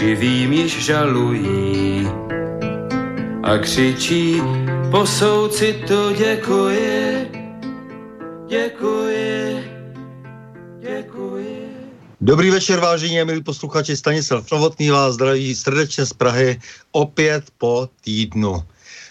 živým 0.00 0.52
již 0.52 0.84
žalují 0.84 2.08
a 3.42 3.58
křičí, 3.58 4.40
po 4.90 5.06
souci 5.06 5.84
to 5.88 6.12
děkuji, 6.12 7.30
děkuji, 8.48 9.64
děkuji. 10.80 11.68
Dobrý 12.20 12.50
večer, 12.50 12.80
vážení 12.80 13.20
a 13.20 13.24
milí 13.24 13.42
posluchači, 13.42 13.96
Stanislav 13.96 14.50
Novotný 14.52 14.90
vás 14.90 15.14
zdraví 15.14 15.54
srdečně 15.54 16.06
z 16.06 16.12
Prahy 16.12 16.60
opět 16.92 17.44
po 17.58 17.88
týdnu. 18.00 18.64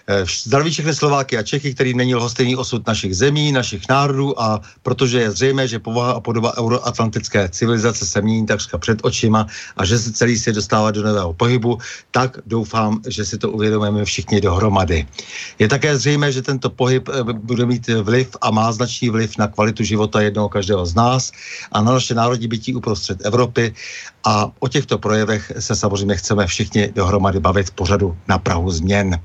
Eh, 0.10 0.26
zdraví 0.26 0.72
všechny 0.72 0.94
Slováky 0.94 1.38
a 1.38 1.44
Čechy, 1.44 1.74
kterým 1.74 1.98
není 1.98 2.16
lhostejný 2.16 2.56
osud 2.56 2.88
našich 2.88 3.16
zemí, 3.16 3.52
našich 3.52 3.86
národů 3.90 4.42
a 4.42 4.62
protože 4.82 5.20
je 5.20 5.32
zřejmé, 5.32 5.68
že 5.68 5.80
povaha 5.80 6.12
a 6.12 6.20
podoba 6.20 6.58
euroatlantické 6.58 7.50
civilizace 7.50 8.06
se 8.06 8.22
mění 8.22 8.46
takřka 8.46 8.78
před 8.78 9.00
očima 9.06 9.46
a 9.78 9.86
že 9.86 10.00
se 10.00 10.12
celý 10.12 10.38
svět 10.38 10.54
dostává 10.54 10.92
do 10.92 11.04
nového 11.04 11.34
pohybu, 11.34 11.78
tak 12.12 12.38
doufám, 12.46 13.02
že 13.08 13.26
si 13.26 13.38
to 13.38 13.52
uvědomujeme 13.52 14.06
všichni 14.06 14.42
dohromady. 14.42 15.06
Je 15.60 15.68
také 15.68 15.98
zřejmé, 15.98 16.32
že 16.32 16.42
tento 16.42 16.70
pohyb 16.70 17.10
eh, 17.10 17.24
bude 17.34 17.66
mít 17.66 17.88
vliv 17.88 18.34
a 18.42 18.50
má 18.52 18.72
značný 18.72 19.10
vliv 19.10 19.38
na 19.38 19.48
kvalitu 19.48 19.84
života 19.84 20.22
jednoho 20.22 20.50
každého 20.50 20.86
z 20.86 20.96
nás 20.96 21.32
a 21.72 21.82
na 21.82 21.94
naše 21.94 22.18
národní 22.18 22.48
bytí 22.48 22.76
uprostřed 22.76 23.26
Evropy 23.26 23.74
a 24.24 24.50
o 24.60 24.68
těchto 24.68 24.98
projevech 24.98 25.52
se 25.60 25.76
samozřejmě 25.76 26.16
chceme 26.16 26.48
všichni 26.48 26.92
dohromady 26.96 27.40
bavit 27.40 27.70
v 27.70 27.78
pořadu 27.78 28.18
na 28.28 28.38
Prahu 28.38 28.72
změn. 28.72 29.22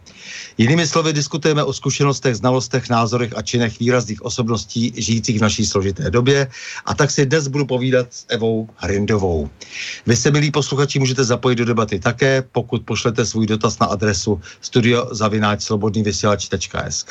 Jinými 0.58 0.86
slovy 0.86 1.12
diskutujeme 1.12 1.64
o 1.64 1.72
zkušenostech, 1.72 2.34
znalostech, 2.34 2.90
názorech 2.90 3.32
a 3.36 3.42
činech 3.42 3.80
výrazných 3.80 4.22
osobností 4.22 4.92
žijících 4.96 5.38
v 5.38 5.42
naší 5.42 5.66
složité 5.66 6.10
době 6.10 6.48
a 6.86 6.94
tak 6.94 7.10
si 7.10 7.26
dnes 7.26 7.48
budu 7.48 7.66
povídat 7.66 8.06
s 8.10 8.26
Evou 8.28 8.68
Hrindovou. 8.76 9.50
Vy 10.06 10.16
se, 10.16 10.30
milí 10.30 10.50
posluchači, 10.50 10.98
můžete 10.98 11.24
zapojit 11.24 11.56
do 11.56 11.64
debaty 11.64 12.00
také, 12.00 12.42
pokud 12.52 12.82
pošlete 12.82 13.26
svůj 13.26 13.46
dotaz 13.46 13.78
na 13.78 13.86
adresu 13.86 14.40
studiozavináčslobodnývysílač.sk 14.60 17.10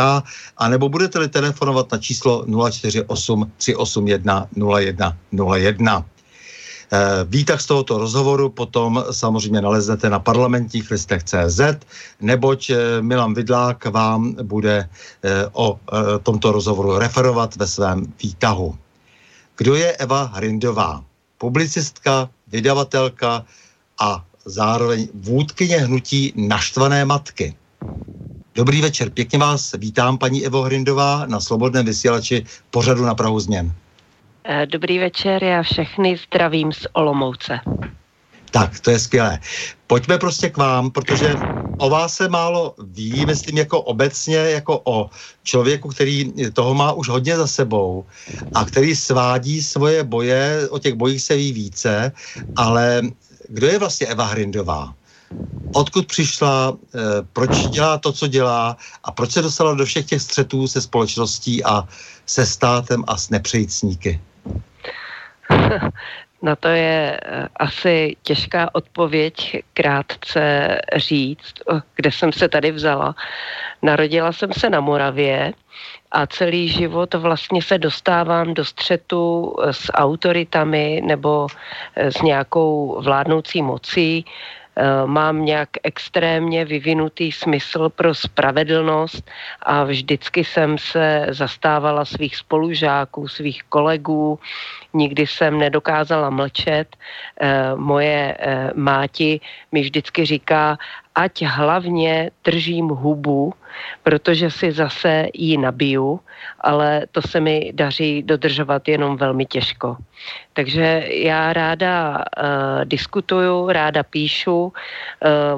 a 0.58 0.70
nebo 0.70 0.90
budete-li 0.90 1.28
telefonovat 1.28 1.92
na 1.92 1.98
číslo 1.98 2.46
048 2.72 3.52
381 3.58 4.48
0101. 5.32 6.06
Eh, 6.94 7.26
výtah 7.26 7.62
z 7.62 7.66
tohoto 7.66 7.98
rozhovoru 7.98 8.50
potom 8.50 9.06
samozřejmě 9.12 9.62
naleznete 9.62 10.10
na 10.10 10.20
parlamentních 10.20 10.92
listech 10.92 11.24
CZ, 11.24 11.62
neboť 12.22 12.70
eh, 12.70 13.02
Milan 13.02 13.34
Vidlák 13.34 13.86
vám 13.86 14.36
bude 14.44 14.86
eh, 14.86 15.50
o 15.52 15.80
tomto 16.24 16.52
rozhovoru 16.52 16.98
referovat 16.98 17.56
ve 17.56 17.68
svém 17.68 18.14
výtahu. 18.24 18.78
Kdo 19.58 19.76
je 19.76 19.98
Eva 19.98 20.24
Hrindová? 20.34 21.04
Publicistka, 21.38 22.30
vydavatelka 22.48 23.46
a 24.00 24.26
zároveň 24.46 25.08
vůdkyně 25.14 25.78
hnutí 25.78 26.34
Naštvané 26.36 27.06
matky. 27.06 27.56
Dobrý 28.56 28.82
večer, 28.82 29.10
pěkně 29.10 29.40
vás 29.40 29.72
vítám, 29.78 30.18
paní 30.18 30.46
Evo 30.46 30.62
Hrindová, 30.62 31.26
na 31.26 31.40
Slobodném 31.40 31.86
vysílači 31.86 32.46
pořadu 32.70 33.06
na 33.06 33.16
Prahu 33.16 33.40
změn. 33.40 33.74
Eh, 34.46 34.66
dobrý 34.66 35.00
večer, 35.00 35.44
já 35.44 35.64
všechny 35.64 36.18
zdravím 36.28 36.74
z 36.74 36.88
Olomouce. 36.94 37.60
Tak, 38.52 38.80
to 38.80 38.92
je 38.92 39.00
skvělé. 39.00 39.40
Pojďme 39.88 40.18
prostě 40.18 40.50
k 40.50 40.58
vám, 40.58 40.92
protože 40.92 41.36
o 41.78 41.90
vás 41.90 42.14
se 42.14 42.30
málo 42.30 42.76
ví, 42.84 43.26
myslím 43.26 43.58
jako 43.58 43.82
obecně, 43.82 44.36
jako 44.36 44.82
o 44.84 45.10
člověku, 45.44 45.90
který 45.90 46.34
toho 46.54 46.74
má 46.74 46.92
už 46.92 47.10
hodně 47.10 47.38
za 47.38 47.48
sebou 47.48 48.06
a 48.54 48.66
který 48.66 48.96
svádí 48.96 49.64
svoje 49.64 50.04
boje, 50.04 50.70
o 50.70 50.80
těch 50.80 50.94
bojích 50.94 51.22
se 51.22 51.36
ví 51.36 51.54
více, 51.54 52.12
ale 52.56 53.02
kdo 53.50 53.68
je 53.68 53.80
vlastně 53.80 54.08
Eva 54.08 54.26
Hrindová? 54.26 54.94
Odkud 55.76 56.08
přišla, 56.08 56.78
e, 56.96 57.00
proč 57.34 57.68
dělá 57.68 57.98
to, 57.98 58.12
co 58.12 58.28
dělá 58.28 58.78
a 59.04 59.12
proč 59.12 59.32
se 59.32 59.42
dostala 59.42 59.74
do 59.74 59.86
všech 59.86 60.06
těch 60.06 60.22
střetů 60.22 60.68
se 60.68 60.82
společností 60.82 61.64
a 61.64 61.88
se 62.26 62.46
státem 62.46 63.04
a 63.08 63.18
s 63.18 63.30
nepřejícníky? 63.30 64.22
Na 66.42 66.56
to 66.56 66.68
je 66.68 67.20
eh, 67.24 67.48
asi 67.56 68.16
těžká 68.24 68.70
odpověď 68.76 69.64
krátce 69.74 70.78
říct, 70.96 71.54
kde 71.96 72.12
jsem 72.12 72.32
se 72.32 72.50
tady 72.50 72.72
vzala. 72.72 73.16
Narodila 73.82 74.32
jsem 74.32 74.54
se 74.54 74.70
na 74.70 74.80
Moravě 74.80 75.54
a 76.12 76.28
celý 76.28 76.70
život 76.70 77.14
vlastně 77.14 77.62
se 77.62 77.78
dostávám 77.78 78.54
do 78.54 78.66
střetu 78.66 79.56
eh, 79.62 79.74
s 79.74 79.94
autoritami 79.94 81.02
nebo 81.06 81.48
eh, 81.96 82.12
s 82.12 82.22
nějakou 82.22 83.02
vládnoucí 83.02 83.62
mocí, 83.62 84.26
Eh, 84.26 84.63
mám 85.06 85.46
nějak 85.46 85.70
extrémně 85.84 86.66
vyvinutý 86.66 87.32
smysl 87.32 87.90
pro 87.90 88.16
spravedlnost 88.16 89.30
a 89.62 89.84
vždycky 89.84 90.44
jsem 90.44 90.78
se 90.78 91.28
zastávala 91.30 92.06
svých 92.06 92.36
spolužáků, 92.36 93.28
svých 93.28 93.64
kolegů, 93.70 94.40
nikdy 94.94 95.28
jsem 95.28 95.60
nedokázala 95.60 96.30
mlčet. 96.30 96.96
Eh, 97.42 97.76
moje 97.76 98.38
eh, 98.40 98.72
máti 98.76 99.40
mi 99.72 99.82
vždycky 99.82 100.26
říká, 100.26 100.78
ať 101.16 101.44
hlavně 101.44 102.32
držím 102.44 102.88
hubu, 102.88 103.54
protože 104.04 104.52
si 104.52 104.72
zase 104.72 105.28
ji 105.34 105.58
nabiju, 105.58 106.20
ale 106.60 107.06
to 107.12 107.22
se 107.22 107.40
mi 107.40 107.72
daří 107.74 108.24
dodržovat 108.24 108.88
jenom 108.88 109.18
velmi 109.18 109.46
těžko. 109.46 109.98
Takže 110.54 111.04
já 111.10 111.54
ráda 111.54 112.18
uh, 112.18 112.86
diskutuju, 112.86 113.68
ráda 113.70 114.04
píšu, 114.04 114.64
uh, 114.64 114.72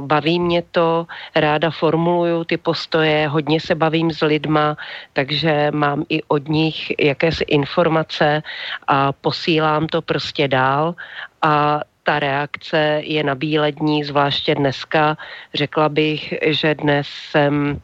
baví 0.05 0.39
mě 0.39 0.63
to, 0.71 1.07
ráda 1.35 1.71
formuluju 1.71 2.43
ty 2.43 2.57
postoje, 2.57 3.27
hodně 3.27 3.59
se 3.59 3.75
bavím 3.75 4.11
s 4.11 4.21
lidma, 4.25 4.77
takže 5.13 5.71
mám 5.71 6.03
i 6.09 6.23
od 6.23 6.47
nich 6.47 6.99
jakési 6.99 7.43
informace 7.43 8.43
a 8.87 9.11
posílám 9.11 9.87
to 9.87 10.01
prostě 10.01 10.47
dál 10.47 10.95
a 11.41 11.81
ta 12.05 12.19
reakce 12.19 13.01
je 13.03 13.23
na 13.23 13.35
bílední, 13.35 14.03
zvláště 14.03 14.55
dneska. 14.55 15.17
Řekla 15.53 15.89
bych, 15.89 16.33
že 16.45 16.75
dnes 16.75 17.07
jsem 17.31 17.81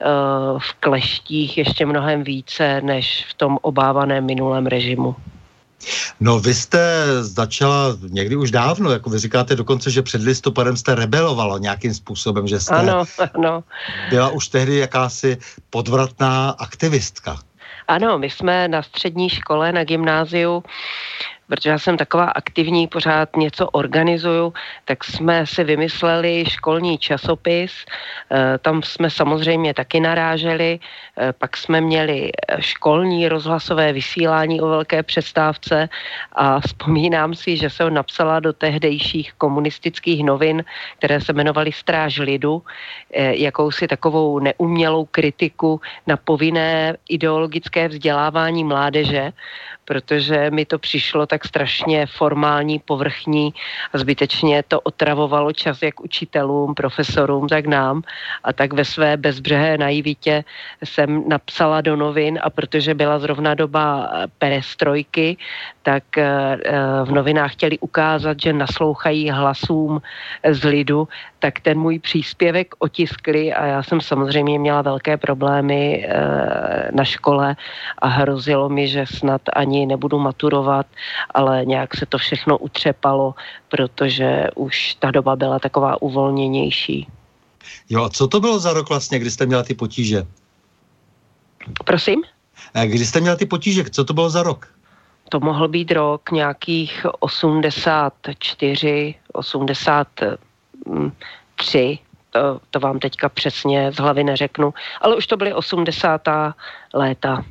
eh, 0.00 0.04
v 0.58 0.72
kleštích 0.80 1.58
ještě 1.58 1.86
mnohem 1.86 2.24
více 2.24 2.80
než 2.80 3.26
v 3.28 3.34
tom 3.34 3.58
obávaném 3.62 4.26
minulém 4.26 4.66
režimu. 4.66 5.16
No 6.20 6.40
vy 6.40 6.54
jste 6.54 7.04
začala 7.20 7.96
někdy 8.08 8.36
už 8.36 8.50
dávno, 8.50 8.90
jako 8.90 9.10
vy 9.10 9.18
říkáte 9.18 9.56
dokonce, 9.56 9.90
že 9.90 10.02
před 10.02 10.22
listopadem 10.22 10.76
jste 10.76 10.94
rebelovala 10.94 11.58
nějakým 11.58 11.94
způsobem, 11.94 12.48
že 12.48 12.60
jste 12.60 12.74
ano, 12.74 13.04
ano. 13.34 13.64
byla 14.10 14.28
už 14.28 14.48
tehdy 14.48 14.76
jakási 14.76 15.38
podvratná 15.70 16.50
aktivistka. 16.50 17.40
Ano, 17.88 18.18
my 18.18 18.30
jsme 18.30 18.68
na 18.68 18.82
střední 18.82 19.28
škole, 19.28 19.72
na 19.72 19.84
gymnáziu 19.84 20.62
protože 21.50 21.70
já 21.70 21.78
jsem 21.78 21.96
taková 21.96 22.24
aktivní, 22.24 22.86
pořád 22.86 23.36
něco 23.36 23.66
organizuju, 23.68 24.54
tak 24.84 25.04
jsme 25.04 25.46
si 25.46 25.64
vymysleli 25.64 26.44
školní 26.46 26.98
časopis, 26.98 27.72
eh, 28.30 28.58
tam 28.62 28.82
jsme 28.82 29.10
samozřejmě 29.10 29.74
taky 29.74 30.00
naráželi, 30.00 30.78
eh, 30.78 31.32
pak 31.34 31.56
jsme 31.56 31.80
měli 31.80 32.30
eh, 32.30 32.62
školní 32.62 33.26
rozhlasové 33.28 33.92
vysílání 33.92 34.60
o 34.62 34.66
velké 34.66 35.02
přestávce 35.02 35.88
a 36.38 36.60
vzpomínám 36.66 37.34
si, 37.34 37.58
že 37.58 37.66
jsem 37.70 37.94
napsala 37.94 38.40
do 38.40 38.52
tehdejších 38.54 39.34
komunistických 39.34 40.22
novin, 40.22 40.62
které 41.02 41.18
se 41.20 41.34
jmenovaly 41.34 41.72
Stráž 41.72 42.18
lidu, 42.18 42.62
jakousi 43.34 43.88
takovou 43.88 44.38
neumělou 44.38 45.04
kritiku 45.10 45.80
na 46.06 46.16
povinné 46.16 46.96
ideologické 47.08 47.88
vzdělávání 47.88 48.64
mládeže, 48.64 49.32
protože 49.90 50.50
mi 50.50 50.64
to 50.64 50.78
přišlo 50.78 51.26
tak 51.26 51.44
strašně 51.44 52.06
formální, 52.06 52.78
povrchní 52.78 53.50
a 53.92 53.98
zbytečně 53.98 54.62
to 54.62 54.80
otravovalo 54.80 55.52
čas 55.52 55.82
jak 55.82 56.00
učitelům, 56.00 56.74
profesorům, 56.74 57.48
tak 57.50 57.66
nám. 57.66 58.02
A 58.44 58.52
tak 58.52 58.72
ve 58.72 58.84
své 58.84 59.16
bezbřehé 59.16 59.78
naivitě 59.78 60.44
jsem 60.84 61.26
napsala 61.28 61.80
do 61.80 61.96
novin 61.96 62.38
a 62.38 62.50
protože 62.50 62.94
byla 62.94 63.18
zrovna 63.18 63.54
doba 63.58 64.10
perestrojky, 64.38 65.36
tak 65.82 66.18
eh, 66.18 66.22
eh, 66.22 67.04
v 67.04 67.10
novinách 67.10 67.52
chtěli 67.52 67.78
ukázat, 67.78 68.40
že 68.40 68.52
naslouchají 68.52 69.30
hlasům 69.30 70.02
z 70.50 70.64
lidu, 70.64 71.08
tak 71.38 71.60
ten 71.60 71.78
můj 71.78 71.98
příspěvek 71.98 72.74
otiskli 72.78 73.52
a 73.52 73.66
já 73.66 73.82
jsem 73.82 74.00
samozřejmě 74.00 74.58
měla 74.58 74.82
velké 74.82 75.16
problémy 75.16 76.06
eh, 76.06 76.88
na 76.92 77.04
škole 77.04 77.56
a 77.98 78.06
hrozilo 78.06 78.68
mi, 78.68 78.88
že 78.88 79.06
snad 79.06 79.40
ani 79.56 79.79
nebudu 79.86 80.18
maturovat, 80.18 80.86
ale 81.34 81.64
nějak 81.64 81.96
se 81.96 82.06
to 82.06 82.18
všechno 82.18 82.58
utřepalo, 82.58 83.34
protože 83.68 84.46
už 84.54 84.94
ta 84.94 85.10
doba 85.10 85.36
byla 85.36 85.58
taková 85.58 86.02
uvolněnější. 86.02 87.08
Jo, 87.90 88.04
a 88.04 88.08
co 88.08 88.28
to 88.28 88.40
bylo 88.40 88.58
za 88.58 88.72
rok 88.72 88.88
vlastně, 88.88 89.18
kdy 89.18 89.30
jste 89.30 89.46
měla 89.46 89.62
ty 89.62 89.74
potíže? 89.74 90.26
Prosím? 91.84 92.22
Kdy 92.84 93.06
jste 93.06 93.20
měla 93.20 93.36
ty 93.36 93.46
potíže, 93.46 93.84
co 93.90 94.04
to 94.04 94.14
bylo 94.14 94.30
za 94.30 94.42
rok? 94.42 94.74
To 95.28 95.40
mohl 95.40 95.68
být 95.68 95.92
rok 95.92 96.30
nějakých 96.30 97.06
84, 97.20 99.14
83, 99.32 101.98
to, 102.30 102.60
to 102.70 102.80
vám 102.80 102.98
teďka 102.98 103.28
přesně 103.28 103.92
z 103.92 103.96
hlavy 103.96 104.24
neřeknu, 104.24 104.74
ale 105.00 105.16
už 105.16 105.26
to 105.26 105.36
byly 105.36 105.54
80. 105.54 106.28
léta. 106.94 107.44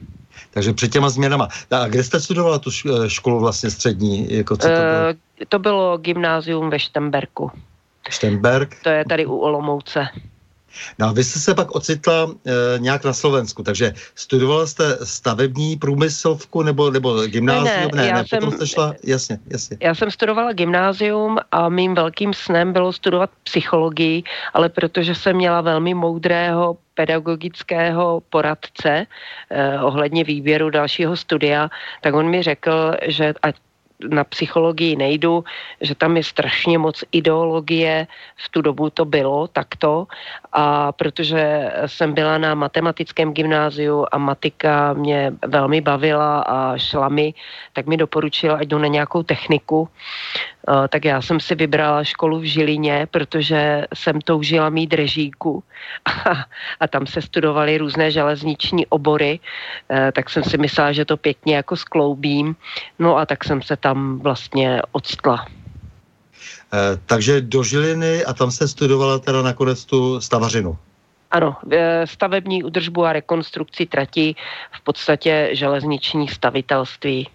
Takže 0.52 0.74
před 0.74 0.92
těma 0.92 1.10
změnama. 1.10 1.48
A 1.72 1.88
kde 1.88 2.04
jste 2.04 2.20
studovala 2.20 2.60
tu 2.60 2.72
školu 3.08 3.40
vlastně 3.40 3.70
střední? 3.70 4.34
Jako 4.34 4.58
co 4.58 4.68
to, 4.68 4.74
bylo? 4.74 4.84
E, 5.42 5.46
to 5.50 5.60
bylo 5.60 5.98
gymnázium 5.98 6.70
ve 6.70 6.80
Štemberku. 6.80 7.52
Štemberg? 8.10 8.76
To 8.84 8.90
je 8.90 9.06
tady 9.06 9.26
u 9.26 9.38
Olomouce. 9.38 10.08
No 11.00 11.08
a 11.08 11.12
vy 11.12 11.24
jste 11.24 11.40
se 11.40 11.56
pak 11.56 11.76
ocitla 11.76 12.32
e, 12.46 12.80
nějak 12.80 13.04
na 13.04 13.14
Slovensku, 13.14 13.64
takže 13.64 13.94
studovala 14.16 14.68
jste 14.68 14.98
stavební 15.04 15.76
průmyslovku 15.76 16.64
nebo, 16.64 16.92
nebo 16.92 17.28
gymnázium? 17.28 17.92
Ne, 17.96 18.02
ne, 18.02 18.08
ne, 18.08 18.14
ne 18.14 18.26
jsem, 18.28 18.40
potom 18.40 18.52
jste 18.56 18.68
šla, 18.68 18.94
jasně, 19.04 19.40
jasně. 19.48 19.78
Já 19.82 19.96
jsem 19.96 20.12
studovala 20.12 20.54
gymnázium 20.54 21.38
a 21.52 21.70
mým 21.70 21.96
velkým 21.96 22.34
snem 22.34 22.74
bylo 22.74 22.94
studovat 22.94 23.30
psychologii, 23.44 24.24
ale 24.54 24.70
protože 24.70 25.16
jsem 25.16 25.36
měla 25.36 25.62
velmi 25.62 25.94
moudrého 25.94 26.78
pedagogického 27.00 28.20
poradce 28.30 29.08
eh, 29.08 29.80
ohledně 29.80 30.24
výběru 30.24 30.70
dalšího 30.70 31.16
studia, 31.16 31.70
tak 32.02 32.14
on 32.14 32.28
mi 32.30 32.44
řekl, 32.44 33.00
že 33.08 33.34
ať 33.42 33.56
na 34.08 34.24
psychologii 34.24 34.96
nejdu, 34.96 35.44
že 35.82 35.96
tam 35.96 36.18
je 36.18 36.24
strašně 36.24 36.78
moc 36.78 37.04
ideologie, 37.12 38.08
v 38.36 38.50
tu 38.50 38.62
dobu 38.62 38.90
to 38.90 39.06
bylo 39.06 39.48
takto. 39.48 40.08
A 40.52 40.92
protože 40.92 41.72
jsem 41.86 42.14
byla 42.14 42.38
na 42.38 42.56
matematickém 42.56 43.34
gymnáziu 43.34 44.06
a 44.12 44.18
matika 44.18 44.94
mě 44.94 45.34
velmi 45.48 45.82
bavila 45.82 46.40
a 46.40 46.78
šla 46.78 47.10
mi, 47.10 47.34
tak 47.74 47.86
mi 47.86 47.98
doporučila, 47.98 48.58
ať 48.58 48.68
jdu 48.68 48.78
na 48.78 48.88
nějakou 48.88 49.24
techniku. 49.24 49.90
Eh, 50.70 50.88
tak 50.88 51.06
já 51.06 51.22
jsem 51.22 51.40
si 51.40 51.56
vybrala 51.56 52.04
školu 52.04 52.40
v 52.40 52.44
Žilině, 52.44 53.08
protože 53.12 53.88
jsem 53.94 54.22
toužila 54.22 54.70
mít 54.70 54.94
režíku. 54.94 55.64
A, 56.06 56.12
a 56.80 56.88
tam 56.88 57.08
se 57.08 57.22
studovaly 57.22 57.78
různé 57.78 58.12
železniční 58.12 58.86
obory, 58.88 59.40
eh, 59.90 60.12
tak 60.12 60.30
jsem 60.30 60.44
si 60.44 60.58
myslela, 60.58 60.92
že 60.92 61.06
to 61.06 61.18
pěkně 61.18 61.56
jako 61.56 61.76
skloubím, 61.76 62.56
no 63.00 63.18
a 63.18 63.26
tak 63.26 63.44
jsem 63.44 63.62
se 63.62 63.78
tam 63.78 63.89
vlastně 63.94 64.82
odstla. 64.92 65.46
Eh, 66.74 66.98
takže 67.06 67.42
do 67.42 67.64
Žiliny 67.64 68.26
a 68.26 68.34
tam 68.34 68.52
se 68.52 68.68
studovala 68.68 69.20
teda 69.20 69.42
nakonec 69.42 69.86
tu 69.86 70.22
stavařinu. 70.22 70.78
Ano, 71.32 71.56
stavební 72.06 72.64
udržbu 72.64 73.06
a 73.06 73.14
rekonstrukci 73.14 73.86
trati, 73.86 74.36
v 74.72 74.84
podstatě 74.84 75.50
železniční 75.54 76.28
stavitelství. 76.28 77.28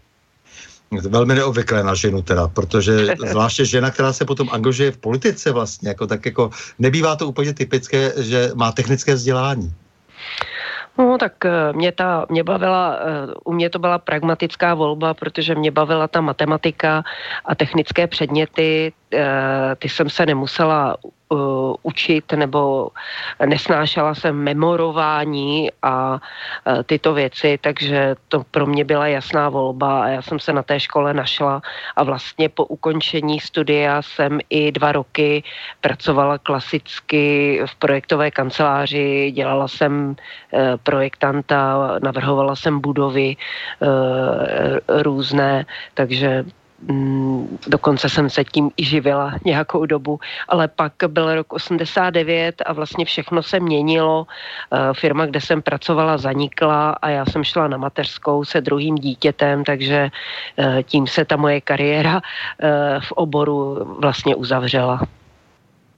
Velmi 0.90 1.34
neobvyklé 1.34 1.82
na 1.82 1.94
ženu 1.94 2.22
teda, 2.22 2.48
protože 2.48 3.06
zvláště 3.30 3.64
žena, 3.64 3.90
která 3.90 4.12
se 4.12 4.24
potom 4.24 4.48
angažuje 4.52 4.90
v 4.90 4.98
politice 4.98 5.52
vlastně, 5.52 5.88
jako 5.88 6.06
tak 6.06 6.26
jako 6.26 6.50
nebývá 6.78 7.16
to 7.16 7.28
úplně 7.28 7.54
typické, 7.54 8.12
že 8.16 8.50
má 8.54 8.72
technické 8.72 9.14
vzdělání. 9.14 9.74
No 10.98 11.18
tak 11.18 11.44
eh, 11.44 11.72
mě, 11.72 11.92
ta, 11.92 12.26
mě 12.28 12.44
bavila, 12.44 12.96
eh, 12.96 13.34
u 13.44 13.52
mě 13.52 13.70
to 13.70 13.78
byla 13.78 13.98
pragmatická 13.98 14.74
volba, 14.74 15.14
protože 15.14 15.54
mě 15.54 15.70
bavila 15.70 16.08
ta 16.08 16.20
matematika 16.20 17.02
a 17.44 17.54
technické 17.54 18.06
předměty, 18.06 18.92
eh, 19.14 19.76
ty 19.78 19.88
jsem 19.88 20.10
se 20.10 20.26
nemusela 20.26 20.96
uh, 21.28 21.74
učit 21.82 22.32
nebo 22.32 22.90
nesnášela 23.46 24.14
jsem 24.14 24.36
memorování 24.36 25.70
a 25.82 26.12
uh, 26.12 26.82
tyto 26.82 27.14
věci, 27.14 27.58
takže 27.60 28.16
to 28.28 28.44
pro 28.50 28.66
mě 28.66 28.84
byla 28.84 29.06
jasná 29.06 29.48
volba 29.48 30.04
a 30.04 30.08
já 30.08 30.22
jsem 30.22 30.38
se 30.38 30.52
na 30.52 30.62
té 30.62 30.80
škole 30.80 31.14
našla 31.14 31.62
a 31.96 32.04
vlastně 32.04 32.48
po 32.48 32.64
ukončení 32.64 33.40
studia 33.40 34.02
jsem 34.02 34.38
i 34.50 34.72
dva 34.72 34.92
roky 34.92 35.42
pracovala 35.80 36.38
klasicky 36.38 37.60
v 37.66 37.74
projektové 37.76 38.30
kanceláři, 38.30 39.30
dělala 39.34 39.68
jsem 39.68 40.16
uh, 40.52 40.60
projektanta, 40.82 41.78
navrhovala 42.02 42.56
jsem 42.56 42.80
budovy 42.80 43.36
uh, 43.80 43.88
různé, 45.02 45.66
takže 45.94 46.44
dokonce 47.66 48.08
jsem 48.08 48.30
se 48.30 48.44
tím 48.44 48.70
i 48.76 48.84
živila 48.84 49.32
nějakou 49.44 49.86
dobu, 49.86 50.20
ale 50.48 50.68
pak 50.68 50.92
byl 51.06 51.34
rok 51.34 51.52
89 51.52 52.62
a 52.66 52.72
vlastně 52.72 53.04
všechno 53.04 53.42
se 53.42 53.60
měnilo. 53.60 54.26
Eh, 54.72 54.78
firma, 54.92 55.26
kde 55.26 55.40
jsem 55.40 55.62
pracovala, 55.62 56.18
zanikla 56.18 56.90
a 56.90 57.08
já 57.08 57.26
jsem 57.26 57.44
šla 57.44 57.68
na 57.68 57.76
mateřskou 57.76 58.44
se 58.44 58.60
druhým 58.60 58.94
dítětem, 58.94 59.64
takže 59.64 60.10
eh, 60.58 60.82
tím 60.82 61.06
se 61.06 61.24
ta 61.24 61.36
moje 61.36 61.60
kariéra 61.60 62.20
eh, 62.20 63.00
v 63.00 63.12
oboru 63.12 63.96
vlastně 64.00 64.34
uzavřela. 64.34 65.00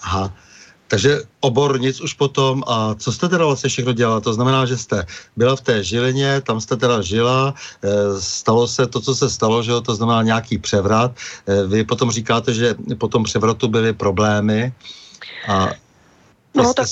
Aha. 0.02 0.45
Takže 0.88 1.20
obor 1.40 1.80
nic 1.80 2.00
už 2.00 2.14
potom. 2.14 2.62
A 2.66 2.94
co 2.94 3.12
jste 3.12 3.28
teda 3.28 3.46
vlastně 3.46 3.70
všechno 3.70 3.92
dělala? 3.92 4.20
To 4.20 4.34
znamená, 4.34 4.66
že 4.66 4.76
jste 4.76 5.06
byla 5.36 5.56
v 5.56 5.60
té 5.60 5.84
Žilině, 5.84 6.40
tam 6.40 6.60
jste 6.60 6.76
teda 6.76 7.02
žila, 7.02 7.54
e, 7.82 8.20
stalo 8.20 8.68
se 8.68 8.86
to, 8.86 9.00
co 9.00 9.14
se 9.14 9.30
stalo, 9.30 9.62
že 9.62 9.70
jo? 9.70 9.80
to 9.80 9.94
znamená 9.94 10.22
nějaký 10.22 10.58
převrat. 10.58 11.12
E, 11.46 11.66
vy 11.66 11.84
potom 11.84 12.10
říkáte, 12.10 12.54
že 12.54 12.74
po 12.98 13.08
tom 13.08 13.24
převratu 13.24 13.68
byly 13.68 13.92
problémy 13.92 14.72
a 15.48 15.68
no, 16.54 16.74
tak... 16.74 16.86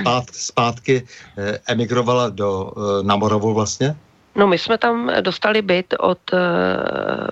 zpát, 0.00 0.24
zpátky 0.32 1.02
e, 1.38 1.58
emigrovala 1.66 2.28
do, 2.28 2.72
na 3.02 3.16
Moravu 3.16 3.54
vlastně? 3.54 3.96
No 4.38 4.46
my 4.46 4.58
jsme 4.58 4.78
tam 4.78 5.10
dostali 5.20 5.62
byt 5.62 5.94
od 5.98 6.18
uh, 6.32 6.38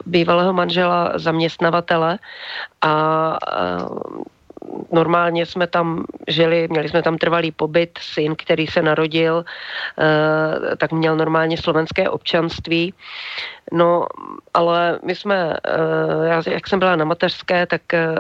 bývalého 0.07 0.53
manžela 0.53 1.13
zaměstnavatele 1.15 2.19
a 2.83 2.93
uh, 3.83 4.23
normálně 4.93 5.47
jsme 5.47 5.67
tam 5.67 6.05
žili, 6.29 6.69
měli 6.71 6.89
jsme 6.89 7.03
tam 7.03 7.19
trvalý 7.19 7.53
pobyt, 7.53 7.99
syn, 8.03 8.37
který 8.37 8.67
se 8.67 8.83
narodil, 8.83 9.45
eh, 9.45 10.77
tak 10.77 10.93
měl 10.93 11.17
normálně 11.17 11.57
slovenské 11.57 12.09
občanství. 12.09 12.95
No, 13.73 14.07
ale 14.55 14.99
my 15.03 15.15
jsme, 15.15 15.57
eh, 15.65 16.29
já, 16.29 16.43
jak 16.47 16.67
jsem 16.69 16.79
byla 16.79 16.97
na 16.97 17.05
mateřské, 17.05 17.67
tak 17.67 17.95
eh, 17.95 18.15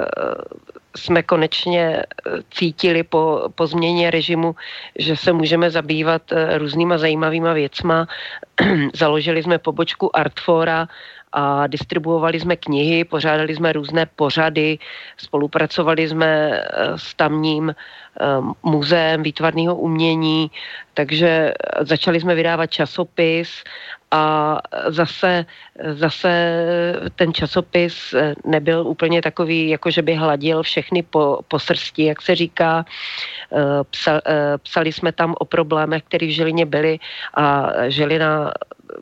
jsme 0.96 1.22
konečně 1.22 2.02
cítili 2.50 3.02
po, 3.02 3.52
po 3.54 3.66
změně 3.66 4.10
režimu, 4.10 4.56
že 4.98 5.16
se 5.16 5.32
můžeme 5.32 5.70
zabývat 5.70 6.22
různýma 6.56 6.98
zajímavýma 6.98 7.52
věcma. 7.52 8.08
Založili 8.94 9.42
jsme 9.42 9.58
pobočku 9.58 10.16
Artfora 10.16 10.88
a 11.36 11.66
distribuovali 11.66 12.40
jsme 12.40 12.56
knihy, 12.56 13.04
pořádali 13.04 13.56
jsme 13.56 13.72
různé 13.72 14.06
pořady, 14.16 14.78
spolupracovali 15.16 16.08
jsme 16.08 16.60
s 16.96 17.14
tamním 17.14 17.74
muzeem 18.62 19.22
výtvarného 19.22 19.76
umění, 19.76 20.50
takže 20.94 21.52
začali 21.80 22.20
jsme 22.20 22.34
vydávat 22.34 22.66
časopis 22.66 23.64
a 24.10 24.58
zase, 24.88 25.46
zase 25.92 26.32
ten 27.16 27.34
časopis 27.34 28.14
nebyl 28.44 28.86
úplně 28.86 29.22
takový, 29.22 29.68
jako 29.68 29.90
že 29.90 30.02
by 30.02 30.14
hladil 30.14 30.62
všechny 30.62 31.02
po, 31.02 31.40
po 31.48 31.58
srsti, 31.58 32.04
jak 32.04 32.22
se 32.22 32.34
říká. 32.34 32.84
Psa, 33.90 34.20
psali 34.62 34.92
jsme 34.92 35.12
tam 35.12 35.34
o 35.38 35.44
problémech, 35.44 36.02
které 36.02 36.26
v 36.26 36.34
Žilině 36.34 36.66
byly 36.66 36.98
a 37.34 37.68
Žilina 37.88 38.52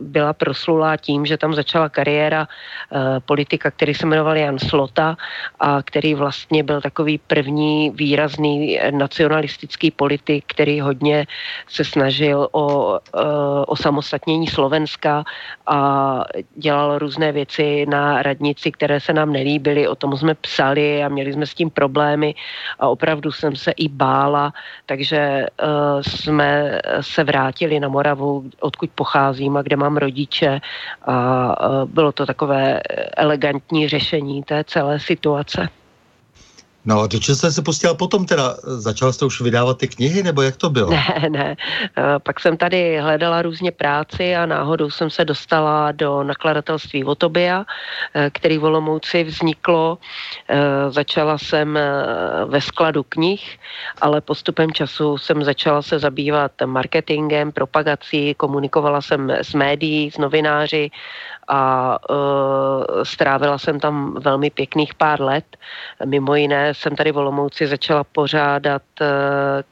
byla 0.01 0.33
proslulá 0.33 0.97
tím, 0.97 1.27
že 1.27 1.37
tam 1.37 1.55
začala 1.55 1.89
kariéra 1.89 2.49
uh, 2.49 2.99
politika, 3.25 3.71
který 3.71 3.95
se 3.95 4.07
jmenoval 4.07 4.37
Jan 4.37 4.59
Slota 4.59 5.17
a 5.61 5.83
který 5.83 6.15
vlastně 6.15 6.63
byl 6.63 6.81
takový 6.81 7.19
první 7.19 7.91
výrazný 7.91 8.81
nacionalistický 8.91 9.91
politik, 9.91 10.45
který 10.47 10.81
hodně 10.81 11.27
se 11.69 11.85
snažil 11.85 12.49
o 12.53 12.93
uh, 12.93 12.99
osamostatnění 13.67 14.47
Slovenska 14.47 15.25
a 15.67 16.21
dělal 16.57 16.99
různé 16.99 17.33
věci 17.33 17.87
na 17.87 18.23
radnici, 18.23 18.73
které 18.73 19.01
se 19.01 19.13
nám 19.13 19.33
nelíbily, 19.33 19.89
o 19.89 19.95
tom 19.95 20.17
jsme 20.17 20.35
psali 20.35 21.05
a 21.05 21.09
měli 21.09 21.33
jsme 21.33 21.47
s 21.47 21.55
tím 21.55 21.71
problémy 21.71 22.35
a 22.79 22.89
opravdu 22.89 23.33
jsem 23.33 23.57
se 23.57 23.71
i 23.71 23.89
bála, 23.89 24.53
takže 24.87 25.47
uh, 25.63 26.03
jsme 26.03 26.81
se 27.01 27.25
vrátili 27.25 27.81
na 27.81 27.89
Moravu, 27.89 28.51
odkud 28.61 28.91
pocházím 28.95 29.57
a 29.57 29.63
kde 29.63 29.74
mám 29.77 29.97
rodiče 29.97 30.61
a 31.07 31.57
bylo 31.85 32.13
to 32.13 32.27
takové 32.27 32.81
elegantní 33.17 33.89
řešení 33.89 34.43
té 34.43 34.65
celé 34.65 35.01
situace. 35.01 35.69
No, 36.85 37.07
do 37.07 37.19
čeho 37.19 37.37
jste 37.37 37.53
se 37.53 37.63
pustila 37.63 37.95
potom 37.95 38.27
teda? 38.27 38.57
Začal 38.63 39.13
jste 39.13 39.25
už 39.25 39.41
vydávat 39.41 39.79
ty 39.79 39.89
knihy, 39.89 40.23
nebo 40.23 40.43
jak 40.43 40.57
to 40.57 40.71
bylo? 40.71 40.91
Ne, 40.91 41.29
ne. 41.29 41.57
Eh, 41.97 42.03
pak 42.19 42.41
jsem 42.41 42.57
tady 42.57 42.99
hledala 43.01 43.43
různě 43.43 43.73
práci 43.73 44.37
a 44.37 44.47
náhodou 44.47 44.91
jsem 44.91 45.11
se 45.11 45.25
dostala 45.25 45.93
do 45.93 46.23
nakladatelství 46.23 47.05
Votobia, 47.05 47.65
eh, 48.15 48.31
který 48.31 48.59
v 48.59 48.65
Olomouci 48.65 49.25
vzniklo. 49.25 49.99
Eh, 50.49 50.57
začala 50.91 51.39
jsem 51.39 51.79
ve 52.47 52.61
skladu 52.61 53.03
knih, 53.09 53.59
ale 54.01 54.21
postupem 54.21 54.73
času 54.73 55.19
jsem 55.19 55.45
začala 55.45 55.83
se 55.83 55.99
zabývat 55.99 56.53
marketingem, 56.65 57.53
propagací, 57.53 58.35
komunikovala 58.35 59.01
jsem 59.01 59.31
s 59.31 59.55
médií, 59.55 60.11
s 60.11 60.19
novináři 60.19 60.91
a 61.49 61.99
uh, 62.11 63.03
strávila 63.03 63.59
jsem 63.59 63.81
tam 63.81 64.15
velmi 64.21 64.51
pěkných 64.51 64.95
pár 64.95 65.21
let. 65.21 65.57
Mimo 66.05 66.35
jiné 66.35 66.75
jsem 66.75 66.97
tady 66.97 67.13
v 67.13 67.17
Olomouci 67.19 67.67
začala 67.67 68.05
pořádat 68.05 68.83
uh, 69.01 69.07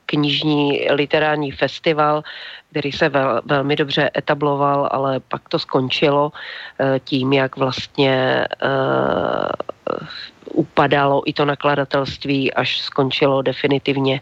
knižní 0.07 0.87
literární 0.91 1.52
festival, 1.52 2.23
který 2.73 2.93
se 2.93 3.09
vel, 3.09 3.41
velmi 3.45 3.76
dobře 3.76 4.11
etabloval, 4.17 4.88
ale 4.93 5.21
pak 5.21 5.49
to 5.49 5.59
skončilo 5.59 6.33
uh, 6.33 6.99
tím, 7.05 7.33
jak 7.33 7.57
vlastně 7.57 8.47
uh, 8.64 9.50
upadalo 10.55 11.23
i 11.26 11.33
to 11.33 11.45
nakladatelství, 11.45 12.55
až 12.55 12.81
skončilo 12.81 13.43
definitivně. 13.43 14.21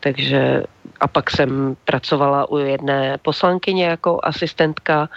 Takže 0.00 0.62
a 1.00 1.08
pak 1.08 1.30
jsem 1.30 1.76
pracovala 1.84 2.50
u 2.50 2.56
jedné 2.56 3.18
poslankyně 3.22 3.84
jako 3.84 4.20
asistentka 4.22 5.08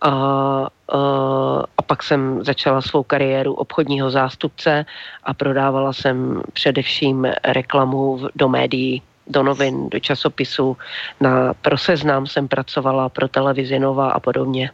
a, 0.00 0.08
a, 0.08 0.68
a 1.78 1.82
pak 1.86 2.02
jsem 2.02 2.44
začala 2.44 2.80
svou 2.82 3.02
kariéru 3.02 3.54
obchodního 3.54 4.10
zástupce 4.10 4.86
a 5.24 5.34
prodávala 5.34 5.92
jsem 5.92 6.42
především 6.52 7.28
reklamu 7.44 8.28
do 8.34 8.48
médií 8.48 9.02
do 9.26 9.42
novin, 9.42 9.88
do 9.88 10.00
časopisu, 10.00 10.76
na, 11.20 11.54
pro 11.54 11.78
seznam 11.78 12.26
jsem 12.26 12.48
pracovala, 12.48 13.08
pro 13.08 13.28
televizi 13.28 13.78
Nova 13.78 14.10
a 14.10 14.20
podobně. 14.20 14.70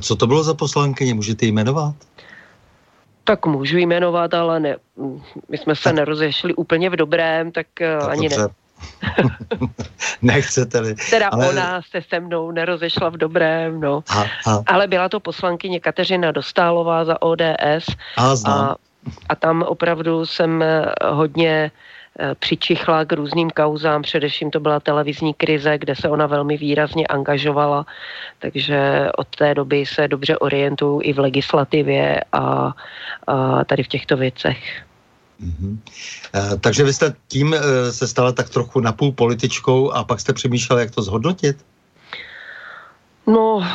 Co 0.00 0.16
to 0.16 0.26
bylo 0.26 0.44
za 0.44 0.54
poslankyně, 0.54 1.14
můžete 1.14 1.46
jmenovat? 1.46 1.94
Tak 3.24 3.46
můžu 3.46 3.76
jmenovat, 3.76 4.34
ale 4.34 4.60
ne, 4.60 4.76
my 5.48 5.58
jsme 5.58 5.76
se 5.76 5.92
nerozešli 5.92 6.54
úplně 6.54 6.90
v 6.90 6.96
dobrém, 6.96 7.52
tak 7.52 7.66
to 8.00 8.08
ani 8.10 8.28
dobře. 8.28 8.42
ne. 8.42 8.48
Nechcete-li. 10.22 10.94
Teda 11.10 11.28
ale... 11.28 11.48
ona 11.48 11.80
se 11.90 12.02
se 12.08 12.20
mnou 12.20 12.50
nerozešla 12.50 13.08
v 13.08 13.16
dobrém, 13.16 13.80
no. 13.80 14.04
A, 14.08 14.22
a. 14.22 14.62
Ale 14.66 14.86
byla 14.86 15.08
to 15.08 15.20
poslankyně 15.20 15.80
Kateřina 15.80 16.32
Dostálová 16.32 17.04
za 17.04 17.22
ODS. 17.22 17.86
A, 18.16 18.34
a, 18.46 18.74
a 19.28 19.34
tam 19.34 19.62
opravdu 19.62 20.26
jsem 20.26 20.62
eh, 20.62 20.92
hodně 21.04 21.70
eh, 21.70 21.93
přičichla 22.38 23.04
k 23.04 23.12
různým 23.12 23.50
kauzám, 23.50 24.02
především 24.02 24.50
to 24.50 24.60
byla 24.60 24.80
televizní 24.80 25.34
krize, 25.34 25.78
kde 25.78 25.96
se 25.96 26.08
ona 26.08 26.26
velmi 26.26 26.56
výrazně 26.56 27.06
angažovala, 27.06 27.86
takže 28.38 29.08
od 29.18 29.28
té 29.36 29.54
doby 29.54 29.86
se 29.86 30.08
dobře 30.08 30.38
orientuju 30.38 31.00
i 31.02 31.12
v 31.12 31.18
legislativě 31.18 32.20
a, 32.32 32.72
a 33.26 33.64
tady 33.64 33.82
v 33.82 33.88
těchto 33.88 34.16
věcech. 34.16 34.82
Mm-hmm. 35.42 35.78
E, 36.34 36.56
takže 36.56 36.84
vy 36.84 36.92
jste 36.92 37.14
tím 37.28 37.54
e, 37.54 37.92
se 37.92 38.08
stala 38.08 38.32
tak 38.32 38.50
trochu 38.50 38.80
napůl 38.80 39.12
političkou 39.12 39.90
a 39.90 40.04
pak 40.04 40.20
jste 40.20 40.32
přemýšlel, 40.32 40.78
jak 40.78 40.90
to 40.90 41.02
zhodnotit? 41.02 41.64
No, 43.26 43.66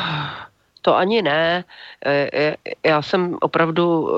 to 0.82 0.96
ani 0.96 1.22
ne. 1.22 1.64
E, 2.06 2.56
já 2.84 3.02
jsem 3.02 3.36
opravdu, 3.40 4.10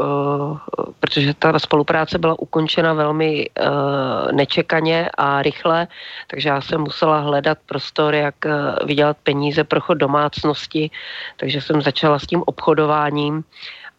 protože 1.00 1.34
ta 1.34 1.58
spolupráce 1.58 2.18
byla 2.18 2.38
ukončena 2.38 2.92
velmi 2.92 3.50
nečekaně 4.32 5.10
a 5.18 5.42
rychle, 5.42 5.88
takže 6.26 6.48
já 6.48 6.60
jsem 6.60 6.80
musela 6.80 7.18
hledat 7.18 7.58
prostor, 7.66 8.14
jak 8.14 8.34
vydělat 8.84 9.16
peníze 9.22 9.64
pro 9.64 9.80
chod 9.80 9.94
domácnosti, 9.94 10.90
takže 11.36 11.60
jsem 11.60 11.82
začala 11.82 12.18
s 12.18 12.26
tím 12.26 12.42
obchodováním 12.46 13.44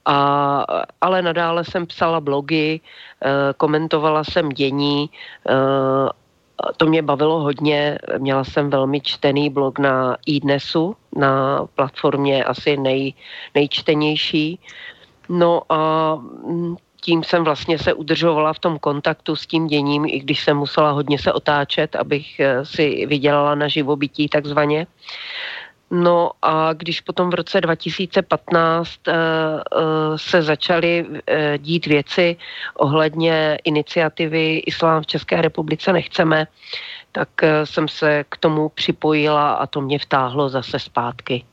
a, 0.06 0.66
ale 1.02 1.22
nadále 1.22 1.64
jsem 1.64 1.88
psala 1.88 2.20
blogy, 2.20 2.80
komentovala 3.58 4.24
jsem 4.24 4.50
dění, 4.50 5.10
to 6.78 6.86
mě 6.86 7.02
bavilo 7.02 7.40
hodně, 7.40 7.98
měla 8.18 8.44
jsem 8.44 8.70
velmi 8.70 9.02
čtený 9.02 9.50
blog 9.50 9.80
na 9.80 10.18
iDnesu, 10.26 10.96
na 11.16 11.66
platformě 11.76 12.44
asi 12.44 12.78
nej, 12.78 13.14
nejčtenější. 13.56 14.60
No 15.30 15.62
a 15.70 16.16
mm, 16.16 16.76
tím 17.02 17.24
jsem 17.24 17.44
vlastně 17.44 17.80
se 17.80 17.94
udržovala 17.94 18.54
v 18.54 18.60
tom 18.60 18.80
kontaktu 18.80 19.36
s 19.36 19.48
tím 19.48 19.68
děním, 19.68 20.06
i 20.06 20.20
když 20.20 20.44
jsem 20.44 20.58
musela 20.58 20.92
hodně 20.92 21.20
se 21.20 21.34
otáčet, 21.34 21.96
abych 21.96 22.40
eh, 22.40 22.66
si 22.66 23.06
vydělala 23.06 23.56
na 23.56 23.68
živobytí 23.68 24.30
takzvaně. 24.30 24.88
No 25.96 26.32
a 26.42 26.74
když 26.74 27.02
potom 27.02 27.30
v 27.30 27.34
roce 27.34 27.62
2015 27.62 28.90
uh, 29.08 29.14
uh, 29.14 30.18
se 30.18 30.42
začaly 30.42 31.06
uh, 31.08 31.18
dít 31.58 31.86
věci 31.86 32.36
ohledně 32.76 33.58
iniciativy 33.64 34.58
Islám 34.58 35.04
v 35.04 35.08
České 35.08 35.42
republice 35.42 35.94
nechceme, 35.94 36.48
tak 37.12 37.30
jsem 37.64 37.88
se 37.88 38.26
k 38.30 38.38
tomu 38.38 38.70
připojila 38.70 39.54
a 39.54 39.68
to 39.68 39.82
mě 39.82 40.00
vtáhlo 40.00 40.50
zase 40.50 40.80
zpátky. 40.80 41.44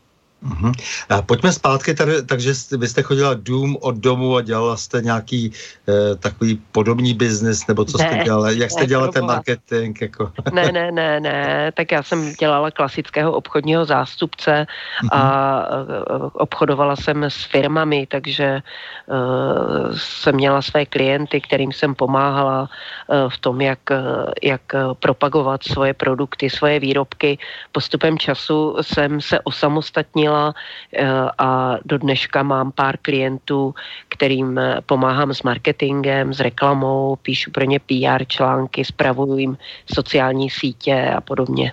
Uh-huh. 0.40 0.72
A 1.08 1.22
pojďme 1.22 1.52
zpátky 1.52 1.94
tady, 1.94 2.22
takže 2.22 2.52
vy 2.78 2.88
jste 2.88 3.02
chodila 3.02 3.34
dům 3.34 3.76
od 3.80 3.96
domu 3.96 4.36
a 4.36 4.40
dělala 4.40 4.76
jste 4.76 5.00
nějaký 5.00 5.52
eh, 5.88 6.16
takový 6.16 6.62
podobný 6.72 7.14
biznis, 7.14 7.66
nebo 7.66 7.84
co 7.84 7.98
ne, 7.98 8.04
jste 8.04 8.24
dělala, 8.24 8.50
jak 8.50 8.70
jste 8.70 8.80
ne, 8.80 8.86
dělala 8.86 9.12
ten 9.12 9.24
marketing? 9.26 9.96
Jako? 10.00 10.32
Ne, 10.52 10.72
ne, 10.72 10.92
ne, 10.92 11.20
ne, 11.20 11.72
tak 11.76 11.92
já 11.92 12.02
jsem 12.02 12.32
dělala 12.34 12.70
klasického 12.70 13.32
obchodního 13.32 13.84
zástupce 13.84 14.66
uh-huh. 15.04 15.08
a 15.12 15.22
uh, 15.68 16.30
obchodovala 16.32 16.96
jsem 16.96 17.24
s 17.24 17.44
firmami, 17.44 18.06
takže 18.06 18.62
uh, 19.06 19.96
jsem 19.96 20.34
měla 20.34 20.62
své 20.62 20.86
klienty, 20.86 21.40
kterým 21.40 21.72
jsem 21.72 21.94
pomáhala 21.94 22.60
uh, 22.62 23.30
v 23.30 23.38
tom, 23.38 23.60
jak, 23.60 23.78
uh, 23.90 24.32
jak 24.42 24.62
propagovat 25.00 25.64
svoje 25.64 25.94
produkty, 25.94 26.50
svoje 26.50 26.80
výrobky. 26.80 27.38
Postupem 27.72 28.18
času 28.18 28.76
jsem 28.80 29.20
se 29.20 29.40
osamostatnila 29.40 30.29
změnila 30.30 30.54
eh, 30.96 31.30
a 31.38 31.78
do 31.84 31.98
dneška 31.98 32.42
mám 32.42 32.72
pár 32.72 32.96
klientů, 33.02 33.74
kterým 34.08 34.58
eh, 34.58 34.80
pomáhám 34.86 35.34
s 35.34 35.42
marketingem, 35.42 36.34
s 36.34 36.40
reklamou, 36.40 37.16
píšu 37.22 37.50
pro 37.50 37.64
ně 37.64 37.80
PR 37.80 38.24
články, 38.26 38.84
spravuju 38.84 39.36
jim 39.36 39.56
sociální 39.94 40.50
sítě 40.50 41.12
a 41.16 41.20
podobně. 41.20 41.72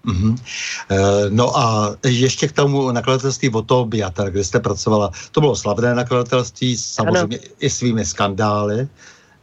Mm-hmm. 0.00 0.36
No 1.28 1.56
a 1.58 1.92
ještě 2.04 2.48
k 2.48 2.52
tomu 2.52 2.92
nakladatelství 2.92 3.48
Votobiata, 3.48 4.30
kde 4.30 4.44
jste 4.44 4.60
pracovala. 4.60 5.10
To 5.32 5.40
bylo 5.40 5.56
slavné 5.56 5.94
nakladatelství, 5.94 6.76
samozřejmě 6.76 7.36
ano. 7.36 7.54
i 7.60 7.70
svými 7.70 8.04
skandály. 8.04 8.88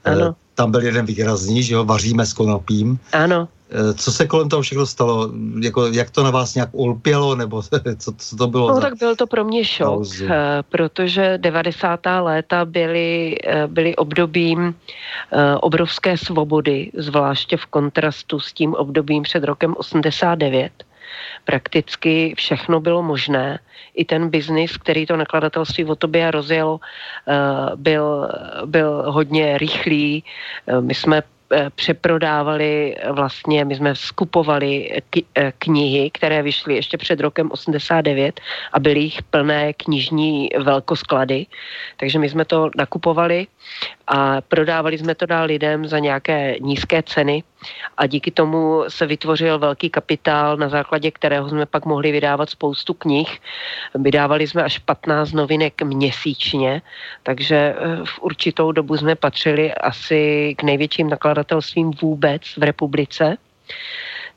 Ano. 0.05 0.35
Tam 0.55 0.71
byl 0.71 0.81
jeden 0.81 1.05
výrazný, 1.05 1.63
že 1.63 1.73
jo, 1.73 1.85
vaříme 1.85 2.25
s 2.25 2.33
konopím. 2.33 2.99
Ano. 3.13 3.47
Eh, 3.69 3.93
co 3.93 4.11
se 4.11 4.27
kolem 4.27 4.49
toho 4.49 4.61
všechno 4.61 4.85
stalo? 4.85 5.31
Jako, 5.61 5.87
jak 5.87 6.09
to 6.09 6.23
na 6.23 6.31
vás 6.31 6.55
nějak 6.55 6.69
ulpělo, 6.71 7.35
nebo 7.35 7.61
co, 7.97 8.13
co 8.17 8.35
to 8.35 8.47
bylo? 8.47 8.67
No 8.67 8.75
za... 8.75 8.81
tak 8.81 8.97
byl 8.97 9.15
to 9.15 9.27
pro 9.27 9.45
mě 9.45 9.65
šok, 9.65 9.87
pauzu? 9.87 10.25
Eh, 10.29 10.63
protože 10.69 11.37
90. 11.37 11.99
léta 12.19 12.65
byly, 12.65 13.37
eh, 13.43 13.67
byly 13.67 13.95
obdobím 13.95 14.75
obrovské 15.61 16.17
svobody, 16.17 16.91
zvláště 16.97 17.57
v 17.57 17.65
kontrastu 17.65 18.39
s 18.39 18.53
tím 18.53 18.73
obdobím 18.73 19.23
před 19.23 19.43
rokem 19.43 19.75
89 19.77 20.71
prakticky 21.45 22.33
všechno 22.37 22.79
bylo 22.79 23.03
možné. 23.03 23.59
I 23.95 24.05
ten 24.05 24.29
biznis, 24.29 24.77
který 24.77 25.05
to 25.05 25.17
nakladatelství 25.17 25.85
o 25.85 25.95
tobě 25.95 26.31
rozjelo, 26.31 26.79
byl, 27.75 28.29
byl 28.65 29.11
hodně 29.11 29.57
rychlý. 29.57 30.23
My 30.79 30.95
jsme 30.95 31.23
přeprodávali 31.75 32.95
eh, 32.97 33.11
vlastně, 33.11 33.65
my 33.65 33.75
jsme 33.75 33.95
skupovali 33.95 34.99
eh, 35.35 35.53
knihy, 35.59 36.11
které 36.11 36.41
vyšly 36.41 36.75
ještě 36.75 36.97
před 36.97 37.19
rokem 37.19 37.51
89 37.51 38.39
a 38.73 38.79
byly 38.79 38.99
jich 38.99 39.23
plné 39.23 39.73
knižní 39.73 40.49
velkosklady, 40.63 41.45
takže 41.97 42.19
my 42.19 42.29
jsme 42.29 42.45
to 42.45 42.69
nakupovali 42.77 43.47
a 44.07 44.41
prodávali 44.41 44.97
jsme 44.97 45.15
to 45.15 45.25
dál 45.25 45.45
lidem 45.45 45.87
za 45.87 45.99
nějaké 45.99 46.55
nízké 46.59 47.03
ceny 47.03 47.43
a 47.97 48.07
díky 48.07 48.31
tomu 48.31 48.83
se 48.87 49.05
vytvořil 49.05 49.59
velký 49.59 49.89
kapitál, 49.89 50.57
na 50.57 50.69
základě 50.69 51.11
kterého 51.11 51.49
jsme 51.49 51.65
pak 51.65 51.85
mohli 51.85 52.11
vydávat 52.11 52.49
spoustu 52.49 52.93
knih. 52.93 53.39
Vydávali 53.95 54.47
jsme 54.47 54.63
až 54.63 54.79
15 54.79 55.31
novinek 55.31 55.81
měsíčně, 55.81 56.81
takže 57.23 57.55
eh, 57.55 57.75
v 58.05 58.19
určitou 58.21 58.71
dobu 58.71 58.97
jsme 58.97 59.15
patřili 59.15 59.73
asi 59.73 60.55
k 60.57 60.63
největším 60.63 61.09
nakladatelstvím 61.09 61.91
vůbec 62.01 62.41
v 62.57 62.63
republice. 62.63 63.37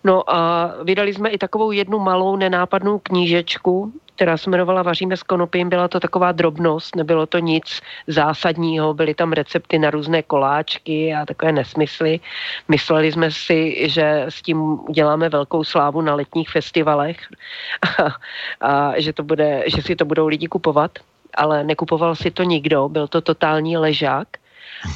No 0.04 0.30
a 0.30 0.70
vydali 0.82 1.14
jsme 1.14 1.30
i 1.30 1.38
takovou 1.38 1.72
jednu 1.72 1.98
malou 1.98 2.36
nenápadnou 2.36 2.98
knížečku, 2.98 3.92
která 4.20 4.36
se 4.36 4.50
jmenovala 4.50 4.82
Vaříme 4.82 5.16
s 5.16 5.22
konopím. 5.22 5.68
Byla 5.68 5.88
to 5.88 6.00
taková 6.00 6.32
drobnost, 6.32 6.96
nebylo 6.96 7.26
to 7.26 7.38
nic 7.38 7.80
zásadního, 8.06 8.94
byly 8.94 9.14
tam 9.14 9.32
recepty 9.32 9.78
na 9.78 9.90
různé 9.90 10.22
koláčky 10.22 11.14
a 11.14 11.26
takové 11.26 11.52
nesmysly. 11.52 12.20
Mysleli 12.68 13.12
jsme 13.12 13.30
si, 13.30 13.88
že 13.88 14.24
s 14.28 14.42
tím 14.42 14.60
uděláme 14.88 15.28
velkou 15.28 15.64
slávu 15.64 16.00
na 16.00 16.14
letních 16.14 16.50
festivalech 16.50 17.16
a, 17.98 18.12
a 18.60 19.00
že, 19.00 19.12
to 19.12 19.22
bude, 19.22 19.64
že 19.66 19.82
si 19.82 19.96
to 19.96 20.04
budou 20.04 20.26
lidi 20.26 20.48
kupovat, 20.48 20.90
ale 21.34 21.64
nekupoval 21.64 22.14
si 22.14 22.30
to 22.30 22.42
nikdo, 22.42 22.88
byl 22.88 23.08
to 23.08 23.20
totální 23.20 23.76
ležák. 23.76 24.28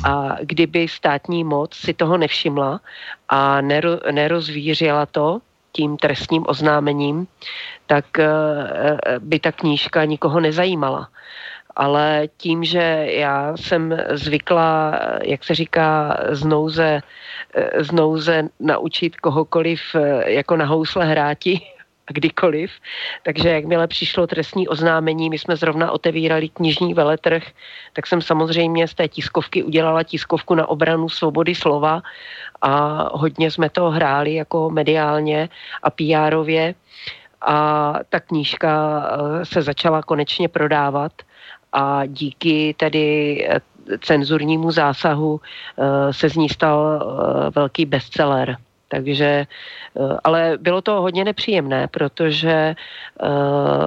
A 0.04 0.36
kdyby 0.40 0.88
státní 0.88 1.44
moc 1.44 1.74
si 1.74 1.94
toho 1.94 2.18
nevšimla 2.18 2.80
a 3.28 3.60
nero, 3.60 4.00
nerozvířila 4.10 5.06
to, 5.06 5.40
tím 5.76 5.96
trestním 5.96 6.44
oznámením, 6.46 7.26
tak 7.86 8.18
eh, 8.18 8.26
eh, 8.26 9.18
by 9.18 9.38
ta 9.38 9.52
knížka 9.52 10.04
nikoho 10.04 10.40
nezajímala. 10.40 11.08
Ale 11.76 12.28
tím, 12.36 12.64
že 12.64 13.06
já 13.10 13.56
jsem 13.56 13.98
zvykla, 14.10 15.00
jak 15.22 15.44
se 15.44 15.54
říká, 15.54 16.18
znouze, 16.30 17.00
eh, 17.54 17.84
znouze 17.84 18.48
naučit 18.60 19.16
kohokoliv 19.16 19.80
jako 20.26 20.56
na 20.56 20.64
housle 20.64 21.04
hráti, 21.04 21.60
kdykoliv. 22.06 22.70
Takže 23.22 23.48
jakmile 23.48 23.86
přišlo 23.86 24.26
trestní 24.26 24.68
oznámení, 24.68 25.30
my 25.30 25.38
jsme 25.38 25.56
zrovna 25.56 25.90
otevírali 25.90 26.48
knižní 26.48 26.94
veletrh, 26.94 27.42
tak 27.92 28.06
jsem 28.06 28.22
samozřejmě 28.22 28.88
z 28.88 28.94
té 28.94 29.08
tiskovky 29.08 29.62
udělala 29.62 30.02
tiskovku 30.02 30.54
na 30.54 30.68
obranu 30.68 31.08
svobody 31.08 31.54
slova 31.54 32.02
a 32.62 32.70
hodně 33.18 33.50
jsme 33.50 33.70
to 33.70 33.90
hráli 33.90 34.34
jako 34.34 34.70
mediálně 34.70 35.48
a 35.82 35.90
PR-ově 35.90 36.74
a 37.44 37.94
ta 38.08 38.20
knížka 38.20 39.02
eh, 39.06 39.44
se 39.44 39.62
začala 39.62 40.02
konečně 40.02 40.48
prodávat 40.48 41.12
a 41.72 42.06
díky 42.06 42.74
tedy 42.78 43.38
eh, 43.48 43.60
cenzurnímu 43.98 44.70
zásahu 44.70 45.40
eh, 45.40 46.12
se 46.12 46.30
z 46.30 46.36
ní 46.36 46.48
stal 46.48 47.00
velký 47.54 47.86
bestseller. 47.86 48.56
Takže, 48.88 49.46
ale 50.24 50.58
bylo 50.60 50.82
to 50.82 51.00
hodně 51.00 51.24
nepříjemné, 51.24 51.88
protože 51.88 52.74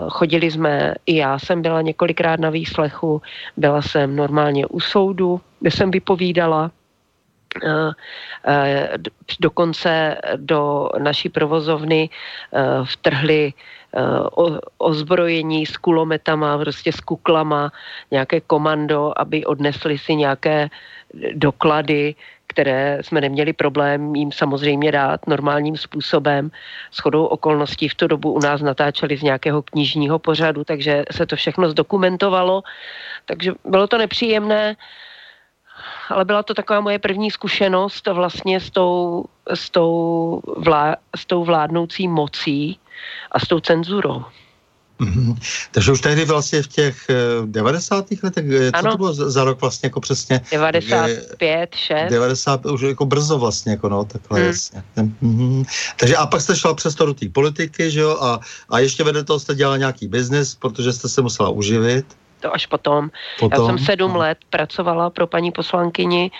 chodili 0.09 0.51
jsme, 0.51 0.93
i 1.05 1.15
já 1.15 1.39
jsem 1.39 1.61
byla 1.61 1.81
několikrát 1.81 2.39
na 2.39 2.49
výslechu, 2.49 3.21
byla 3.57 3.81
jsem 3.81 4.15
normálně 4.15 4.65
u 4.65 4.79
soudu, 4.79 5.41
kde 5.59 5.71
jsem 5.71 5.91
vypovídala, 5.91 6.71
dokonce 9.39 10.17
do 10.35 10.89
naší 10.99 11.29
provozovny 11.29 12.09
eh, 12.09 12.59
vtrhli 12.83 13.53
ozbrojení 14.77 15.65
s 15.65 15.77
kulometama, 15.77 16.57
prostě 16.57 16.91
s 16.91 16.99
kuklama, 16.99 17.71
nějaké 18.11 18.41
komando, 18.41 19.13
aby 19.17 19.45
odnesli 19.45 19.97
si 19.97 20.15
nějaké 20.15 20.69
doklady, 21.33 22.15
které 22.47 22.97
jsme 23.01 23.21
neměli 23.21 23.53
problém 23.53 24.15
jim 24.15 24.31
samozřejmě 24.31 24.91
dát 24.91 25.27
normálním 25.27 25.77
způsobem. 25.77 26.51
S 26.91 26.99
chodou 26.99 27.25
okolností 27.25 27.89
v 27.89 27.95
tu 27.95 28.07
dobu 28.07 28.31
u 28.31 28.39
nás 28.39 28.61
natáčeli 28.61 29.17
z 29.17 29.23
nějakého 29.23 29.61
knižního 29.61 30.19
pořadu, 30.19 30.63
takže 30.63 31.03
se 31.11 31.25
to 31.25 31.35
všechno 31.35 31.69
zdokumentovalo. 31.69 32.63
Takže 33.25 33.51
bylo 33.65 33.87
to 33.87 33.97
nepříjemné 33.97 34.75
ale 36.09 36.25
byla 36.25 36.43
to 36.43 36.53
taková 36.53 36.81
moje 36.81 36.99
první 36.99 37.31
zkušenost 37.31 38.07
vlastně 38.07 38.59
s 38.59 38.69
tou, 38.69 39.25
s 39.53 39.69
tou, 39.69 40.41
vlá, 40.57 40.95
s 41.15 41.25
tou 41.25 41.43
vládnoucí 41.43 42.07
mocí 42.07 42.79
a 43.31 43.39
s 43.39 43.47
tou 43.47 43.59
cenzurou. 43.59 44.25
Mm-hmm. 44.99 45.37
Takže 45.71 45.91
už 45.91 46.01
tehdy 46.01 46.25
vlastně 46.25 46.61
v 46.61 46.67
těch 46.67 47.07
90. 47.45 48.11
Eh, 48.11 48.15
letech, 48.23 48.45
eh, 48.49 48.71
co 48.71 48.77
ano. 48.77 48.91
to 48.91 48.97
bylo 48.97 49.13
za 49.13 49.43
rok 49.43 49.61
vlastně 49.61 49.87
jako 49.87 49.99
přesně? 49.99 50.41
95, 50.51 51.75
6. 51.75 52.09
90, 52.09 52.65
už 52.65 52.81
jako 52.81 53.05
brzo 53.05 53.37
vlastně, 53.37 53.71
jako 53.71 53.89
no, 53.89 54.05
takhle 54.05 54.39
hmm. 54.39 54.47
jasně. 54.47 54.83
Mm-hmm. 54.97 55.65
Takže 55.99 56.15
a 56.17 56.25
pak 56.25 56.41
jste 56.41 56.55
šla 56.55 56.73
přes 56.73 56.95
to 56.95 57.05
do 57.05 57.13
té 57.13 57.29
politiky, 57.29 57.91
že 57.91 57.99
jo, 57.99 58.17
a, 58.21 58.39
a 58.69 58.79
ještě 58.79 59.03
vedle 59.03 59.23
toho 59.23 59.39
jste 59.39 59.55
dělala 59.55 59.77
nějaký 59.77 60.07
biznis, 60.07 60.55
protože 60.55 60.93
jste 60.93 61.09
se 61.09 61.21
musela 61.21 61.49
uživit 61.49 62.05
to 62.39 62.53
až 62.53 62.65
potom. 62.65 63.09
potom? 63.39 63.61
Já 63.61 63.65
jsem 63.65 63.77
sedm 63.79 64.15
let 64.15 64.37
pracovala 64.49 65.09
pro 65.09 65.27
paní 65.27 65.51
poslankyni, 65.51 66.31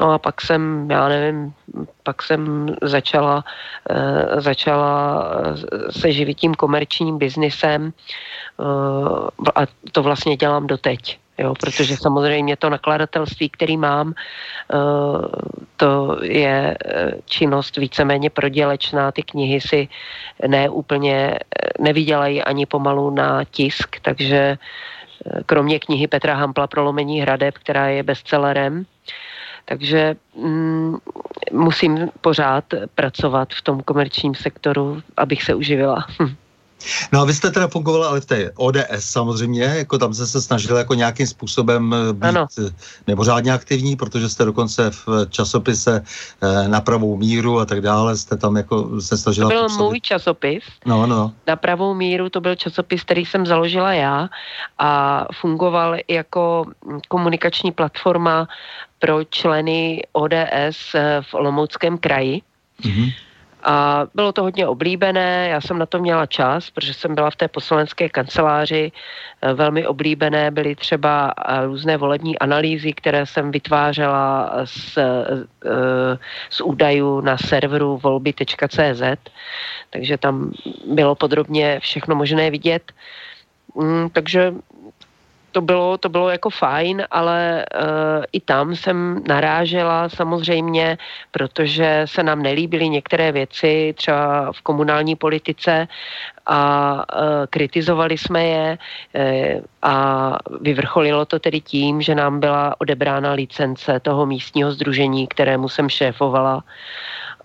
no 0.00 0.10
a 0.12 0.18
pak 0.18 0.40
jsem, 0.40 0.90
já 0.90 1.08
nevím, 1.08 1.54
pak 2.02 2.22
jsem 2.22 2.68
začala, 2.82 3.44
uh, 3.90 4.40
začala 4.40 5.24
eh, 5.34 5.92
se 5.92 6.12
živit 6.12 6.34
tím 6.34 6.54
komerčním 6.54 7.18
biznisem 7.18 7.92
uh, 8.56 9.28
a 9.54 9.60
to 9.92 10.02
vlastně 10.02 10.36
dělám 10.36 10.66
doteď. 10.66 11.18
Jo, 11.38 11.54
protože 11.60 11.96
samozřejmě 11.96 12.56
to 12.56 12.70
nakladatelství, 12.70 13.48
který 13.48 13.76
mám, 13.76 14.14
to 15.76 16.18
je 16.22 16.78
činnost 17.24 17.76
víceméně 17.76 18.30
prodělečná. 18.30 19.12
Ty 19.12 19.22
knihy 19.22 19.60
si 19.60 19.88
neúplně 20.46 21.38
nevydělají 21.80 22.42
ani 22.42 22.66
pomalu 22.66 23.10
na 23.10 23.44
tisk, 23.44 23.96
takže 24.02 24.58
kromě 25.46 25.78
knihy 25.78 26.06
Petra 26.06 26.34
Hampla 26.34 26.66
Prolomení 26.66 27.20
hradeb, 27.20 27.54
která 27.58 27.88
je 27.88 28.02
bestsellerem. 28.02 28.86
Takže 29.64 30.16
mm, 30.36 30.96
musím 31.52 32.10
pořád 32.20 32.64
pracovat 32.94 33.48
v 33.54 33.62
tom 33.62 33.82
komerčním 33.82 34.34
sektoru, 34.34 35.02
abych 35.16 35.42
se 35.42 35.54
uživila. 35.54 36.06
No 37.12 37.20
a 37.20 37.24
vy 37.24 37.34
jste 37.34 37.50
teda 37.50 37.68
fungovala 37.68 38.08
ale 38.08 38.20
v 38.20 38.26
té 38.26 38.50
ODS 38.56 38.98
samozřejmě, 38.98 39.64
jako 39.64 39.98
tam 39.98 40.14
jste 40.14 40.26
se 40.26 40.42
snažili 40.42 40.78
jako 40.78 40.94
nějakým 40.94 41.26
způsobem 41.26 41.94
eh, 41.94 42.12
být 42.12 42.28
ano. 42.28 42.46
Eh, 42.66 42.70
mimořádně 43.06 43.52
aktivní, 43.52 43.96
protože 43.96 44.28
jste 44.28 44.44
dokonce 44.44 44.90
v 44.90 45.26
časopise 45.30 46.02
eh, 46.42 46.68
na 46.68 46.80
pravou 46.80 47.16
míru 47.16 47.60
a 47.60 47.66
tak 47.66 47.80
dále, 47.80 48.16
jste 48.16 48.36
tam 48.36 48.56
jako 48.56 49.00
se 49.00 49.18
snažila... 49.18 49.48
To 49.48 49.54
byl 49.54 49.62
působit. 49.62 49.84
můj 49.84 50.00
časopis. 50.00 50.64
No, 50.86 51.06
no. 51.06 51.32
Na 51.46 51.56
pravou 51.56 51.94
míru 51.94 52.28
to 52.28 52.40
byl 52.40 52.54
časopis, 52.54 53.02
který 53.02 53.26
jsem 53.26 53.46
založila 53.46 53.92
já 53.92 54.28
a 54.78 55.24
fungoval 55.40 55.96
jako 56.08 56.66
komunikační 57.08 57.72
platforma 57.72 58.48
pro 58.98 59.24
členy 59.24 60.02
ODS 60.12 60.92
v 61.20 61.34
Olomouckém 61.34 61.98
kraji. 61.98 62.42
Mm-hmm. 62.82 63.12
A 63.62 64.06
bylo 64.14 64.32
to 64.32 64.42
hodně 64.42 64.66
oblíbené, 64.66 65.48
já 65.48 65.60
jsem 65.60 65.78
na 65.78 65.86
to 65.86 65.98
měla 65.98 66.26
čas, 66.26 66.70
protože 66.70 66.94
jsem 66.94 67.14
byla 67.14 67.30
v 67.30 67.36
té 67.36 67.48
poslanecké 67.48 68.08
kanceláři, 68.08 68.92
eh, 69.42 69.54
velmi 69.54 69.86
oblíbené 69.86 70.50
byly 70.50 70.74
třeba 70.74 71.34
eh, 71.38 71.66
různé 71.66 71.96
volební 71.96 72.38
analýzy, 72.38 72.92
které 72.92 73.26
jsem 73.26 73.50
vytvářela 73.50 74.52
z, 74.64 74.98
eh, 74.98 76.18
z 76.50 76.60
údajů 76.60 77.20
na 77.20 77.38
serveru 77.38 77.98
volby.cz, 77.98 79.02
takže 79.90 80.18
tam 80.18 80.52
bylo 80.86 81.14
podrobně 81.14 81.80
všechno 81.80 82.14
možné 82.14 82.50
vidět. 82.50 82.92
Mm, 83.74 84.10
takže 84.10 84.52
to 85.52 85.60
bylo, 85.60 85.98
to 85.98 86.08
bylo 86.08 86.30
jako 86.30 86.50
fajn, 86.50 87.04
ale 87.10 87.64
uh, 87.74 88.24
i 88.32 88.40
tam 88.40 88.76
jsem 88.76 89.22
narážela 89.28 90.08
samozřejmě, 90.08 90.98
protože 91.30 92.02
se 92.04 92.22
nám 92.22 92.42
nelíbily 92.42 92.88
některé 92.88 93.32
věci, 93.32 93.94
třeba 93.96 94.52
v 94.52 94.60
komunální 94.60 95.16
politice 95.16 95.88
a 96.46 96.94
uh, 96.94 97.22
kritizovali 97.50 98.18
jsme 98.18 98.44
je 98.44 98.78
uh, 98.78 99.64
a 99.82 99.94
vyvrcholilo 100.60 101.24
to 101.24 101.38
tedy 101.38 101.60
tím, 101.60 102.02
že 102.02 102.14
nám 102.14 102.40
byla 102.40 102.74
odebrána 102.78 103.32
licence 103.32 104.00
toho 104.00 104.26
místního 104.26 104.72
združení, 104.72 105.26
kterému 105.26 105.68
jsem 105.68 105.88
šéfovala 105.88 106.64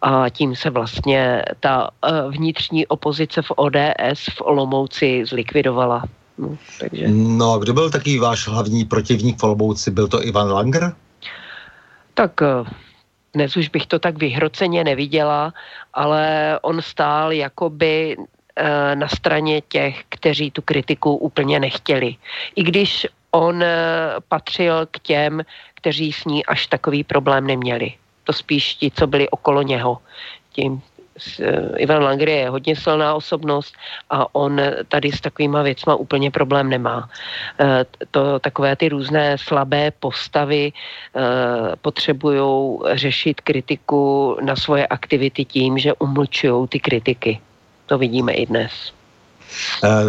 a 0.01 0.29
tím 0.29 0.55
se 0.55 0.69
vlastně 0.69 1.43
ta 1.59 1.89
vnitřní 2.29 2.87
opozice 2.87 3.41
v 3.41 3.51
ODS 3.55 4.25
v 4.37 4.41
Olomouci 4.41 5.25
zlikvidovala. 5.25 6.03
No, 6.38 6.58
takže... 6.80 7.08
no 7.08 7.60
kdo 7.60 7.73
byl 7.73 7.89
taký 7.89 8.19
váš 8.19 8.47
hlavní 8.47 8.86
protivník 8.86 9.39
v 9.39 9.43
Olomouci? 9.43 9.91
Byl 9.91 10.08
to 10.08 10.26
Ivan 10.26 10.52
Langer? 10.52 10.95
Tak 12.13 12.41
eh, 12.41 12.69
dnes 13.34 13.58
už 13.58 13.69
bych 13.69 13.86
to 13.86 14.00
tak 14.00 14.17
vyhroceně 14.17 14.84
neviděla, 14.84 15.54
ale 15.93 16.60
on 16.62 16.82
stál 16.82 17.32
jakoby 17.32 18.17
eh, 18.56 18.95
na 18.95 19.08
straně 19.08 19.62
těch, 19.62 20.04
kteří 20.10 20.52
tu 20.52 20.62
kritiku 20.62 21.15
úplně 21.15 21.60
nechtěli. 21.60 22.15
I 22.56 22.63
když 22.63 23.08
on 23.32 23.63
eh, 23.63 23.78
patřil 24.28 24.86
k 24.91 25.00
těm, 25.00 25.41
kteří 25.73 26.13
s 26.13 26.26
ní 26.26 26.45
až 26.45 26.67
takový 26.67 27.04
problém 27.04 27.47
neměli. 27.47 27.93
To 28.23 28.34
spíš 28.34 28.76
ti, 28.76 28.91
co 28.91 29.08
byli 29.08 29.30
okolo 29.30 29.62
něho. 29.62 29.97
Tím 30.52 30.82
Ivan 31.77 32.03
Langer 32.03 32.30
je 32.30 32.49
hodně 32.49 32.75
silná 32.75 33.13
osobnost 33.13 33.73
a 34.10 34.36
on 34.36 34.62
tady 34.88 35.12
s 35.12 35.21
takovýma 35.21 35.62
věcma 35.62 35.95
úplně 35.95 36.32
problém 36.32 36.69
nemá. 36.69 37.10
Eh, 37.60 37.86
to 38.12 38.39
takové 38.39 38.75
ty 38.75 38.89
různé 38.89 39.38
slabé 39.38 39.91
postavy 39.91 40.71
eh, 40.71 41.21
potřebují 41.82 42.80
řešit 42.93 43.41
kritiku 43.41 44.38
na 44.41 44.56
svoje 44.56 44.88
aktivity 44.88 45.45
tím, 45.45 45.77
že 45.77 45.93
umlčují 45.93 46.67
ty 46.67 46.80
kritiky. 46.80 47.39
To 47.86 47.97
vidíme 47.97 48.34
i 48.34 48.45
dnes. 48.45 48.93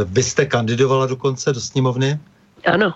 Vy 0.05 0.23
jste 0.23 0.47
kandidovala 0.47 1.07
dokonce 1.07 1.53
do 1.53 1.61
sněmovny? 1.61 2.18
Ano. 2.66 2.94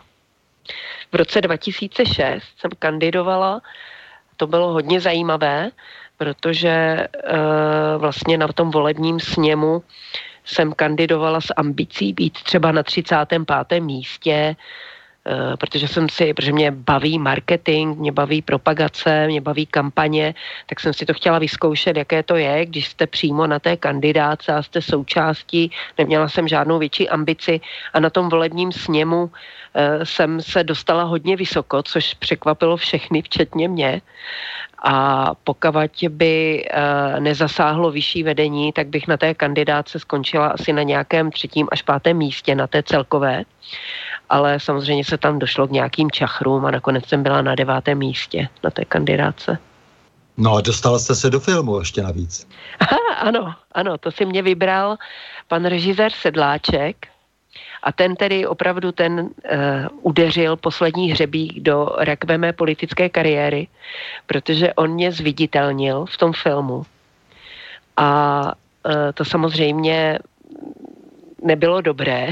V 1.12 1.14
roce 1.14 1.40
2006 1.40 2.42
jsem 2.58 2.70
kandidovala. 2.78 3.60
To 4.36 4.46
bylo 4.46 4.72
hodně 4.72 5.00
zajímavé 5.00 5.70
protože 6.22 7.06
uh, 7.32 8.00
vlastně 8.00 8.38
na 8.38 8.48
tom 8.48 8.70
volebním 8.70 9.20
sněmu 9.20 9.82
jsem 10.44 10.72
kandidovala 10.72 11.40
s 11.40 11.54
ambicí 11.56 12.12
být 12.12 12.32
třeba 12.32 12.72
na 12.72 12.82
35. 12.82 13.80
místě, 13.80 14.56
protože 15.58 15.88
jsem 15.88 16.08
si, 16.08 16.34
protože 16.34 16.52
mě 16.52 16.70
baví 16.70 17.18
marketing, 17.18 17.98
mě 17.98 18.12
baví 18.12 18.42
propagace, 18.42 19.26
mě 19.26 19.40
baví 19.40 19.66
kampaně, 19.66 20.34
tak 20.66 20.80
jsem 20.80 20.92
si 20.92 21.06
to 21.06 21.14
chtěla 21.14 21.38
vyzkoušet, 21.38 21.96
jaké 21.96 22.22
to 22.22 22.36
je, 22.36 22.66
když 22.66 22.88
jste 22.88 23.06
přímo 23.06 23.46
na 23.46 23.58
té 23.58 23.76
kandidáce 23.76 24.52
a 24.52 24.62
jste 24.62 24.82
součástí, 24.82 25.70
neměla 25.98 26.28
jsem 26.28 26.48
žádnou 26.48 26.78
větší 26.78 27.08
ambici 27.08 27.60
a 27.92 28.00
na 28.00 28.10
tom 28.10 28.28
volebním 28.28 28.72
sněmu 28.72 29.22
uh, 29.22 29.30
jsem 30.04 30.40
se 30.42 30.64
dostala 30.64 31.02
hodně 31.02 31.36
vysoko, 31.36 31.82
což 31.82 32.14
překvapilo 32.14 32.76
všechny, 32.76 33.22
včetně 33.22 33.68
mě 33.68 34.02
a 34.84 35.30
pokud 35.44 35.76
by 36.08 36.64
uh, 36.64 37.20
nezasáhlo 37.20 37.90
vyšší 37.90 38.22
vedení, 38.22 38.72
tak 38.72 38.86
bych 38.86 39.08
na 39.08 39.16
té 39.16 39.34
kandidáce 39.34 39.98
skončila 39.98 40.46
asi 40.46 40.72
na 40.72 40.82
nějakém 40.82 41.30
třetím 41.30 41.68
až 41.72 41.82
pátém 41.82 42.16
místě 42.16 42.54
na 42.54 42.66
té 42.66 42.82
celkové. 42.82 43.44
Ale 44.28 44.60
samozřejmě 44.60 45.04
se 45.04 45.18
tam 45.18 45.38
došlo 45.38 45.68
k 45.68 45.70
nějakým 45.70 46.10
čachrům 46.10 46.64
a 46.64 46.70
nakonec 46.70 47.08
jsem 47.08 47.22
byla 47.22 47.42
na 47.42 47.54
devátém 47.54 47.98
místě 47.98 48.48
na 48.64 48.70
té 48.70 48.84
kandidáce. 48.84 49.58
No 50.36 50.54
a 50.54 50.60
dostala 50.60 50.98
jste 50.98 51.14
se 51.14 51.30
do 51.30 51.40
filmu 51.40 51.78
ještě 51.78 52.02
navíc. 52.02 52.48
Aha, 52.80 53.14
ano, 53.18 53.54
ano, 53.72 53.98
to 53.98 54.10
si 54.10 54.24
mě 54.24 54.42
vybral 54.42 54.96
pan 55.48 55.64
režisér 55.64 56.12
Sedláček, 56.12 57.06
a 57.82 57.92
ten 57.92 58.16
tedy 58.16 58.46
opravdu 58.46 58.92
ten 58.92 59.20
uh, 59.20 59.28
udeřil 60.02 60.56
poslední 60.56 61.10
hřebík 61.10 61.60
do 61.60 61.88
rakve 61.98 62.38
mé 62.38 62.52
politické 62.52 63.08
kariéry, 63.08 63.68
protože 64.26 64.74
on 64.74 64.90
mě 64.90 65.12
zviditelnil 65.12 66.06
v 66.06 66.16
tom 66.16 66.32
filmu. 66.32 66.86
A 67.96 68.42
uh, 68.86 68.92
to 69.14 69.24
samozřejmě 69.24 70.18
nebylo 71.42 71.80
dobré, 71.80 72.28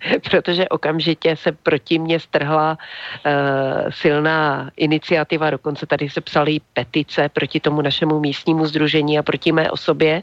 protože 0.30 0.68
okamžitě 0.68 1.36
se 1.36 1.52
proti 1.52 1.98
mně 1.98 2.20
strhla 2.20 2.78
uh, 2.78 3.90
silná 3.90 4.70
iniciativa, 4.76 5.50
dokonce 5.50 5.86
tady 5.86 6.10
se 6.10 6.20
psaly 6.20 6.60
petice 6.72 7.28
proti 7.28 7.60
tomu 7.60 7.82
našemu 7.82 8.20
místnímu 8.20 8.66
združení 8.66 9.18
a 9.18 9.22
proti 9.22 9.52
mé 9.52 9.70
osobě. 9.70 10.22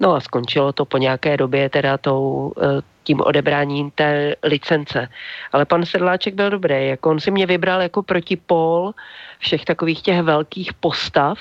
No 0.00 0.14
a 0.14 0.20
skončilo 0.20 0.72
to 0.72 0.84
po 0.84 0.98
nějaké 0.98 1.36
době 1.36 1.70
teda 1.70 1.98
tou, 1.98 2.52
uh, 2.56 2.80
tím 3.04 3.20
odebráním 3.20 3.90
té 3.90 4.34
licence. 4.42 5.08
Ale 5.52 5.64
pan 5.64 5.86
Sedláček 5.86 6.34
byl 6.34 6.50
dobrý, 6.50 6.88
jako 6.88 7.10
on 7.10 7.20
si 7.20 7.30
mě 7.30 7.46
vybral 7.46 7.82
jako 7.82 8.02
protipol 8.02 8.92
všech 9.38 9.64
takových 9.64 10.02
těch 10.02 10.22
velkých 10.22 10.74
postav, 10.74 11.38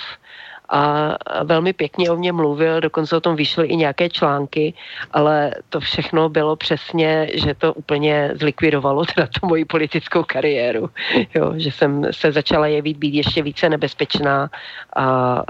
a 0.74 1.18
velmi 1.44 1.74
pěkně 1.74 2.12
o 2.12 2.16
mě 2.16 2.32
mluvil, 2.32 2.82
dokonce 2.82 3.16
o 3.16 3.20
tom 3.20 3.36
vyšly 3.36 3.68
i 3.68 3.76
nějaké 3.76 4.10
články, 4.10 4.74
ale 5.12 5.52
to 5.70 5.80
všechno 5.80 6.30
bylo 6.30 6.56
přesně, 6.56 7.30
že 7.34 7.54
to 7.54 7.74
úplně 7.74 8.32
zlikvidovalo 8.40 9.06
teda 9.06 9.28
tu 9.28 9.48
moji 9.48 9.66
politickou 9.66 10.24
kariéru, 10.24 10.90
jo, 11.36 11.54
že 11.56 11.72
jsem 11.72 12.06
se 12.12 12.32
začala 12.32 12.68
jevit 12.68 12.98
být 12.98 13.14
ještě 13.14 13.44
více 13.44 13.70
nebezpečná 13.70 14.50
a, 14.96 15.04
a 15.04 15.44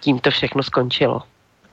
tím 0.00 0.18
to 0.18 0.30
všechno 0.30 0.62
skončilo. 0.62 1.22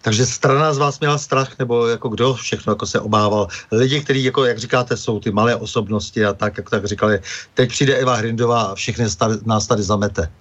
Takže 0.01 0.25
strana 0.25 0.73
z 0.73 0.77
vás 0.77 0.99
měla 0.99 1.17
strach, 1.17 1.59
nebo 1.59 1.87
jako 1.87 2.09
kdo 2.09 2.33
všechno 2.33 2.71
jako 2.71 2.85
se 2.85 2.99
obával? 2.99 3.47
Lidi, 3.71 4.01
kteří, 4.01 4.23
jako, 4.23 4.45
jak 4.45 4.57
říkáte, 4.57 4.97
jsou 4.97 5.19
ty 5.19 5.31
malé 5.31 5.55
osobnosti 5.55 6.25
a 6.25 6.33
tak, 6.33 6.57
jak 6.57 6.69
tak 6.69 6.85
říkali, 6.85 7.19
teď 7.53 7.69
přijde 7.69 7.95
Eva 7.95 8.15
Hrindová 8.15 8.61
a 8.61 8.75
všechny 8.75 9.05
nás 9.45 9.67
tady 9.67 9.83
zamete. 9.83 10.31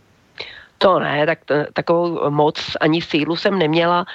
To 0.78 0.98
ne, 0.98 1.26
tak 1.26 1.38
to, 1.44 1.54
takovou 1.72 2.30
moc 2.30 2.76
ani 2.80 3.02
sílu 3.02 3.36
jsem 3.36 3.58
neměla. 3.58 4.06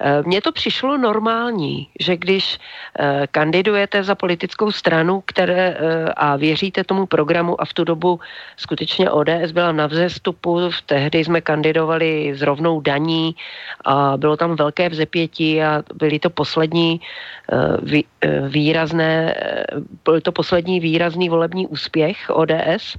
Eh, 0.00 0.22
mně 0.22 0.40
to 0.40 0.52
přišlo 0.52 0.98
normální, 0.98 1.88
že 2.00 2.16
když 2.16 2.58
eh, 2.98 3.26
kandidujete 3.30 4.02
za 4.02 4.14
politickou 4.14 4.72
stranu 4.72 5.22
které, 5.26 5.76
eh, 5.78 6.12
a 6.16 6.36
věříte 6.36 6.84
tomu 6.84 7.06
programu 7.06 7.60
a 7.60 7.64
v 7.64 7.72
tu 7.72 7.84
dobu 7.84 8.20
skutečně 8.56 9.10
ODS 9.10 9.52
byla 9.52 9.72
na 9.72 9.86
vzestupu, 9.86 10.70
tehdy 10.86 11.24
jsme 11.24 11.40
kandidovali 11.40 12.34
s 12.34 12.42
rovnou 12.42 12.80
daní 12.80 13.34
a 13.84 14.16
bylo 14.16 14.36
tam 14.36 14.56
velké 14.56 14.88
vzepětí 14.88 15.62
a 15.62 15.82
byly 15.94 16.18
to 16.18 16.30
poslední 16.30 17.00
výrazné, 18.48 19.34
byl 20.04 20.20
to 20.20 20.32
poslední 20.32 20.80
výrazný 20.80 21.28
volební 21.28 21.66
úspěch 21.66 22.30
ODS. 22.30 22.96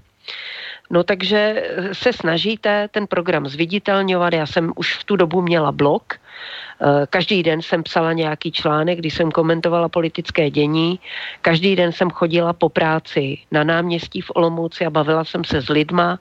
No 0.89 1.03
takže 1.03 1.69
se 1.93 2.13
snažíte 2.13 2.87
ten 2.87 3.07
program 3.07 3.47
zviditelňovat. 3.47 4.33
Já 4.33 4.45
jsem 4.45 4.73
už 4.75 4.97
v 4.97 5.03
tu 5.03 5.15
dobu 5.15 5.41
měla 5.41 5.71
blog, 5.71 6.03
Eh, 6.13 6.68
každý 7.09 7.43
den 7.43 7.61
jsem 7.61 7.83
psala 7.83 8.13
nějaký 8.13 8.51
článek, 8.51 8.99
kdy 8.99 9.11
jsem 9.11 9.31
komentovala 9.31 9.89
politické 9.89 10.49
dění. 10.49 10.99
Každý 11.41 11.75
den 11.75 11.91
jsem 11.91 12.09
chodila 12.09 12.53
po 12.53 12.69
práci 12.69 13.37
na 13.51 13.63
náměstí 13.63 14.21
v 14.21 14.31
Olomouci 14.35 14.85
a 14.85 14.89
bavila 14.89 15.23
jsem 15.23 15.43
se 15.43 15.61
s 15.61 15.69
lidma, 15.69 16.19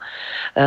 eh, 0.56 0.62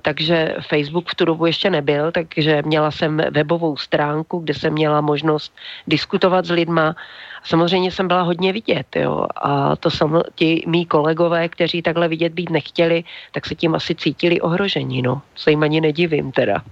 takže 0.00 0.56
Facebook 0.68 1.08
v 1.08 1.14
tu 1.14 1.24
dobu 1.24 1.46
ještě 1.46 1.70
nebyl, 1.70 2.12
takže 2.12 2.62
měla 2.66 2.90
jsem 2.90 3.22
webovou 3.30 3.76
stránku, 3.76 4.38
kde 4.38 4.54
jsem 4.54 4.72
měla 4.72 5.00
možnost 5.00 5.54
diskutovat 5.86 6.46
s 6.46 6.50
lidma. 6.50 6.96
Samozřejmě 7.44 7.90
jsem 7.92 8.08
byla 8.08 8.22
hodně 8.22 8.52
vidět, 8.52 8.86
jo, 8.96 9.26
a 9.36 9.76
to 9.76 9.90
sam, 9.90 10.22
ti 10.34 10.64
mý 10.66 10.86
kolegové, 10.86 11.48
kteří 11.48 11.82
takhle 11.82 12.08
vidět 12.08 12.32
být 12.32 12.50
nechtěli, 12.50 13.04
tak 13.32 13.46
se 13.46 13.54
tím 13.54 13.74
asi 13.74 13.94
cítili 13.94 14.40
ohrožení, 14.40 15.02
no. 15.02 15.22
Se 15.36 15.50
jim 15.50 15.62
ani 15.62 15.80
nedivím 15.80 16.32
teda. 16.32 16.62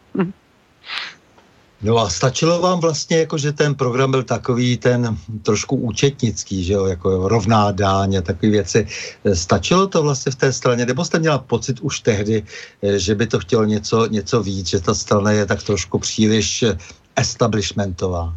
No 1.85 1.99
a 1.99 2.09
stačilo 2.09 2.61
vám 2.61 2.81
vlastně, 2.81 3.19
jako 3.19 3.39
že 3.39 3.53
ten 3.53 3.75
program 3.75 4.11
byl 4.11 4.23
takový 4.23 4.77
ten 4.77 5.17
trošku 5.43 5.77
účetnický, 5.77 6.65
že 6.65 6.73
jo, 6.73 6.87
jako 6.87 7.29
rovná 7.29 7.71
dáň 7.71 8.17
a 8.17 8.21
takové 8.21 8.53
věci. 8.53 8.87
Stačilo 9.35 9.87
to 9.87 10.03
vlastně 10.03 10.33
v 10.33 10.37
té 10.37 10.53
straně, 10.53 10.87
nebo 10.87 11.05
jste 11.05 11.19
měla 11.19 11.39
pocit 11.39 11.81
už 11.81 12.01
tehdy, 12.01 12.43
eh, 12.83 12.99
že 12.99 13.15
by 13.15 13.27
to 13.27 13.39
chtělo 13.39 13.65
něco, 13.65 14.07
něco 14.07 14.43
víc, 14.43 14.69
že 14.69 14.81
ta 14.81 14.95
strana 14.95 15.31
je 15.31 15.47
tak 15.47 15.63
trošku 15.63 15.99
příliš 15.99 16.63
eh, 16.63 16.79
establishmentová? 17.17 18.33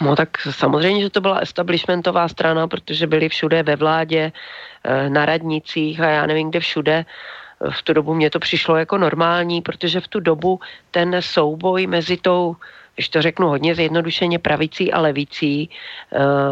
No 0.00 0.16
tak 0.16 0.28
samozřejmě, 0.50 1.02
že 1.02 1.10
to 1.10 1.20
byla 1.20 1.38
establishmentová 1.38 2.28
strana, 2.28 2.68
protože 2.68 3.06
byli 3.06 3.28
všude 3.28 3.62
ve 3.62 3.76
vládě, 3.76 4.32
eh, 4.84 5.10
na 5.10 5.26
radnicích 5.26 6.00
a 6.00 6.08
já 6.08 6.26
nevím 6.26 6.50
kde 6.50 6.60
všude 6.60 7.04
v 7.70 7.82
tu 7.82 7.92
dobu 7.92 8.14
mě 8.14 8.30
to 8.30 8.38
přišlo 8.38 8.76
jako 8.76 8.98
normální, 8.98 9.62
protože 9.62 10.00
v 10.00 10.08
tu 10.08 10.20
dobu 10.20 10.60
ten 10.90 11.16
souboj 11.20 11.86
mezi 11.86 12.16
tou 12.16 12.56
když 13.00 13.08
to 13.08 13.22
řeknu 13.22 13.48
hodně 13.48 13.74
zjednodušeně, 13.74 14.38
pravicí 14.38 14.92
a 14.92 15.00
levicí, 15.00 15.70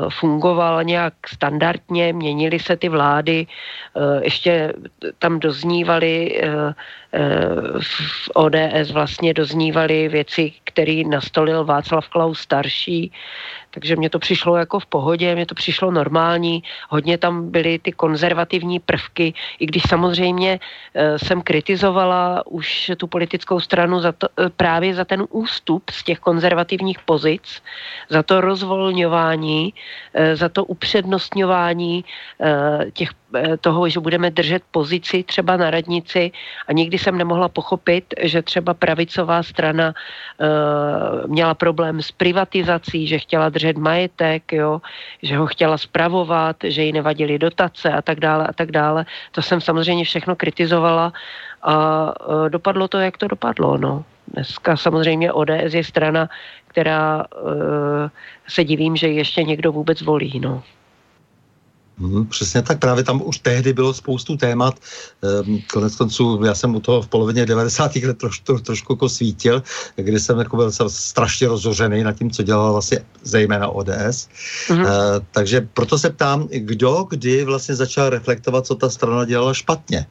fungoval 0.08 0.84
nějak 0.84 1.14
standardně, 1.28 2.12
měnily 2.12 2.58
se 2.58 2.76
ty 2.76 2.88
vlády, 2.88 3.46
ještě 4.20 4.72
tam 5.18 5.40
doznívaly 5.40 6.42
v 7.80 8.30
ODS 8.34 8.90
vlastně 8.92 9.34
doznívaly 9.34 10.08
věci, 10.08 10.52
které 10.64 11.02
nastolil 11.08 11.64
Václav 11.64 12.08
Klaus 12.08 12.40
starší, 12.40 13.12
takže 13.70 13.96
mně 13.96 14.10
to 14.10 14.18
přišlo 14.18 14.56
jako 14.56 14.80
v 14.80 14.86
pohodě, 14.86 15.34
mně 15.34 15.46
to 15.46 15.54
přišlo 15.54 15.90
normální, 15.90 16.62
hodně 16.88 17.18
tam 17.18 17.50
byly 17.50 17.78
ty 17.78 17.92
konzervativní 17.92 18.80
prvky, 18.80 19.34
i 19.58 19.66
když 19.66 19.82
samozřejmě 19.88 20.60
e, 20.94 21.18
jsem 21.18 21.42
kritizovala 21.42 22.46
už 22.46 22.90
tu 22.96 23.06
politickou 23.06 23.60
stranu 23.60 24.00
za 24.00 24.12
to, 24.12 24.26
e, 24.26 24.50
právě 24.50 24.94
za 24.94 25.04
ten 25.04 25.26
ústup 25.30 25.90
z 25.90 26.04
těch 26.04 26.18
konzervativních 26.18 26.98
pozic, 26.98 27.62
za 28.08 28.22
to 28.22 28.40
rozvolňování, 28.40 29.74
e, 30.14 30.36
za 30.36 30.48
to 30.48 30.64
upřednostňování 30.64 32.04
těch 32.92 33.10
toho, 33.60 33.88
že 33.88 34.00
budeme 34.00 34.30
držet 34.30 34.62
pozici 34.70 35.22
třeba 35.22 35.56
na 35.56 35.70
radnici 35.70 36.32
a 36.68 36.72
nikdy 36.72 36.98
jsem 36.98 37.18
nemohla 37.18 37.48
pochopit, 37.48 38.14
že 38.20 38.42
třeba 38.42 38.74
pravicová 38.74 39.42
strana 39.42 39.94
uh, 39.94 41.30
měla 41.30 41.54
problém 41.54 42.02
s 42.02 42.12
privatizací, 42.12 43.06
že 43.06 43.18
chtěla 43.18 43.48
držet 43.48 43.76
majetek, 43.76 44.52
jo, 44.52 44.80
že 45.22 45.36
ho 45.36 45.46
chtěla 45.46 45.78
spravovat, 45.78 46.56
že 46.64 46.82
jí 46.82 46.92
nevadily 46.92 47.38
dotace 47.38 47.92
a 47.92 48.02
tak 48.02 48.20
dále 48.20 48.46
a 48.46 48.52
tak 48.52 48.72
dále. 48.72 49.06
To 49.32 49.42
jsem 49.42 49.60
samozřejmě 49.60 50.04
všechno 50.04 50.36
kritizovala 50.36 51.12
a 51.62 51.74
uh, 52.28 52.48
dopadlo 52.48 52.88
to, 52.88 52.98
jak 52.98 53.16
to 53.16 53.28
dopadlo. 53.28 53.76
No. 53.78 54.04
Dneska 54.28 54.76
samozřejmě 54.76 55.32
ODS 55.32 55.74
je 55.74 55.84
strana, 55.84 56.28
která 56.66 57.24
uh, 57.24 57.52
se 58.48 58.64
divím, 58.64 58.96
že 58.96 59.08
ještě 59.08 59.42
někdo 59.42 59.72
vůbec 59.72 60.02
volí. 60.02 60.40
No. 60.40 60.62
Hmm, 62.00 62.26
přesně 62.26 62.62
tak, 62.62 62.78
právě 62.78 63.04
tam 63.04 63.22
už 63.24 63.38
tehdy 63.38 63.72
bylo 63.72 63.94
spoustu 63.94 64.36
témat. 64.36 64.74
Ehm, 65.22 65.58
konec 65.72 65.96
konců, 65.96 66.44
já 66.44 66.54
jsem 66.54 66.74
u 66.74 66.80
toho 66.80 67.02
v 67.02 67.08
polovině 67.08 67.46
90. 67.46 67.96
let 67.96 68.18
troš, 68.18 68.38
to, 68.38 68.58
trošku 68.58 68.92
jako 68.92 69.08
svítil, 69.08 69.62
kdy 69.96 70.20
jsem 70.20 70.38
jako 70.38 70.56
byl 70.56 70.70
strašně 70.88 71.48
rozořený 71.48 72.02
nad 72.02 72.12
tím, 72.12 72.30
co 72.30 72.42
dělala 72.42 72.72
vlastně 72.72 72.98
zejména 73.22 73.68
ODS. 73.68 74.28
Mm-hmm. 74.68 74.86
E, 74.86 74.90
takže 75.30 75.68
proto 75.74 75.98
se 75.98 76.10
ptám, 76.10 76.48
kdo 76.50 77.06
kdy 77.10 77.44
vlastně 77.44 77.74
začal 77.74 78.10
reflektovat, 78.10 78.66
co 78.66 78.74
ta 78.74 78.90
strana 78.90 79.24
dělala 79.24 79.54
špatně. 79.54 80.06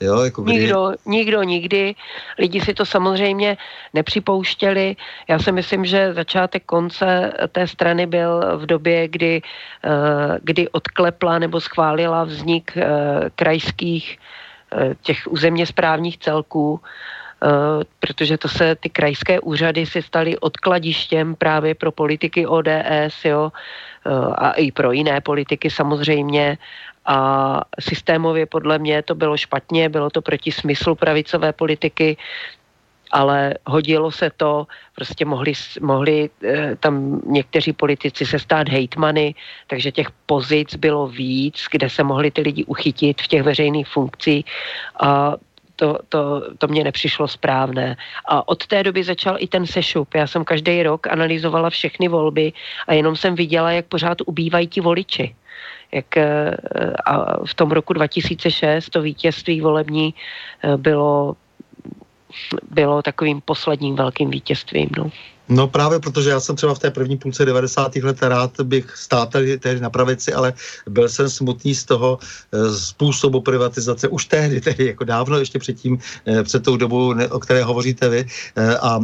Jo, 0.00 0.20
jako 0.20 0.42
kdy... 0.42 0.52
Nikdo, 0.52 0.92
nikdo 1.06 1.42
nikdy. 1.42 1.94
Lidi 2.38 2.60
si 2.60 2.74
to 2.74 2.84
samozřejmě 2.84 3.56
nepřipouštěli. 3.94 4.96
Já 5.28 5.38
si 5.38 5.52
myslím, 5.52 5.84
že 5.84 6.14
začátek 6.14 6.64
konce 6.66 7.32
té 7.52 7.66
strany 7.66 8.06
byl 8.06 8.58
v 8.58 8.66
době, 8.66 9.08
kdy, 9.08 9.42
eh, 9.84 10.38
kdy 10.42 10.68
odklepla 10.68 11.38
nebo 11.38 11.60
schválila 11.60 12.24
vznik 12.24 12.76
eh, 12.76 12.84
krajských 13.34 14.18
eh, 14.72 14.94
těch 15.02 15.18
územně 15.30 15.66
správních 15.66 16.18
celků, 16.18 16.80
protože 18.00 18.38
to 18.38 18.48
se 18.48 18.74
ty 18.80 18.88
krajské 18.88 19.40
úřady 19.40 19.86
si 19.86 20.02
staly 20.02 20.38
odkladištěm 20.38 21.34
právě 21.36 21.74
pro 21.74 21.92
politiky 21.92 22.46
ODS, 22.46 23.24
jo, 23.24 23.52
a 24.34 24.50
i 24.56 24.72
pro 24.72 24.92
jiné 24.92 25.20
politiky 25.20 25.70
samozřejmě 25.70 26.58
a 27.06 27.60
systémově 27.80 28.46
podle 28.46 28.78
mě 28.78 29.02
to 29.02 29.14
bylo 29.14 29.36
špatně, 29.36 29.88
bylo 29.88 30.10
to 30.10 30.22
proti 30.22 30.52
smyslu 30.52 30.94
pravicové 30.94 31.52
politiky, 31.52 32.16
ale 33.10 33.54
hodilo 33.66 34.10
se 34.10 34.30
to, 34.36 34.66
prostě 34.94 35.24
mohli, 35.24 35.52
mohli 35.80 36.30
eh, 36.44 36.76
tam 36.76 37.20
někteří 37.26 37.72
politici 37.72 38.26
se 38.26 38.38
stát 38.38 38.68
hejtmany, 38.68 39.34
takže 39.66 39.92
těch 39.92 40.10
pozic 40.26 40.76
bylo 40.76 41.06
víc, 41.06 41.66
kde 41.70 41.90
se 41.90 42.02
mohli 42.02 42.30
ty 42.30 42.40
lidi 42.40 42.64
uchytit 42.64 43.22
v 43.22 43.26
těch 43.26 43.42
veřejných 43.42 43.88
funkcích 43.88 44.44
a 45.00 45.34
to, 45.76 45.98
to, 46.08 46.42
to 46.58 46.66
mě 46.68 46.84
nepřišlo 46.84 47.28
správné. 47.28 47.96
A 48.28 48.48
od 48.48 48.66
té 48.66 48.82
doby 48.82 49.04
začal 49.04 49.36
i 49.38 49.46
ten 49.46 49.66
sešup. 49.66 50.14
Já 50.14 50.26
jsem 50.26 50.44
každý 50.44 50.82
rok 50.82 51.06
analyzovala 51.06 51.70
všechny 51.70 52.08
volby 52.08 52.52
a 52.86 52.92
jenom 52.94 53.16
jsem 53.16 53.34
viděla, 53.34 53.72
jak 53.72 53.86
pořád 53.86 54.18
ubývají 54.26 54.66
ti 54.66 54.80
voliči 54.80 55.34
jak 55.92 56.16
eh, 56.16 56.56
a 57.06 57.44
v 57.44 57.54
tom 57.54 57.70
roku 57.70 57.92
2006 57.92 58.90
to 58.90 59.02
vítězství 59.02 59.60
volební 59.60 60.14
eh, 60.62 60.76
bylo, 60.76 61.36
bylo 62.70 63.02
takovým 63.02 63.40
posledním 63.40 63.96
velkým 63.96 64.30
vítězstvím. 64.30 64.88
No. 64.98 65.10
No 65.48 65.68
právě 65.68 65.98
protože 65.98 66.30
já 66.30 66.40
jsem 66.40 66.56
třeba 66.56 66.74
v 66.74 66.78
té 66.78 66.90
první 66.90 67.16
půlce 67.16 67.44
90. 67.44 67.96
let 67.96 68.22
rád 68.22 68.60
bych 68.62 68.96
stál 68.96 69.26
tady, 69.26 69.58
tady 69.58 69.80
na 69.80 69.90
pravici, 69.90 70.32
ale 70.32 70.52
byl 70.88 71.08
jsem 71.08 71.30
smutný 71.30 71.74
z 71.74 71.84
toho 71.84 72.18
e, 72.52 72.72
způsobu 72.72 73.40
privatizace 73.40 74.08
už 74.08 74.24
tehdy, 74.24 74.60
tedy 74.60 74.86
jako 74.86 75.04
dávno 75.04 75.38
ještě 75.38 75.58
předtím, 75.58 75.98
e, 76.26 76.42
před 76.42 76.62
tou 76.62 76.76
dobou, 76.76 77.14
o 77.30 77.38
které 77.38 77.64
hovoříte 77.64 78.08
vy 78.08 78.26
e, 78.56 78.78
a 78.78 79.00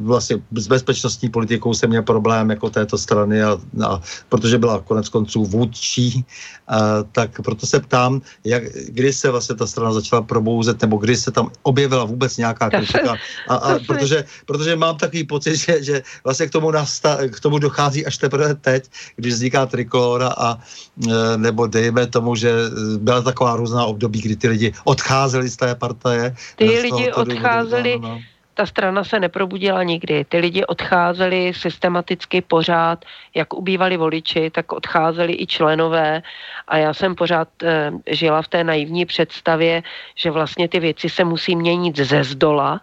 vlastně 0.00 0.36
s 0.56 0.66
bezpečnostní 0.66 1.28
politikou 1.28 1.74
jsem 1.74 1.90
měl 1.90 2.02
problém 2.02 2.50
jako 2.50 2.70
této 2.70 2.98
strany 2.98 3.42
a, 3.42 3.60
a 3.86 4.00
protože 4.28 4.58
byla 4.58 4.80
konec 4.80 5.08
konců 5.08 5.44
vůdčí, 5.44 6.24
a, 6.68 7.02
tak 7.12 7.40
proto 7.42 7.66
se 7.66 7.80
ptám, 7.80 8.22
jak, 8.44 8.62
kdy 8.88 9.12
se 9.12 9.30
vlastně 9.30 9.56
ta 9.56 9.66
strana 9.66 9.92
začala 9.92 10.22
probouzet, 10.22 10.80
nebo 10.82 10.96
kdy 10.96 11.16
se 11.16 11.30
tam 11.30 11.50
objevila 11.62 12.04
vůbec 12.04 12.36
nějaká 12.36 12.70
kritika, 12.76 13.16
a, 13.48 13.54
a, 13.54 13.78
protože, 13.86 14.24
protože 14.46 14.76
mám 14.76 14.96
takový 14.96 15.24
pocit, 15.24 15.65
že, 15.66 15.84
že 15.84 16.02
vlastně 16.24 16.46
k 16.46 16.50
tomu, 16.50 16.70
nasta, 16.70 17.18
k 17.28 17.40
tomu 17.40 17.58
dochází 17.58 18.06
až 18.06 18.18
teprve 18.18 18.54
teď, 18.54 18.90
když 19.16 19.34
vzniká 19.34 19.66
trikolora 19.66 20.28
a 20.28 20.58
e, 20.58 21.38
nebo 21.38 21.66
dejme 21.66 22.06
tomu, 22.06 22.34
že 22.34 22.52
byla 22.98 23.22
taková 23.22 23.56
různá 23.56 23.84
období, 23.84 24.22
kdy 24.22 24.36
ty 24.36 24.48
lidi 24.48 24.72
odcházeli 24.84 25.48
z 25.48 25.56
té 25.56 25.74
partaje. 25.74 26.34
Ty 26.56 26.64
lidi 26.64 27.12
odcházeli, 27.12 27.92
důvodu, 27.92 28.08
no, 28.08 28.14
no. 28.14 28.20
ta 28.54 28.66
strana 28.66 29.04
se 29.04 29.20
neprobudila 29.20 29.82
nikdy. 29.82 30.24
Ty 30.24 30.38
lidi 30.38 30.64
odcházeli 30.64 31.52
systematicky 31.56 32.40
pořád, 32.40 33.04
jak 33.34 33.54
ubývali 33.54 33.96
voliči, 33.96 34.50
tak 34.50 34.72
odcházeli 34.72 35.36
i 35.38 35.46
členové 35.46 36.22
a 36.68 36.76
já 36.76 36.94
jsem 36.94 37.14
pořád 37.14 37.48
e, 37.62 37.92
žila 38.06 38.42
v 38.42 38.48
té 38.48 38.64
naivní 38.64 39.06
představě, 39.06 39.82
že 40.14 40.30
vlastně 40.30 40.68
ty 40.68 40.80
věci 40.80 41.08
se 41.08 41.24
musí 41.24 41.56
měnit 41.56 41.96
ze 41.96 42.24
zdola, 42.24 42.80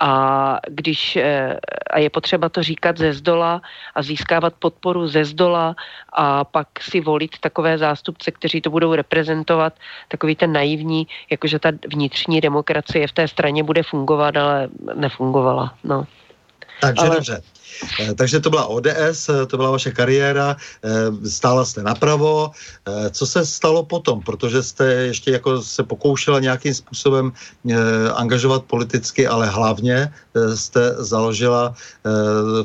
a 0.00 0.58
když 0.68 1.16
eh, 1.16 1.58
a 1.90 1.98
je 1.98 2.10
potřeba 2.10 2.48
to 2.48 2.62
říkat 2.62 2.98
ze 2.98 3.12
zdola 3.12 3.62
a 3.94 4.02
získávat 4.02 4.54
podporu 4.58 5.08
ze 5.08 5.24
zdola 5.24 5.76
a 6.12 6.44
pak 6.44 6.66
si 6.80 7.00
volit 7.00 7.38
takové 7.40 7.78
zástupce, 7.78 8.30
kteří 8.30 8.60
to 8.60 8.70
budou 8.70 8.94
reprezentovat, 8.94 9.72
takový 10.08 10.36
ten 10.36 10.52
naivní, 10.52 11.06
jakože 11.30 11.58
ta 11.58 11.70
vnitřní 11.92 12.40
demokracie 12.40 13.06
v 13.06 13.12
té 13.12 13.28
straně 13.28 13.62
bude 13.62 13.82
fungovat, 13.82 14.36
ale 14.36 14.68
nefungovala. 14.94 15.74
No. 15.84 16.06
Takže 16.80 17.02
ale... 17.06 17.16
dobře. 17.16 17.42
Eh, 18.00 18.14
takže 18.14 18.40
to 18.40 18.50
byla 18.50 18.66
ODS, 18.66 19.28
eh, 19.28 19.46
to 19.46 19.56
byla 19.56 19.70
vaše 19.70 19.90
kariéra, 19.90 20.56
eh, 20.56 21.28
stála 21.28 21.64
jste 21.64 21.82
napravo. 21.82 22.50
Co 23.10 23.26
se 23.26 23.46
stalo 23.46 23.82
potom? 23.84 24.22
Protože 24.22 24.62
jste 24.62 24.84
ještě 24.84 25.30
jako 25.30 25.62
se 25.62 25.82
pokoušela 25.82 26.40
nějakým 26.40 26.74
způsobem 26.74 27.32
angažovat 28.14 28.64
politicky, 28.64 29.26
ale 29.26 29.46
hlavně 29.46 30.12
jste 30.54 30.94
založila 30.98 31.74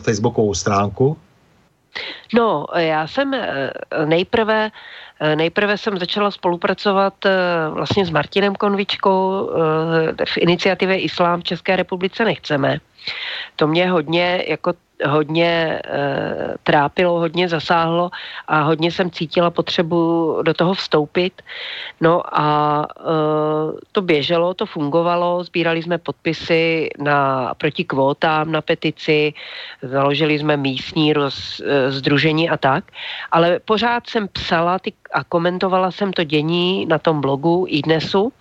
facebookovou 0.02 0.54
stránku. 0.54 1.18
No, 2.34 2.66
já 2.76 3.08
jsem 3.08 3.32
nejprve 4.06 4.72
Nejprve 5.36 5.78
jsem 5.78 6.00
začala 6.00 6.32
spolupracovat 6.32 7.14
vlastně 7.70 8.06
s 8.06 8.10
Martinem 8.10 8.56
Konvičkou 8.56 9.50
v 10.26 10.38
iniciativě 10.38 11.00
Islám 11.00 11.40
v 11.42 11.44
České 11.44 11.76
republice 11.76 12.26
nechceme. 12.26 12.78
To 13.56 13.68
mě 13.68 13.90
hodně 13.90 14.44
jako 14.48 14.74
hodně 15.08 15.82
e, 15.86 16.02
trápilo, 16.64 17.20
hodně 17.20 17.50
zasáhlo 17.50 18.12
a 18.48 18.62
hodně 18.62 18.92
jsem 18.92 19.12
cítila 19.12 19.50
potřebu 19.50 20.38
do 20.42 20.54
toho 20.54 20.74
vstoupit. 20.74 21.42
No 22.02 22.22
a 22.40 22.48
e, 22.86 23.04
to 23.92 24.02
běželo, 24.02 24.54
to 24.54 24.66
fungovalo, 24.66 25.44
sbírali 25.44 25.84
jsme 25.84 25.98
podpisy 25.98 26.90
na, 27.00 27.54
proti 27.58 27.84
kvótám 27.84 28.52
na 28.52 28.62
petici, 28.62 29.34
založili 29.82 30.40
jsme 30.40 30.58
místní 30.58 31.14
roz, 31.14 31.60
e, 31.60 31.92
združení 31.92 32.50
a 32.50 32.58
tak, 32.58 32.84
ale 33.32 33.60
pořád 33.60 34.10
jsem 34.10 34.28
psala 34.28 34.80
ty, 34.80 34.94
a 35.14 35.24
komentovala 35.24 35.92
jsem 35.92 36.14
to 36.14 36.24
dění 36.24 36.86
na 36.86 37.00
tom 37.00 37.22
blogu 37.22 37.66
i 37.70 37.82
dnesu 37.82 38.34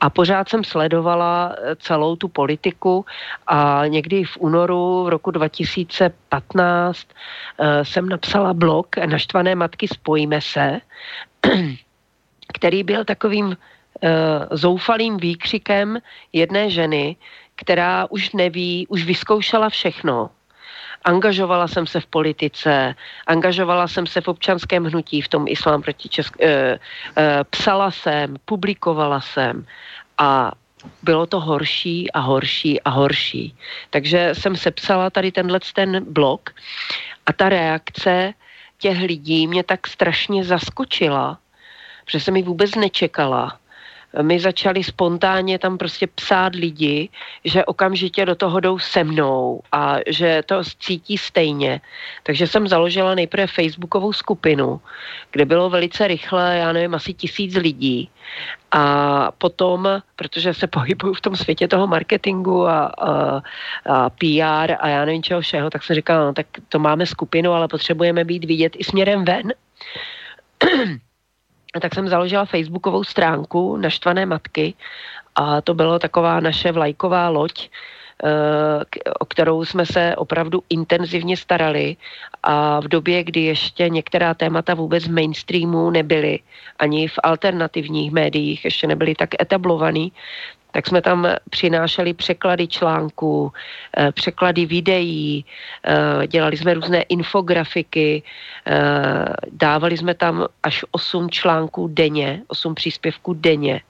a 0.00 0.10
pořád 0.10 0.48
jsem 0.48 0.64
sledovala 0.64 1.54
eh, 1.54 1.76
celou 1.76 2.16
tu 2.16 2.28
politiku 2.28 3.06
a 3.46 3.82
někdy 3.86 4.24
v 4.24 4.36
únoru 4.38 5.04
v 5.04 5.08
roku 5.08 5.30
2015 5.30 7.06
uh, 7.06 7.66
jsem 7.82 8.08
napsala 8.08 8.54
blog 8.54 8.96
Naštvané 8.96 9.54
matky 9.54 9.88
spojíme 9.88 10.40
se, 10.40 10.80
který 12.54 12.82
byl 12.82 13.04
takovým 13.04 13.46
uh, 13.46 13.56
zoufalým 14.50 15.16
výkřikem 15.16 15.98
jedné 16.32 16.70
ženy, 16.70 17.16
která 17.56 18.06
už 18.10 18.32
neví, 18.32 18.86
už 18.86 19.04
vyzkoušela 19.04 19.68
všechno 19.68 20.30
Angažovala 21.04 21.68
jsem 21.68 21.86
se 21.86 22.00
v 22.00 22.06
politice, 22.06 22.94
angažovala 23.26 23.88
jsem 23.88 24.06
se 24.06 24.20
v 24.20 24.28
občanském 24.28 24.84
hnutí, 24.84 25.22
v 25.22 25.28
tom 25.28 25.44
islám 25.48 25.82
proti 25.82 26.08
Česk... 26.08 26.40
E, 26.40 26.48
e, 26.48 26.78
psala 27.50 27.90
jsem, 27.90 28.36
publikovala 28.44 29.20
jsem 29.20 29.66
a 30.18 30.52
bylo 31.02 31.26
to 31.26 31.40
horší 31.40 32.12
a 32.12 32.20
horší 32.20 32.80
a 32.80 32.90
horší. 32.90 33.56
Takže 33.90 34.30
jsem 34.32 34.56
sepsala 34.56 35.10
tady 35.10 35.32
tenhle 35.32 35.60
ten 35.74 36.04
blok 36.12 36.50
a 37.26 37.32
ta 37.32 37.48
reakce 37.48 38.34
těch 38.78 38.98
lidí 39.00 39.46
mě 39.46 39.64
tak 39.64 39.86
strašně 39.86 40.44
zaskočila, 40.44 41.38
protože 42.04 42.20
jsem 42.20 42.34
mi 42.34 42.42
vůbec 42.42 42.74
nečekala 42.74 43.58
mi 44.22 44.40
začali 44.40 44.84
spontánně 44.84 45.58
tam 45.58 45.78
prostě 45.78 46.06
psát 46.06 46.54
lidi, 46.54 47.08
že 47.44 47.64
okamžitě 47.64 48.26
do 48.26 48.34
toho 48.34 48.60
jdou 48.60 48.78
se 48.78 49.04
mnou 49.04 49.62
a 49.72 49.96
že 50.06 50.42
to 50.46 50.62
cítí 50.78 51.18
stejně. 51.18 51.80
Takže 52.22 52.46
jsem 52.46 52.68
založila 52.68 53.14
nejprve 53.14 53.46
facebookovou 53.46 54.12
skupinu, 54.12 54.80
kde 55.30 55.44
bylo 55.44 55.70
velice 55.70 56.08
rychle, 56.08 56.56
já 56.56 56.72
nevím, 56.72 56.94
asi 56.94 57.14
tisíc 57.14 57.54
lidí. 57.54 58.10
A 58.70 59.32
potom, 59.38 60.02
protože 60.16 60.54
se 60.54 60.66
pohybuju 60.76 61.14
v 61.14 61.20
tom 61.20 61.36
světě 61.36 61.68
toho 61.68 61.86
marketingu 61.86 62.66
a, 62.66 62.86
a, 62.86 63.42
a 63.86 64.10
PR 64.10 64.74
a 64.80 64.88
já 64.88 65.04
nevím 65.04 65.22
čeho 65.22 65.40
všeho, 65.40 65.70
tak 65.70 65.82
jsem 65.82 65.96
říkala, 65.96 66.24
no 66.24 66.32
tak 66.32 66.46
to 66.68 66.78
máme 66.78 67.06
skupinu, 67.06 67.52
ale 67.52 67.68
potřebujeme 67.68 68.24
být 68.24 68.44
vidět 68.44 68.72
i 68.76 68.84
směrem 68.84 69.24
ven 69.24 69.52
tak 71.78 71.94
jsem 71.94 72.08
založila 72.08 72.44
facebookovou 72.44 73.04
stránku 73.04 73.76
Naštvané 73.76 74.26
matky 74.26 74.74
a 75.34 75.60
to 75.60 75.74
bylo 75.74 75.98
taková 75.98 76.40
naše 76.40 76.72
vlajková 76.72 77.28
loď, 77.28 77.68
eh, 78.24 78.84
o 79.20 79.24
kterou 79.24 79.64
jsme 79.64 79.86
se 79.86 80.16
opravdu 80.16 80.62
intenzivně 80.68 81.36
starali 81.36 81.96
a 82.42 82.80
v 82.80 82.88
době, 82.88 83.24
kdy 83.24 83.40
ještě 83.40 83.88
některá 83.88 84.34
témata 84.34 84.74
vůbec 84.74 85.06
v 85.06 85.12
mainstreamu 85.12 85.90
nebyly, 85.90 86.38
ani 86.78 87.08
v 87.08 87.18
alternativních 87.22 88.10
médiích 88.10 88.64
ještě 88.64 88.86
nebyly 88.86 89.14
tak 89.14 89.30
etablovaný, 89.40 90.12
tak 90.70 90.86
jsme 90.86 91.02
tam 91.02 91.26
přinášeli 91.50 92.14
překlady 92.14 92.68
článků, 92.68 93.52
eh, 93.96 94.12
překlady 94.12 94.66
videí, 94.66 95.44
eh, 95.84 96.26
dělali 96.26 96.56
jsme 96.56 96.74
různé 96.74 97.02
infografiky, 97.02 98.22
eh, 98.66 99.24
dávali 99.52 99.96
jsme 99.96 100.14
tam 100.14 100.46
až 100.62 100.84
8 100.90 101.30
článků 101.30 101.88
denně, 101.88 102.42
8 102.48 102.74
příspěvků 102.74 103.34
denně. 103.34 103.80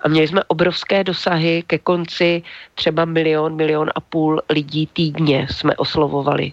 A 0.00 0.08
měli 0.08 0.28
jsme 0.28 0.44
obrovské 0.44 1.04
dosahy, 1.04 1.64
ke 1.66 1.78
konci 1.78 2.42
třeba 2.74 3.04
milion, 3.04 3.56
milion 3.56 3.90
a 3.94 4.00
půl 4.00 4.42
lidí 4.50 4.86
týdně 4.92 5.46
jsme 5.50 5.76
oslovovali. 5.76 6.52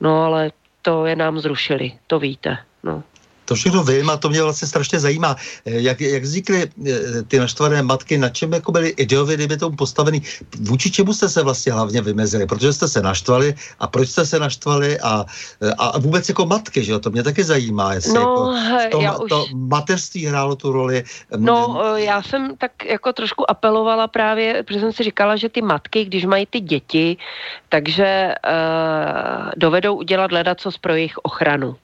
No 0.00 0.22
ale 0.22 0.50
to 0.82 1.06
je 1.06 1.16
nám 1.16 1.38
zrušili, 1.38 1.92
to 2.06 2.18
víte. 2.18 2.58
No. 2.82 3.02
To 3.48 3.54
všechno 3.54 3.84
vím 3.84 4.10
a 4.10 4.16
to 4.16 4.28
mě 4.28 4.42
vlastně 4.42 4.68
strašně 4.68 5.00
zajímá. 5.00 5.36
Eh, 5.64 5.80
jak, 5.80 6.00
jak 6.00 6.22
vznikly 6.22 6.68
eh, 6.68 7.22
ty 7.28 7.38
naštvané 7.38 7.82
matky, 7.82 8.18
na 8.18 8.28
čem 8.28 8.52
jako 8.52 8.72
byly 8.72 8.88
ideově, 8.88 9.36
kdyby 9.36 9.56
tomu 9.56 9.76
postavený, 9.76 10.22
vůči 10.60 10.90
čemu 10.90 11.12
jste 11.12 11.28
se 11.28 11.42
vlastně 11.42 11.72
hlavně 11.72 12.00
vymezili? 12.02 12.46
Protože 12.46 12.72
jste 12.72 12.88
se 12.88 13.00
naštvali 13.02 13.54
a 13.80 13.86
proč 13.86 14.08
jste 14.08 14.26
se 14.26 14.38
naštvali 14.38 15.00
a, 15.00 15.24
a 15.78 15.98
vůbec 15.98 16.28
jako 16.28 16.46
matky, 16.46 16.84
že 16.84 16.92
jo? 16.92 16.98
To 16.98 17.10
mě 17.10 17.22
taky 17.22 17.44
zajímá, 17.44 17.94
jestli 17.94 18.14
no, 18.14 18.20
jako 18.20 18.90
tom, 18.90 19.02
já 19.02 19.16
už... 19.16 19.28
to 19.28 19.46
mateřství 19.54 20.26
hrálo 20.26 20.56
tu 20.56 20.72
roli. 20.72 21.04
No, 21.36 21.80
eh, 21.96 22.00
já 22.04 22.22
jsem 22.22 22.56
tak 22.56 22.84
jako 22.84 23.12
trošku 23.12 23.50
apelovala 23.50 24.08
právě, 24.08 24.62
protože 24.62 24.80
jsem 24.80 24.92
si 24.92 25.02
říkala, 25.02 25.36
že 25.36 25.48
ty 25.48 25.62
matky, 25.62 26.04
když 26.04 26.24
mají 26.24 26.46
ty 26.46 26.60
děti, 26.60 27.16
takže 27.68 28.34
uh, 28.44 29.50
dovedou 29.56 29.96
udělat 29.96 30.30
co 30.56 30.70
pro 30.80 30.94
jejich 30.94 31.18
ochranu. 31.18 31.76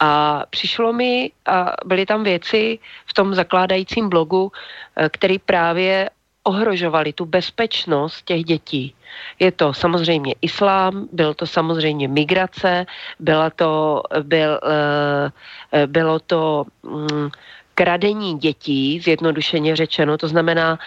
A 0.00 0.42
přišlo 0.50 0.92
mi, 0.92 1.30
a 1.46 1.72
byly 1.84 2.06
tam 2.06 2.24
věci 2.24 2.78
v 3.06 3.14
tom 3.14 3.34
zakládajícím 3.34 4.08
blogu, 4.08 4.52
eh, 4.96 5.08
který 5.08 5.38
právě 5.38 6.10
ohrožovali 6.42 7.12
tu 7.12 7.24
bezpečnost 7.24 8.24
těch 8.24 8.44
dětí. 8.44 8.94
Je 9.38 9.52
to 9.52 9.74
samozřejmě 9.74 10.34
islám, 10.42 11.08
byl 11.12 11.34
to 11.34 11.46
samozřejmě 11.46 12.08
migrace, 12.08 12.86
byla 13.20 13.50
to, 13.50 14.02
byl, 14.22 14.60
eh, 15.72 15.86
bylo 15.86 16.18
to 16.18 16.64
mm, 16.82 17.30
kradení 17.74 18.38
dětí, 18.38 19.00
zjednodušeně 19.00 19.76
řečeno, 19.76 20.18
to 20.18 20.28
znamená 20.28 20.78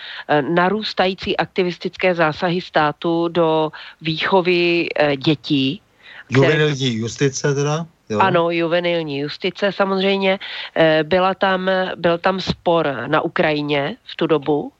narůstající 0.41 1.37
aktivistické 1.37 2.15
zásahy 2.15 2.61
státu 2.61 3.27
do 3.27 3.71
výchovy 4.01 4.89
dětí. 5.17 5.81
Juvenilní 6.29 6.93
justice 6.93 7.55
teda? 7.55 7.85
Jo? 8.13 8.19
Ano, 8.19 8.51
juvenilní 8.51 9.19
justice 9.19 9.71
samozřejmě. 9.71 10.39
Eh, 10.75 11.03
byla 11.03 11.33
tam, 11.33 11.69
byl 11.95 12.17
tam 12.17 12.41
spor 12.41 12.85
na 13.07 13.21
Ukrajině 13.21 13.95
v 14.03 14.15
tu 14.15 14.27
dobu. 14.27 14.71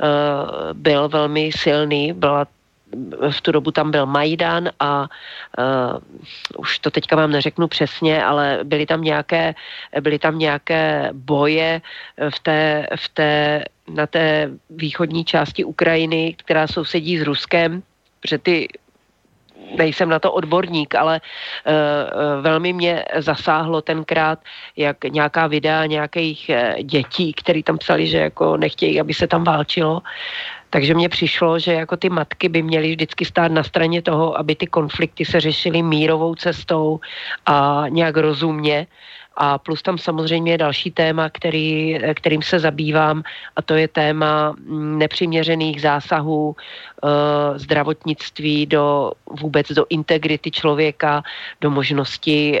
Eh, 0.00 0.06
byl 0.72 1.08
velmi 1.08 1.50
silný, 1.52 2.12
byla 2.12 2.46
v 3.30 3.40
tu 3.40 3.52
dobu 3.52 3.70
tam 3.70 3.90
byl 3.90 4.06
Majdan 4.06 4.70
a 4.80 5.08
uh, 5.58 5.98
už 6.56 6.78
to 6.78 6.90
teďka 6.90 7.16
vám 7.16 7.30
neřeknu 7.30 7.68
přesně, 7.68 8.24
ale 8.24 8.60
byly 8.64 8.86
tam 8.86 9.02
nějaké, 9.02 9.54
byly 10.00 10.18
tam 10.18 10.38
nějaké 10.38 11.10
boje 11.12 11.80
v 12.30 12.38
té, 12.40 12.86
v 12.96 13.08
té, 13.08 13.64
na 13.88 14.06
té 14.06 14.50
východní 14.70 15.24
části 15.24 15.64
Ukrajiny, 15.64 16.34
která 16.38 16.66
sousedí 16.66 17.18
s 17.18 17.22
Ruskem, 17.22 17.82
protože 18.20 18.38
ty 18.38 18.68
nejsem 19.76 20.08
na 20.08 20.18
to 20.18 20.32
odborník, 20.32 20.94
ale 20.94 21.20
uh, 21.20 22.42
velmi 22.42 22.72
mě 22.72 23.04
zasáhlo 23.16 23.82
tenkrát, 23.82 24.38
jak 24.76 25.04
nějaká 25.04 25.46
videa 25.46 25.86
nějakých 25.86 26.50
uh, 26.50 26.82
dětí, 26.82 27.32
který 27.32 27.62
tam 27.62 27.78
psali, 27.78 28.06
že 28.06 28.18
jako 28.18 28.56
nechtějí, 28.56 29.00
aby 29.00 29.14
se 29.14 29.26
tam 29.26 29.44
válčilo. 29.44 30.02
Takže 30.72 30.94
mně 30.94 31.08
přišlo, 31.08 31.58
že 31.58 31.72
jako 31.72 31.96
ty 31.96 32.08
matky 32.08 32.48
by 32.48 32.62
měly 32.62 32.90
vždycky 32.90 33.24
stát 33.24 33.52
na 33.52 33.62
straně 33.62 34.02
toho, 34.02 34.38
aby 34.38 34.56
ty 34.56 34.66
konflikty 34.66 35.24
se 35.24 35.40
řešily 35.40 35.82
mírovou 35.82 36.34
cestou 36.34 37.00
a 37.46 37.84
nějak 37.88 38.16
rozumně 38.16 38.86
a 39.36 39.58
plus 39.58 39.82
tam 39.82 39.98
samozřejmě 39.98 40.52
je 40.52 40.58
další 40.58 40.90
téma, 40.90 41.28
který, 41.28 41.98
kterým 42.14 42.42
se 42.42 42.58
zabývám, 42.58 43.22
a 43.56 43.62
to 43.62 43.74
je 43.74 43.88
téma 43.88 44.52
mm, 44.52 44.98
nepřiměřených 44.98 45.80
zásahů 45.80 46.56
e, 46.56 47.58
zdravotnictví 47.58 48.66
do 48.66 49.12
vůbec 49.40 49.72
do 49.72 49.86
integrity 49.88 50.50
člověka, 50.50 51.22
do 51.60 51.70
možnosti 51.70 52.60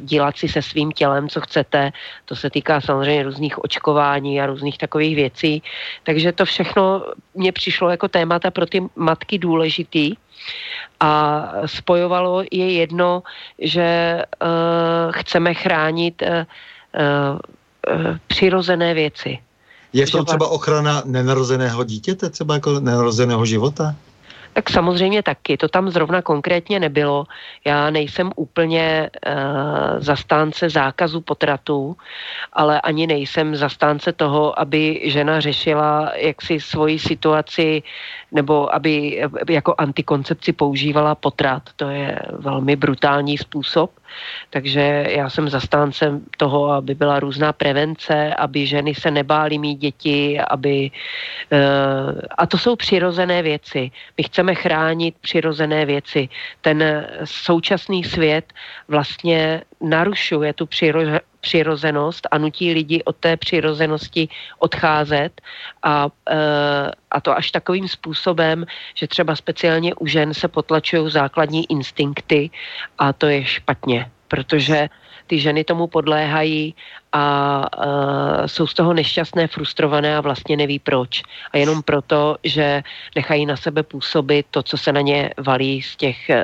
dělat 0.00 0.36
si 0.36 0.48
se 0.48 0.62
svým 0.62 0.92
tělem, 0.92 1.28
co 1.28 1.40
chcete. 1.40 1.92
To 2.24 2.36
se 2.36 2.50
týká 2.50 2.80
samozřejmě 2.80 3.22
různých 3.22 3.64
očkování 3.64 4.40
a 4.40 4.46
různých 4.46 4.78
takových 4.78 5.16
věcí. 5.16 5.62
Takže 6.02 6.32
to 6.32 6.44
všechno 6.44 7.02
mně 7.34 7.52
přišlo 7.52 7.90
jako 7.90 8.08
témata 8.08 8.50
pro 8.50 8.66
ty 8.66 8.82
matky 8.96 9.38
důležitý 9.38 10.14
a 11.00 11.42
spojovalo 11.66 12.42
je 12.50 12.72
jedno, 12.72 13.22
že 13.58 14.22
uh, 14.22 15.12
chceme 15.12 15.54
chránit 15.54 16.22
uh, 16.22 16.28
uh, 16.28 18.16
přirozené 18.26 18.94
věci. 18.94 19.38
Je 19.92 20.06
v 20.06 20.10
tom 20.10 20.24
třeba 20.24 20.48
ochrana 20.48 21.02
nenarozeného 21.04 21.84
dítěte, 21.84 22.30
třeba 22.30 22.54
jako 22.54 22.80
nenarozeného 22.80 23.46
života? 23.46 23.94
Tak 24.52 24.70
samozřejmě 24.70 25.22
taky, 25.22 25.56
to 25.56 25.68
tam 25.68 25.90
zrovna 25.90 26.22
konkrétně 26.22 26.80
nebylo. 26.80 27.26
Já 27.64 27.90
nejsem 27.90 28.32
úplně 28.36 29.10
uh, 29.10 29.32
zastánce 29.98 30.70
zákazu 30.70 31.20
potratů, 31.20 31.96
ale 32.52 32.80
ani 32.80 33.06
nejsem 33.06 33.56
zastánce 33.56 34.12
toho, 34.12 34.60
aby 34.60 35.00
žena 35.04 35.40
řešila 35.40 36.12
jaksi 36.16 36.60
svoji 36.60 36.98
situaci 36.98 37.82
nebo 38.32 38.74
aby 38.74 39.22
jako 39.50 39.74
antikoncepci 39.78 40.52
používala 40.52 41.14
potrat. 41.14 41.62
To 41.76 41.88
je 41.88 42.18
velmi 42.32 42.76
brutální 42.76 43.38
způsob. 43.38 43.90
Takže 44.50 45.06
já 45.08 45.30
jsem 45.30 45.48
zastáncem 45.48 46.20
toho, 46.36 46.70
aby 46.70 46.94
byla 46.94 47.20
různá 47.20 47.52
prevence, 47.52 48.34
aby 48.34 48.66
ženy 48.66 48.94
se 48.94 49.10
nebály 49.10 49.58
mít 49.58 49.78
děti, 49.78 50.40
aby... 50.40 50.90
Eh, 51.52 51.58
a 52.38 52.46
to 52.46 52.58
jsou 52.58 52.76
přirozené 52.76 53.42
věci. 53.42 53.90
My 54.18 54.24
chceme 54.24 54.54
chránit 54.54 55.14
přirozené 55.20 55.86
věci. 55.86 56.28
Ten 56.60 57.06
současný 57.24 58.04
svět 58.04 58.52
vlastně 58.88 59.62
narušuje 59.82 60.52
tu 60.52 60.68
přirozenost 61.40 62.28
a 62.30 62.38
nutí 62.38 62.72
lidi 62.72 63.02
od 63.04 63.16
té 63.16 63.36
přirozenosti 63.36 64.28
odcházet 64.58 65.40
a, 65.82 66.08
e, 66.30 66.36
a 67.10 67.20
to 67.20 67.36
až 67.36 67.50
takovým 67.50 67.88
způsobem, 67.88 68.66
že 68.94 69.08
třeba 69.08 69.36
speciálně 69.36 69.94
u 69.94 70.06
žen 70.06 70.34
se 70.34 70.48
potlačují 70.48 71.10
základní 71.10 71.70
instinkty 71.70 72.50
a 72.98 73.12
to 73.12 73.26
je 73.26 73.44
špatně, 73.44 74.10
protože 74.28 74.88
ty 75.26 75.38
ženy 75.38 75.64
tomu 75.64 75.86
podléhají 75.86 76.74
a 77.12 77.66
uh, 77.78 78.46
jsou 78.46 78.66
z 78.66 78.74
toho 78.74 78.94
nešťastné, 78.94 79.46
frustrované 79.46 80.16
a 80.16 80.20
vlastně 80.20 80.56
neví 80.56 80.78
proč. 80.78 81.22
A 81.52 81.58
jenom 81.58 81.82
proto, 81.82 82.36
že 82.44 82.82
nechají 83.16 83.46
na 83.46 83.56
sebe 83.56 83.82
působit 83.82 84.46
to, 84.50 84.62
co 84.62 84.76
se 84.78 84.92
na 84.92 85.00
ně 85.00 85.30
valí 85.38 85.82
z 85.82 85.96
těch 85.96 86.16
uh, 86.30 86.36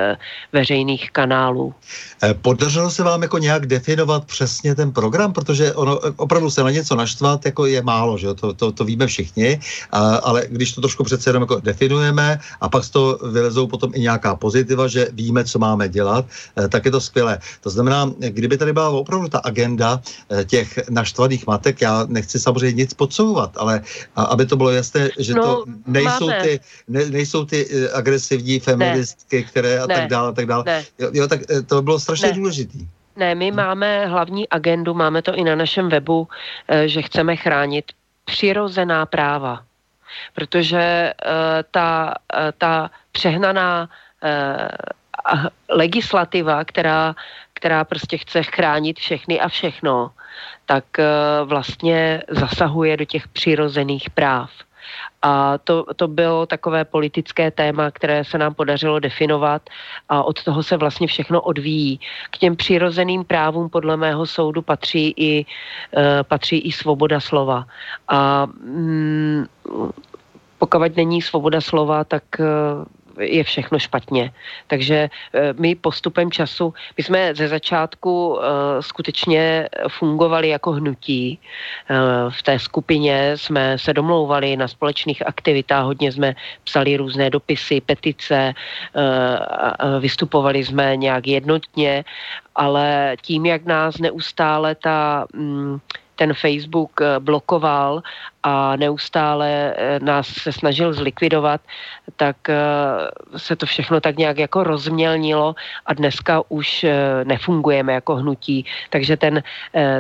veřejných 0.53 1.11
kanálů. 1.11 1.75
Eh, 2.23 2.35
podařilo 2.35 2.91
se 2.91 3.03
vám 3.03 3.23
jako 3.23 3.39
nějak 3.39 3.67
definovat 3.67 4.25
přesně 4.25 4.75
ten 4.75 4.93
program, 4.93 5.33
protože 5.33 5.75
ono 5.75 5.99
opravdu 6.17 6.51
se 6.51 6.63
na 6.63 6.71
něco 6.71 6.97
naštvat 6.97 7.47
jako 7.47 7.67
je 7.67 7.83
málo, 7.83 8.19
že 8.19 8.35
to, 8.35 8.55
to, 8.55 8.73
to 8.73 8.85
víme 8.85 9.07
všichni, 9.07 9.61
a, 9.93 10.17
ale 10.17 10.47
když 10.49 10.73
to 10.73 10.81
trošku 10.81 11.05
přece 11.05 11.31
jenom 11.31 11.43
jako 11.43 11.61
definujeme 11.61 12.41
a 12.61 12.69
pak 12.69 12.85
z 12.85 12.91
toho 12.91 13.19
vylezou 13.33 13.67
potom 13.67 13.91
i 13.95 14.01
nějaká 14.01 14.37
pozitiva, 14.37 14.89
že 14.89 15.09
víme, 15.13 15.45
co 15.45 15.59
máme 15.59 15.89
dělat, 15.89 16.25
tak 16.69 16.85
je 16.85 16.91
to 16.91 17.01
skvělé. 17.01 17.39
To 17.61 17.71
znamená, 17.71 18.11
kdyby 18.19 18.59
tady 18.59 18.73
byla 18.73 18.91
opravdu 18.91 19.29
ta 19.29 19.39
agenda 19.39 20.01
těch 20.47 20.58
těch 20.59 20.91
naštvaných 20.91 21.47
matek, 21.47 21.81
já 21.81 22.07
nechci 22.09 22.41
samozřejmě 22.41 22.83
nic 22.83 22.95
podsouvat, 22.95 23.51
ale 23.57 23.83
a, 24.17 24.23
aby 24.35 24.47
to 24.47 24.57
bylo 24.57 24.71
jasné, 24.71 25.11
že 25.19 25.35
no, 25.35 25.43
to 25.43 25.65
nejsou 25.87 26.31
ty, 26.43 26.61
ne, 26.89 27.05
nejsou 27.05 27.45
ty 27.45 27.59
eh, 27.63 27.93
agresivní 27.95 28.59
feministky, 28.59 29.37
ne. 29.37 29.43
které 29.43 29.79
a 29.79 29.87
ne. 29.87 29.95
tak 29.95 30.07
dále, 30.11 30.29
a 30.29 30.33
tak 30.33 30.47
dále. 30.47 30.65
Ne. 30.67 30.85
Jo, 30.99 31.11
jo, 31.13 31.29
tak 31.29 31.41
eh, 31.51 31.63
to 31.63 31.83
bylo 31.83 32.01
strašně 32.01 32.29
ne. 32.29 32.35
důležitý. 32.35 32.89
Ne, 33.17 33.35
my 33.35 33.51
máme 33.51 34.07
hlavní 34.07 34.49
agendu, 34.49 34.95
máme 34.95 35.23
to 35.23 35.35
i 35.35 35.45
na 35.45 35.55
našem 35.55 35.89
webu, 35.89 36.29
eh, 36.69 36.89
že 36.89 37.03
chceme 37.03 37.37
chránit 37.37 37.85
přirozená 38.25 39.07
práva. 39.07 39.63
Protože 40.35 41.13
ta, 41.71 42.15
ta 42.59 42.91
přehnaná 43.13 43.89
legislativa, 45.69 46.65
která, 46.65 47.15
která 47.55 47.85
prostě 47.85 48.19
chce 48.19 48.43
chránit 48.43 48.99
všechny 48.99 49.41
a 49.41 49.49
všechno, 49.49 50.11
tak 50.67 50.85
eh, 50.99 51.05
vlastně 51.45 52.23
zasahuje 52.29 52.97
do 52.97 53.05
těch 53.05 53.29
přirozených 53.29 54.11
práv. 54.11 54.51
A 55.23 55.59
to, 55.59 55.87
to 55.97 56.09
bylo 56.09 56.47
takové 56.47 56.85
politické 56.85 57.51
téma, 57.51 57.91
které 57.91 58.25
se 58.25 58.39
nám 58.39 58.55
podařilo 58.55 58.99
definovat 58.99 59.63
a 60.09 60.23
od 60.23 60.45
toho 60.45 60.63
se 60.63 60.77
vlastně 60.77 61.07
všechno 61.07 61.41
odvíjí. 61.41 62.01
K 62.31 62.39
těm 62.39 62.57
přirozeným 62.57 63.25
právům 63.25 63.69
podle 63.69 63.97
mého 63.97 64.27
soudu 64.27 64.63
patří 64.63 65.15
i, 65.17 65.45
uh, 65.45 66.03
patří 66.23 66.59
i 66.59 66.73
svoboda 66.73 67.21
slova. 67.21 67.67
A 68.09 68.47
mm, 68.47 69.47
pokud 70.59 70.97
není 70.97 71.23
svoboda 71.23 71.61
slova, 71.61 72.05
tak 72.05 72.23
uh, 72.39 72.47
je 73.19 73.45
všechno 73.45 73.79
špatně. 73.79 74.33
Takže 74.67 75.11
eh, 75.35 75.53
my 75.59 75.75
postupem 75.75 76.31
času, 76.31 76.75
my 76.97 77.03
jsme 77.05 77.35
ze 77.35 77.49
začátku 77.49 78.39
eh, 78.39 78.83
skutečně 78.83 79.69
fungovali 79.89 80.49
jako 80.49 80.73
hnutí. 80.73 81.39
Eh, 81.39 81.95
v 82.31 82.43
té 82.43 82.59
skupině 82.59 83.37
jsme 83.37 83.79
se 83.79 83.93
domlouvali 83.93 84.57
na 84.57 84.69
společných 84.69 85.27
aktivitách, 85.27 85.85
hodně 85.85 86.13
jsme 86.13 86.35
psali 86.65 86.97
různé 86.97 87.31
dopisy, 87.31 87.81
petice, 87.81 88.55
vystupovali 90.01 90.65
jsme 90.65 90.97
nějak 90.97 91.27
jednotně, 91.27 92.05
ale 92.55 93.17
tím, 93.23 93.47
jak 93.47 93.65
nás 93.65 93.99
neustále 93.99 94.75
ta 94.75 95.27
mm, 95.35 95.79
ten 96.19 96.35
Facebook 96.35 96.99
eh, 97.01 97.23
blokoval 97.23 98.03
a 98.43 98.77
neustále 98.77 99.49
eh, 99.49 99.99
nás 100.03 100.27
se 100.27 100.53
snažil 100.53 100.93
zlikvidovat, 100.93 101.61
tak 102.19 102.37
eh, 102.51 102.59
se 103.39 103.57
to 103.57 103.67
všechno 103.67 104.01
tak 104.01 104.19
nějak 104.19 104.39
jako 104.39 104.65
rozmělnilo 104.65 105.55
a 105.87 105.95
dneska 105.95 106.43
už 106.49 106.87
nefungujeme 107.25 107.93
jako 107.93 108.17
hnutí. 108.17 108.65
Takže 108.91 109.17
ten, 109.17 109.43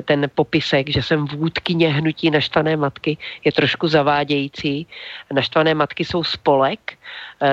ten 0.04 0.30
popisek, 0.34 0.90
že 0.90 1.02
jsem 1.02 1.26
vůdkyně 1.26 1.92
hnutí 1.92 2.30
naštvané 2.30 2.76
matky, 2.76 3.16
je 3.44 3.52
trošku 3.52 3.88
zavádějící. 3.88 4.86
Naštvané 5.32 5.74
matky 5.74 6.04
jsou 6.04 6.24
spolek, 6.24 6.97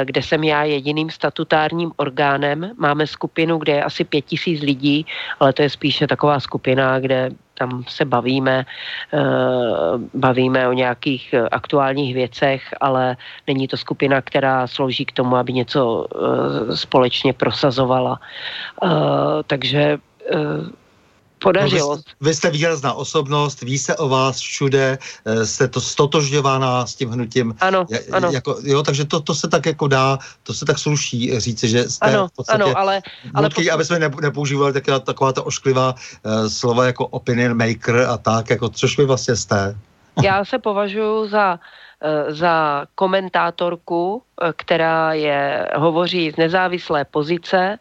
kde 0.04 0.22
jsem 0.22 0.44
já 0.44 0.64
jediným 0.64 1.10
statutárním 1.10 1.92
orgánem. 1.96 2.72
Máme 2.78 3.08
skupinu, 3.08 3.58
kde 3.58 3.74
je 3.74 3.84
asi 3.84 4.04
pět 4.04 4.26
tisíc 4.26 4.62
lidí, 4.62 5.06
ale 5.40 5.54
to 5.54 5.62
je 5.62 5.70
spíše 5.70 6.08
taková 6.08 6.40
skupina, 6.40 7.00
kde 7.00 7.32
tam 7.58 7.84
se 7.88 8.06
bavíme, 8.06 8.66
eh, 9.14 9.20
bavíme 10.14 10.68
o 10.68 10.74
nějakých 10.74 11.34
eh, 11.34 11.50
aktuálních 11.50 12.14
věcech, 12.16 12.64
ale 12.82 13.18
není 13.48 13.68
to 13.68 13.78
skupina, 13.78 14.22
která 14.22 14.68
slouží 14.68 15.06
k 15.06 15.12
tomu, 15.12 15.36
aby 15.36 15.54
něco 15.54 16.06
eh, 16.06 16.78
společně 16.78 17.34
prosazovala. 17.34 18.20
Takže 19.48 19.98
podařilo. 21.46 21.96
No, 21.96 21.96
vy, 21.96 22.02
vy 22.22 22.34
jste 22.34 22.50
výrazná 22.50 22.94
osobnost, 22.94 23.62
ví 23.62 23.78
se 23.78 23.96
o 23.96 24.10
vás 24.10 24.40
všude, 24.40 24.98
eh, 24.98 25.46
jste 25.46 25.68
to 25.68 25.82
stotožňovaná 25.82 26.86
s 26.86 26.96
tím 26.96 27.10
hnutím. 27.14 27.54
Ano, 27.62 27.86
ano. 28.12 28.30
Jako, 28.34 28.58
jo, 28.64 28.84
takže 28.84 29.06
to, 29.06 29.22
to 29.22 29.36
se 29.36 29.48
tak 29.48 29.66
jako 29.66 29.88
dá, 29.88 30.18
to 30.44 30.54
se 30.54 30.66
tak 30.66 30.80
sluší 30.80 31.40
říci, 31.40 31.70
že 31.70 31.90
jste 31.90 32.06
ano, 32.06 32.28
v 32.28 32.32
podstatě 32.32 32.64
ano, 32.64 32.78
ale, 32.78 33.02
ale 33.34 33.50
pokud... 33.50 33.70
aby 33.70 33.86
jsme 33.86 34.00
nepoužívali 34.00 34.74
taková, 34.74 35.00
taková 35.00 35.32
ta 35.34 35.46
ošklivá 35.46 35.94
uh, 35.94 36.48
slova 36.50 36.86
jako 36.86 37.08
opinion 37.08 37.54
maker 37.58 38.10
a 38.10 38.18
tak, 38.18 38.50
jako 38.50 38.70
což 38.70 38.98
vy 38.98 39.06
vlastně 39.06 39.36
jste. 39.36 39.78
Já 40.24 40.46
se 40.46 40.60
považuji 40.60 41.30
za 41.30 41.60
Eh, 41.60 41.60
za 42.28 42.86
komentátorku, 42.96 44.22
eh, 44.22 44.54
která 44.56 45.14
je, 45.14 45.70
hovoří 45.76 46.32
z 46.32 46.38
nezávislé 46.38 47.06
pozice, 47.06 47.80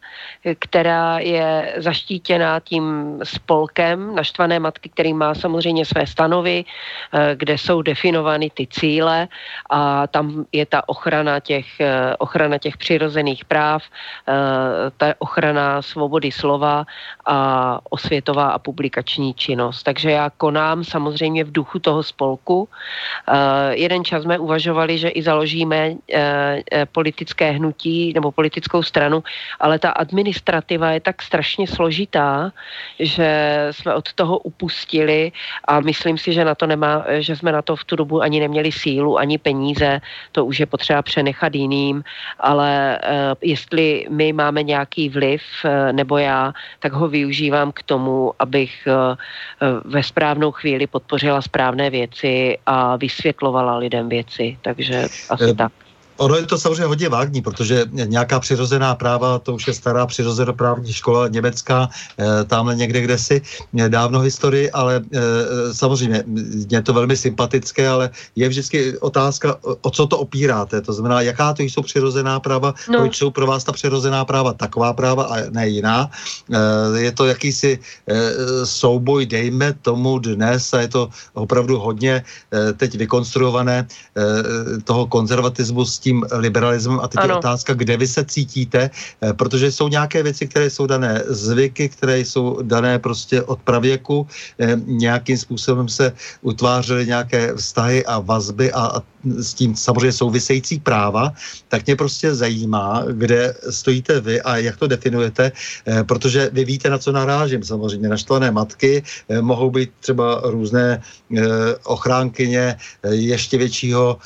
která 0.59 1.19
je 1.19 1.75
zaštítěná 1.77 2.61
tím 2.61 3.19
spolkem 3.25 4.15
naštvané 4.15 4.59
matky, 4.59 4.89
který 4.89 5.15
má 5.15 5.35
samozřejmě 5.35 5.85
své 5.85 6.07
stanovy, 6.07 6.65
eh, 6.65 7.37
kde 7.37 7.59
jsou 7.59 7.83
definovány 7.83 8.51
ty 8.51 8.67
cíle 8.67 9.29
a 9.71 10.07
tam 10.07 10.45
je 10.53 10.67
ta 10.67 10.89
ochrana 10.89 11.41
těch, 11.41 11.67
ochrana 12.19 12.59
těch 12.59 12.77
přirozených 12.77 13.45
práv, 13.45 13.83
ta 14.97 15.07
ochrana 15.19 15.83
svobody 15.83 16.33
slova 16.33 16.85
a 17.27 17.39
osvětová 17.91 18.51
a 18.51 18.59
publikační 18.59 19.35
činnost. 19.35 19.83
Takže 19.83 20.11
já 20.11 20.31
konám 20.31 20.85
samozřejmě 20.85 21.45
v 21.45 21.53
duchu 21.53 21.79
toho 21.79 22.03
spolku. 22.03 22.69
Jeden 23.71 24.04
čas 24.05 24.23
jsme 24.23 24.39
uvažovali, 24.39 24.99
že 24.99 25.09
i 25.09 25.23
založíme 25.23 25.77
e, 25.77 25.97
e, 26.13 26.87
politické 26.87 27.51
hnutí 27.51 28.13
nebo 28.13 28.33
politickou 28.33 28.83
stranu, 28.83 29.25
ale 29.61 29.79
ta 29.79 29.91
administrativa 29.91 30.91
je 30.91 31.01
tak 31.01 31.23
strašně 31.23 31.67
složitá, 31.67 32.53
že 32.99 33.29
jsme 33.71 33.95
od 33.95 34.13
toho 34.13 34.39
upustili 34.39 35.33
a 35.65 35.81
myslím 35.81 36.19
si, 36.19 36.33
že 36.33 36.45
na 36.45 36.55
to 36.55 36.67
nemá, 36.67 37.05
že 37.19 37.37
jsme 37.37 37.53
na 37.53 37.63
to 37.63 37.77
v 37.77 37.85
tu 37.85 37.97
dobu 37.97 38.23
ani 38.23 38.41
neměli 38.41 38.73
sílu, 38.73 39.19
ani 39.19 39.39
peníze, 39.39 40.01
to 40.33 40.45
už 40.45 40.61
je 40.61 40.67
potřeba 40.67 41.03
přenechat 41.03 41.55
jiným, 41.55 42.05
ale 42.39 42.71
e, 42.97 43.01
jestli 43.43 44.07
my 44.11 44.33
máme 44.33 44.63
nějaký 44.63 45.09
vliv, 45.09 45.43
nebo 45.93 46.19
já, 46.19 46.53
tak 46.79 46.93
ho 46.93 47.09
využívám 47.09 47.73
k 47.73 47.83
tomu, 47.83 48.33
abych 48.39 48.89
ve 49.85 50.03
správnou 50.03 50.53
chvíli 50.53 50.87
podpořila 50.87 51.43
správné 51.43 51.91
věci 51.91 52.59
a 52.67 52.97
vysvětlovala 52.97 53.77
lidem 53.77 53.94
lidem 53.95 54.09
věci, 54.09 54.59
takže 54.63 55.09
asi 55.31 55.45
e, 55.45 55.55
tak. 55.55 55.73
Ono 56.17 56.37
je 56.37 56.47
to 56.47 56.59
samozřejmě 56.59 56.85
hodně 56.85 57.09
vágní, 57.09 57.43
protože 57.43 57.85
nějaká 57.91 58.41
přirozená 58.41 58.95
práva, 58.95 59.39
to 59.39 59.55
už 59.55 59.67
je 59.67 59.75
stará 59.75 60.07
právní 60.57 60.93
škola 60.93 61.29
německá, 61.29 61.89
e, 62.19 62.45
tamhle 62.45 62.75
někde 62.75 63.01
kde 63.01 63.19
si, 63.19 63.43
dávno 63.89 64.21
historii, 64.21 64.71
ale 64.71 65.03
e, 65.12 65.21
samozřejmě 65.75 66.25
je 66.71 66.83
to 66.83 66.93
velmi 66.93 67.17
sympatické, 67.17 67.89
ale 67.89 68.11
je 68.37 68.49
vždycky 68.49 68.99
otázka, 68.99 69.59
o 69.62 69.91
co 69.91 70.07
to 70.07 70.19
opíráte. 70.19 70.81
To 70.81 70.93
znamená, 70.93 71.21
jaká 71.21 71.53
to 71.53 71.62
jsou 71.62 71.83
přirozená 71.83 72.41
práva, 72.41 72.75
no. 72.91 72.99
proč 72.99 73.17
jsou 73.17 73.31
pro 73.31 73.47
vás 73.47 73.65
ta 73.65 73.73
přirozená 73.73 74.25
práva 74.25 74.53
taková 74.53 74.93
práva 74.93 75.25
a 75.25 75.37
ne 75.51 75.69
jiná. 75.69 76.11
Je 76.97 77.12
to 77.12 77.27
jakýsi 77.27 77.79
souboj, 78.65 79.27
dejme 79.27 79.73
tomu 79.83 80.19
dnes, 80.19 80.75
a 80.75 80.81
je 80.81 80.89
to 80.89 81.09
opravdu 81.35 81.79
hodně 81.79 82.25
teď 82.77 82.97
vykonstruované 82.99 83.87
toho 84.85 85.07
konzervatismu 85.07 85.85
s 85.85 86.04
tím 86.05 86.21
liberalismem 86.37 87.01
a 87.01 87.09
teď 87.09 87.21
ano. 87.25 87.33
je 87.33 87.39
otázka, 87.41 87.73
kde 87.73 87.97
vy 87.97 88.07
se 88.07 88.23
cítíte, 88.29 88.91
eh, 88.93 89.33
protože 89.33 89.73
jsou 89.73 89.89
nějaké 89.89 90.21
věci, 90.23 90.45
které 90.47 90.69
jsou 90.69 90.85
dané 90.85 91.25
zvyky, 91.33 91.89
které 91.89 92.21
jsou 92.21 92.61
dané 92.61 93.01
prostě 93.01 93.41
od 93.49 93.57
pravěku, 93.65 94.29
eh, 94.61 94.77
nějakým 94.85 95.41
způsobem 95.41 95.89
se 95.89 96.13
utvářely 96.45 97.09
nějaké 97.09 97.57
vztahy 97.57 98.05
a 98.05 98.21
vazby 98.21 98.69
a, 98.69 99.01
s 99.25 99.55
tím 99.55 99.77
samozřejmě 99.77 100.12
související 100.12 100.81
práva, 100.81 101.33
tak 101.68 101.87
mě 101.87 101.97
prostě 101.97 102.35
zajímá, 102.35 103.05
kde 103.11 103.55
stojíte 103.70 104.20
vy 104.20 104.43
a 104.43 104.57
jak 104.57 104.77
to 104.77 104.87
definujete, 104.87 105.53
eh, 105.87 106.05
protože 106.05 106.51
vy 106.53 106.64
víte, 106.64 106.91
na 106.91 106.99
co 106.99 107.12
narážím. 107.12 107.62
Samozřejmě 107.64 108.09
naštvané 108.09 108.51
matky 108.51 109.03
eh, 109.29 109.43
mohou 109.43 109.70
být 109.70 109.91
třeba 110.01 110.41
různé 110.45 111.03
ochránkyně 111.85 112.77
ještě 113.11 113.59
většího 113.59 114.18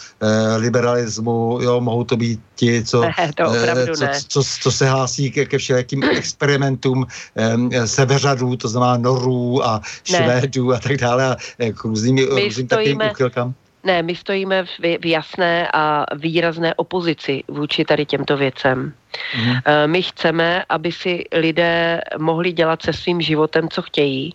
liberalismu, 0.56 1.58
jo, 1.62 1.80
mohou 1.80 2.04
to 2.04 2.16
být 2.16 2.40
ti, 2.54 2.84
co, 2.84 3.00
ne, 3.18 3.32
to 3.36 3.96
co, 3.96 4.06
co, 4.28 4.42
co 4.60 4.70
se 4.72 4.90
hlásí 4.90 5.30
ke, 5.30 5.46
ke 5.46 5.58
všelijakým 5.58 6.02
experimentům 6.16 7.06
seveřadů, 7.84 8.56
to 8.56 8.68
znamená 8.68 8.96
norů 8.96 9.64
a 9.64 9.80
švédů 10.04 10.72
a 10.72 10.78
tak 10.80 10.96
dále 10.96 11.36
a 11.36 11.36
k 11.72 11.84
různým, 11.84 12.18
různým 12.18 12.66
takovým 12.66 13.00
úchylkám. 13.10 13.54
Ne, 13.88 14.02
my 14.02 14.14
stojíme 14.14 14.64
v, 14.64 15.00
v 15.00 15.06
jasné 15.06 15.68
a 15.72 16.04
výrazné 16.14 16.74
opozici 16.74 17.42
vůči 17.48 17.84
tady 17.84 18.06
těmto 18.06 18.36
věcem. 18.36 18.92
Mm. 19.36 19.54
My 19.86 20.02
chceme, 20.02 20.64
aby 20.68 20.92
si 20.92 21.24
lidé 21.32 22.00
mohli 22.18 22.52
dělat 22.52 22.82
se 22.82 22.92
svým 22.92 23.20
životem, 23.20 23.68
co 23.68 23.82
chtějí. 23.82 24.34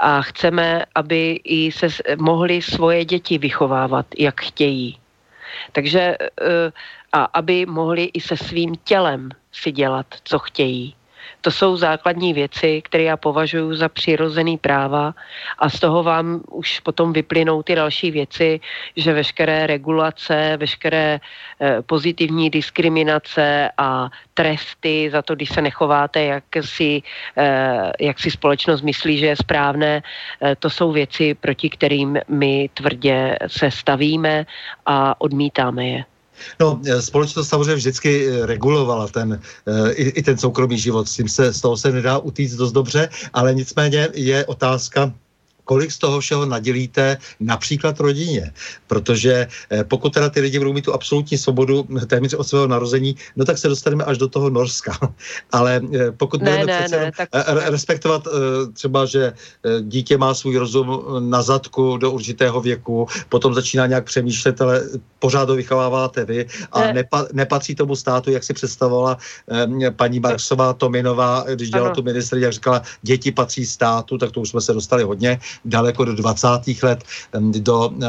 A 0.00 0.22
chceme, 0.22 0.84
aby 0.94 1.40
i 1.44 1.72
se 1.72 1.86
mohli 2.18 2.62
svoje 2.62 3.04
děti 3.04 3.38
vychovávat, 3.38 4.06
jak 4.18 4.40
chtějí. 4.40 4.98
Takže 5.72 6.16
eh, 6.20 6.72
a 7.12 7.24
aby 7.24 7.66
mohli 7.66 8.04
i 8.04 8.20
se 8.20 8.36
svým 8.36 8.74
tělem 8.84 9.30
si 9.52 9.72
dělat, 9.72 10.06
co 10.24 10.38
chtějí. 10.38 10.94
To 11.44 11.50
jsou 11.50 11.76
základní 11.76 12.32
věci, 12.32 12.82
které 12.82 13.04
já 13.04 13.16
považuji 13.16 13.76
za 13.76 13.88
přirozený 13.88 14.58
práva 14.58 15.14
a 15.58 15.70
z 15.70 15.80
toho 15.80 16.02
vám 16.02 16.40
už 16.50 16.80
potom 16.80 17.12
vyplynou 17.12 17.62
ty 17.62 17.74
další 17.74 18.10
věci, 18.10 18.60
že 18.96 19.12
veškeré 19.12 19.66
regulace, 19.66 20.56
veškeré 20.56 21.20
eh, 21.60 21.82
pozitivní 21.82 22.50
diskriminace 22.50 23.70
a 23.76 24.08
tresty 24.34 25.10
za 25.12 25.22
to, 25.22 25.34
když 25.34 25.48
se 25.48 25.62
nechováte, 25.62 26.24
jak 26.24 26.44
si, 26.60 27.02
eh, 27.36 27.92
jak 28.00 28.20
si 28.20 28.30
společnost 28.30 28.82
myslí, 28.82 29.18
že 29.18 29.26
je 29.26 29.36
správné, 29.36 30.02
eh, 30.40 30.56
to 30.56 30.70
jsou 30.70 30.92
věci, 30.92 31.34
proti 31.34 31.70
kterým 31.70 32.18
my 32.28 32.70
tvrdě 32.74 33.36
se 33.46 33.70
stavíme 33.70 34.46
a 34.86 35.20
odmítáme 35.20 35.84
je. 35.84 36.13
No, 36.60 36.80
e, 36.86 37.02
společnost 37.02 37.48
samozřejmě 37.48 37.74
vždycky 37.74 38.28
e, 38.28 38.46
regulovala 38.46 39.08
ten, 39.08 39.40
e, 39.66 39.92
i, 39.92 40.02
i 40.08 40.22
ten 40.22 40.38
soukromý 40.38 40.78
život, 40.78 41.08
s 41.08 41.16
tím 41.16 41.28
se, 41.28 41.52
z 41.52 41.60
toho 41.60 41.76
se 41.76 41.92
nedá 41.92 42.18
utíct 42.18 42.56
dost 42.56 42.72
dobře, 42.72 43.08
ale 43.32 43.54
nicméně 43.54 44.08
je 44.14 44.46
otázka, 44.46 45.12
kolik 45.64 45.92
z 45.92 45.98
toho 45.98 46.20
všeho 46.20 46.46
nadělíte 46.46 47.16
například 47.40 48.00
rodině. 48.00 48.52
Protože 48.86 49.48
eh, 49.70 49.84
pokud 49.84 50.14
teda 50.14 50.28
ty 50.28 50.40
lidi 50.40 50.58
budou 50.58 50.72
mít 50.72 50.84
tu 50.84 50.92
absolutní 50.92 51.38
svobodu 51.38 51.88
téměř 52.06 52.34
od 52.34 52.44
svého 52.44 52.66
narození, 52.66 53.16
no 53.36 53.44
tak 53.44 53.58
se 53.58 53.68
dostaneme 53.68 54.04
až 54.04 54.18
do 54.18 54.28
toho 54.28 54.50
Norska. 54.50 54.98
Ale 55.52 55.80
eh, 55.94 56.12
pokud 56.12 56.42
ne, 56.42 56.50
budeme 56.50 56.72
ne, 56.72 56.78
přece 56.80 57.00
ne, 57.00 57.12
tak... 57.16 57.28
Eh, 57.32 57.70
respektovat 57.70 58.28
třeba, 58.72 59.06
že 59.06 59.32
dítě 59.80 60.18
má 60.18 60.34
svůj 60.34 60.56
rozum 60.56 61.04
na 61.30 61.42
zadku 61.42 61.96
do 61.96 62.10
určitého 62.10 62.60
věku, 62.60 63.06
potom 63.28 63.54
začíná 63.54 63.86
nějak 63.86 64.04
přemýšlet, 64.04 64.60
ale 64.60 64.82
pořád 65.18 65.48
ho 65.48 65.54
vychováváte 65.54 66.24
vy 66.24 66.46
a 66.72 66.80
ne. 66.80 66.92
nepa, 66.92 67.26
nepatří 67.32 67.74
tomu 67.74 67.96
státu, 67.96 68.30
jak 68.30 68.44
si 68.44 68.54
představovala 68.54 69.18
paní 69.96 70.20
Marksová 70.20 70.72
Tominová, 70.72 71.44
když 71.54 71.70
dělala 71.70 71.88
ano. 71.88 71.94
tu 71.94 72.02
ministry, 72.02 72.40
jak 72.40 72.52
říkala, 72.52 72.82
děti 73.02 73.32
patří 73.32 73.66
státu, 73.66 74.18
tak 74.18 74.32
to 74.32 74.40
už 74.40 74.48
jsme 74.48 74.60
se 74.60 74.72
dostali 74.72 75.02
hodně 75.02 75.40
daleko 75.64 76.04
do 76.04 76.14
20. 76.14 76.48
let 76.82 77.04
do 77.40 77.88
uh, 77.88 78.02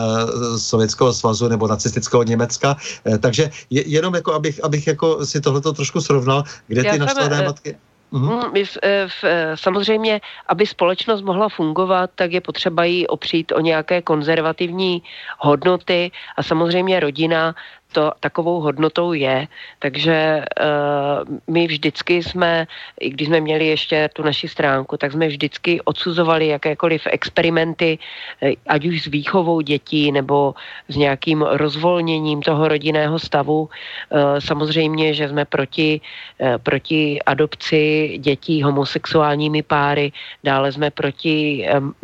Sovětského 0.57 1.13
svazu 1.13 1.47
nebo 1.47 1.67
nacistického 1.67 2.23
Německa. 2.23 2.75
Uh, 3.03 3.17
takže 3.17 3.49
je, 3.69 3.87
jenom 3.87 4.15
jako, 4.15 4.33
abych, 4.33 4.63
abych 4.63 4.87
jako 4.87 5.25
si 5.25 5.41
tohleto 5.41 5.73
trošku 5.73 6.01
srovnal, 6.01 6.43
kde 6.67 6.83
ty 6.83 6.99
naštvané 6.99 7.39
eh, 7.41 7.45
matky... 7.45 7.75
Mm-hmm. 8.13 8.51
My 8.53 8.65
v, 8.65 8.77
v, 9.07 9.23
samozřejmě, 9.55 10.21
aby 10.47 10.65
společnost 10.65 11.21
mohla 11.21 11.49
fungovat, 11.49 12.09
tak 12.15 12.31
je 12.31 12.41
potřeba 12.41 12.83
jí 12.83 13.07
opřít 13.07 13.51
o 13.51 13.59
nějaké 13.59 14.01
konzervativní 14.01 15.03
hodnoty 15.39 16.11
a 16.37 16.43
samozřejmě 16.43 16.99
rodina 16.99 17.55
to 17.95 18.11
takovou 18.19 18.59
hodnotou 18.59 19.15
je. 19.15 19.47
Takže 19.79 20.43
uh, 20.43 21.23
my 21.47 21.67
vždycky 21.67 22.23
jsme, 22.23 22.67
i 22.99 23.09
když 23.09 23.27
jsme 23.27 23.39
měli 23.39 23.67
ještě 23.67 24.09
tu 24.13 24.23
naši 24.23 24.47
stránku, 24.51 24.99
tak 24.99 25.15
jsme 25.15 25.27
vždycky 25.31 25.79
odsuzovali 25.81 26.47
jakékoliv 26.47 27.07
experimenty, 27.07 27.95
eh, 28.43 28.59
ať 28.67 28.81
už 28.85 28.95
s 29.03 29.07
výchovou 29.07 29.61
dětí 29.63 30.11
nebo 30.11 30.59
s 30.91 30.95
nějakým 30.99 31.41
rozvolněním 31.41 32.43
toho 32.43 32.67
rodinného 32.67 33.15
stavu. 33.15 33.71
Uh, 34.11 34.39
samozřejmě, 34.43 35.13
že 35.13 35.29
jsme 35.29 35.45
proti, 35.45 36.01
uh, 36.41 36.59
proti 36.59 37.21
adopci 37.23 38.17
dětí 38.19 38.63
homosexuálními 38.63 39.63
páry, 39.63 40.11
dále 40.43 40.71
jsme 40.71 40.91
proti 40.91 41.63
um, 41.63 41.95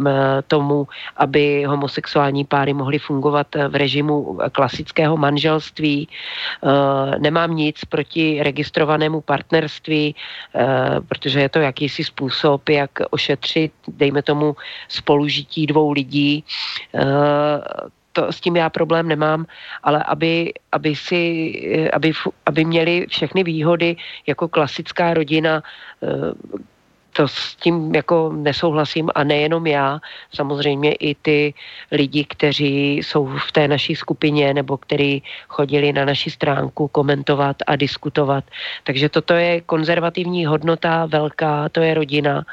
tomu, 0.47 0.87
aby 1.17 1.63
homosexuální 1.67 2.45
páry 2.45 2.73
mohly 2.73 2.99
fungovat 2.99 3.47
v 3.67 3.75
režimu 3.75 4.39
klasického 4.51 5.17
manželství 5.17 5.80
manželství, 5.81 6.07
eh, 6.07 7.19
nemám 7.19 7.55
nic 7.55 7.85
proti 7.85 8.39
registrovanému 8.43 9.21
partnerství, 9.21 10.15
eh, 10.15 11.01
protože 11.07 11.39
je 11.39 11.49
to 11.49 11.59
jakýsi 11.59 12.03
způsob, 12.03 12.69
jak 12.69 12.91
ošetřit, 13.09 13.71
dejme 13.87 14.21
tomu, 14.21 14.55
spolužití 14.87 15.67
dvou 15.67 15.91
lidí. 15.91 16.43
Eh, 16.93 17.01
to, 18.11 18.27
s 18.27 18.43
tím 18.43 18.59
já 18.59 18.67
problém 18.69 19.07
nemám, 19.07 19.47
ale 19.83 20.03
aby, 20.03 20.51
aby, 20.71 20.91
si, 20.95 21.23
aby, 21.95 22.11
aby 22.45 22.65
měli 22.65 23.07
všechny 23.07 23.43
výhody 23.43 23.95
jako 24.27 24.51
klasická 24.51 25.15
rodina, 25.15 25.63
to 27.13 27.27
s 27.27 27.55
tím 27.55 27.95
jako 27.95 28.31
nesouhlasím 28.35 29.09
a 29.15 29.23
nejenom 29.23 29.67
já, 29.67 29.99
samozřejmě 30.33 30.93
i 30.93 31.15
ty 31.15 31.53
lidi, 31.91 32.25
kteří 32.25 32.97
jsou 32.97 33.25
v 33.25 33.51
té 33.51 33.67
naší 33.67 33.95
skupině 33.95 34.53
nebo 34.53 34.77
kteří 34.77 35.23
chodili 35.47 35.93
na 35.93 36.05
naši 36.05 36.29
stránku 36.29 36.87
komentovat 36.87 37.55
a 37.67 37.75
diskutovat. 37.75 38.43
Takže 38.83 39.09
toto 39.09 39.33
je 39.33 39.61
konzervativní 39.61 40.45
hodnota 40.45 41.05
velká, 41.05 41.69
to 41.69 41.79
je 41.81 41.93
rodina. 41.93 42.45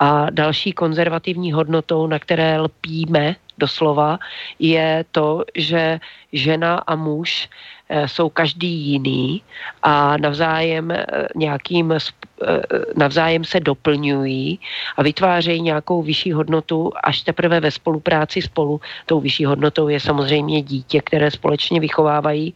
A 0.00 0.30
další 0.30 0.72
konzervativní 0.72 1.52
hodnotou, 1.52 2.06
na 2.06 2.18
které 2.18 2.60
lpíme 2.60 3.36
doslova, 3.58 4.18
je 4.58 5.04
to, 5.12 5.44
že 5.54 6.00
žena 6.32 6.76
a 6.86 6.94
muž 6.94 7.48
Eh, 7.88 8.08
jsou 8.08 8.28
každý 8.28 8.68
jiný 8.68 9.42
a 9.82 10.16
navzájem 10.16 10.90
eh, 10.90 11.06
nějakým 11.36 11.92
eh, 11.92 11.98
navzájem 12.96 13.44
se 13.44 13.60
doplňují 13.60 14.58
a 14.96 15.02
vytvářejí 15.02 15.60
nějakou 15.60 16.02
vyšší 16.02 16.32
hodnotu 16.32 16.92
až 17.04 17.22
teprve 17.22 17.60
ve 17.60 17.70
spolupráci 17.70 18.42
spolu. 18.42 18.80
Tou 19.06 19.20
vyšší 19.20 19.44
hodnotou 19.44 19.88
je 19.88 20.00
samozřejmě 20.00 20.62
dítě, 20.62 21.00
které 21.00 21.30
společně 21.30 21.80
vychovávají. 21.80 22.54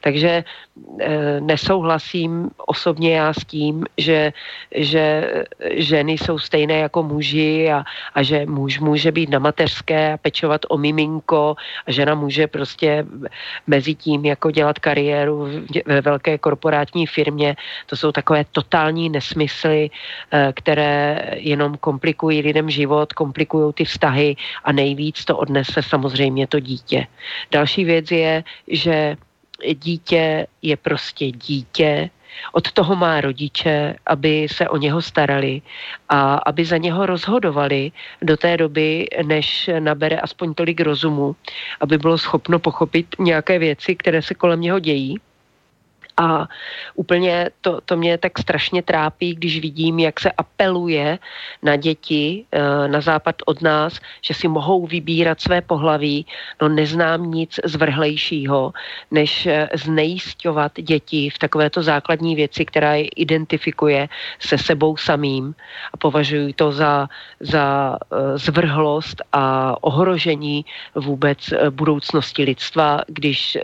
Takže 0.00 0.44
nesouhlasím 1.40 2.50
osobně 2.66 3.16
já 3.16 3.32
s 3.32 3.44
tím, 3.44 3.84
že, 3.98 4.32
že 4.74 5.32
ženy 5.74 6.12
jsou 6.12 6.38
stejné 6.38 6.74
jako 6.86 7.02
muži 7.02 7.70
a, 7.72 7.82
a 8.14 8.22
že 8.22 8.46
muž 8.46 8.78
může 8.78 9.12
být 9.12 9.30
na 9.30 9.38
mateřské 9.38 10.12
a 10.12 10.16
pečovat 10.16 10.37
o 10.68 10.78
miminko 10.78 11.56
a 11.86 11.92
žena 11.92 12.14
může 12.14 12.46
prostě 12.46 13.06
mezi 13.66 13.94
tím 13.94 14.24
jako 14.24 14.50
dělat 14.50 14.68
dělat 14.68 14.78
kariéru 14.84 15.48
ve 15.86 16.00
velké 16.00 16.38
korporátní 16.38 17.06
firmě. 17.08 17.56
To 17.88 17.96
jsou 17.96 18.12
takové 18.12 18.44
totální 18.52 19.08
nesmysly, 19.08 19.88
eh, 19.88 20.52
které 20.52 21.32
jenom 21.40 21.80
komplikují 21.80 22.44
lidem 22.44 22.68
život, 22.68 23.12
komplikují 23.16 23.72
ty 23.72 23.84
vztahy 23.84 24.36
a 24.64 24.72
nejvíc 24.72 25.24
to 25.24 25.36
odnese 25.36 25.80
samozřejmě 25.80 26.46
to 26.46 26.60
dítě. 26.60 27.08
Další 27.48 27.84
věc 27.84 28.06
je, 28.10 28.44
že 28.68 29.16
dítě 29.74 30.46
je 30.62 30.76
prostě 30.76 31.32
dítě, 31.32 32.12
od 32.52 32.72
toho 32.72 32.96
má 32.96 33.20
rodiče, 33.20 33.94
aby 34.06 34.46
se 34.50 34.68
o 34.68 34.76
něho 34.76 35.02
starali 35.02 35.62
a 36.08 36.34
aby 36.34 36.64
za 36.64 36.76
něho 36.76 37.06
rozhodovali 37.06 37.92
do 38.22 38.36
té 38.36 38.56
doby, 38.56 39.06
než 39.26 39.70
nabere 39.78 40.20
aspoň 40.20 40.54
tolik 40.54 40.80
rozumu, 40.80 41.36
aby 41.80 41.98
bylo 41.98 42.18
schopno 42.18 42.58
pochopit 42.58 43.06
nějaké 43.18 43.58
věci, 43.58 43.96
které 43.96 44.22
se 44.22 44.34
kolem 44.34 44.60
něho 44.60 44.78
dějí 44.78 45.16
A 46.18 46.48
úplně 46.94 47.50
to, 47.60 47.80
to 47.80 47.96
mě 47.96 48.18
tak 48.18 48.38
strašně 48.38 48.82
trápí, 48.82 49.34
když 49.34 49.60
vidím, 49.60 49.98
jak 49.98 50.20
se 50.20 50.30
apeluje 50.30 51.18
na 51.62 51.76
děti 51.76 52.44
eh, 52.52 52.88
na 52.88 53.00
západ 53.00 53.36
od 53.46 53.62
nás, 53.62 54.00
že 54.22 54.34
si 54.34 54.48
mohou 54.48 54.86
vybírat 54.86 55.40
své 55.40 55.60
pohlaví. 55.62 56.26
No 56.62 56.68
neznám 56.68 57.30
nic 57.30 57.60
zvrhlejšího, 57.64 58.72
než 59.10 59.46
eh, 59.46 59.68
znejistovat 59.74 60.72
děti 60.74 61.30
v 61.30 61.38
takovéto 61.38 61.82
základní 61.82 62.34
věci, 62.34 62.64
která 62.64 62.94
je 62.94 63.06
identifikuje 63.06 64.08
se 64.38 64.58
sebou 64.58 64.96
samým 64.96 65.54
a 65.92 65.96
považuji 65.96 66.52
to 66.52 66.72
za, 66.72 67.08
za 67.40 67.94
eh, 67.94 68.38
zvrhlost 68.38 69.22
a 69.32 69.76
ohrožení 69.80 70.64
vůbec 70.94 71.38
budoucnosti 71.70 72.42
lidstva, 72.42 73.00
když 73.06 73.58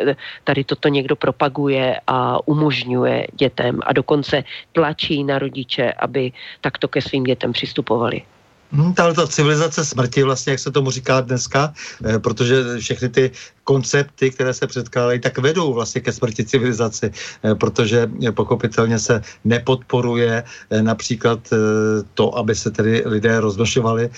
tady 0.45 0.65
toto 0.65 0.89
někdo 0.89 1.17
propaguje 1.17 2.01
a 2.07 2.44
umožňuje 2.47 3.27
dětem 3.35 3.81
a 3.87 3.93
dokonce 3.93 4.45
tlačí 4.73 5.25
na 5.25 5.39
rodiče, 5.39 5.93
aby 5.93 6.33
takto 6.61 6.89
ke 6.89 7.03
svým 7.03 7.25
dětem 7.25 7.53
přistupovali. 7.53 8.23
Hmm, 8.75 8.95
tahle 8.95 9.15
ta 9.15 9.27
civilizace 9.27 9.85
smrti, 9.85 10.23
vlastně, 10.23 10.51
jak 10.51 10.61
se 10.61 10.71
tomu 10.71 10.91
říká 10.91 11.21
dneska, 11.21 11.75
eh, 12.05 12.19
protože 12.19 12.79
všechny 12.79 13.09
ty 13.09 13.31
koncepty, 13.65 14.31
které 14.31 14.55
se 14.55 14.67
předkládají, 14.67 15.21
tak 15.21 15.39
vedou 15.39 15.73
vlastně 15.73 16.01
ke 16.01 16.13
smrti 16.13 16.45
civilizaci, 16.45 17.11
eh, 17.11 17.55
protože 17.55 18.11
pochopitelně 18.37 18.99
se 18.99 19.23
nepodporuje 19.45 20.45
eh, 20.45 20.83
například 20.83 21.41
eh, 21.53 21.57
to, 22.15 22.39
aby 22.39 22.55
se 22.55 22.71
tedy 22.71 23.03
lidé 23.07 23.41
roznošovali 23.41 24.11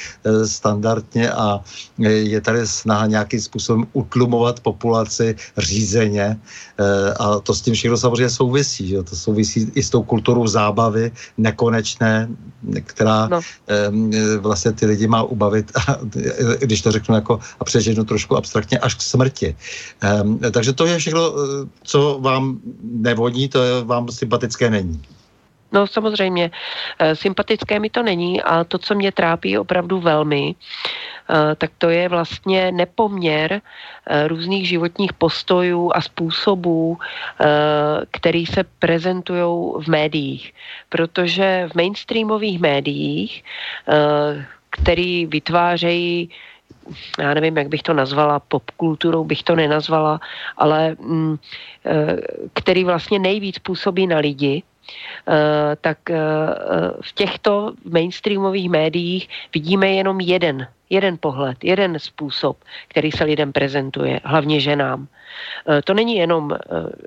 standardně 0.45 1.31
a 1.31 1.61
je 1.99 2.41
tady 2.41 2.67
snaha 2.67 3.07
nějakým 3.07 3.41
způsobem 3.41 3.87
utlumovat 3.93 4.61
populaci 4.61 5.37
řízeně 5.59 6.41
a 7.21 7.39
to 7.41 7.55
s 7.55 7.63
tím 7.63 7.75
všechno 7.75 7.97
samozřejmě 7.97 8.31
souvisí. 8.31 8.89
Že? 8.89 9.03
To 9.03 9.17
souvisí 9.17 9.71
i 9.75 9.83
s 9.83 9.91
tou 9.91 10.03
kulturou 10.03 10.47
zábavy 10.47 11.13
nekonečné, 11.39 12.29
která 12.83 13.29
no. 13.29 13.41
Vlastně 14.47 14.72
ty 14.72 14.86
lidi 14.86 15.07
má 15.07 15.22
ubavit, 15.22 15.72
a, 15.76 15.99
když 16.59 16.82
to 16.82 16.92
řeknu 16.92 17.14
jako 17.14 17.40
a 17.61 17.64
přeženu 17.64 18.05
trošku 18.05 18.36
abstraktně, 18.36 18.78
až 18.78 18.94
k 18.94 19.03
smrti. 19.03 19.57
Um, 20.22 20.38
takže 20.38 20.72
to 20.72 20.86
je 20.86 20.99
všechno, 20.99 21.20
eh, 21.20 21.68
co 21.82 22.18
vám 22.20 22.59
nevodí, 22.82 23.49
to 23.49 23.62
je, 23.62 23.84
vám 23.84 24.09
sympatické 24.09 24.70
není. 24.70 25.03
No 25.72 25.86
samozřejmě, 25.86 26.51
eh, 26.99 27.16
sympatické 27.16 27.80
mi 27.80 27.90
to 27.90 28.03
není 28.03 28.42
a 28.42 28.64
to, 28.64 28.78
co 28.78 28.94
mě 28.94 29.12
trápí 29.12 29.59
opravdu 29.59 30.01
velmi, 30.01 30.55
tak 31.57 31.70
to 31.79 31.91
je 31.91 32.09
vlastně 32.09 32.72
nepoměr 32.72 33.61
různých 34.27 34.68
životních 34.68 35.12
postojů 35.12 35.93
a 35.95 36.01
způsobů, 36.01 36.99
který 38.11 38.47
se 38.47 38.64
prezentují 38.79 39.72
v 39.79 39.89
médiích. 39.89 40.53
Protože 40.89 41.68
v 41.72 41.74
mainstreamových 41.74 42.61
médiích, 42.61 43.45
který 44.70 45.27
vytvářejí 45.27 46.31
já 47.18 47.35
nevím, 47.35 47.57
jak 47.57 47.68
bych 47.68 47.83
to 47.83 47.95
nazvala, 47.95 48.41
popkulturou 48.41 49.24
bych 49.24 49.43
to 49.43 49.57
nenazvala, 49.57 50.20
ale 50.57 50.97
mm, 51.01 51.37
eh, 51.87 52.16
který 52.55 52.85
vlastně 52.85 53.18
nejvíc 53.18 53.59
působí 53.59 54.07
na 54.07 54.18
lidi, 54.18 54.62
eh, 54.62 54.76
tak 55.80 56.11
eh, 56.11 56.16
v 57.01 57.12
těchto 57.12 57.72
mainstreamových 57.84 58.70
médiích 58.70 59.28
vidíme 59.55 59.89
jenom 59.89 60.20
jeden, 60.20 60.68
jeden 60.91 61.18
pohled, 61.20 61.64
jeden 61.64 61.99
způsob, 61.99 62.57
který 62.89 63.12
se 63.12 63.24
lidem 63.24 63.53
prezentuje, 63.53 64.20
hlavně 64.24 64.61
ženám. 64.61 65.09
Eh, 65.68 65.82
to 65.82 65.95
není 65.95 66.16
jenom 66.16 66.55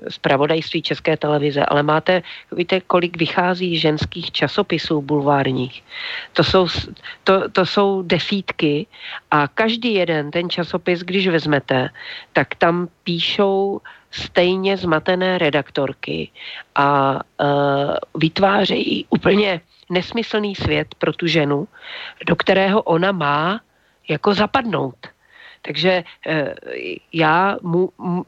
zpravodajství 0.08 0.82
České 0.82 1.16
televize, 1.16 1.64
ale 1.64 1.82
máte, 1.82 2.22
víte, 2.52 2.80
kolik 2.80 3.16
vychází 3.16 3.78
ženských 3.78 4.32
časopisů 4.32 5.02
bulvárních. 5.02 5.82
To 6.32 6.44
jsou, 6.44 6.68
to, 7.24 7.48
to 7.48 7.66
jsou 7.66 8.02
desítky 8.02 8.86
a 9.30 9.48
každý 9.48 9.94
jeden 9.94 10.30
ten 10.30 10.50
časopis, 10.50 11.00
když 11.00 11.28
vezmete, 11.28 11.88
tak 12.32 12.54
tam 12.54 12.88
píšou 13.04 13.80
stejně 14.10 14.76
zmatené 14.76 15.38
redaktorky 15.38 16.30
a 16.74 17.14
uh, 17.14 17.94
vytvářejí 18.14 19.06
úplně 19.10 19.60
nesmyslný 19.90 20.54
svět 20.54 20.94
pro 20.98 21.12
tu 21.12 21.26
ženu, 21.26 21.68
do 22.26 22.36
kterého 22.36 22.82
ona 22.82 23.12
má 23.12 23.60
jako 24.08 24.34
zapadnout. 24.34 24.96
Takže 25.62 26.04
eh, 26.26 26.54
já, 27.12 27.56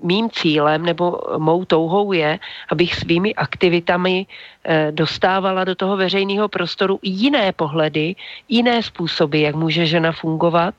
mým 0.02 0.30
cílem 0.30 0.82
nebo 0.82 1.20
mou 1.38 1.64
touhou 1.64 2.12
je, 2.12 2.38
abych 2.68 2.94
svými 2.94 3.34
aktivitami 3.34 4.26
eh, 4.64 4.92
dostávala 4.92 5.64
do 5.64 5.74
toho 5.74 5.96
veřejného 5.96 6.48
prostoru 6.48 6.98
jiné 7.02 7.52
pohledy, 7.52 8.14
jiné 8.48 8.82
způsoby, 8.82 9.42
jak 9.42 9.54
může 9.54 9.86
žena 9.86 10.12
fungovat. 10.12 10.74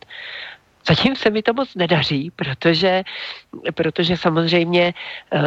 Zatím 0.87 1.15
se 1.15 1.29
mi 1.29 1.41
to 1.41 1.53
moc 1.53 1.75
nedaří, 1.75 2.31
protože, 2.35 3.03
protože 3.73 4.17
samozřejmě 4.17 4.93
uh, 5.33 5.39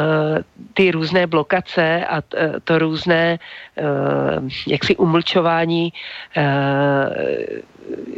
ty 0.75 0.91
různé 0.91 1.27
blokace 1.27 2.07
a 2.07 2.21
t, 2.21 2.61
to 2.65 2.79
různé 2.79 3.39
uh, 3.77 4.49
jaksi 4.67 4.97
umlčování 4.97 5.93
uh, 6.37 6.43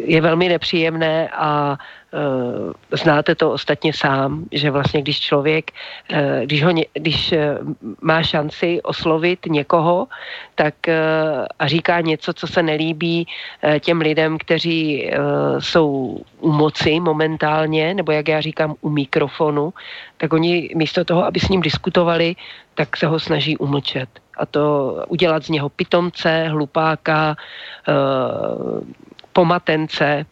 je 0.04 0.20
velmi 0.20 0.48
nepříjemné 0.48 1.28
a 1.28 1.78
znáte 2.92 3.34
to 3.34 3.52
ostatně 3.52 3.92
sám, 3.92 4.44
že 4.52 4.70
vlastně 4.70 5.02
když 5.02 5.20
člověk, 5.20 5.70
uh, 6.12 6.18
když, 6.44 6.64
ho, 6.64 6.72
když 6.92 7.32
uh, 7.32 7.38
má 8.00 8.22
šanci 8.22 8.82
oslovit 8.82 9.46
někoho, 9.46 10.06
tak 10.54 10.74
a 11.59 11.66
říká 11.66 12.00
něco, 12.00 12.32
co 12.32 12.46
se 12.46 12.62
nelíbí 12.62 13.26
těm 13.80 14.00
lidem, 14.00 14.38
kteří 14.38 15.11
jsou 15.59 16.18
u 16.40 16.52
moci 16.52 17.00
momentálně, 17.00 17.94
nebo 17.94 18.12
jak 18.12 18.28
já 18.28 18.40
říkám, 18.40 18.74
u 18.80 18.88
mikrofonu, 18.88 19.72
tak 20.16 20.32
oni 20.32 20.70
místo 20.74 21.04
toho, 21.04 21.24
aby 21.24 21.40
s 21.40 21.48
ním 21.48 21.61
diskutovali, 21.61 22.36
tak 22.74 22.96
se 22.96 23.06
ho 23.06 23.20
snaží 23.20 23.56
umlčet. 23.56 24.09
A 24.38 24.46
to 24.46 24.94
udělat 25.09 25.44
z 25.44 25.48
něho 25.48 25.68
pitomce, 25.68 26.48
hlupáka, 26.48 27.36
pomatence 29.32 30.26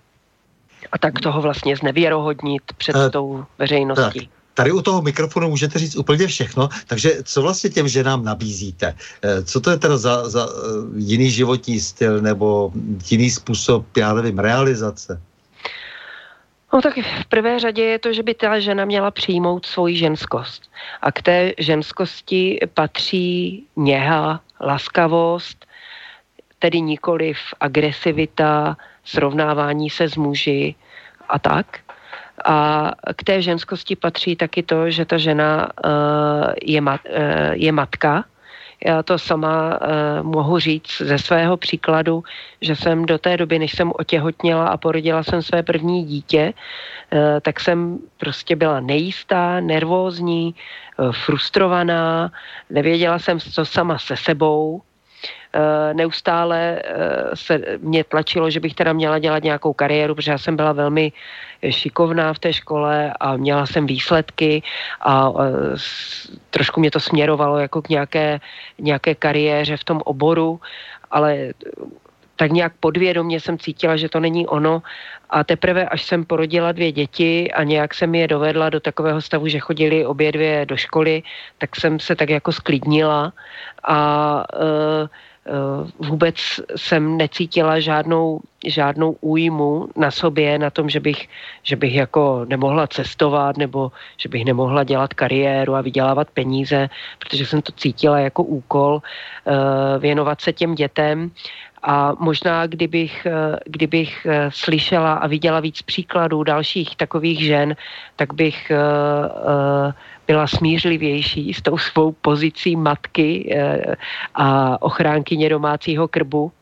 a 0.92 0.98
tak 0.98 1.20
toho 1.20 1.42
vlastně 1.42 1.76
znevěrohodnit 1.76 2.62
před 2.76 2.96
uh, 2.96 3.10
tou 3.10 3.44
veřejností. 3.58 4.20
Tak. 4.20 4.36
Tady 4.54 4.72
u 4.72 4.82
toho 4.82 5.02
mikrofonu 5.02 5.48
můžete 5.48 5.78
říct 5.78 5.96
úplně 5.96 6.26
všechno, 6.26 6.68
takže 6.86 7.12
co 7.24 7.42
vlastně 7.42 7.70
těm 7.70 7.88
ženám 7.88 8.24
nabízíte? 8.24 8.94
Eh, 9.22 9.42
co 9.42 9.60
to 9.60 9.70
je 9.70 9.76
teda 9.76 9.96
za, 9.96 10.28
za 10.28 10.48
eh, 10.48 10.60
jiný 10.96 11.30
životní 11.30 11.80
styl 11.80 12.20
nebo 12.20 12.72
jiný 13.10 13.30
způsob, 13.30 13.96
já 13.96 14.14
nevím, 14.14 14.38
realizace? 14.38 15.20
No 16.72 16.82
tak 16.82 16.94
v 17.22 17.26
prvé 17.28 17.60
řadě 17.60 17.82
je 17.82 17.98
to, 17.98 18.12
že 18.12 18.22
by 18.22 18.34
ta 18.34 18.60
žena 18.60 18.84
měla 18.84 19.10
přijmout 19.10 19.66
svoji 19.66 19.96
ženskost. 19.96 20.62
A 21.02 21.12
k 21.12 21.22
té 21.22 21.52
ženskosti 21.58 22.58
patří 22.74 23.64
něha, 23.76 24.40
laskavost, 24.60 25.66
tedy 26.58 26.80
nikoliv 26.80 27.36
agresivita, 27.60 28.76
srovnávání 29.06 29.90
se 29.90 30.08
s 30.08 30.16
muži 30.16 30.74
a 31.28 31.38
tak. 31.38 31.66
A 32.44 32.90
k 33.16 33.24
té 33.24 33.42
ženskosti 33.42 33.96
patří 33.96 34.36
taky 34.36 34.62
to, 34.62 34.90
že 34.90 35.04
ta 35.04 35.18
žena 35.18 35.68
uh, 35.84 36.52
je, 36.62 36.80
mat, 36.80 37.00
uh, 37.08 37.52
je 37.52 37.72
matka. 37.72 38.24
Já 38.84 39.02
to 39.02 39.18
sama 39.18 39.80
uh, 39.80 40.26
mohu 40.26 40.58
říct 40.58 41.00
ze 41.00 41.18
svého 41.18 41.56
příkladu, 41.56 42.24
že 42.60 42.76
jsem 42.76 43.06
do 43.06 43.18
té 43.18 43.36
doby, 43.36 43.58
než 43.58 43.72
jsem 43.72 43.92
otěhotněla 43.94 44.68
a 44.68 44.76
porodila 44.76 45.22
jsem 45.22 45.42
své 45.42 45.62
první 45.62 46.04
dítě, 46.04 46.52
uh, 46.52 47.18
tak 47.42 47.60
jsem 47.60 47.98
prostě 48.16 48.56
byla 48.56 48.80
nejistá, 48.80 49.60
nervózní, 49.60 50.54
uh, 50.98 51.12
frustrovaná, 51.12 52.32
nevěděla 52.70 53.18
jsem, 53.18 53.40
co 53.40 53.64
sama 53.64 53.98
se 53.98 54.16
sebou, 54.16 54.82
Eh, 54.85 54.85
neustále 55.92 56.82
eh, 56.84 57.30
se 57.34 57.60
mě 57.80 58.04
tlačilo, 58.04 58.50
že 58.50 58.60
bych 58.60 58.74
teda 58.74 58.92
měla 58.92 59.18
dělat 59.18 59.42
nějakou 59.42 59.72
kariéru, 59.72 60.14
protože 60.14 60.30
já 60.30 60.38
jsem 60.38 60.56
byla 60.56 60.72
velmi 60.72 61.12
šikovná 61.70 62.34
v 62.34 62.38
té 62.38 62.52
škole 62.52 63.12
a 63.20 63.36
měla 63.36 63.66
jsem 63.66 63.86
výsledky 63.86 64.62
a 65.00 65.32
eh, 65.32 65.76
trošku 66.50 66.80
mě 66.80 66.90
to 66.90 67.00
směrovalo 67.00 67.58
jako 67.58 67.82
k 67.82 67.88
nějaké, 67.88 68.40
nějaké 68.78 69.14
kariéře 69.14 69.76
v 69.76 69.84
tom 69.84 70.00
oboru, 70.04 70.60
ale 71.10 71.52
tak 72.36 72.52
nějak 72.52 72.72
podvědomě 72.80 73.40
jsem 73.40 73.58
cítila, 73.58 73.96
že 73.96 74.08
to 74.08 74.20
není 74.20 74.46
ono. 74.46 74.82
A 75.30 75.44
teprve, 75.44 75.88
až 75.88 76.04
jsem 76.04 76.24
porodila 76.24 76.72
dvě 76.72 76.92
děti 76.92 77.52
a 77.52 77.62
nějak 77.62 77.94
jsem 77.94 78.14
je 78.14 78.28
dovedla 78.28 78.70
do 78.70 78.80
takového 78.80 79.20
stavu, 79.20 79.48
že 79.48 79.58
chodili 79.58 80.06
obě 80.06 80.32
dvě 80.32 80.66
do 80.66 80.76
školy, 80.76 81.22
tak 81.58 81.76
jsem 81.76 82.00
se 82.00 82.16
tak 82.16 82.30
jako 82.30 82.52
sklidnila 82.52 83.32
a 83.84 83.98
uh, 84.54 85.08
vůbec 86.08 86.36
jsem 86.76 87.16
necítila 87.16 87.80
žádnou 87.80 88.40
žádnou 88.66 89.16
újmu 89.20 89.88
na 89.96 90.10
sobě, 90.10 90.58
na 90.58 90.70
tom, 90.70 90.88
že 90.88 91.00
bych, 91.00 91.28
že 91.62 91.76
bych 91.76 91.94
jako 91.94 92.44
nemohla 92.48 92.86
cestovat 92.86 93.56
nebo 93.56 93.92
že 94.16 94.28
bych 94.28 94.44
nemohla 94.44 94.84
dělat 94.84 95.14
kariéru 95.14 95.74
a 95.74 95.80
vydělávat 95.80 96.28
peníze, 96.34 96.90
protože 97.18 97.46
jsem 97.46 97.62
to 97.62 97.72
cítila 97.72 98.18
jako 98.18 98.42
úkol 98.42 98.94
uh, 98.94 99.52
věnovat 100.02 100.40
se 100.40 100.52
těm 100.52 100.74
dětem 100.74 101.30
a 101.86 102.12
možná, 102.18 102.66
kdybych, 102.66 103.26
eh, 103.26 103.58
kdybych 103.66 104.26
eh, 104.26 104.50
slyšela 104.50 105.12
a 105.12 105.26
viděla 105.26 105.60
víc 105.60 105.82
příkladů 105.82 106.42
dalších 106.42 106.96
takových 106.96 107.40
žen, 107.40 107.76
tak 108.16 108.34
bych 108.34 108.70
eh, 108.70 109.92
byla 110.26 110.46
smířlivější 110.46 111.54
s 111.54 111.62
tou 111.62 111.78
svou 111.78 112.12
pozicí 112.12 112.76
matky 112.76 113.58
a 114.34 114.82
ochránkyně 114.82 115.48
domácího 115.48 116.08
krbu 116.08 116.52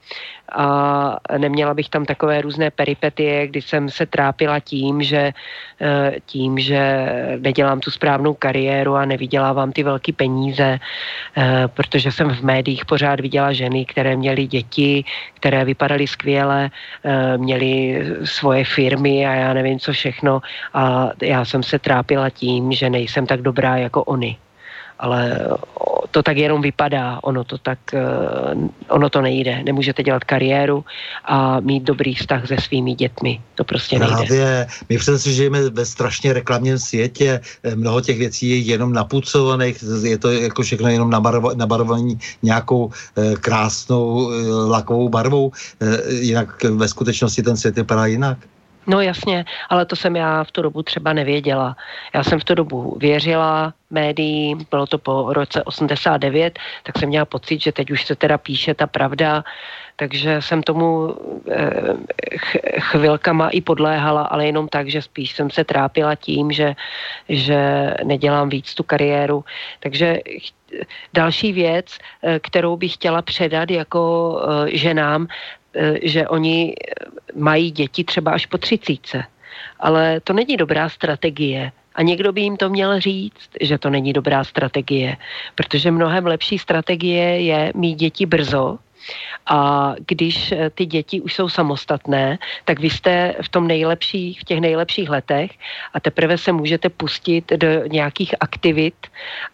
a 0.52 1.16
neměla 1.38 1.74
bych 1.74 1.88
tam 1.88 2.04
takové 2.04 2.40
různé 2.40 2.70
peripetie, 2.70 3.46
kdy 3.46 3.62
jsem 3.62 3.90
se 3.90 4.06
trápila 4.06 4.60
tím, 4.60 5.02
že, 5.02 5.32
eh, 5.80 6.12
tím, 6.26 6.58
že 6.58 7.08
nedělám 7.40 7.80
tu 7.80 7.90
správnou 7.90 8.34
kariéru 8.34 8.94
a 8.94 9.04
nevydělávám 9.04 9.72
ty 9.72 9.82
velké 9.82 10.12
peníze, 10.12 10.78
eh, 11.36 11.64
protože 11.68 12.12
jsem 12.12 12.30
v 12.30 12.42
médiích 12.42 12.84
pořád 12.84 13.20
viděla 13.20 13.52
ženy, 13.52 13.84
které 13.84 14.16
měly 14.16 14.46
děti, 14.46 15.04
které 15.34 15.64
vypadaly 15.64 16.06
skvěle, 16.06 16.70
eh, 17.04 17.38
měly 17.38 18.02
svoje 18.24 18.64
firmy 18.64 19.26
a 19.26 19.34
já 19.34 19.54
nevím 19.54 19.78
co 19.78 19.92
všechno. 19.92 20.40
A 20.74 21.10
já 21.22 21.44
jsem 21.44 21.62
se 21.62 21.78
trápila 21.78 22.30
tím, 22.30 22.72
že 22.72 22.90
nejsem 22.90 23.26
tak 23.26 23.42
dobrá 23.42 23.76
jako 23.76 24.04
oni 24.04 24.36
ale 24.98 25.48
to 26.14 26.22
tak 26.22 26.36
jenom 26.36 26.62
vypadá, 26.62 27.18
ono 27.22 27.44
to 27.44 27.58
tak, 27.58 27.78
eh, 27.94 28.00
ono 28.88 29.10
to 29.10 29.20
nejde. 29.20 29.62
Nemůžete 29.66 30.02
dělat 30.02 30.24
kariéru 30.24 30.84
a 31.24 31.60
mít 31.60 31.82
dobrý 31.82 32.14
vztah 32.14 32.46
se 32.46 32.56
svými 32.62 32.94
dětmi. 32.94 33.40
To 33.54 33.64
prostě 33.64 33.98
nejde. 33.98 34.14
Právě, 34.14 34.66
my 34.88 34.98
přece 34.98 35.32
žijeme 35.32 35.70
ve 35.70 35.86
strašně 35.86 36.32
reklamním 36.32 36.78
světě, 36.78 37.40
eh, 37.42 37.74
mnoho 37.74 38.00
těch 38.00 38.18
věcí 38.18 38.48
je 38.48 38.56
jenom 38.78 38.92
napucovaných, 38.92 39.82
je 40.02 40.18
to 40.18 40.30
jako 40.30 40.62
všechno 40.62 40.88
jenom 40.88 41.10
nabarovaný 41.54 42.18
nějakou 42.42 42.90
eh, 43.18 43.34
krásnou 43.42 44.30
lakovou 44.70 45.08
barvou, 45.08 45.52
jinak 46.08 46.64
ve 46.64 46.88
skutečnosti 46.88 47.42
ten 47.42 47.56
svět 47.56 47.76
vypadá 47.76 48.06
jinak. 48.06 48.38
No 48.86 49.00
jasně, 49.00 49.44
ale 49.68 49.86
to 49.86 49.96
jsem 49.96 50.16
já 50.16 50.44
v 50.44 50.50
tu 50.50 50.62
dobu 50.62 50.82
třeba 50.82 51.12
nevěděla. 51.12 51.76
Já 52.14 52.24
jsem 52.24 52.40
v 52.40 52.44
tu 52.44 52.54
dobu 52.54 52.96
věřila 53.00 53.74
médiím, 53.90 54.66
bylo 54.70 54.86
to 54.86 54.98
po 54.98 55.32
roce 55.32 55.62
89, 55.62 56.58
tak 56.82 56.98
jsem 56.98 57.08
měla 57.08 57.24
pocit, 57.24 57.62
že 57.62 57.72
teď 57.72 57.90
už 57.90 58.04
se 58.04 58.14
teda 58.16 58.38
píše 58.38 58.74
ta 58.74 58.86
pravda, 58.86 59.44
takže 59.96 60.42
jsem 60.42 60.62
tomu 60.62 61.14
eh, 61.50 61.94
chvilkama 62.80 63.48
i 63.48 63.60
podléhala, 63.60 64.22
ale 64.22 64.46
jenom 64.46 64.68
tak, 64.68 64.90
že 64.90 65.02
spíš 65.02 65.32
jsem 65.32 65.50
se 65.50 65.64
trápila 65.64 66.14
tím, 66.14 66.52
že, 66.52 66.74
že 67.28 67.90
nedělám 68.04 68.48
víc 68.48 68.74
tu 68.74 68.82
kariéru. 68.82 69.44
Takže 69.80 70.18
další 71.12 71.52
věc, 71.52 71.98
eh, 72.22 72.38
kterou 72.38 72.76
bych 72.76 72.94
chtěla 72.94 73.22
předat 73.22 73.70
jako 73.70 74.02
eh, 74.66 74.76
ženám, 74.76 75.26
že 76.02 76.28
oni 76.28 76.74
mají 77.34 77.70
děti 77.70 78.04
třeba 78.04 78.32
až 78.32 78.46
po 78.46 78.58
třicíce. 78.58 79.24
Ale 79.80 80.20
to 80.20 80.32
není 80.32 80.56
dobrá 80.56 80.88
strategie. 80.88 81.72
A 81.94 82.02
někdo 82.02 82.32
by 82.32 82.40
jim 82.40 82.56
to 82.56 82.68
měl 82.68 83.00
říct, 83.00 83.50
že 83.60 83.78
to 83.78 83.90
není 83.90 84.12
dobrá 84.12 84.44
strategie, 84.44 85.16
protože 85.54 85.90
mnohem 85.90 86.26
lepší 86.26 86.58
strategie 86.58 87.40
je 87.40 87.72
mít 87.74 87.94
děti 87.94 88.26
brzo, 88.26 88.78
a 89.46 89.92
když 90.06 90.52
eh, 90.52 90.70
ty 90.70 90.86
děti 90.86 91.20
už 91.20 91.34
jsou 91.34 91.48
samostatné, 91.48 92.38
tak 92.64 92.80
vy 92.80 92.90
jste 92.90 93.34
v 93.42 93.48
tom 93.48 93.68
nejlepší, 93.68 94.34
v 94.34 94.44
těch 94.44 94.60
nejlepších 94.60 95.08
letech 95.08 95.50
a 95.94 96.00
teprve 96.00 96.38
se 96.38 96.52
můžete 96.52 96.88
pustit 96.88 97.52
do 97.56 97.86
nějakých 97.86 98.34
aktivit 98.40 98.94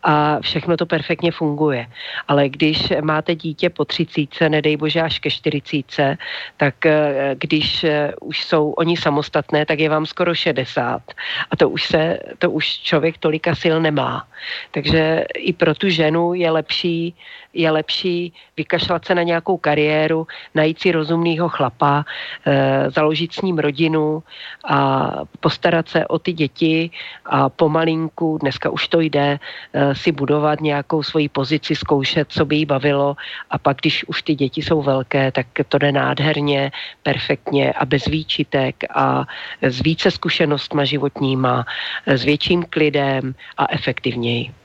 a 0.03 0.41
všechno 0.41 0.77
to 0.77 0.87
perfektně 0.87 1.33
funguje. 1.33 1.87
Ale 2.29 2.49
když 2.49 2.93
máte 3.01 3.35
dítě 3.35 3.71
po 3.71 3.85
třicíce, 3.85 4.49
nedej 4.49 4.77
bože 4.77 5.03
až 5.03 5.19
ke 5.19 5.31
čtyřicíce, 5.31 6.19
tak 6.57 6.87
eh, 6.87 7.35
když 7.39 7.85
eh, 7.85 8.13
už 8.21 8.45
jsou 8.45 8.71
oni 8.71 8.97
samostatné, 8.97 9.67
tak 9.67 9.79
je 9.79 9.89
vám 9.89 10.07
skoro 10.07 10.35
60 10.35 11.03
a 11.51 11.57
to 11.57 11.69
už 11.69 11.85
se, 11.85 12.19
to 12.39 12.51
už 12.51 12.79
člověk 12.79 13.19
tolika 13.19 13.55
sil 13.63 13.77
nemá. 13.81 14.27
Takže 14.71 15.25
i 15.37 15.53
pro 15.53 15.75
tu 15.75 15.89
ženu 15.89 16.35
je 16.35 16.51
lepší 16.51 17.15
je 17.55 17.71
lepší 17.71 18.33
vykašlat 18.57 19.05
se 19.05 19.15
na 19.15 19.23
nějakou 19.23 19.57
kariéru, 19.57 20.27
najít 20.55 20.81
si 20.81 20.93
rozumného 20.93 21.49
chlapa, 21.49 22.05
e, 22.47 22.91
založit 22.91 23.33
s 23.33 23.43
ním 23.43 23.59
rodinu 23.59 24.23
a 24.65 25.11
postarat 25.41 25.89
se 25.89 26.07
o 26.07 26.19
ty 26.19 26.33
děti 26.33 26.91
a 27.27 27.49
pomalinku, 27.49 28.39
dneska 28.41 28.71
už 28.71 28.89
to 28.89 29.01
jde, 29.01 29.39
e, 29.73 29.95
si 29.95 30.13
budovat 30.13 30.61
nějakou 30.61 31.03
svoji 31.03 31.29
pozici, 31.29 31.77
zkoušet, 31.77 32.29
co 32.33 32.45
by 32.45 32.57
jí 32.57 32.67
bavilo 32.67 33.17
a 33.51 33.59
pak, 33.59 33.77
když 33.77 34.05
už 34.05 34.23
ty 34.23 34.35
děti 34.35 34.63
jsou 34.63 34.83
velké, 34.83 35.33
tak 35.33 35.47
to 35.69 35.79
jde 35.79 35.93
nádherně, 35.93 36.73
perfektně 37.03 37.73
a 37.73 37.85
bez 37.85 38.05
výčitek 38.05 38.77
a 38.95 39.25
s 39.63 39.81
více 39.81 40.11
zkušenostma 40.11 40.85
životníma, 40.85 41.67
s 42.07 42.25
větším 42.25 42.65
klidem 42.71 43.35
a 43.57 43.67
efektivněji. 43.73 44.60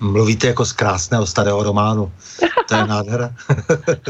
Mluvíte 0.00 0.46
jako 0.46 0.64
z 0.64 0.72
krásného 0.72 1.26
starého 1.26 1.62
románu. 1.62 2.12
To 2.68 2.74
je 2.74 2.84
nádhera. 2.86 3.30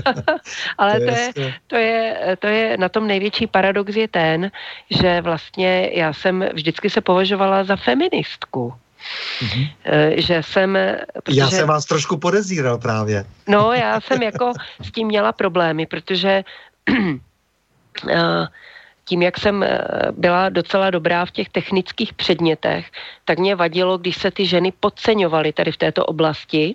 Ale 0.78 1.00
to, 1.00 1.06
to, 1.06 1.10
je, 1.10 1.32
to, 1.66 1.76
je, 1.76 2.36
to 2.38 2.46
je, 2.46 2.76
na 2.76 2.88
tom 2.88 3.06
největší 3.06 3.46
paradox 3.46 3.96
je 3.96 4.08
ten, 4.08 4.50
že 4.90 5.20
vlastně 5.20 5.90
já 5.94 6.12
jsem 6.12 6.44
vždycky 6.54 6.90
se 6.90 7.00
považovala 7.00 7.64
za 7.64 7.76
feministku. 7.76 8.74
Mm-hmm. 9.40 9.68
Že 10.16 10.42
jsem... 10.42 10.78
Protože, 11.22 11.40
já 11.40 11.50
jsem 11.50 11.68
vás 11.68 11.84
trošku 11.84 12.16
podezíral 12.16 12.78
právě. 12.78 13.24
No, 13.48 13.72
já 13.72 14.00
jsem 14.00 14.22
jako 14.22 14.52
s 14.84 14.92
tím 14.92 15.06
měla 15.06 15.32
problémy, 15.32 15.86
protože 15.86 16.44
uh, 16.90 16.96
tím, 19.04 19.22
jak 19.22 19.38
jsem 19.38 19.62
eh, 19.62 19.78
byla 20.12 20.48
docela 20.48 20.90
dobrá 20.90 21.24
v 21.24 21.30
těch 21.30 21.48
technických 21.48 22.12
předmětech, 22.14 22.90
tak 23.24 23.38
mě 23.38 23.54
vadilo, 23.54 23.98
když 23.98 24.16
se 24.16 24.30
ty 24.30 24.46
ženy 24.46 24.72
podceňovaly 24.80 25.52
tady 25.52 25.72
v 25.72 25.76
této 25.76 26.06
oblasti. 26.06 26.74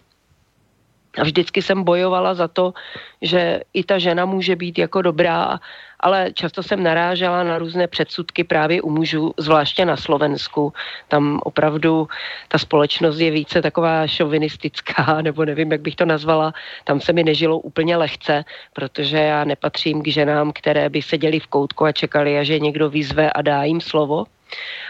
A 1.18 1.24
vždycky 1.24 1.61
jsem 1.61 1.84
bojovala 1.84 2.34
za 2.34 2.47
to, 2.47 2.74
že 3.22 3.61
i 3.74 3.84
ta 3.84 3.99
žena 3.99 4.26
může 4.26 4.55
být 4.55 4.78
jako 4.78 5.01
dobrá 5.01 5.59
ale 6.05 6.32
často 6.34 6.63
jsem 6.63 6.84
narážela 6.84 7.43
na 7.43 7.57
různé 7.57 7.88
předsudky 7.88 8.43
právě 8.43 8.82
u 8.82 8.89
mužů, 8.89 9.34
zvláště 9.38 9.86
na 9.86 9.97
Slovensku. 9.97 10.74
Tam 11.07 11.39
opravdu 11.43 12.07
ta 12.47 12.57
společnost 12.57 13.20
je 13.20 13.32
více 13.32 13.61
taková 13.61 14.07
šovinistická, 14.07 15.18
nebo 15.22 15.45
nevím, 15.45 15.72
jak 15.72 15.82
bych 15.82 15.95
to 15.95 16.05
nazvala. 16.05 16.53
Tam 16.84 17.01
se 17.01 17.13
mi 17.13 17.24
nežilo 17.24 17.59
úplně 17.59 17.97
lehce, 17.97 18.45
protože 18.74 19.18
já 19.18 19.43
nepatřím 19.43 20.03
k 20.03 20.07
ženám, 20.07 20.51
které 20.53 20.89
by 20.89 21.01
seděli 21.01 21.39
v 21.39 21.47
koutku 21.47 21.86
a 21.86 21.91
čekali, 21.91 22.38
a 22.38 22.43
že 22.43 22.59
někdo 22.59 22.89
vyzve 22.89 23.32
a 23.32 23.41
dá 23.41 23.63
jim 23.63 23.82
slovo. 23.82 24.26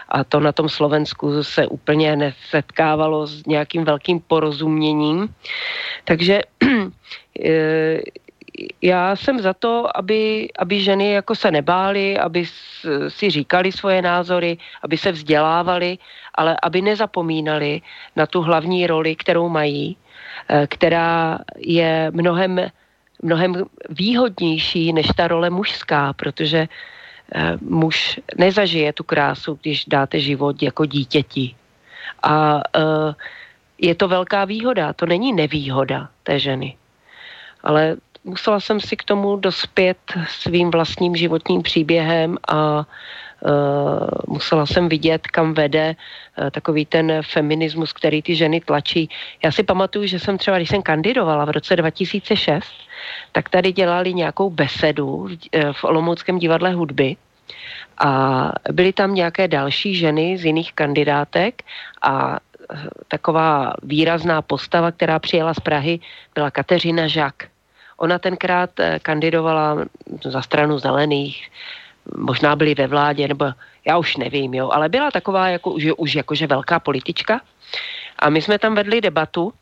A 0.10 0.24
to 0.24 0.40
na 0.40 0.52
tom 0.52 0.70
Slovensku 0.70 1.44
se 1.44 1.68
úplně 1.68 2.16
nesetkávalo 2.16 3.28
s 3.28 3.46
nějakým 3.46 3.84
velkým 3.84 4.20
porozuměním. 4.20 5.34
Takže 6.04 6.42
eh, 7.46 8.02
já 8.82 9.16
jsem 9.16 9.40
za 9.40 9.54
to, 9.54 9.98
aby, 9.98 10.48
aby 10.60 10.82
ženy 10.82 11.12
jako 11.12 11.36
se 11.36 11.52
nebály, 11.52 12.18
aby 12.18 12.46
si 13.08 13.30
říkali 13.30 13.72
svoje 13.72 14.02
názory, 14.02 14.58
aby 14.84 14.98
se 14.98 15.12
vzdělávali, 15.12 15.98
ale 16.36 16.58
aby 16.64 16.82
nezapomínali 16.82 17.82
na 18.16 18.26
tu 18.26 18.42
hlavní 18.42 18.88
roli, 18.88 19.16
kterou 19.16 19.50
mají, 19.50 19.98
eh, 20.50 20.68
která 20.68 21.40
je 21.58 22.12
mnohem, 22.12 22.72
mnohem 23.22 23.66
výhodnější 23.90 24.94
než 24.94 25.08
ta 25.16 25.28
role 25.28 25.50
mužská, 25.50 26.14
protože 26.14 26.68
muž 27.62 28.20
nezažije 28.38 28.94
tu 28.94 29.04
krásu, 29.04 29.60
když 29.62 29.86
dáte 29.86 30.20
život 30.20 30.64
jako 30.64 30.86
dítěti. 30.86 31.56
A 32.24 32.62
eh, 32.76 33.14
je 33.78 33.96
to 33.96 34.08
velká 34.08 34.46
výhoda, 34.46 34.94
to 34.94 35.06
není 35.06 35.34
nevýhoda 35.34 36.10
té 36.24 36.40
ženy. 36.40 36.78
Ale 37.64 37.96
musela 38.24 38.60
jsem 38.60 38.80
si 38.80 38.98
k 38.98 39.04
tomu 39.04 39.36
dospět 39.36 39.98
svým 40.28 40.72
vlastním 40.72 41.16
životním 41.16 41.62
příběhem 41.62 42.38
a 42.48 42.86
Uh, 43.46 44.08
musela 44.28 44.66
jsem 44.66 44.90
vidět, 44.90 45.28
kam 45.28 45.54
vede 45.54 45.96
uh, 45.96 46.50
takový 46.50 46.86
ten 46.86 47.22
feminismus, 47.22 47.94
který 47.94 48.22
ty 48.22 48.36
ženy 48.36 48.62
tlačí. 48.62 49.10
Já 49.44 49.52
si 49.52 49.64
pamatuju, 49.64 50.06
že 50.08 50.20
jsem 50.20 50.38
třeba, 50.38 50.58
když 50.58 50.70
jsem 50.70 50.82
kandidovala 50.82 51.46
v 51.46 51.50
roce 51.50 51.76
2006, 51.76 52.64
tak 53.32 53.50
tady 53.50 53.72
dělali 53.72 54.14
nějakou 54.14 54.50
besedu 54.50 55.28
v, 55.28 55.32
uh, 55.32 55.74
v 55.74 55.84
Olomouckém 55.84 56.40
divadle 56.40 56.74
hudby 56.74 57.16
a 57.98 58.52
byly 58.72 58.94
tam 58.94 59.16
nějaké 59.16 59.48
další 59.48 59.96
ženy 59.96 60.38
z 60.38 60.46
jiných 60.46 60.74
kandidátek 60.74 61.64
a 62.02 62.40
taková 63.08 63.74
výrazná 63.84 64.42
postava, 64.42 64.92
která 64.92 65.20
přijela 65.20 65.54
z 65.54 65.60
Prahy, 65.60 66.00
byla 66.36 66.52
Kateřina 66.52 67.08
Žak 67.08 67.36
Ona 67.98 68.20
tenkrát 68.20 68.70
kandidovala 69.02 69.86
za 70.24 70.42
stranu 70.42 70.80
zelených, 70.80 71.48
možná 72.18 72.56
byli 72.56 72.76
ve 72.76 72.88
vládě, 72.88 73.28
nebo 73.28 73.46
já 73.88 73.98
už 73.98 74.18
nevím, 74.18 74.54
jo, 74.54 74.70
ale 74.72 74.90
byla 74.90 75.12
taková 75.12 75.48
jako, 75.48 75.72
už, 75.72 75.88
už 75.98 76.16
jakože 76.16 76.48
velká 76.48 76.80
politička. 76.80 77.42
A 78.20 78.30
my 78.30 78.42
jsme 78.42 78.60
tam 78.60 78.76
vedli 78.76 79.02
debatu 79.02 79.54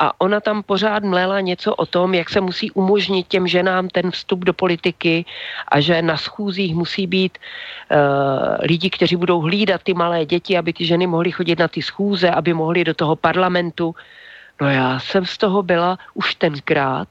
a 0.00 0.20
ona 0.20 0.40
tam 0.40 0.62
pořád 0.62 1.04
mlela 1.04 1.40
něco 1.40 1.74
o 1.74 1.86
tom, 1.86 2.14
jak 2.14 2.30
se 2.30 2.40
musí 2.40 2.70
umožnit 2.70 3.28
těm 3.28 3.46
ženám 3.46 3.88
ten 3.88 4.10
vstup 4.10 4.44
do 4.44 4.52
politiky 4.52 5.24
a 5.68 5.80
že 5.80 6.02
na 6.02 6.16
schůzích 6.16 6.74
musí 6.74 7.06
být 7.06 7.38
uh, 7.38 8.56
lidi, 8.60 8.90
kteří 8.90 9.16
budou 9.16 9.40
hlídat 9.40 9.82
ty 9.82 9.94
malé 9.94 10.24
děti, 10.24 10.58
aby 10.58 10.72
ty 10.72 10.86
ženy 10.86 11.06
mohly 11.06 11.32
chodit 11.32 11.58
na 11.58 11.68
ty 11.68 11.82
schůze, 11.82 12.30
aby 12.30 12.54
mohly 12.54 12.84
do 12.84 12.94
toho 12.94 13.16
parlamentu. 13.16 13.94
No 14.60 14.70
já 14.70 14.98
jsem 14.98 15.26
z 15.26 15.38
toho 15.38 15.62
byla 15.62 15.98
už 16.14 16.34
tenkrát. 16.34 17.08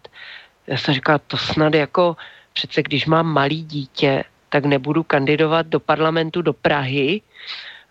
Já 0.67 0.77
jsem 0.77 0.93
říkala, 0.93 1.17
to 1.17 1.37
snad 1.37 1.73
jako 1.73 2.17
přece 2.53 2.83
když 2.83 3.05
mám 3.05 3.27
malý 3.27 3.63
dítě, 3.63 4.23
tak 4.49 4.65
nebudu 4.65 5.03
kandidovat 5.03 5.67
do 5.67 5.79
parlamentu 5.79 6.41
do 6.41 6.53
Prahy, 6.53 7.21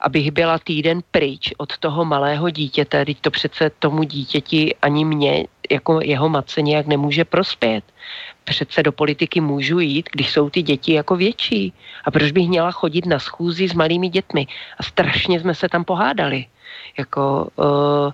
abych 0.01 0.31
byla 0.31 0.59
týden 0.59 1.01
pryč 1.11 1.53
od 1.57 1.79
toho 1.79 2.05
malého 2.05 2.51
dítěte, 2.51 3.05
teď 3.05 3.21
to 3.21 3.31
přece 3.31 3.71
tomu 3.79 4.03
dítěti 4.03 4.75
ani 4.83 5.05
mě 5.05 5.45
jako 5.71 6.01
jeho 6.03 6.29
matce 6.29 6.63
nějak 6.63 6.87
nemůže 6.87 7.25
prospět. 7.25 7.85
Přece 8.45 8.83
do 8.83 8.93
politiky 8.93 9.41
můžu 9.41 9.79
jít, 9.79 10.09
když 10.13 10.31
jsou 10.33 10.51
ty 10.51 10.63
děti 10.63 10.93
jako 10.93 11.17
větší. 11.17 11.73
A 12.05 12.11
proč 12.11 12.33
bych 12.33 12.49
měla 12.49 12.71
chodit 12.71 13.07
na 13.07 13.19
schůzi 13.19 13.69
s 13.69 13.75
malými 13.75 14.09
dětmi? 14.09 14.47
A 14.79 14.83
strašně 14.83 15.41
jsme 15.41 15.55
se 15.55 15.69
tam 15.69 15.85
pohádali. 15.85 16.47
Jako, 16.99 17.49
uh, 17.57 18.13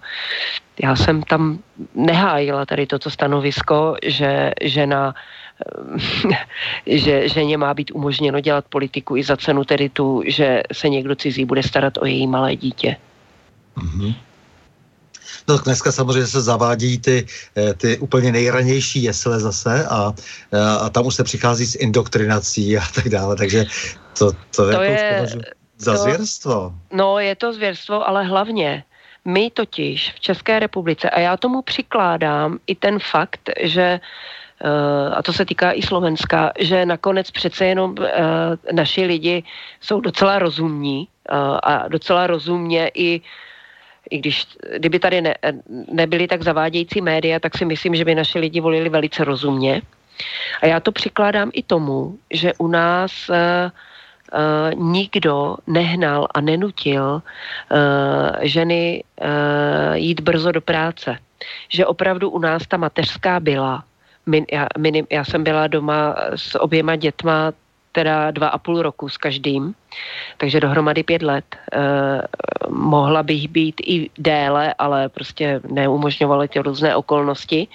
já 0.83 0.97
jsem 0.97 1.23
tam 1.23 1.59
nehájila 1.95 2.67
tady 2.67 2.87
toto 2.87 3.11
stanovisko, 3.11 3.97
že 4.03 4.51
žena 4.63 5.15
že 6.87 7.29
ženě 7.29 7.57
má 7.57 7.75
být 7.75 7.91
umožněno 7.91 8.41
dělat 8.41 8.65
politiku 8.69 9.17
i 9.17 9.25
za 9.25 9.37
cenu 9.37 9.65
tedy 9.65 9.89
tu, 9.89 10.23
že 10.27 10.63
se 10.73 10.89
někdo 10.89 11.15
cizí 11.15 11.45
bude 11.45 11.63
starat 11.63 11.99
o 11.99 12.07
její 12.07 12.27
malé 12.27 12.57
dítě. 12.57 12.97
Mm-hmm. 13.77 14.15
No 15.49 15.59
dneska 15.59 15.93
samozřejmě 15.93 16.27
se 16.27 16.43
zavádí 16.43 16.99
ty, 16.99 17.27
eh, 17.57 17.75
ty 17.75 17.99
úplně 17.99 18.33
nejranější 18.33 19.03
jesle 19.03 19.41
zase 19.41 19.87
a, 19.87 20.13
eh, 20.53 20.59
a 20.81 20.91
tam 20.91 21.07
už 21.07 21.15
se 21.15 21.25
přichází 21.25 21.67
s 21.67 21.75
indoktrinací 21.75 22.79
a 22.79 22.83
tak 22.95 23.09
dále, 23.09 23.37
takže 23.37 23.65
to, 24.19 24.33
to, 24.33 24.39
to 24.57 24.63
jako 24.71 24.83
je 24.83 25.27
za 25.79 25.93
to, 25.93 25.99
zvěrstvo. 25.99 26.75
No 26.93 27.19
je 27.19 27.37
to 27.37 27.53
zvěrstvo, 27.53 28.09
ale 28.09 28.25
hlavně 28.25 28.85
my 29.25 29.51
totiž 29.51 30.13
v 30.17 30.21
České 30.21 30.59
republice, 30.59 31.11
a 31.11 31.21
já 31.21 31.37
tomu 31.37 31.63
přikládám 31.63 32.59
i 32.67 32.75
ten 32.75 32.99
fakt, 32.99 33.51
že 33.61 34.01
Eh, 34.01 34.01
a 35.15 35.23
to 35.23 35.33
se 35.33 35.45
týká 35.45 35.73
i 35.73 35.83
Slovenska, 35.83 36.53
že 36.59 36.87
nakonec 36.87 37.31
přece 37.31 37.67
jenom 37.67 37.95
eh, 38.01 38.13
naši 38.73 39.05
lidi 39.05 39.43
jsou 39.81 40.01
docela 40.01 40.39
rozumní 40.39 41.09
eh, 41.09 41.35
a 41.63 41.89
docela 41.89 42.27
rozumně 42.27 42.91
i 42.95 43.21
i 44.11 44.19
když, 44.19 44.47
kdyby 44.77 44.99
tady 44.99 45.23
ne, 45.23 45.35
nebyly 45.93 46.29
tak 46.29 46.43
zavádějící 46.43 47.01
média, 47.01 47.41
tak 47.41 47.59
si 47.59 47.65
myslím, 47.65 47.95
že 47.95 48.05
by 48.05 48.15
naši 48.15 48.39
lidi 48.39 48.61
volili 48.61 48.89
velice 48.89 49.25
rozumně. 49.25 49.83
A 50.63 50.67
já 50.67 50.81
to 50.81 50.93
přikládám 50.93 51.51
i 51.53 51.63
tomu, 51.63 52.19
že 52.31 52.53
u 52.59 52.69
nás 52.69 53.29
uh, 53.29 53.35
uh, 53.35 54.93
nikdo 54.93 55.57
nehnal 55.67 56.29
a 56.35 56.41
nenutil 56.41 57.15
uh, 57.15 57.21
ženy 58.43 59.05
uh, 59.21 59.29
jít 59.95 60.21
brzo 60.21 60.53
do 60.53 60.61
práce. 60.61 61.19
Že 61.69 61.87
opravdu 61.87 62.31
u 62.31 62.39
nás 62.39 62.67
ta 62.67 62.77
mateřská 62.77 63.41
byla 63.41 63.85
min, 64.27 64.45
já, 64.53 64.67
minim, 64.79 65.07
já 65.11 65.25
jsem 65.25 65.45
byla 65.45 65.67
doma 65.67 66.17
s 66.37 66.61
oběma 66.61 66.97
dětma 66.97 67.53
teda 67.95 68.31
dva 68.31 68.49
a 68.49 68.59
půl 68.59 68.83
roku 68.83 69.09
s 69.09 69.17
každým, 69.17 69.75
takže 70.37 70.61
dohromady 70.61 71.03
pět 71.03 71.23
let. 71.23 71.45
E, 71.55 71.79
mohla 72.69 73.23
bych 73.23 73.49
být 73.49 73.81
i 73.87 74.11
déle, 74.19 74.75
ale 74.79 75.09
prostě 75.09 75.61
neumožňovaly 75.71 76.49
ty 76.49 76.59
různé 76.59 76.97
okolnosti. 76.97 77.69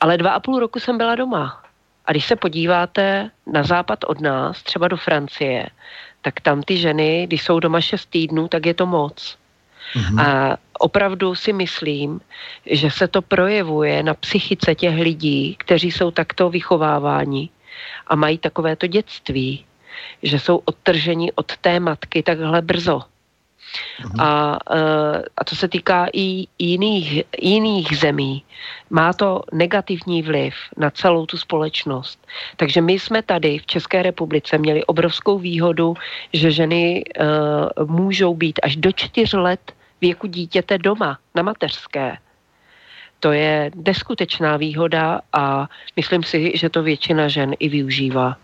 Ale 0.00 0.16
dva 0.16 0.30
a 0.30 0.40
půl 0.40 0.58
roku 0.58 0.80
jsem 0.80 0.98
byla 0.98 1.14
doma. 1.14 1.62
A 2.06 2.12
když 2.12 2.26
se 2.26 2.36
podíváte 2.36 3.30
na 3.46 3.62
západ 3.62 4.04
od 4.04 4.20
nás, 4.20 4.62
třeba 4.62 4.88
do 4.88 4.96
Francie, 4.96 5.66
tak 6.20 6.40
tam 6.40 6.62
ty 6.62 6.76
ženy, 6.76 7.26
když 7.26 7.42
jsou 7.44 7.60
doma 7.60 7.80
šest 7.80 8.06
týdnů, 8.06 8.48
tak 8.48 8.66
je 8.66 8.74
to 8.74 8.86
moc. 8.86 9.39
Mm-hmm. 9.96 10.20
A 10.20 10.56
opravdu 10.78 11.34
si 11.34 11.52
myslím, 11.52 12.20
že 12.66 12.90
se 12.90 13.08
to 13.08 13.22
projevuje 13.22 14.02
na 14.02 14.14
psychice 14.14 14.74
těch 14.74 14.94
lidí, 14.94 15.56
kteří 15.58 15.90
jsou 15.90 16.10
takto 16.10 16.50
vychováváni 16.50 17.48
a 18.06 18.16
mají 18.16 18.38
takovéto 18.38 18.86
dětství, 18.86 19.64
že 20.22 20.38
jsou 20.38 20.62
odtrženi 20.64 21.32
od 21.32 21.56
té 21.56 21.80
matky 21.80 22.22
takhle 22.22 22.62
brzo. 22.62 23.02
Mhm. 24.04 24.20
A, 24.20 24.58
eh, 24.70 25.22
a 25.36 25.44
to 25.44 25.56
se 25.56 25.68
týká 25.68 26.06
i 26.12 26.46
jiných, 26.58 27.22
jiných 27.38 27.98
zemí. 27.98 28.42
Má 28.90 29.12
to 29.12 29.42
negativní 29.52 30.22
vliv 30.22 30.54
na 30.76 30.90
celou 30.90 31.26
tu 31.26 31.36
společnost. 31.36 32.18
Takže 32.56 32.80
my 32.80 32.92
jsme 32.92 33.22
tady 33.22 33.58
v 33.58 33.66
České 33.66 34.02
republice 34.02 34.58
měli 34.58 34.84
obrovskou 34.84 35.38
výhodu, 35.38 35.94
že 36.32 36.50
ženy 36.50 37.04
uh, 37.04 37.86
můžou 37.86 38.34
být 38.34 38.60
až 38.62 38.76
do 38.76 38.92
čtyř 38.92 39.32
let 39.32 39.72
věku 40.00 40.26
dítěte 40.26 40.78
doma, 40.78 41.18
na 41.34 41.42
mateřské. 41.42 42.16
To 43.20 43.32
je 43.32 43.70
neskutečná 43.74 44.56
výhoda 44.56 45.20
a 45.32 45.68
myslím 45.96 46.22
si, 46.22 46.52
že 46.54 46.68
to 46.68 46.82
většina 46.82 47.28
žen 47.28 47.54
i 47.58 47.68
využívá. 47.68 48.36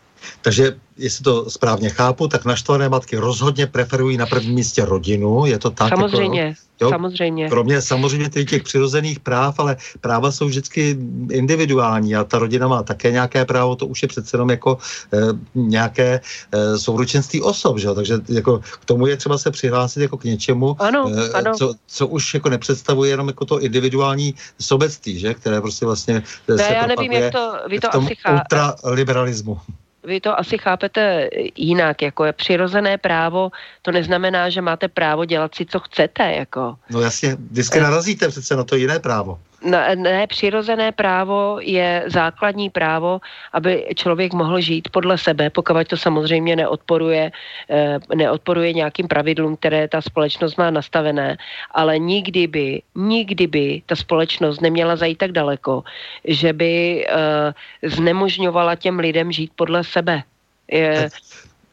Takže 0.42 0.76
jestli 0.98 1.24
to 1.24 1.50
správně 1.50 1.90
chápu, 1.90 2.28
tak 2.28 2.44
naštvané 2.44 2.88
matky 2.88 3.16
rozhodně 3.16 3.66
preferují 3.66 4.16
na 4.16 4.26
prvním 4.26 4.54
místě 4.54 4.84
rodinu, 4.84 5.46
je 5.46 5.58
to 5.58 5.70
tak? 5.70 5.88
Samozřejmě, 5.88 6.42
jako, 6.42 6.60
jo? 6.80 6.90
samozřejmě. 6.90 7.48
Kromě 7.48 7.82
samozřejmě 7.82 8.28
těch, 8.28 8.48
těch 8.48 8.62
přirozených 8.62 9.20
práv, 9.20 9.58
ale 9.58 9.76
práva 10.00 10.32
jsou 10.32 10.46
vždycky 10.46 10.98
individuální 11.30 12.16
a 12.16 12.24
ta 12.24 12.38
rodina 12.38 12.68
má 12.68 12.82
také 12.82 13.10
nějaké 13.10 13.44
právo, 13.44 13.76
to 13.76 13.86
už 13.86 14.02
je 14.02 14.08
přece 14.08 14.36
jenom 14.36 14.50
jako 14.50 14.78
e, 15.12 15.18
nějaké 15.54 16.20
e, 16.52 16.78
souručenství 16.78 17.42
osob, 17.42 17.78
že? 17.78 17.94
takže 17.94 18.14
jako 18.28 18.58
k 18.58 18.84
tomu 18.84 19.06
je 19.06 19.16
třeba 19.16 19.38
se 19.38 19.50
přihlásit 19.50 20.00
jako 20.00 20.16
k 20.16 20.24
něčemu, 20.24 20.76
ano, 20.78 21.12
e, 21.16 21.32
ano. 21.32 21.52
Co, 21.54 21.74
co 21.86 22.06
už 22.06 22.34
jako 22.34 22.48
nepředstavuje 22.48 23.10
jenom 23.10 23.28
jako 23.28 23.44
to 23.44 23.60
individuální 23.60 24.34
sobectví, 24.60 25.18
že? 25.18 25.34
které 25.34 25.60
prostě 25.60 25.86
vlastně 25.86 26.22
ne, 26.48 26.56
se 26.56 26.72
já 26.72 26.86
nevím, 26.86 27.12
jak 27.12 27.32
to, 27.32 27.52
vy 27.68 27.80
to 27.80 27.88
v 27.88 27.92
tom 27.92 28.04
asi 28.04 28.14
chá... 28.14 28.32
ultraliberalismu 28.32 29.60
vy 30.06 30.20
to 30.20 30.38
asi 30.38 30.58
chápete 30.58 31.28
jinak, 31.56 32.02
jako 32.02 32.24
je 32.24 32.32
přirozené 32.32 32.98
právo, 32.98 33.50
to 33.82 33.92
neznamená, 33.92 34.50
že 34.50 34.60
máte 34.60 34.88
právo 34.88 35.24
dělat 35.24 35.54
si, 35.54 35.66
co 35.66 35.80
chcete, 35.80 36.32
jako. 36.32 36.76
No 36.90 37.00
jasně, 37.00 37.36
vždycky 37.50 37.80
narazíte 37.80 38.28
přece 38.28 38.56
na 38.56 38.64
to 38.64 38.76
jiné 38.76 38.98
právo 38.98 39.38
ne, 39.66 39.96
ne, 39.96 40.26
přirozené 40.26 40.92
právo 40.92 41.58
je 41.60 42.04
základní 42.06 42.70
právo, 42.70 43.20
aby 43.52 43.86
člověk 43.94 44.32
mohl 44.32 44.60
žít 44.60 44.88
podle 44.88 45.18
sebe, 45.18 45.50
pokud 45.50 45.88
to 45.88 45.96
samozřejmě 45.96 46.56
neodporuje, 46.56 47.32
eh, 47.70 47.98
neodporuje 48.14 48.72
nějakým 48.72 49.08
pravidlům, 49.08 49.56
které 49.56 49.88
ta 49.88 50.00
společnost 50.00 50.56
má 50.56 50.70
nastavené, 50.70 51.36
ale 51.70 51.98
nikdy 51.98 52.46
by, 52.46 52.82
nikdy 52.94 53.46
by 53.46 53.82
ta 53.86 53.96
společnost 53.96 54.60
neměla 54.60 54.96
zajít 54.96 55.18
tak 55.18 55.32
daleko, 55.32 55.84
že 56.24 56.52
by 56.52 57.06
eh, 57.08 57.52
znemožňovala 57.82 58.74
těm 58.74 58.98
lidem 58.98 59.32
žít 59.32 59.50
podle 59.56 59.84
sebe. 59.84 60.22
Je, 60.70 61.08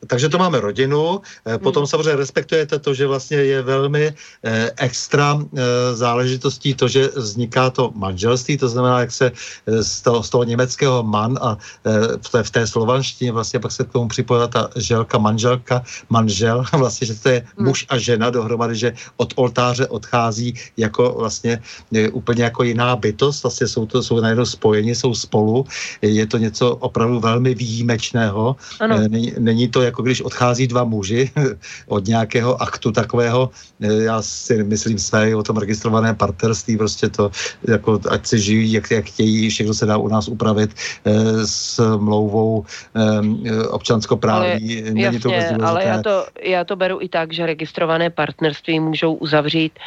takže 0.07 0.29
to 0.29 0.37
máme 0.37 0.59
rodinu, 0.59 1.21
eh, 1.45 1.57
potom 1.57 1.83
hmm. 1.83 1.87
samozřejmě 1.87 2.15
respektujete 2.15 2.79
to, 2.79 2.93
že 2.93 3.07
vlastně 3.07 3.37
je 3.37 3.61
velmi 3.61 4.13
eh, 4.43 4.71
extra 4.77 5.39
eh, 5.39 5.61
záležitostí 5.95 6.73
to, 6.73 6.87
že 6.87 7.09
vzniká 7.15 7.69
to 7.69 7.91
manželství, 7.95 8.57
to 8.57 8.69
znamená, 8.69 8.99
jak 8.99 9.11
se 9.11 9.31
z 9.65 10.01
toho, 10.01 10.23
z 10.23 10.29
toho 10.29 10.43
německého 10.43 11.03
man 11.03 11.39
a 11.41 11.57
v 12.21 12.29
té, 12.29 12.43
v 12.43 12.51
té 12.51 12.67
slovanštině 12.67 13.31
vlastně 13.31 13.59
pak 13.59 13.71
se 13.71 13.83
k 13.83 13.91
tomu 13.91 14.07
připojila 14.07 14.47
ta 14.47 14.69
želka, 14.75 15.17
manželka, 15.17 15.83
manžel, 16.09 16.63
vlastně, 16.77 17.07
že 17.07 17.15
to 17.15 17.29
je 17.29 17.39
hmm. 17.57 17.67
muž 17.67 17.85
a 17.89 17.97
žena 17.97 18.29
dohromady, 18.29 18.75
že 18.75 18.93
od 19.17 19.33
oltáře 19.35 19.87
odchází 19.87 20.53
jako 20.77 21.15
vlastně 21.17 21.61
úplně 22.11 22.43
jako 22.43 22.63
jiná 22.63 22.95
bytost, 22.95 23.43
vlastně 23.43 23.67
jsou 23.67 23.85
to 23.85 24.03
jsou 24.03 24.19
najednou 24.19 24.45
spojeni, 24.45 24.95
jsou 24.95 25.15
spolu, 25.15 25.65
je 26.01 26.25
to 26.27 26.37
něco 26.37 26.75
opravdu 26.75 27.19
velmi 27.19 27.55
výjimečného, 27.55 28.55
ano. 28.79 28.95
Není, 29.07 29.33
není 29.39 29.67
to 29.67 29.81
jako 29.81 29.92
jako 29.93 30.01
když 30.01 30.21
odchází 30.21 30.67
dva 30.67 30.83
muži 30.83 31.29
od 31.87 32.07
nějakého 32.07 32.57
aktu 32.61 32.91
takového, 32.91 33.49
já 33.79 34.21
si 34.21 34.63
myslím 34.63 34.97
své 34.97 35.35
o 35.35 35.43
tom 35.43 35.57
registrované 35.57 36.13
partnerství, 36.13 36.77
prostě 36.77 37.09
to, 37.09 37.29
jako 37.67 37.99
ať 38.09 38.25
se 38.25 38.37
žijí, 38.37 38.73
jak, 38.73 38.91
jak 38.91 39.05
chtějí, 39.05 39.49
všechno 39.49 39.73
se 39.73 39.85
dá 39.85 39.97
u 39.97 40.07
nás 40.07 40.27
upravit 40.27 40.73
s 41.45 41.77
mlouvou 41.97 42.65
občanskoprávní. 43.69 44.81
Ale, 44.81 45.01
jasně, 45.01 45.19
to 45.19 45.65
ale 45.65 45.83
já 45.83 46.01
to, 46.01 46.25
já 46.41 46.63
to 46.63 46.75
beru 46.75 46.97
i 47.01 47.09
tak, 47.09 47.33
že 47.33 47.45
registrované 47.45 48.09
partnerství 48.09 48.79
můžou 48.79 49.13
uzavřít 49.13 49.77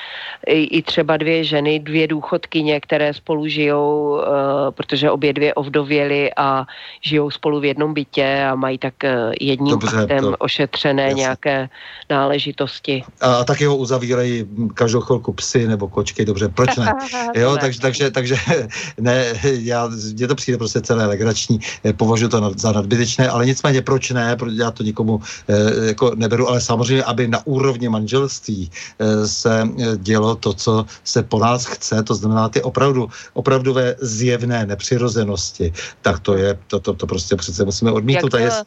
i, 0.47 0.79
i 0.79 0.83
třeba 0.83 1.17
dvě 1.17 1.45
ženy, 1.45 1.83
dvě 1.83 2.07
důchodkyně, 2.07 2.81
které 2.81 3.15
spolu 3.15 3.47
žijou, 3.51 4.23
protože 4.71 5.11
obě 5.11 5.33
dvě 5.33 5.55
ovdověly 5.55 6.31
a 6.37 6.67
žijou 7.01 7.31
spolu 7.31 7.61
v 7.61 7.65
jednom 7.65 7.95
bytě 7.95 8.47
a 8.51 8.55
mají 8.55 8.79
tak 8.79 8.95
jedním 9.41 9.73
Dobře, 9.73 9.96
aktem 10.03 10.21
to, 10.25 10.37
ošetřené 10.37 11.03
jasný. 11.03 11.21
nějaké 11.21 11.69
náležitosti. 12.11 13.05
A, 13.21 13.35
a 13.35 13.45
taky 13.45 13.65
ho 13.65 13.77
uzavírají 13.77 14.47
každou 14.75 15.01
chvilku 15.01 15.33
psy 15.33 15.67
nebo 15.69 15.89
kočky, 15.89 16.25
dobře, 16.25 16.49
proč 16.49 16.77
ne? 16.77 16.93
jo, 17.35 17.57
takže, 17.61 17.81
takže, 17.81 18.11
takže 18.11 18.37
ne, 19.01 19.25
já, 19.43 19.91
mně 20.15 20.29
to 20.29 20.35
přijde 20.35 20.59
prostě 20.59 20.81
celé 20.81 21.07
legrační, 21.07 21.61
eh, 21.85 21.93
považuji 21.93 22.29
to 22.29 22.53
za 22.57 22.73
nadbytečné, 22.73 23.29
ale 23.29 23.47
nicméně 23.47 23.83
proč 23.83 24.11
ne, 24.11 24.37
protože 24.37 24.63
já 24.63 24.71
to 24.71 24.83
nikomu 24.83 25.21
eh, 25.49 25.87
jako 25.87 26.13
neberu, 26.15 26.49
ale 26.49 26.61
samozřejmě, 26.61 27.05
aby 27.05 27.29
na 27.29 27.47
úrovni 27.47 27.89
manželství 27.89 28.71
eh, 28.99 29.29
se 29.29 29.69
dělo 29.97 30.35
to, 30.37 30.53
co 30.53 30.87
se 31.05 31.23
po 31.23 31.39
nás 31.39 31.67
chce, 31.67 32.03
to 32.03 32.15
znamená 32.15 32.49
ty 32.49 32.63
opravdu, 32.63 33.09
opravdové 33.33 33.95
zjevné 34.01 34.67
nepřirozenosti, 34.67 35.73
tak 36.03 36.21
to 36.21 36.37
je, 36.37 36.59
to, 36.67 36.81
to, 36.81 36.95
to 36.95 37.07
prostě 37.07 37.37
přece 37.37 37.65
musíme 37.65 37.93
odmítnout. 37.93 38.35
Jak, 38.35 38.43
a 38.43 38.45
jest, 38.45 38.67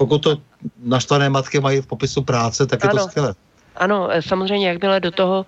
pokud 0.00 0.18
to 0.18 0.36
naštvané 0.80 1.28
matky 1.28 1.60
mají 1.60 1.84
v 1.84 1.86
popisu 1.86 2.24
práce, 2.24 2.66
tak 2.66 2.84
ano. 2.84 2.92
je 2.92 2.98
to 2.98 3.08
skvělé. 3.08 3.34
Ano, 3.76 4.08
samozřejmě, 4.20 4.68
jakmile 4.68 5.00
do 5.00 5.10
toho, 5.10 5.46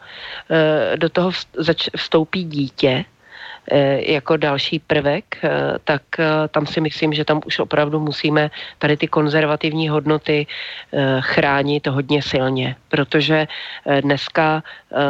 do 0.97 1.09
toho 1.09 1.31
vstoupí 1.97 2.45
dítě, 2.45 3.05
Eh, 3.71 4.13
jako 4.13 4.37
další 4.37 4.79
prvek, 4.79 5.39
tak 5.85 6.03
tam 6.51 6.67
si 6.67 6.81
myslím, 6.81 7.15
že 7.15 7.25
tam 7.25 7.41
už 7.47 7.59
opravdu 7.63 8.01
musíme 8.01 8.51
tady 8.79 8.97
ty 8.97 9.07
konzervativní 9.07 9.89
hodnoty 9.89 10.47
chránit 11.21 11.87
hodně 11.87 12.23
silně, 12.23 12.77
protože 12.89 13.47
dneska 14.01 14.63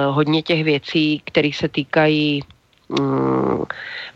hodně 0.08 0.42
těch 0.42 0.64
věcí, 0.64 1.22
které 1.24 1.50
se 1.54 1.68
týkají 1.68 2.44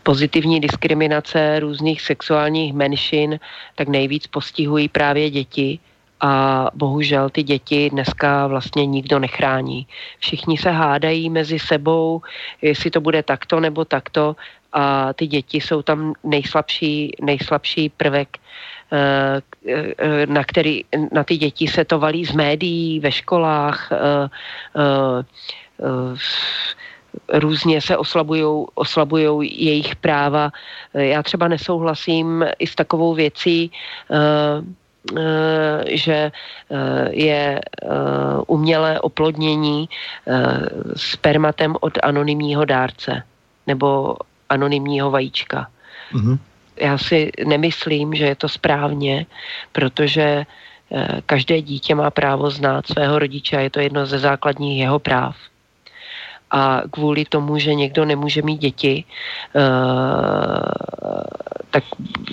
pozitivní 0.03 0.59
diskriminace 0.59 1.59
různých 1.59 2.01
sexuálních 2.01 2.73
menšin, 2.73 3.39
tak 3.75 3.87
nejvíc 3.87 4.27
postihují 4.27 4.87
právě 4.89 5.29
děti 5.29 5.79
a 6.19 6.65
bohužel 6.73 7.29
ty 7.29 7.43
děti 7.43 7.89
dneska 7.89 8.47
vlastně 8.47 8.85
nikdo 8.85 9.19
nechrání. 9.19 9.87
Všichni 10.19 10.57
se 10.57 10.71
hádají 10.71 11.29
mezi 11.29 11.59
sebou, 11.59 12.21
jestli 12.61 12.91
to 12.91 13.01
bude 13.01 13.23
takto 13.23 13.59
nebo 13.59 13.85
takto 13.85 14.35
a 14.73 15.13
ty 15.13 15.27
děti 15.27 15.61
jsou 15.61 15.81
tam 15.81 16.13
nejslabší, 16.23 17.11
nejslabší 17.21 17.89
prvek, 17.89 18.37
eh, 18.91 19.41
eh, 19.97 20.25
na, 20.25 20.43
který, 20.43 20.83
na 21.11 21.23
ty 21.23 21.37
děti 21.37 21.67
se 21.67 21.85
to 21.85 21.99
valí 21.99 22.25
z 22.25 22.31
médií, 22.31 22.99
ve 22.99 23.11
školách, 23.11 23.89
eh, 23.91 24.29
různě 27.33 27.81
se 27.81 27.97
oslabují 28.75 29.65
jejich 29.65 29.95
práva. 29.95 30.51
Já 30.93 31.23
třeba 31.23 31.47
nesouhlasím 31.47 32.45
i 32.59 32.67
s 32.67 32.75
takovou 32.75 33.13
věcí, 33.13 33.71
Eh, 35.15 35.97
že 35.97 36.31
eh, 36.71 37.09
je 37.11 37.59
eh, 37.59 37.87
umělé 38.47 38.99
oplodnění 38.99 39.89
spermatem 40.95 41.75
od 41.79 41.93
anonymního 42.03 42.65
dárce 42.65 43.23
nebo 43.67 44.17
anonymního 44.49 45.11
vajíčka. 45.11 45.67
Mm-hmm. 46.13 46.37
Já 46.79 46.97
si 46.97 47.31
nemyslím, 47.45 48.15
že 48.15 48.25
je 48.25 48.35
to 48.35 48.49
správně, 48.49 49.25
protože 49.71 50.45
každé 51.25 51.61
dítě 51.61 51.95
má 51.95 52.11
právo 52.11 52.49
znát 52.51 52.87
svého 52.87 53.19
rodiče 53.19 53.57
a 53.57 53.59
je 53.59 53.69
to 53.69 53.79
jedno 53.79 54.05
ze 54.05 54.19
základních 54.19 54.79
jeho 54.79 54.99
práv 54.99 55.35
a 56.51 56.81
kvůli 56.91 57.25
tomu, 57.25 57.57
že 57.57 57.73
někdo 57.75 58.05
nemůže 58.05 58.41
mít 58.41 58.57
děti, 58.57 59.03
eh, 59.55 59.61
tak 61.71 61.83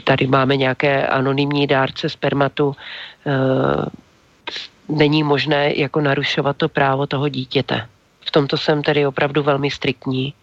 tady 0.05 0.27
máme 0.27 0.57
nějaké 0.57 1.07
anonymní 1.07 1.67
dárce 1.67 2.09
spermatu, 2.09 2.77
eh, 3.27 3.33
není 4.89 5.23
možné 5.23 5.73
jako 5.77 6.01
narušovat 6.01 6.57
to 6.57 6.69
právo 6.69 7.07
toho 7.07 7.29
dítěte. 7.29 7.87
V 8.21 8.31
tomto 8.31 8.57
jsem 8.57 8.83
tedy 8.83 9.07
opravdu 9.07 9.43
velmi 9.43 9.71
striktní 9.71 10.35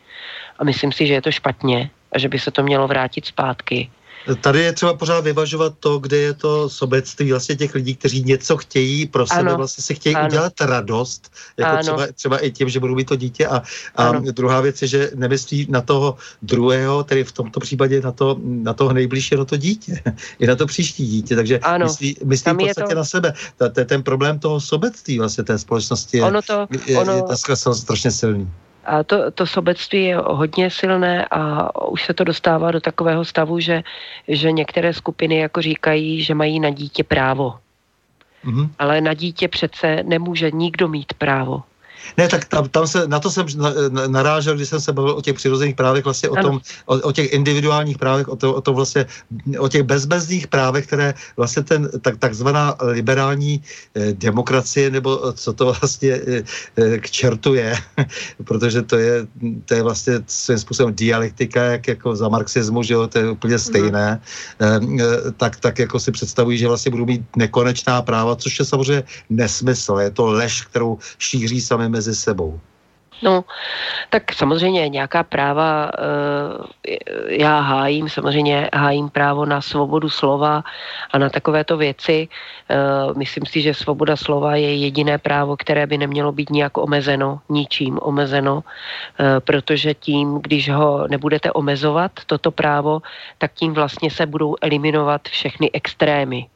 a 0.60 0.64
myslím 0.64 0.92
si, 0.92 1.08
že 1.08 1.14
je 1.14 1.22
to 1.22 1.32
špatně 1.32 1.90
a 2.12 2.20
že 2.20 2.30
by 2.30 2.40
se 2.40 2.52
to 2.52 2.64
mělo 2.64 2.88
vrátit 2.88 3.26
zpátky 3.26 3.90
Tady 4.42 4.62
je 4.62 4.74
třeba 4.74 4.94
pořád 4.94 5.20
vyvažovat 5.20 5.74
to, 5.80 6.00
kde 6.00 6.18
je 6.18 6.34
to 6.34 6.70
sobectví 6.70 7.32
vlastně 7.32 7.56
těch 7.56 7.76
lidí, 7.76 7.96
kteří 7.96 8.24
něco 8.24 8.58
chtějí 8.58 9.06
pro 9.06 9.28
sebe, 9.28 9.40
ano. 9.40 9.58
vlastně 9.58 9.84
si 9.84 9.96
chtějí 9.96 10.16
ano. 10.16 10.28
udělat 10.28 10.54
radost, 10.62 11.32
jako 11.58 11.72
ano. 11.72 11.82
třeba, 11.82 12.08
třeba 12.16 12.38
i 12.38 12.52
tím, 12.52 12.70
že 12.70 12.80
budou 12.80 12.96
mít 12.96 13.08
to 13.08 13.16
dítě 13.16 13.48
a, 13.48 13.62
a 13.96 14.12
druhá 14.12 14.62
věc 14.62 14.82
je, 14.82 14.88
že 14.88 15.12
nemyslí 15.16 15.68
na 15.70 15.82
toho 15.82 16.16
druhého, 16.42 17.04
tedy 17.04 17.24
v 17.24 17.32
tomto 17.32 17.60
případě 17.60 18.02
na, 18.02 18.12
to, 18.12 18.38
na 18.44 18.74
toho 18.74 18.94
nejbližší, 18.94 19.36
na 19.36 19.46
to 19.46 19.58
dítě, 19.58 20.02
i 20.40 20.48
na 20.48 20.56
to 20.56 20.66
příští 20.66 21.08
dítě, 21.08 21.36
takže 21.36 21.60
ano. 21.60 21.86
myslí, 21.86 22.16
myslí 22.24 22.54
v 22.54 22.58
podstatě 22.58 22.94
to... 22.94 22.96
na 22.96 23.06
sebe. 23.06 23.34
Ta, 23.58 23.70
ta, 23.70 23.84
ten 23.84 24.04
problém 24.04 24.40
toho 24.40 24.62
sobectví 24.62 25.20
vlastně 25.20 25.44
té 25.44 25.60
společnosti 25.60 26.18
je, 26.18 26.24
ono 26.24 26.42
to, 26.42 26.68
je, 26.86 26.98
ono... 26.98 27.14
je, 27.14 27.24
je 27.50 27.56
strašně 27.56 28.12
silný. 28.12 28.52
A 28.86 29.04
to, 29.04 29.32
to 29.32 29.46
sobectví 29.46 30.04
je 30.04 30.18
hodně 30.18 30.70
silné 30.70 31.26
a 31.32 31.70
už 31.88 32.06
se 32.06 32.14
to 32.14 32.24
dostává 32.24 32.72
do 32.72 32.82
takového 32.82 33.26
stavu, 33.26 33.60
že, 33.60 33.84
že 34.28 34.52
některé 34.52 34.94
skupiny 34.94 35.38
jako 35.38 35.62
říkají, 35.62 36.24
že 36.24 36.36
mají 36.36 36.60
na 36.60 36.70
dítě 36.70 37.04
právo. 37.04 37.60
Mm-hmm. 38.46 38.70
Ale 38.80 39.02
na 39.02 39.14
dítě 39.14 39.48
přece 39.48 40.04
nemůže 40.04 40.52
nikdo 40.52 40.88
mít 40.88 41.14
právo. 41.14 41.64
Ne, 42.18 42.28
tak 42.28 42.46
tam, 42.46 42.70
tam 42.70 42.88
se, 42.88 43.08
na 43.08 43.20
to 43.20 43.32
jsem 43.32 43.46
narážel, 44.08 44.56
když 44.56 44.70
jsem 44.70 44.82
se 44.82 44.94
bavil 44.94 45.12
o 45.12 45.22
těch 45.22 45.36
přirozených 45.36 45.76
právech, 45.76 46.04
vlastně 46.04 46.30
o, 46.30 46.36
tom, 46.36 46.60
o, 46.86 46.96
o 46.96 47.12
těch 47.12 47.34
individuálních 47.34 47.98
právech, 47.98 48.28
o, 48.28 48.36
to, 48.36 48.54
o, 48.54 48.62
to 48.62 48.74
vlastně, 48.74 49.06
o 49.60 49.68
těch 49.68 49.84
bezbezných 49.84 50.48
právech, 50.48 50.88
které 50.88 51.14
vlastně 51.38 51.64
ten 51.64 51.90
tak, 52.02 52.18
takzvaná 52.18 52.76
liberální 52.82 53.62
eh, 53.96 54.14
demokracie, 54.14 54.90
nebo 54.90 55.34
co 55.34 55.54
to 55.54 55.66
vlastně 55.82 56.12
eh, 56.12 56.44
eh 56.78 56.98
k 57.00 57.10
čertu 57.10 57.54
je, 57.54 57.76
protože 58.44 58.82
to 58.82 58.98
je, 58.98 59.28
to 59.66 59.74
je 59.74 59.84
vlastně 59.84 60.14
svým 60.28 60.60
způsobem 60.60 60.94
dialektika, 60.96 61.64
jak 61.64 61.88
jako 61.88 62.16
za 62.16 62.30
marxismu, 62.30 62.84
že 62.84 62.94
jo, 62.94 63.08
to 63.08 63.18
je 63.20 63.32
úplně 63.32 63.60
stejné, 63.60 64.22
mm. 64.80 65.00
eh, 65.00 65.32
tak, 65.38 65.60
tak 65.60 65.80
jako 65.80 66.00
si 66.00 66.12
představují, 66.12 66.58
že 66.58 66.68
vlastně 66.68 66.92
budou 66.92 67.06
mít 67.06 67.24
nekonečná 67.36 68.02
práva, 68.02 68.36
což 68.36 68.60
je 68.60 68.66
samozřejmě 68.66 69.04
nesmysl, 69.30 69.96
je 70.00 70.12
to 70.12 70.26
lež, 70.26 70.62
kterou 70.62 70.98
šíří 71.18 71.62
sami 71.62 71.90
mezi 71.92 72.16
sebou? 72.16 72.60
No, 73.22 73.46
tak 74.10 74.34
samozřejmě 74.34 74.90
nějaká 74.90 75.24
práva 75.24 75.92
eh, 75.94 76.98
já 77.28 77.60
hájím, 77.60 78.10
samozřejmě 78.10 78.70
hájím 78.74 79.10
právo 79.10 79.46
na 79.46 79.62
svobodu 79.62 80.10
slova 80.10 80.64
a 81.12 81.18
na 81.18 81.30
takovéto 81.30 81.78
věci. 81.78 82.28
Eh, 82.70 82.76
myslím 83.18 83.46
si, 83.46 83.62
že 83.62 83.74
svoboda 83.74 84.16
slova 84.18 84.56
je 84.56 84.76
jediné 84.76 85.18
právo, 85.18 85.58
které 85.58 85.88
by 85.88 85.98
nemělo 85.98 86.32
být 86.32 86.50
nijak 86.50 86.78
omezeno, 86.78 87.40
ničím 87.50 88.00
omezeno, 88.02 88.64
eh, 88.64 89.40
protože 89.40 89.94
tím, 89.94 90.42
když 90.42 90.70
ho 90.70 91.08
nebudete 91.08 91.52
omezovat, 91.52 92.12
toto 92.26 92.52
právo, 92.52 93.02
tak 93.38 93.54
tím 93.54 93.74
vlastně 93.74 94.12
se 94.12 94.26
budou 94.26 94.56
eliminovat 94.62 95.22
všechny 95.30 95.70
extrémy 95.74 96.48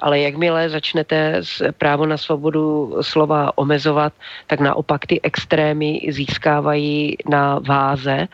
ale 0.00 0.20
jakmile 0.20 0.68
začnete 0.68 1.40
právo 1.78 2.06
na 2.06 2.16
svobodu 2.16 2.96
slova 3.00 3.58
omezovat, 3.58 4.12
tak 4.46 4.60
naopak 4.60 5.06
ty 5.06 5.20
extrémy 5.22 6.00
získávají 6.08 7.16
na 7.30 7.58
váze 7.58 8.28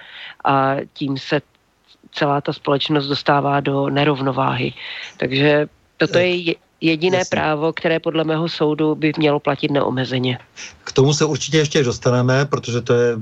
a 0.45 0.76
tím 0.93 1.18
se 1.18 1.41
celá 2.12 2.41
ta 2.41 2.53
společnost 2.53 3.07
dostává 3.07 3.61
do 3.61 3.89
nerovnováhy. 3.89 4.72
Takže 5.16 5.68
toto 5.97 6.18
je 6.18 6.55
jediné 6.81 7.18
Jasně. 7.18 7.31
právo, 7.31 7.72
které 7.72 8.01
podle 8.01 8.24
mého 8.24 8.49
soudu 8.49 8.95
by 8.95 9.12
mělo 9.18 9.41
platit 9.41 9.70
neomezeně. 9.70 10.39
K 10.85 10.93
tomu 10.93 11.14
se 11.14 11.24
určitě 11.24 11.59
ještě 11.59 11.85
dostaneme, 11.85 12.47
protože 12.47 12.81
to 12.81 12.93
je 12.95 13.16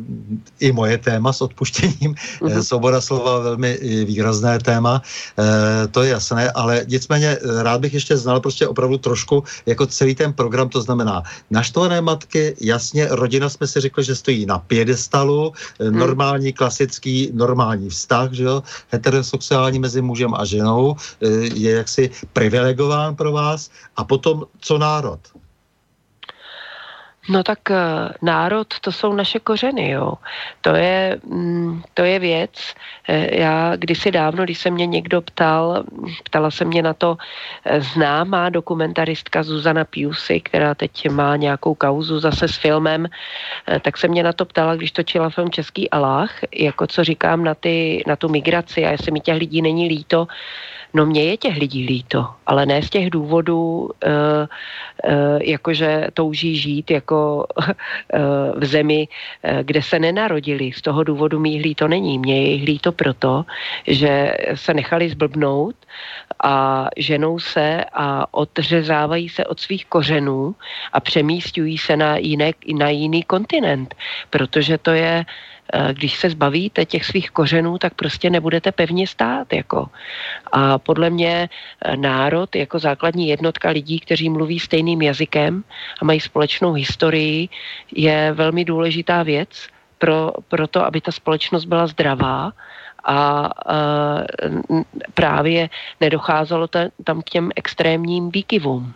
i 0.61 0.73
moje 0.73 0.99
téma 0.99 1.33
s 1.33 1.41
odpuštěním. 1.41 2.15
Uh-huh. 2.41 2.63
Svoboda 2.63 3.01
slova 3.01 3.39
velmi 3.39 3.79
výrazné 4.05 4.59
téma, 4.59 5.03
e, 5.39 5.89
to 5.89 6.03
je 6.03 6.11
jasné, 6.11 6.51
ale 6.51 6.85
nicméně 6.89 7.29
eh, 7.29 7.63
rád 7.63 7.81
bych 7.81 7.95
ještě 7.95 8.17
znal 8.17 8.41
prostě 8.41 8.69
opravdu 8.69 8.99
trošku 8.99 9.45
jako 9.67 9.87
celý 9.87 10.15
ten 10.15 10.33
program, 10.33 10.69
to 10.69 10.83
znamená 10.83 11.23
naštvané 11.51 12.01
matky, 12.01 12.57
jasně, 12.61 13.09
rodina 13.11 13.49
jsme 13.49 13.67
si 13.67 13.81
řekli, 13.81 14.05
že 14.05 14.15
stojí 14.15 14.47
na 14.47 14.59
pědestalu, 14.59 15.53
uh-huh. 15.53 15.91
normální, 15.91 16.53
klasický, 16.53 17.31
normální 17.35 17.91
vztah, 17.91 18.33
že 18.33 18.45
jo, 18.45 18.63
heterosexuální 18.89 19.79
mezi 19.79 20.03
mužem 20.03 20.35
a 20.35 20.45
ženou, 20.45 20.97
je 21.55 21.71
jaksi 21.71 22.11
privilegován 22.33 23.17
pro 23.17 23.33
vás 23.33 23.46
vás 23.47 23.71
a 23.97 24.05
potom 24.05 24.45
co 24.61 24.79
národ? 24.79 25.21
No 27.29 27.43
tak 27.43 27.59
uh, 27.71 27.77
národ, 28.23 28.67
to 28.81 28.93
jsou 28.93 29.13
naše 29.13 29.39
kořeny, 29.39 29.91
jo. 29.91 30.15
To 30.61 30.75
je, 30.75 31.19
mm, 31.27 31.83
to 31.95 32.05
je 32.05 32.19
věc. 32.19 32.75
E, 33.09 33.41
já 33.41 33.77
kdysi 33.77 34.11
dávno, 34.11 34.45
když 34.45 34.59
se 34.59 34.71
mě 34.71 34.87
někdo 34.87 35.21
ptal, 35.21 35.85
ptala 36.25 36.51
se 36.51 36.65
mě 36.65 36.83
na 36.83 36.95
to 36.95 37.17
e, 37.65 37.81
známá 37.81 38.49
dokumentaristka 38.51 39.43
Zuzana 39.43 39.85
Piusy, 39.85 40.41
která 40.41 40.75
teď 40.75 41.11
má 41.11 41.37
nějakou 41.37 41.75
kauzu 41.75 42.21
zase 42.21 42.49
s 42.49 42.57
filmem, 42.57 43.09
tak 43.81 43.99
se 43.99 44.09
mě 44.09 44.23
na 44.23 44.33
to 44.33 44.45
ptala, 44.45 44.77
když 44.77 44.93
točila 44.93 45.31
film 45.31 45.51
Český 45.51 45.91
Alách, 45.91 46.31
jako 46.55 46.87
co 46.87 47.05
říkám 47.05 47.45
na, 47.45 47.55
ty, 47.55 48.03
na 48.07 48.17
tu 48.17 48.29
migraci 48.29 48.87
a 48.87 48.91
jestli 48.91 49.13
mi 49.13 49.21
těch 49.21 49.39
lidí 49.39 49.63
není 49.63 49.89
líto, 49.89 50.27
No 50.97 51.07
mně 51.07 51.25
je 51.25 51.37
těch 51.37 51.57
lidí 51.57 51.87
líto, 51.87 52.29
ale 52.47 52.67
ne 52.67 52.83
z 52.83 52.91
těch 52.91 53.11
důvodů, 53.11 53.91
e, 54.05 54.09
e, 54.09 54.49
jakože 55.45 56.09
touží 56.15 56.57
žít 56.57 56.91
jako 56.91 57.47
e, 57.69 57.75
v 58.57 58.65
zemi, 58.65 59.09
e, 59.43 59.65
kde 59.65 59.83
se 59.83 59.99
nenarodili. 59.99 60.73
Z 60.73 60.83
toho 60.83 61.05
důvodu 61.05 61.41
mých 61.41 61.63
líto 61.63 61.89
není. 61.89 62.19
Mně 62.19 62.43
je 62.43 62.51
jich 62.51 62.65
líto 62.65 62.93
proto, 62.93 63.45
že 63.87 64.37
se 64.55 64.75
nechali 64.75 65.09
zblbnout 65.09 65.77
a 66.45 66.89
ženou 66.97 67.39
se 67.39 67.85
a 67.93 68.35
odřezávají 68.35 69.29
se 69.29 69.45
od 69.45 69.61
svých 69.61 69.87
kořenů 69.87 70.55
a 70.93 71.01
přemístují 71.01 71.79
se 71.79 71.97
na, 71.97 72.17
jiné, 72.17 72.53
na 72.73 72.89
jiný 72.89 73.23
kontinent, 73.23 73.95
protože 74.31 74.79
to 74.79 74.91
je 74.91 75.25
když 75.93 76.17
se 76.17 76.31
zbavíte 76.31 76.85
těch 76.85 77.05
svých 77.05 77.31
kořenů, 77.31 77.79
tak 77.79 77.95
prostě 77.95 78.31
nebudete 78.31 78.73
pevně 78.73 79.07
stát. 79.07 79.53
Jako. 79.53 79.87
A 80.53 80.79
podle 80.79 81.11
mě 81.11 81.49
eh, 81.49 81.97
národ 81.97 82.57
jako 82.57 82.79
základní 82.79 83.29
jednotka 83.29 83.71
lidí, 83.71 84.01
kteří 84.01 84.31
mluví 84.31 84.61
stejným 84.61 85.03
jazykem 85.03 85.65
a 86.03 86.05
mají 86.05 86.21
společnou 86.21 86.73
historii, 86.73 87.49
je 87.95 88.33
velmi 88.33 88.65
důležitá 88.65 89.23
věc 89.23 89.69
pro, 89.99 90.33
pro 90.49 90.67
to, 90.67 90.85
aby 90.85 91.01
ta 91.01 91.13
společnost 91.13 91.65
byla 91.65 91.87
zdravá 91.87 92.53
a 93.09 93.51
uh, 94.71 94.83
právě 95.15 95.71
nedocházelo 96.01 96.69
tam 97.05 97.23
k 97.23 97.31
těm 97.31 97.51
extrémním 97.57 98.31
výkyvům. 98.31 98.95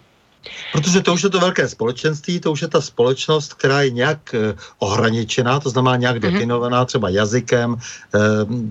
Protože 0.72 1.00
to 1.00 1.14
už 1.14 1.22
je 1.22 1.30
to 1.30 1.40
velké 1.40 1.68
společenství, 1.68 2.40
to 2.40 2.52
už 2.52 2.62
je 2.62 2.68
ta 2.68 2.80
společnost, 2.80 3.54
která 3.54 3.82
je 3.82 3.90
nějak 3.90 4.34
eh, 4.34 4.54
ohraničená, 4.78 5.60
to 5.60 5.70
znamená 5.70 5.96
nějak 5.96 6.16
mm-hmm. 6.16 6.32
definovaná 6.32 6.84
třeba 6.84 7.08
jazykem, 7.08 7.76
eh, 8.14 8.18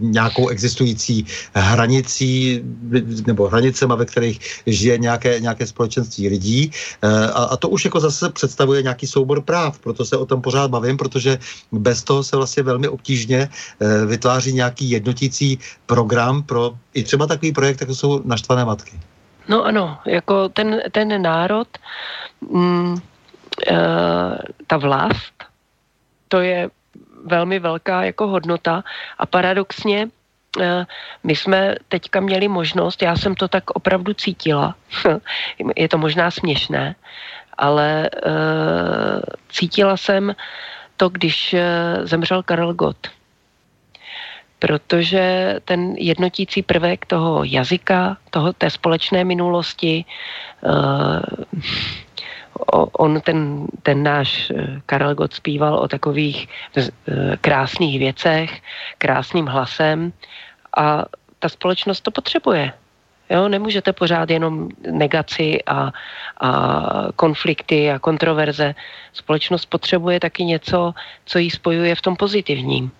nějakou 0.01 0.49
existující 0.49 1.25
hranicí 1.53 2.61
nebo 3.27 3.47
hranicema, 3.47 3.95
ve 3.95 4.05
kterých 4.05 4.39
žije 4.65 4.97
nějaké, 4.97 5.39
nějaké 5.39 5.67
společenství 5.67 6.29
lidí. 6.29 6.71
Eh, 7.01 7.07
a, 7.27 7.43
a 7.43 7.57
to 7.57 7.69
už 7.69 7.85
jako 7.85 7.99
zase 7.99 8.29
představuje 8.29 8.81
nějaký 8.81 9.07
soubor 9.07 9.41
práv, 9.41 9.79
proto 9.79 10.05
se 10.05 10.17
o 10.17 10.25
tom 10.25 10.41
pořád 10.41 10.71
bavím, 10.71 10.97
protože 10.97 11.39
bez 11.71 12.03
toho 12.03 12.23
se 12.23 12.37
vlastně 12.37 12.63
velmi 12.63 12.87
obtížně 12.87 13.49
vytváří 14.05 14.53
nějaký 14.53 14.89
jednotící 14.89 15.59
program 15.85 16.43
pro 16.43 16.73
i 16.93 17.03
třeba 17.03 17.27
takový 17.27 17.51
projekt, 17.51 17.81
jako 17.81 17.95
jsou 17.95 18.21
naštvané 18.25 18.65
matky. 18.65 18.99
No 19.49 19.65
ano, 19.65 19.97
jako 20.05 20.49
ten, 20.49 20.81
ten 20.91 21.21
národ, 21.21 21.67
mm, 22.41 22.95
e, 23.67 23.77
ta 24.67 24.77
vlast, 24.77 25.33
to 26.27 26.41
je 26.41 26.69
velmi 27.25 27.59
velká 27.59 28.03
jako 28.03 28.27
hodnota 28.27 28.83
a 29.17 29.25
paradoxně 29.25 30.07
e, 30.61 30.85
my 31.23 31.35
jsme 31.35 31.75
teďka 31.87 32.19
měli 32.19 32.47
možnost, 32.47 33.01
já 33.01 33.15
jsem 33.15 33.35
to 33.35 33.47
tak 33.47 33.69
opravdu 33.69 34.13
cítila, 34.13 34.75
je 35.75 35.89
to 35.89 35.97
možná 35.97 36.31
směšné, 36.31 36.95
ale 37.57 38.05
e, 38.05 38.09
cítila 39.49 39.97
jsem 39.97 40.35
to, 40.97 41.09
když 41.09 41.55
zemřel 42.03 42.43
Karel 42.43 42.73
Gott 42.73 43.18
protože 44.59 45.55
ten 45.65 45.95
jednotící 45.97 46.61
prvek 46.61 47.05
toho 47.05 47.43
jazyka, 47.43 48.17
toho, 48.29 48.53
té 48.53 48.69
společné 48.69 49.23
minulosti, 49.23 50.05
uh, 50.63 51.19
on, 52.91 53.21
ten, 53.21 53.67
ten 53.83 54.03
náš 54.03 54.51
eh, 54.51 54.81
Karel 54.85 55.15
Gott 55.15 55.33
zpíval 55.33 55.75
o 55.75 55.87
takových 55.87 56.47
uh, 56.77 56.83
krásných 57.41 57.99
věcech, 57.99 58.61
krásným 58.97 59.45
hlasem 59.45 60.13
a 60.77 61.05
ta 61.39 61.49
společnost 61.49 62.01
to 62.01 62.11
potřebuje. 62.11 62.73
Jo, 63.29 63.47
nemůžete 63.47 63.93
pořád 63.93 64.29
jenom 64.29 64.69
negaci 64.91 65.63
a, 65.63 65.91
a 66.41 66.81
konflikty 67.15 67.91
a 67.91 67.99
kontroverze. 67.99 68.75
Společnost 69.13 69.65
potřebuje 69.65 70.19
taky 70.19 70.43
něco, 70.43 70.93
co 71.25 71.39
ji 71.39 71.51
spojuje 71.51 71.95
v 71.95 72.01
tom 72.01 72.15
pozitivním. 72.15 72.91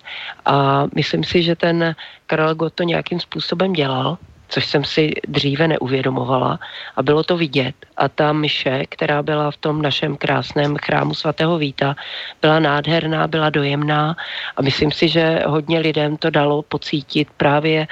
A 0.46 0.86
myslím 0.96 1.24
si, 1.24 1.44
že 1.44 1.56
ten 1.56 1.96
Karel 2.28 2.56
Gott 2.56 2.74
to 2.74 2.84
nějakým 2.84 3.20
způsobem 3.20 3.74
dělal 3.74 4.18
což 4.50 4.66
jsem 4.66 4.84
si 4.84 5.14
dříve 5.28 5.68
neuvědomovala 5.68 6.60
a 6.95 7.04
bylo 7.04 7.24
to 7.24 7.38
vidět. 7.38 7.76
A 7.97 8.10
ta 8.10 8.34
myše, 8.34 8.84
která 8.89 9.24
byla 9.24 9.52
v 9.52 9.58
tom 9.58 9.82
našem 9.82 10.18
krásném 10.18 10.78
chrámu 10.78 11.14
svatého 11.14 11.58
Víta, 11.58 11.95
byla 12.41 12.60
nádherná, 12.60 13.28
byla 13.28 13.50
dojemná 13.50 14.16
a 14.56 14.62
myslím 14.62 14.91
si, 14.91 15.08
že 15.08 15.43
hodně 15.47 15.80
lidem 15.80 16.18
to 16.18 16.30
dalo 16.30 16.62
pocítit 16.62 17.28
právě 17.38 17.88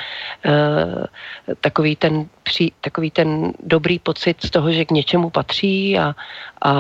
uh, 0.46 1.06
takový, 1.62 1.96
ten, 1.96 2.26
při, 2.44 2.72
takový 2.82 3.12
ten 3.12 3.54
dobrý 3.64 4.00
pocit 4.00 4.38
z 4.44 4.50
toho, 4.50 4.72
že 4.72 4.86
k 4.86 4.92
něčemu 4.92 5.30
patří 5.30 6.00
a, 6.00 6.16
a 6.62 6.74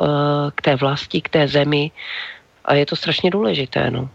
uh, 0.00 0.50
k 0.54 0.62
té 0.62 0.76
vlasti, 0.76 1.20
k 1.20 1.28
té 1.28 1.48
zemi 1.48 1.90
a 2.64 2.74
je 2.74 2.86
to 2.86 2.96
strašně 2.96 3.30
důležité. 3.30 3.90
No. 3.90 4.08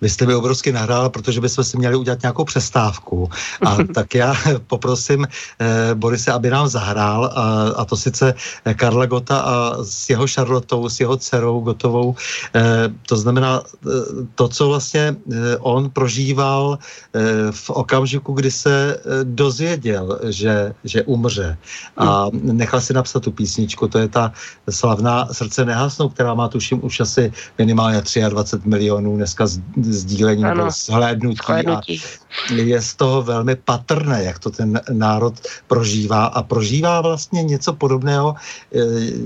Vy 0.00 0.08
jste 0.08 0.26
mi 0.26 0.34
obrovsky 0.34 0.72
nahrála, 0.72 1.08
protože 1.08 1.40
bychom 1.40 1.64
si 1.64 1.78
měli 1.78 1.96
udělat 1.96 2.22
nějakou 2.22 2.44
přestávku. 2.44 3.30
A 3.66 3.76
tak 3.94 4.14
já 4.14 4.34
poprosím 4.66 5.26
eh, 5.26 5.94
Borise, 5.94 6.32
aby 6.32 6.50
nám 6.50 6.68
zahrál, 6.68 7.24
a, 7.24 7.68
a 7.76 7.84
to 7.84 7.96
sice 7.96 8.34
Karla 8.76 9.06
Gota 9.06 9.38
a 9.40 9.84
s 9.84 10.10
jeho 10.10 10.26
Charlotou, 10.26 10.88
s 10.88 11.00
jeho 11.00 11.16
dcerou 11.16 11.60
Gotovou. 11.60 12.14
Eh, 12.54 12.90
to 13.08 13.16
znamená 13.16 13.62
eh, 13.62 13.88
to, 14.34 14.48
co 14.48 14.68
vlastně 14.68 15.16
eh, 15.32 15.56
on 15.60 15.90
prožíval 15.90 16.78
eh, 16.78 17.20
v 17.50 17.70
okamžiku, 17.70 18.32
kdy 18.32 18.50
se 18.50 18.96
eh, 18.96 19.24
dozvěděl, 19.24 20.20
že, 20.28 20.74
že 20.84 21.02
umře. 21.02 21.58
A 21.96 22.26
nechal 22.32 22.80
si 22.80 22.92
napsat 22.92 23.22
tu 23.22 23.32
písničku. 23.32 23.88
To 23.88 23.98
je 23.98 24.08
ta 24.08 24.32
slavná 24.70 25.28
Srdce 25.32 25.64
nehasnou, 25.64 26.08
která 26.08 26.34
má 26.34 26.48
tuším 26.48 26.84
už 26.84 27.00
asi 27.00 27.32
minimálně 27.58 28.02
23 28.28 28.68
milionů 28.68 29.16
dneska 29.16 29.46
sdílení 29.82 30.44
ano, 30.44 30.54
nebo 30.54 30.70
shlédnutí, 30.70 31.36
shlédnutí. 31.36 32.00
A 32.00 32.22
je 32.50 32.82
z 32.82 32.94
toho 32.94 33.22
velmi 33.22 33.56
patrné, 33.56 34.24
jak 34.24 34.38
to 34.38 34.50
ten 34.50 34.80
národ 34.92 35.34
prožívá 35.66 36.24
a 36.24 36.42
prožívá 36.42 37.00
vlastně 37.00 37.42
něco 37.42 37.72
podobného, 37.72 38.34
eh, 38.34 38.78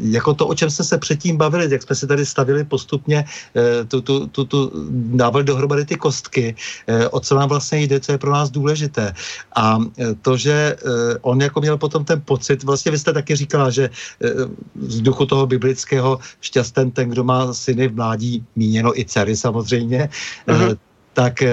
jako 0.03 0.35
to, 0.35 0.47
o 0.47 0.55
čem 0.55 0.71
jsme 0.71 0.85
se 0.85 0.99
předtím 0.99 1.37
bavili, 1.37 1.71
jak 1.71 1.83
jsme 1.83 1.97
si 1.97 2.07
tady 2.07 2.27
stavili 2.27 2.65
postupně 2.65 3.25
eh, 3.57 3.85
tu, 3.85 4.01
tu, 4.01 4.27
tu, 4.27 4.45
tu 4.45 4.73
dávali 5.15 5.45
dohromady 5.45 5.85
ty 5.85 5.97
kostky, 5.97 6.55
eh, 6.87 7.09
o 7.09 7.21
co 7.21 7.35
nám 7.35 7.49
vlastně 7.49 7.79
jde, 7.79 8.01
co 8.01 8.13
je 8.13 8.19
pro 8.19 8.33
nás 8.33 8.51
důležité. 8.51 9.15
A 9.57 9.79
to, 10.23 10.37
že 10.37 10.77
on 11.21 11.41
jako 11.41 11.61
měl 11.61 11.79
potom 11.79 12.05
ten 12.05 12.23
pocit, 12.25 12.63
vlastně 12.63 12.93
vy 12.93 12.99
jste 12.99 13.13
taky 13.13 13.37
říkala, 13.37 13.71
že 13.71 13.91
z 14.81 15.01
duchu 15.01 15.27
toho 15.27 15.47
biblického 15.47 16.19
šťasten 16.41 16.91
ten, 16.91 17.09
kdo 17.09 17.25
má 17.25 17.55
syny 17.55 17.89
v 17.89 17.95
mládí, 17.95 18.45
míněno 18.57 18.99
i 18.99 19.05
dcery 19.05 19.37
samozřejmě, 19.37 20.09
Mm-hmm. 20.47 20.73
Uh, 20.73 20.75
tak 21.17 21.43
eh, 21.43 21.49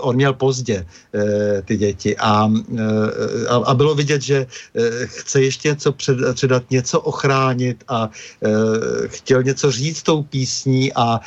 on 0.00 0.16
měl 0.16 0.32
pozdě 0.32 0.88
eh, 0.88 1.62
ty 1.62 1.76
děti. 1.76 2.16
A, 2.16 2.48
eh, 2.48 3.46
a, 3.52 3.56
a 3.56 3.74
bylo 3.76 3.94
vidět, 3.94 4.22
že 4.24 4.46
chce 5.04 5.42
ještě 5.42 5.68
něco 5.68 5.92
před, 5.92 6.16
předat, 6.34 6.70
něco 6.70 7.00
ochránit 7.00 7.84
a 7.88 8.08
chtěl 9.06 9.42
něco 9.42 9.70
říct 9.70 10.02
tou 10.02 10.22
písní 10.22 10.92
a 10.92 11.20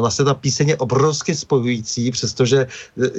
vlastně 0.00 0.24
ta 0.24 0.34
píseň 0.34 0.68
je 0.68 0.76
obrovsky 0.76 1.34
spojující, 1.34 2.10
přestože 2.10 2.66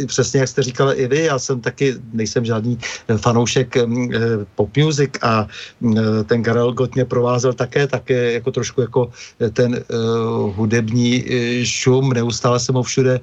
přesně 0.07 0.39
jak 0.39 0.49
jste 0.49 0.63
říkala 0.63 0.93
i 0.93 1.07
vy, 1.07 1.23
já 1.29 1.39
jsem 1.39 1.61
taky, 1.61 1.95
nejsem 2.13 2.45
žádný 2.45 2.79
fanoušek 3.17 3.77
pop 4.55 4.77
music 4.77 5.11
a 5.21 5.47
ten 6.25 6.43
Karel 6.43 6.73
Gott 6.73 6.95
mě 6.95 7.05
provázel 7.05 7.53
také, 7.53 7.87
také 7.87 8.33
jako 8.33 8.51
trošku 8.51 8.81
jako 8.81 9.11
ten 9.53 9.83
hudební 10.55 11.23
šum, 11.63 12.13
neustále 12.13 12.59
jsem 12.59 12.75
ho 12.75 12.83
všude 12.83 13.19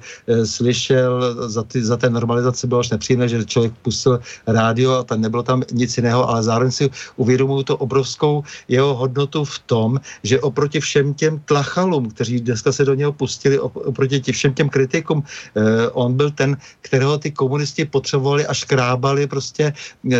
slyšel 0.53 1.49
za, 1.49 1.63
ty, 1.63 1.81
za 1.81 1.97
té 1.97 2.09
normalizace 2.09 2.67
bylo 2.67 2.79
až 2.79 2.89
nepříjemné, 2.89 3.27
že 3.29 3.45
člověk 3.45 3.73
pustil 3.81 4.19
rádio 4.47 5.01
a 5.01 5.03
tam 5.03 5.21
nebylo 5.21 5.43
tam 5.43 5.63
nic 5.71 5.89
jiného, 5.97 6.29
ale 6.29 6.43
zároveň 6.43 6.71
si 6.71 6.89
uvědomuju 7.17 7.63
to 7.63 7.77
obrovskou 7.77 8.43
jeho 8.67 8.93
hodnotu 8.95 9.45
v 9.45 9.57
tom, 9.65 9.89
že 10.23 10.39
oproti 10.39 10.79
všem 10.79 11.13
těm 11.13 11.39
tlachalům, 11.45 12.09
kteří 12.13 12.39
dneska 12.39 12.71
se 12.71 12.85
do 12.85 12.93
něho 12.93 13.13
pustili, 13.13 13.59
oproti 13.59 14.19
tě, 14.21 14.31
všem 14.31 14.53
těm 14.53 14.69
kritikům, 14.69 15.23
eh, 15.23 15.89
on 15.97 16.13
byl 16.13 16.31
ten, 16.31 16.57
kterého 16.81 17.17
ty 17.17 17.31
komunisti 17.31 17.85
potřebovali 17.85 18.45
a 18.45 18.53
škrábali 18.53 19.27
prostě 19.27 19.73
eh, 19.73 20.17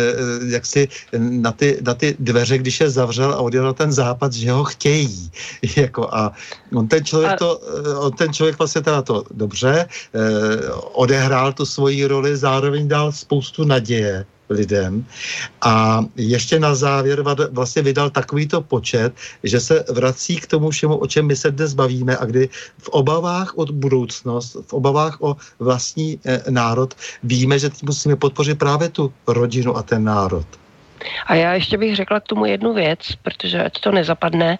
jaksi 0.50 0.88
na 1.18 1.52
ty, 1.52 1.78
na 1.84 1.94
ty 1.94 2.16
dveře, 2.18 2.58
když 2.58 2.80
je 2.80 2.90
zavřel 2.90 3.32
a 3.32 3.42
odjel 3.44 3.64
na 3.64 3.72
ten 3.72 3.92
západ, 3.92 4.32
že 4.32 4.50
ho 4.50 4.64
chtějí. 4.64 5.30
jako 5.76 6.08
a 6.14 6.32
on 6.74 6.88
ten 6.88 7.04
člověk 7.04 7.38
to, 7.38 7.60
eh, 7.62 7.94
on 7.94 8.12
ten 8.12 8.32
člověk 8.32 8.58
vlastně 8.58 8.80
teda 8.82 9.02
to 9.02 9.24
dobře 9.30 9.86
eh, 9.88 10.20
odehrál 10.92 11.52
tu 11.52 11.66
svoji 11.66 12.06
roli, 12.06 12.36
zároveň 12.36 12.88
dal 12.88 13.12
spoustu 13.12 13.64
naděje 13.64 14.26
lidem. 14.50 15.06
A 15.60 16.04
ještě 16.16 16.60
na 16.60 16.74
závěr 16.74 17.24
vlastně 17.50 17.82
vydal 17.82 18.10
takovýto 18.10 18.60
počet, 18.60 19.12
že 19.42 19.60
se 19.60 19.84
vrací 19.92 20.36
k 20.36 20.46
tomu 20.46 20.70
všemu, 20.70 20.96
o 20.96 21.06
čem 21.06 21.26
my 21.26 21.36
se 21.36 21.50
dnes 21.50 21.74
bavíme 21.74 22.16
a 22.16 22.24
kdy 22.24 22.48
v 22.78 22.88
obavách 22.88 23.56
o 23.56 23.66
budoucnost, 23.66 24.56
v 24.66 24.72
obavách 24.72 25.16
o 25.20 25.36
vlastní 25.58 26.20
eh, 26.24 26.42
národ 26.50 26.94
víme, 27.22 27.58
že 27.58 27.70
musíme 27.82 28.16
podpořit 28.16 28.58
právě 28.58 28.88
tu 28.88 29.12
rodinu 29.26 29.76
a 29.76 29.82
ten 29.82 30.04
národ. 30.04 30.46
A 31.26 31.34
já 31.34 31.54
ještě 31.54 31.78
bych 31.78 31.96
řekla 31.96 32.20
k 32.20 32.28
tomu 32.28 32.46
jednu 32.46 32.72
věc, 32.72 33.14
protože 33.22 33.64
ať 33.64 33.80
to 33.80 33.92
nezapadne, 33.92 34.58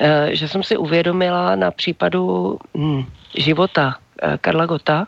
eh, 0.00 0.28
že 0.32 0.48
jsem 0.48 0.62
si 0.62 0.76
uvědomila 0.76 1.56
na 1.56 1.70
případu 1.70 2.58
hm, 2.76 3.04
života 3.36 3.96
eh, 4.22 4.38
Karla 4.40 4.66
Gota, 4.66 5.06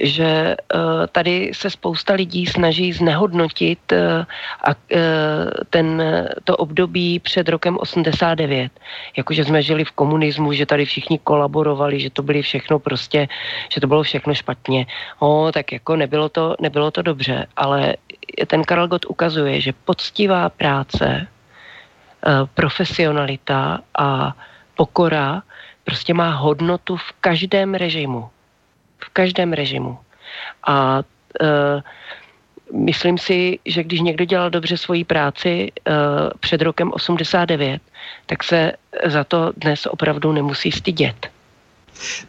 že 0.00 0.56
uh, 0.74 1.06
tady 1.12 1.50
se 1.54 1.70
spousta 1.70 2.14
lidí 2.14 2.46
snaží 2.46 2.92
znehodnotit 2.92 3.92
ten, 5.70 6.02
to 6.44 6.56
období 6.56 7.18
před 7.18 7.48
rokem 7.48 7.78
89. 7.80 8.72
Jakože 9.16 9.44
jsme 9.44 9.62
žili 9.62 9.84
v 9.84 9.90
komunismu, 9.90 10.52
že 10.52 10.66
tady 10.66 10.84
všichni 10.84 11.18
kolaborovali, 11.18 12.00
že 12.00 12.10
to 12.10 12.22
byly 12.22 12.42
všechno 12.42 12.78
prostě, 12.78 13.28
že 13.68 13.80
to 13.80 13.86
bylo 13.86 14.02
všechno 14.02 14.34
špatně. 14.34 14.86
O, 15.18 15.50
tak 15.52 15.72
jako 15.72 15.96
nebylo 15.96 16.28
to, 16.28 16.56
nebylo 16.60 16.90
to 16.90 17.02
dobře, 17.02 17.46
ale 17.56 17.96
ten 18.46 18.64
Karel 18.64 18.88
Gott 18.88 19.06
ukazuje, 19.06 19.60
že 19.60 19.72
poctivá 19.72 20.48
práce, 20.48 21.26
profesionalita 22.54 23.80
a 23.98 24.36
pokora 24.74 25.42
prostě 25.84 26.14
má 26.14 26.30
hodnotu 26.30 26.96
v 26.96 27.12
každém 27.20 27.74
režimu 27.74 28.30
v 29.04 29.08
každém 29.12 29.52
režimu. 29.52 29.98
A 30.66 31.02
uh, 31.40 31.80
myslím 32.72 33.18
si, 33.18 33.58
že 33.64 33.84
když 33.84 34.00
někdo 34.00 34.24
dělal 34.24 34.50
dobře 34.50 34.76
svoji 34.76 35.04
práci 35.04 35.72
uh, 35.72 35.94
před 36.40 36.62
rokem 36.62 36.92
89, 36.92 37.82
tak 38.26 38.44
se 38.44 38.72
za 39.04 39.24
to 39.24 39.52
dnes 39.56 39.86
opravdu 39.86 40.32
nemusí 40.32 40.72
stydět. 40.72 41.30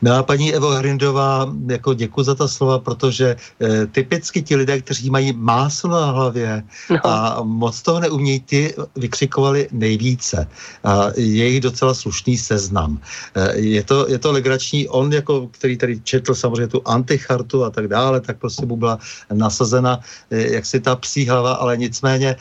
Milá 0.02 0.24
paní 0.24 0.54
Evo 0.54 0.70
Hrindová, 0.70 1.54
jako 1.68 1.94
děkuji 1.94 2.24
za 2.24 2.36
ta 2.36 2.48
slova, 2.48 2.80
protože 2.80 3.36
e, 3.62 3.88
typicky 3.88 4.42
ti 4.42 4.56
lidé, 4.56 4.82
kteří 4.82 5.10
mají 5.10 5.34
máslo 5.34 5.90
na 5.90 6.12
hlavě 6.12 6.64
no. 6.90 6.98
a 7.08 7.44
moc 7.44 7.82
toho 7.82 8.00
neumějí, 8.00 8.40
ty 8.40 8.76
vykřikovali 8.96 9.68
nejvíce. 9.72 10.48
A 10.84 11.08
je 11.16 11.48
jich 11.48 11.62
docela 11.62 11.94
slušný 11.94 12.38
seznam. 12.38 13.00
E, 13.36 13.58
je, 13.58 13.84
to, 13.84 14.10
je 14.10 14.20
to 14.20 14.32
legrační. 14.32 14.88
On, 14.88 15.14
jako, 15.14 15.48
který 15.48 15.78
tady 15.78 16.00
četl 16.04 16.36
samozřejmě 16.36 16.68
tu 16.68 16.82
antichartu 16.86 17.64
a 17.64 17.70
tak 17.70 17.88
dále, 17.88 18.22
tak 18.22 18.38
prostě 18.38 18.66
mu 18.66 18.76
byla 18.78 19.00
nasazena 19.34 20.00
e, 20.32 20.54
jaksi 20.54 20.80
ta 20.80 20.96
psí 20.96 21.28
hlava, 21.28 21.54
ale 21.54 21.78
nicméně 21.78 22.30
e, 22.30 22.38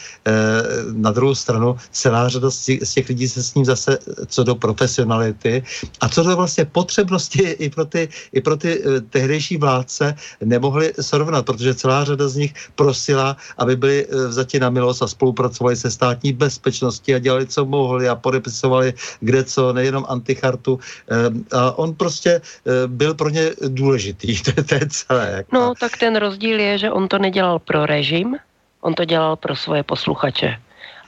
na 0.93 1.11
druhou 1.13 1.35
stranu 1.35 1.77
celá 1.91 2.29
řada 2.29 2.51
z 2.51 2.65
těch, 2.65 2.79
z 2.83 2.95
těch 2.95 3.09
lidí 3.09 3.29
se 3.29 3.43
s 3.43 3.55
ním 3.55 3.65
zase 3.65 3.99
co 4.27 4.45
do 4.45 4.55
profesionality 4.55 5.63
a 6.01 6.09
co 6.09 6.23
do 6.23 6.37
vlastně 6.37 6.65
potřebnosti 6.65 7.20
prostě 7.21 7.53
i 7.61 7.69
pro 7.71 7.85
ty, 7.85 8.09
i 8.33 8.41
pro 8.41 8.57
ty 8.57 8.81
eh, 8.81 9.01
tehdejší 9.01 9.57
vládce 9.57 10.17
nemohli 10.41 10.93
srovnat, 11.01 11.45
protože 11.45 11.75
celá 11.75 12.05
řada 12.05 12.29
z 12.29 12.37
nich 12.37 12.53
prosila, 12.75 13.37
aby 13.61 13.77
byli 13.77 14.07
eh, 14.09 14.29
vzati 14.29 14.57
na 14.57 14.71
milost 14.73 15.03
a 15.03 15.07
spolupracovali 15.07 15.77
se 15.77 15.91
státní 15.91 16.33
bezpečností 16.33 17.15
a 17.15 17.19
dělali, 17.21 17.47
co 17.47 17.65
mohli 17.65 18.09
a 18.09 18.17
podepisovali 18.17 18.95
kde 19.21 19.45
co, 19.45 19.73
nejenom 19.73 20.09
antichartu. 20.09 20.81
Eh, 20.81 21.57
a 21.57 21.77
on 21.77 21.93
prostě 21.93 22.41
byl 22.87 23.15
pro 23.15 23.29
ně 23.29 23.53
důležitý, 23.69 24.41
to 24.45 24.51
je, 24.57 24.65
to 24.65 24.75
je 24.75 24.87
celé. 24.89 25.27
Jako. 25.45 25.51
No, 25.53 25.75
tak 25.77 26.01
ten 26.01 26.17
rozdíl 26.17 26.57
je, 26.57 26.89
že 26.89 26.91
on 26.91 27.09
to 27.09 27.19
nedělal 27.21 27.59
pro 27.59 27.85
režim, 27.85 28.37
on 28.81 28.97
to 28.97 29.05
dělal 29.05 29.37
pro 29.37 29.53
svoje 29.53 29.85
posluchače. 29.85 30.57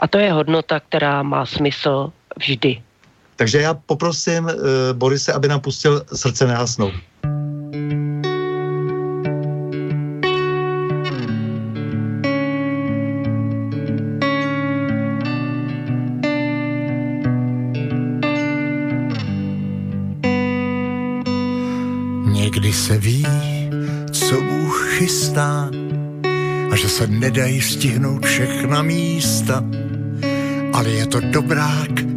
A 0.01 0.05
to 0.09 0.19
je 0.19 0.33
hodnota, 0.33 0.81
která 0.81 1.23
má 1.23 1.47
smysl 1.47 2.13
vždy. 2.37 2.92
Takže 3.43 3.61
já 3.61 3.75
poprosím 3.75 4.45
uh, 4.45 4.53
Borise, 4.93 5.33
aby 5.33 5.49
nám 5.49 5.61
pustil 5.61 6.03
srdce 6.15 6.47
nehasnou. 6.47 6.91
Někdy 22.25 22.73
se 22.73 22.99
ví, 22.99 23.27
co 24.11 24.41
Bůh 24.41 24.89
chystá 24.99 25.71
a 26.73 26.77
že 26.77 26.89
se 26.89 27.07
nedají 27.07 27.61
stihnout 27.61 28.27
všechna 28.27 28.83
místa, 28.83 29.65
ale 30.73 30.91
je 30.91 31.07
to 31.07 31.21
dobrák 31.21 32.12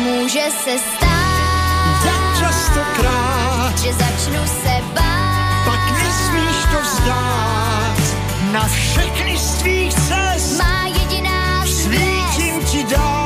může 0.00 0.44
se 0.64 0.78
stát, 0.78 2.04
jak 2.04 2.38
častokrát, 2.38 3.78
že 3.78 3.92
začnu 3.92 4.46
se 4.46 4.74
bát, 4.94 5.64
pak 5.64 6.02
nesmíš 6.02 6.56
to 6.72 6.80
vzdát. 6.82 7.98
Na 8.52 8.68
všechny 8.68 9.38
z 9.38 9.54
tvých 9.54 9.94
cest 9.94 10.58
má 10.58 10.86
jediná 10.86 11.66
svítím 11.66 12.64
ti 12.64 12.84
dát. 12.84 13.19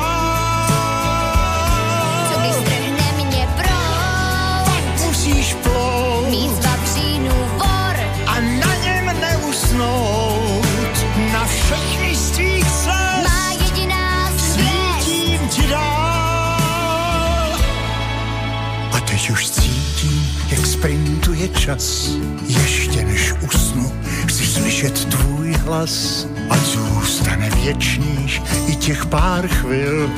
Sprintuje 20.84 21.48
čas. 21.48 22.10
Ještě 22.46 23.04
než 23.04 23.32
usnu, 23.32 23.92
chci 24.26 24.46
slyšet 24.46 25.04
tvůj 25.04 25.52
hlas. 25.52 26.26
A 26.50 26.56
zůstane 26.56 27.50
věčníš 27.50 28.42
i 28.66 28.76
těch 28.76 29.06
pár 29.06 29.48
chvil, 29.48 30.10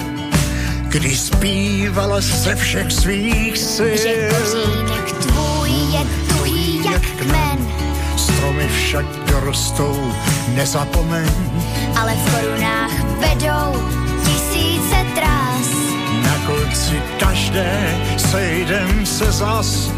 kdy 0.89 1.16
zpívala 1.16 2.20
se 2.20 2.57
všech 2.57 2.93
svých 2.93 3.59
sil. 3.74 3.97
Že 3.97 4.31
kořínek 4.31 5.12
tvůj 5.12 5.70
je 5.70 6.03
tuhý 6.28 6.85
jak 6.93 7.03
kmen. 7.03 7.59
Stromy 8.16 8.69
však 8.69 9.07
dorostou, 9.31 10.12
nezapomeň. 10.55 11.31
Ale 11.97 12.12
v 12.12 12.35
korunách 12.35 12.93
vedou 13.20 13.89
tisíce 14.24 14.97
trás. 15.15 15.85
Konci 16.47 17.02
každé 17.18 17.97
sejdem 18.16 19.06
se 19.06 19.32
zas 19.32 19.90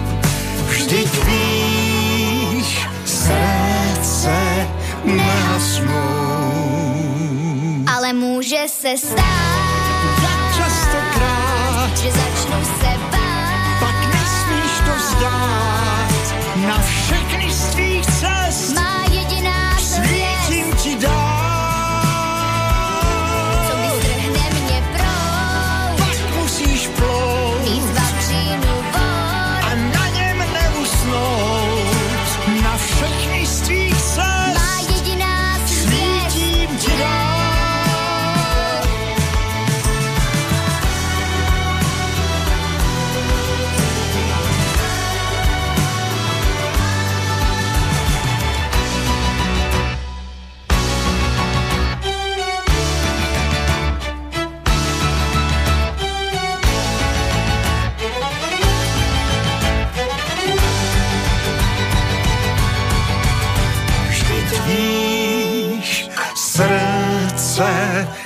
Vždyť 0.68 1.24
víš, 1.24 2.88
srdce 3.04 4.66
nehasnou. 5.04 5.94
Ale 7.94 8.12
může 8.12 8.64
se 8.68 8.96
stát, 8.98 9.16
tak 10.22 10.56
častokrát, 10.56 11.98
že 11.98 12.10
začnu 12.10 12.64
se 12.64 12.92
bát. 13.10 13.80
Pak 13.80 14.14
nesmíš 14.14 14.72
to 14.84 14.92
vzdát, 14.96 16.34
na 16.66 16.78
všechny 16.78 17.28
strany 17.38 17.52
svých 17.52 18.06
cest 18.06 18.74
Má 18.74 19.07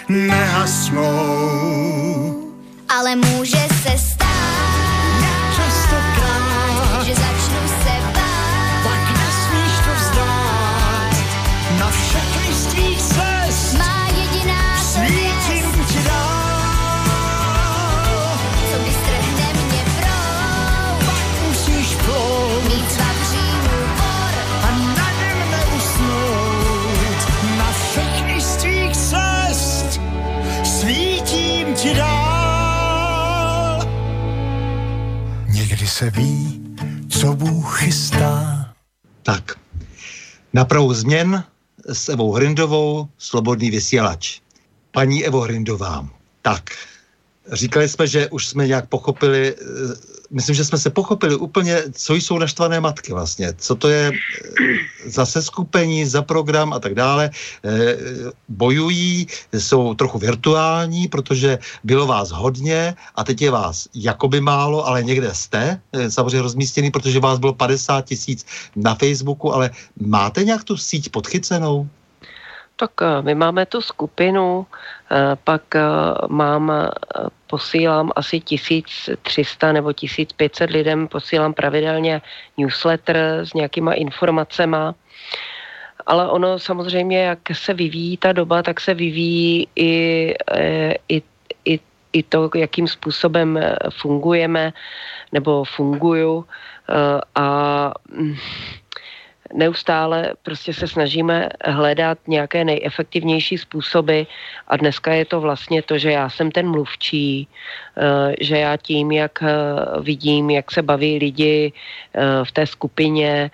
nehasnou. 0.09 1.13
ale 2.89 3.17
může 3.17 3.69
se 3.83 4.12
se 36.03 36.11
ví, 36.11 36.61
co 37.09 37.33
Bůh 37.33 37.79
chystá. 37.79 38.67
Tak, 39.23 39.59
na 40.53 40.65
pravou 40.65 40.93
změn 40.93 41.45
s 41.93 42.09
Evou 42.09 42.33
Hrindovou, 42.33 43.09
Slobodný 43.19 43.71
vysílač. 43.71 44.41
Paní 44.91 45.25
Evo 45.25 45.41
Hrindová, 45.41 46.09
tak, 46.43 46.71
říkali 47.53 47.89
jsme, 47.89 48.07
že 48.07 48.29
už 48.29 48.47
jsme 48.47 48.67
nějak 48.67 48.89
pochopili, 48.89 49.55
eh, 49.55 49.65
myslím, 50.31 50.55
že 50.55 50.65
jsme 50.65 50.79
se 50.79 50.91
pochopili 50.91 51.37
úplně, 51.37 51.83
co 51.93 52.15
jsou 52.15 52.39
naštvané 52.39 52.81
matky 52.81 53.13
vlastně, 53.13 53.53
co 53.57 53.75
to 53.75 53.89
je 53.89 54.13
eh, 54.13 55.11
za 55.11 55.27
seskupení, 55.27 56.07
za 56.07 56.23
program 56.23 56.73
a 56.73 56.79
tak 56.79 56.95
dále. 56.95 57.31
Eh, 57.65 57.97
Bojují, 58.49 59.27
jsou 59.53 59.95
trochu 59.95 60.19
virtuální, 60.19 61.09
protože 61.09 61.59
bylo 61.85 62.07
vás 62.07 62.31
hodně 62.31 62.95
a 63.15 63.25
teď 63.25 63.43
je 63.43 63.51
vás 63.51 63.89
jakoby 63.95 64.41
málo, 64.41 64.87
ale 64.87 65.03
někde 65.03 65.35
jste, 65.35 65.81
samozřejmě 66.09 66.43
rozmístěný, 66.43 66.91
protože 66.91 67.21
vás 67.21 67.39
bylo 67.39 67.53
50 67.53 68.05
tisíc 68.05 68.47
na 68.77 68.95
Facebooku, 68.95 69.55
ale 69.55 69.71
máte 70.01 70.45
nějak 70.45 70.65
tu 70.65 70.77
síť 70.77 71.09
podchycenou? 71.09 71.89
Tak 72.77 72.91
my 73.21 73.35
máme 73.35 73.67
tu 73.67 73.81
skupinu, 73.81 74.67
pak 75.45 75.77
eh, 75.77 75.83
mám, 76.29 76.71
eh, 76.71 76.89
posílám 77.47 78.11
asi 78.17 78.41
1300 78.41 79.73
nebo 79.73 79.93
1500 79.93 80.71
lidem, 80.71 81.09
posílám 81.09 81.55
pravidelně 81.55 82.23
newsletter 82.57 83.17
s 83.45 83.55
nějakýma 83.55 83.93
informacema. 83.93 84.95
Ale 86.07 86.29
ono 86.29 86.59
samozřejmě, 86.59 87.23
jak 87.23 87.39
se 87.53 87.75
vyvíjí 87.75 88.17
ta 88.17 88.33
doba, 88.33 88.63
tak 88.63 88.81
se 88.81 88.95
vyvíjí 88.95 89.69
i, 89.77 89.93
eh, 90.57 90.95
i, 91.09 91.23
i, 91.65 91.81
i 92.13 92.23
to, 92.23 92.51
jakým 92.55 92.89
způsobem 92.89 93.57
eh, 93.57 93.77
fungujeme 93.91 94.73
nebo 95.33 95.65
funguju. 95.65 96.45
Eh, 96.89 97.21
A 97.35 97.47
mm, 98.11 98.37
neustále 99.53 100.33
prostě 100.43 100.75
se 100.75 100.89
snažíme 100.89 101.49
hledat 101.65 102.19
nějaké 102.27 102.65
nejefektivnější 102.65 103.59
způsoby 103.59 104.23
a 104.69 104.77
dneska 104.77 105.13
je 105.13 105.25
to 105.25 105.41
vlastně 105.41 105.83
to, 105.83 105.99
že 105.99 106.11
já 106.11 106.31
jsem 106.31 106.51
ten 106.51 106.71
mluvčí, 106.71 107.49
eh, 107.97 108.35
že 108.41 108.59
já 108.59 108.77
tím, 108.77 109.13
jak 109.13 109.43
eh, 109.43 109.55
vidím, 110.01 110.51
jak 110.51 110.71
se 110.73 110.83
baví 110.83 111.19
lidi 111.19 111.73
eh, 112.15 112.45
v 112.45 112.53
té 112.53 112.67
skupině, 112.67 113.51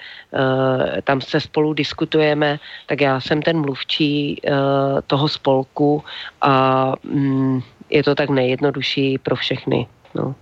tam 1.04 1.20
se 1.20 1.40
spolu 1.40 1.72
diskutujeme, 1.72 2.60
tak 2.86 3.00
já 3.00 3.20
jsem 3.20 3.42
ten 3.42 3.60
mluvčí 3.60 4.40
toho 5.06 5.28
spolku 5.28 6.04
a 6.40 6.92
mm, 7.04 7.60
je 7.90 8.02
to 8.02 8.14
tak 8.14 8.30
nejjednodušší 8.30 9.18
pro 9.18 9.36
všechny. 9.36 9.86
No. 10.14 10.34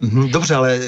Mhm, 0.00 0.30
Dobře, 0.30 0.54
ale 0.54 0.78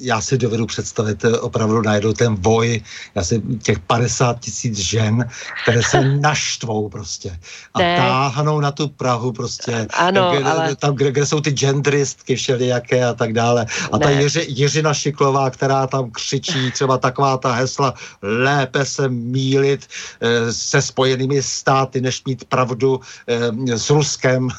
já 0.00 0.20
si 0.20 0.38
dovedu 0.38 0.66
představit 0.66 1.24
eh, 1.24 1.38
opravdu 1.38 1.82
najednou 1.82 2.12
ten 2.12 2.36
boj, 2.36 2.80
já 3.14 3.24
si 3.24 3.42
těch 3.62 3.78
50 3.78 4.40
tisíc 4.40 4.78
žen, 4.78 5.28
které 5.62 5.82
se 5.82 6.04
naštvou 6.20 6.88
prostě 6.88 7.38
a 7.74 7.78
Ne. 7.78 7.96
táhnou 7.96 8.60
na 8.60 8.70
tu 8.70 8.88
Prahu 8.88 9.32
prostě, 9.32 9.86
Ano, 9.96 10.32
kde, 10.36 10.44
ale- 10.50 10.76
tam, 10.76 10.94
kde, 10.94 11.12
kde 11.12 11.26
jsou 11.26 11.40
ty 11.40 11.50
genderistky 11.50 12.36
všelijaké 12.36 13.04
a 13.04 13.12
tak 13.14 13.32
dále. 13.32 13.66
A 13.92 13.98
ta 13.98 14.08
Ne. 14.08 14.22
Jiři, 14.22 14.46
Jiřina 14.48 14.94
Šiklová, 14.94 15.50
která 15.50 15.86
tam 15.86 16.10
křičí 16.10 16.70
třeba 16.70 16.98
taková 16.98 17.36
ta 17.36 17.52
hesla, 17.52 17.94
lépe 18.22 18.84
se 18.84 19.08
mílit 19.08 19.86
eh, 20.20 20.52
se 20.52 20.82
spojenými 20.82 21.42
státy, 21.42 22.00
než 22.00 22.24
mít 22.24 22.44
pravdu 22.44 23.00
eh, 23.26 23.78
s 23.78 23.90
Ruskem. 23.90 24.48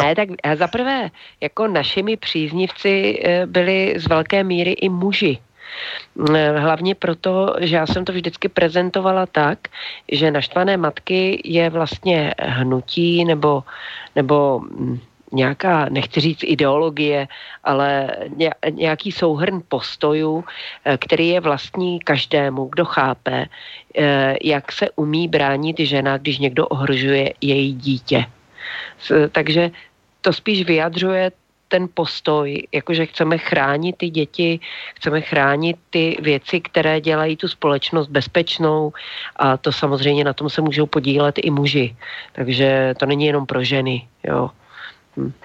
Ne, 0.00 0.14
tak 0.14 0.28
eh, 0.42 0.56
za 0.56 0.66
prvé, 0.68 1.10
jako 1.40 1.68
našimi 1.94 2.16
příznivci 2.16 3.22
eh, 3.22 3.46
byli 3.46 3.94
z 3.96 4.08
velké 4.08 4.44
míry 4.44 4.72
i 4.72 4.88
muži. 4.88 5.38
Eh, 6.34 6.58
Hlavně 6.58 6.94
proto, 6.94 7.54
že 7.60 7.76
já 7.76 7.86
jsem 7.86 8.04
to 8.04 8.12
vždycky 8.12 8.48
prezentovala 8.48 9.26
tak, 9.26 9.58
že 10.10 10.30
naštvané 10.30 10.76
matky 10.76 11.38
je 11.44 11.70
vlastně 11.70 12.34
hnutí 12.38 13.24
nebo, 13.24 13.62
nebo 14.16 14.60
mm, 14.66 14.98
nějaká, 15.32 15.86
nechci 15.88 16.20
říct 16.20 16.42
ideologie, 16.42 17.28
ale 17.64 18.10
ně- 18.36 18.58
nějaký 18.70 19.12
souhrn 19.12 19.62
postojů, 19.68 20.42
eh, 20.84 20.98
který 20.98 21.28
je 21.28 21.40
vlastní 21.40 22.02
každému, 22.02 22.74
kdo 22.74 22.84
chápe, 22.84 23.46
jak 24.42 24.72
se 24.72 24.90
umí 24.98 25.30
bránit 25.30 25.78
žena, 25.78 26.18
když 26.18 26.38
někdo 26.38 26.66
ohrožuje 26.66 27.38
její 27.40 27.72
dítě. 27.78 28.26
Takže 29.30 29.70
to 30.20 30.32
spíš 30.32 30.66
vyjadřuje 30.66 31.43
ten 31.74 31.90
postoj, 31.94 32.62
jakože 32.72 33.06
chceme 33.06 33.38
chránit 33.38 33.96
ty 33.98 34.10
děti, 34.10 34.60
chceme 34.94 35.20
chránit 35.20 35.76
ty 35.90 36.16
věci, 36.22 36.60
které 36.60 37.00
dělají 37.00 37.36
tu 37.36 37.48
společnost 37.48 38.06
bezpečnou 38.14 38.92
a 39.36 39.56
to 39.56 39.72
samozřejmě 39.72 40.24
na 40.24 40.32
tom 40.32 40.46
se 40.50 40.62
můžou 40.62 40.86
podílet 40.86 41.34
i 41.42 41.50
muži. 41.50 41.96
Takže 42.32 42.94
to 42.98 43.06
není 43.06 43.26
jenom 43.26 43.46
pro 43.46 43.64
ženy, 43.64 44.06
jo. 44.22 44.50
Mhm. 45.16 45.43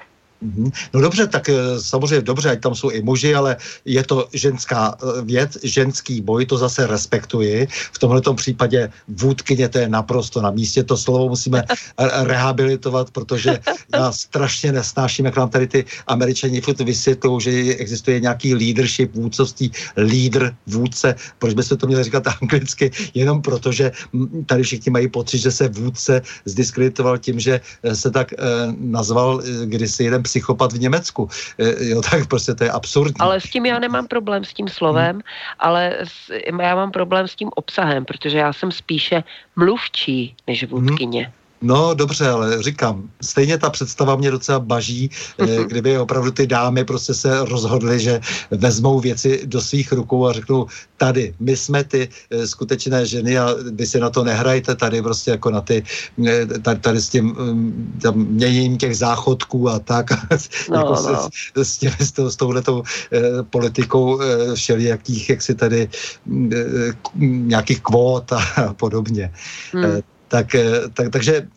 No 0.94 1.02
dobře, 1.02 1.28
tak 1.28 1.50
eh, 1.50 1.56
samozřejmě 1.80 2.22
dobře, 2.22 2.52
ať 2.52 2.60
tam 2.60 2.76
jsou 2.76 2.90
i 2.90 3.02
muži, 3.02 3.36
ale 3.36 3.58
je 3.86 4.04
to 4.04 4.28
ženská 4.34 4.96
eh, 4.96 5.22
věc, 5.22 5.58
ženský 5.64 6.22
boj, 6.22 6.46
to 6.46 6.58
zase 6.58 6.88
respektuji. 6.88 7.68
V 7.94 8.00
tomhle 8.00 8.22
případě 8.36 8.90
vůdkyně 9.08 9.70
to 9.70 9.78
je 9.80 9.90
naprosto 9.90 10.42
na 10.42 10.52
místě, 10.52 10.84
to 10.84 10.98
slovo 10.98 11.30
musíme 11.30 11.64
re- 12.00 12.24
rehabilitovat, 12.24 13.12
protože 13.12 13.60
já 13.94 14.12
strašně 14.12 14.72
nesnáším, 14.72 15.26
jak 15.26 15.38
nám 15.38 15.50
tady 15.50 15.68
ty 15.68 15.86
američani 16.08 16.62
furt 16.62 16.80
vysvětlují, 16.80 17.42
že 17.42 17.76
existuje 17.76 18.20
nějaký 18.20 18.56
leadership, 18.56 19.16
vůdcovství, 19.16 19.72
lídr, 19.98 20.56
vůdce, 20.68 21.16
proč 21.40 21.54
by 21.54 21.64
se 21.64 21.78
to 21.78 21.88
mělo 21.88 22.04
říkat 22.04 22.24
anglicky, 22.42 22.92
jenom 23.14 23.42
proto, 23.42 23.72
že 23.72 23.92
mm, 24.14 24.46
tady 24.46 24.64
všichni 24.64 24.92
mají 24.92 25.08
pocit, 25.08 25.38
že 25.38 25.52
se 25.52 25.68
vůdce 25.68 26.22
zdiskreditoval 26.46 27.18
tím, 27.18 27.40
že 27.40 27.62
eh, 27.84 27.96
se 27.96 28.12
tak 28.12 28.34
eh, 28.34 28.38
nazval 28.78 29.42
kdysi 29.66 30.04
jeden 30.04 30.24
psychopat 30.30 30.74
v 30.74 30.80
Německu. 30.80 31.30
Eh, 31.58 31.90
jo, 31.90 32.02
tak 32.02 32.30
prostě 32.30 32.54
to 32.54 32.64
je 32.64 32.72
absurdní. 32.72 33.20
Ale 33.20 33.42
s 33.42 33.50
tím 33.50 33.66
já 33.66 33.80
nemám 33.80 34.08
problém 34.08 34.46
s 34.46 34.54
tím 34.54 34.70
slovem, 34.70 35.26
ale 35.60 36.06
s, 36.06 36.30
já 36.46 36.76
mám 36.76 36.92
problém 36.92 37.28
s 37.28 37.36
tím 37.36 37.50
obsahem, 37.58 38.06
protože 38.06 38.38
já 38.38 38.54
jsem 38.54 38.72
spíše 38.72 39.24
mluvčí 39.56 40.36
než 40.48 40.70
vůdkyně. 40.70 41.34
No 41.62 41.94
dobře, 41.94 42.30
ale 42.30 42.64
říkám, 42.64 43.10
stejně 43.22 43.58
ta 43.58 43.70
představa 43.70 44.16
mě 44.16 44.32
docela 44.32 44.60
baží, 44.60 45.10
eh, 45.40 45.64
kdyby 45.68 45.98
opravdu 45.98 46.32
ty 46.32 46.48
dámy 46.48 46.86
prostě 46.86 47.14
se 47.14 47.46
rozhodly, 47.46 48.00
že 48.00 48.20
vezmou 48.52 49.00
věci 49.00 49.42
do 49.46 49.62
svých 49.62 49.92
rukou 49.92 50.28
a 50.28 50.34
řeknou, 50.34 50.68
tady, 50.98 51.34
my 51.40 51.58
jsme 51.58 51.84
ty 51.84 52.10
eh, 52.32 52.48
skutečné 52.48 53.06
ženy 53.06 53.40
a 53.40 53.56
vy 53.72 53.86
si 53.88 54.00
na 54.00 54.10
to 54.10 54.24
nehrajte 54.24 54.76
tady 54.76 55.02
prostě 55.02 55.32
jako 55.32 55.50
na 55.50 55.62
ty, 55.62 55.84
eh, 56.28 56.46
tady, 56.46 56.80
tady 56.80 57.02
s 57.02 57.10
tím 57.10 57.26
mm, 57.26 58.00
tam 58.02 58.16
měním 58.16 58.78
těch 58.78 58.98
záchodků 58.98 59.70
a 59.70 59.80
tak, 59.80 60.12
no, 60.72 60.78
jako 60.78 60.94
no. 61.12 61.30
S, 61.56 61.62
s, 61.64 61.78
těmi, 61.78 62.00
s, 62.00 62.12
tou, 62.12 62.30
s 62.30 62.36
touhletou 62.36 62.84
eh, 63.12 63.44
politikou 63.44 64.22
eh, 64.22 64.56
všelijakých, 64.56 65.30
jak 65.30 65.42
si 65.42 65.56
tady 65.56 65.90
mm, 66.26 66.52
eh, 66.56 66.94
nějakých 67.20 67.82
kvót 67.82 68.34
a 68.34 68.40
podobně. 68.80 69.32
Hmm. 69.74 69.86
Eh, 69.86 70.02
tak, 70.30 70.56
eh, 70.56 70.90
tak, 70.94 71.10
takže 71.10 71.48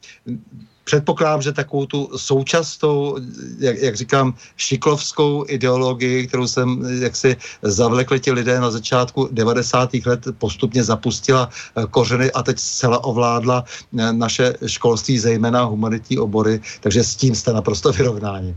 předpokládám, 0.84 1.42
že 1.42 1.52
takovou 1.52 1.86
tu 1.86 2.10
současnou, 2.16 3.16
jak, 3.58 3.78
jak 3.78 3.94
říkám, 3.96 4.34
šiklovskou 4.56 5.44
ideologii, 5.48 6.26
kterou 6.26 6.46
jsem 6.46 6.84
jaksi 7.00 7.36
zavlekli 7.62 8.20
ti 8.20 8.32
lidé 8.32 8.60
na 8.60 8.70
začátku 8.70 9.28
90. 9.32 9.90
let, 10.06 10.20
postupně 10.38 10.82
zapustila 10.82 11.48
eh, 11.48 11.86
kořeny 11.90 12.32
a 12.32 12.42
teď 12.42 12.58
zcela 12.58 13.04
ovládla 13.04 13.64
eh, 13.64 14.12
naše 14.12 14.54
školství, 14.66 15.18
zejména 15.18 15.62
humanitní 15.62 16.18
obory, 16.18 16.60
takže 16.80 17.04
s 17.04 17.16
tím 17.16 17.34
jste 17.34 17.52
naprosto 17.52 17.92
vyrovnáni. 17.92 18.56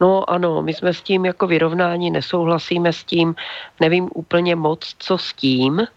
No 0.00 0.30
ano, 0.30 0.62
my 0.62 0.74
jsme 0.74 0.94
s 0.94 1.00
tím 1.00 1.24
jako 1.24 1.46
vyrovnání, 1.46 2.10
nesouhlasíme 2.10 2.92
s 2.92 3.04
tím, 3.04 3.34
nevím 3.80 4.08
úplně 4.14 4.56
moc, 4.56 4.94
co 4.98 5.18
s 5.18 5.32
tím, 5.32 5.80
Eh, 5.80 5.88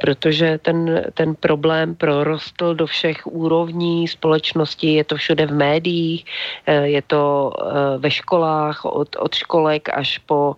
protože 0.00 0.58
ten, 0.58 1.04
ten 1.14 1.34
problém 1.34 1.94
prorostl 1.94 2.74
do 2.74 2.86
všech 2.86 3.26
úrovní 3.26 4.08
společnosti, 4.08 4.94
je 4.94 5.04
to 5.04 5.16
všude 5.16 5.46
v 5.46 5.54
médiích, 5.54 6.24
eh, 6.66 6.86
je 6.86 7.02
to 7.02 7.52
eh, 7.52 7.98
ve 7.98 8.10
školách, 8.10 8.84
od, 8.84 9.16
od 9.16 9.34
školek 9.34 9.88
až 9.88 10.18
po, 10.18 10.56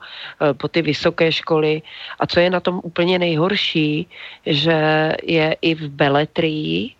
po 0.56 0.68
ty 0.68 0.82
vysoké 0.82 1.32
školy. 1.32 1.82
A 2.20 2.26
co 2.26 2.40
je 2.40 2.50
na 2.50 2.60
tom 2.60 2.80
úplně 2.84 3.18
nejhorší, 3.18 4.06
že 4.46 5.12
je 5.22 5.56
i 5.62 5.74
v 5.74 5.88
beletrii, 5.88 6.94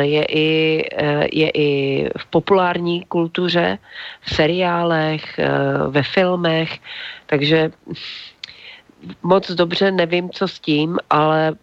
je 0.00 0.24
i, 0.24 0.48
je 1.32 1.50
i 1.54 1.70
v 2.18 2.24
populární 2.26 3.04
kultuře, 3.06 3.78
v 4.20 4.34
seriálech, 4.34 5.40
ve 5.88 6.02
filmech, 6.02 6.78
takže 7.26 7.70
moc 9.22 9.50
dobře 9.50 9.90
nevím, 9.90 10.30
co 10.30 10.48
s 10.48 10.60
tím, 10.60 10.98
ale 11.10 11.48
e, 11.48 11.54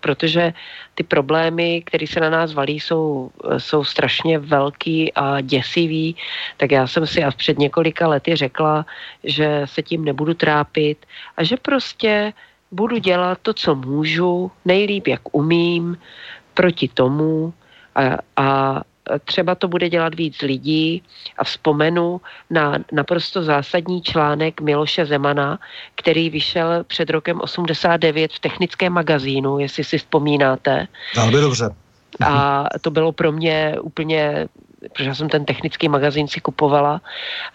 protože 0.00 0.52
ty 0.94 1.02
problémy, 1.02 1.82
které 1.86 2.06
se 2.06 2.20
na 2.20 2.30
nás 2.30 2.54
valí, 2.54 2.80
jsou, 2.80 3.30
jsou 3.58 3.84
strašně 3.84 4.38
velký 4.38 5.12
a 5.14 5.40
děsivý, 5.40 6.16
tak 6.56 6.70
já 6.70 6.86
jsem 6.86 7.06
si 7.06 7.24
a 7.24 7.30
před 7.30 7.58
několika 7.58 8.08
lety 8.08 8.36
řekla, 8.36 8.86
že 9.24 9.62
se 9.64 9.82
tím 9.82 10.04
nebudu 10.04 10.34
trápit 10.34 11.06
a 11.36 11.44
že 11.44 11.56
prostě 11.56 12.32
budu 12.72 12.98
dělat 12.98 13.38
to, 13.42 13.52
co 13.54 13.74
můžu, 13.74 14.50
nejlíp, 14.64 15.06
jak 15.06 15.20
umím, 15.32 15.98
proti 16.54 16.88
tomu. 16.88 17.52
A, 17.94 18.18
a 18.36 18.80
třeba 19.18 19.54
to 19.54 19.68
bude 19.68 19.88
dělat 19.88 20.14
víc 20.14 20.42
lidí 20.42 21.02
a 21.38 21.44
vzpomenu 21.44 22.20
na 22.50 22.78
naprosto 22.92 23.42
zásadní 23.42 24.02
článek 24.02 24.60
Miloše 24.60 25.06
Zemana, 25.06 25.58
který 25.94 26.30
vyšel 26.30 26.84
před 26.84 27.10
rokem 27.10 27.40
89 27.40 28.32
v 28.32 28.38
technickém 28.38 28.92
magazínu, 28.92 29.58
jestli 29.58 29.84
si 29.84 29.98
vzpomínáte. 29.98 30.88
Velmi 31.16 31.40
dobře. 31.40 31.70
A 32.24 32.64
to 32.80 32.90
bylo 32.90 33.12
pro 33.12 33.32
mě 33.32 33.76
úplně 33.80 34.48
protože 34.92 35.08
já 35.08 35.14
jsem 35.14 35.28
ten 35.28 35.44
technický 35.44 35.88
magazín 35.88 36.28
si 36.28 36.40
kupovala 36.40 37.00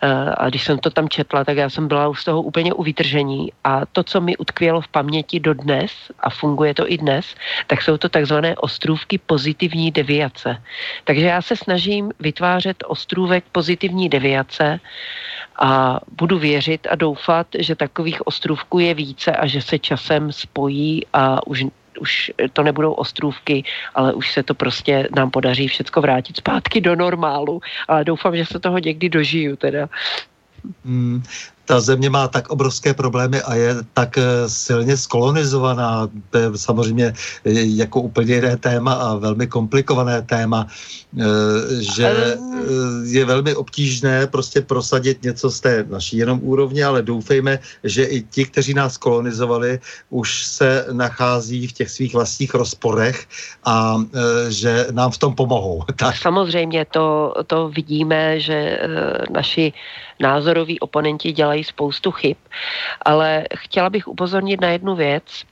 eh, 0.01 0.07
a 0.37 0.49
když 0.49 0.63
jsem 0.63 0.79
to 0.79 0.89
tam 0.89 1.09
četla, 1.09 1.43
tak 1.43 1.57
já 1.57 1.69
jsem 1.69 1.87
byla 1.87 2.13
z 2.13 2.23
toho 2.23 2.41
úplně 2.41 2.73
u 2.73 2.83
vytržení 2.83 3.51
a 3.63 3.85
to, 3.85 4.03
co 4.03 4.21
mi 4.21 4.37
utkvělo 4.37 4.81
v 4.81 4.87
paměti 4.87 5.39
do 5.39 5.53
dnes 5.53 5.91
a 6.19 6.29
funguje 6.29 6.73
to 6.73 6.91
i 6.91 6.97
dnes, 6.97 7.35
tak 7.67 7.81
jsou 7.81 7.97
to 7.97 8.09
takzvané 8.09 8.55
ostrůvky 8.55 9.17
pozitivní 9.17 9.91
deviace. 9.91 10.63
Takže 11.03 11.25
já 11.25 11.41
se 11.41 11.55
snažím 11.55 12.11
vytvářet 12.19 12.83
ostrůvek 12.87 13.43
pozitivní 13.51 14.09
deviace 14.09 14.79
a 15.59 15.99
budu 16.11 16.39
věřit 16.39 16.87
a 16.89 16.95
doufat, 16.95 17.47
že 17.59 17.75
takových 17.75 18.27
ostrůvků 18.27 18.79
je 18.79 18.93
více 18.93 19.31
a 19.31 19.47
že 19.47 19.61
se 19.61 19.79
časem 19.79 20.31
spojí 20.31 21.05
a 21.13 21.47
už 21.47 21.65
už 21.97 22.31
to 22.53 22.63
nebudou 22.63 22.93
ostrůvky, 22.93 23.63
ale 23.95 24.13
už 24.13 24.33
se 24.33 24.43
to 24.43 24.53
prostě 24.53 25.09
nám 25.15 25.31
podaří 25.31 25.67
všecko 25.67 26.01
vrátit 26.01 26.37
zpátky 26.37 26.81
do 26.81 26.95
normálu. 26.95 27.61
Ale 27.87 28.03
doufám, 28.03 28.37
že 28.37 28.45
se 28.45 28.59
toho 28.59 28.77
někdy 28.77 29.09
dožiju 29.09 29.55
teda. 29.55 29.89
Hmm, 30.85 31.23
ta 31.67 31.79
země 31.79 32.09
má 32.09 32.27
tak 32.27 32.49
obrovské 32.49 32.93
problémy 32.93 33.41
a 33.41 33.55
je 33.55 33.75
tak 33.93 34.17
eh, 34.17 34.23
silně 34.47 34.97
skolonizovaná, 34.97 36.07
to 36.29 36.37
je 36.37 36.47
samozřejmě 36.55 37.05
eh, 37.45 37.51
jako 37.83 38.01
úplně 38.01 38.35
jiné 38.35 38.57
téma 38.57 38.93
a 38.93 39.15
velmi 39.15 39.47
komplikované 39.47 40.21
téma, 40.21 40.67
eh, 40.67 41.23
že 41.83 42.37
je 43.03 43.25
velmi 43.25 43.55
obtížné 43.55 44.27
prostě 44.27 44.61
prosadit 44.61 45.23
něco 45.23 45.51
z 45.51 45.59
té 45.59 45.85
naší 45.89 46.17
jenom 46.17 46.39
úrovně, 46.43 46.85
ale 46.85 47.01
doufejme, 47.03 47.59
že 47.83 48.03
i 48.03 48.21
ti, 48.23 48.45
kteří 48.45 48.73
nás 48.73 48.97
kolonizovali, 48.97 49.79
už 50.09 50.45
se 50.47 50.85
nachází 50.91 51.67
v 51.67 51.71
těch 51.71 51.89
svých 51.91 52.13
vlastních 52.13 52.53
rozporech 52.55 53.27
a 53.65 53.99
že 54.49 54.87
nám 54.91 55.11
v 55.11 55.17
tom 55.17 55.35
pomohou. 55.35 55.83
Tak. 55.97 56.15
Samozřejmě 56.17 56.85
to, 56.85 57.33
to 57.47 57.69
vidíme, 57.69 58.39
že 58.39 58.79
naši 59.33 59.73
názoroví 60.19 60.79
oponenti 60.79 61.31
dělají 61.31 61.63
spoustu 61.63 62.11
chyb, 62.11 62.37
ale 63.05 63.43
chtěla 63.57 63.89
bych 63.89 64.07
upozornit 64.07 64.61
na 64.61 64.67
jednu 64.67 64.95
věc, 64.95 65.43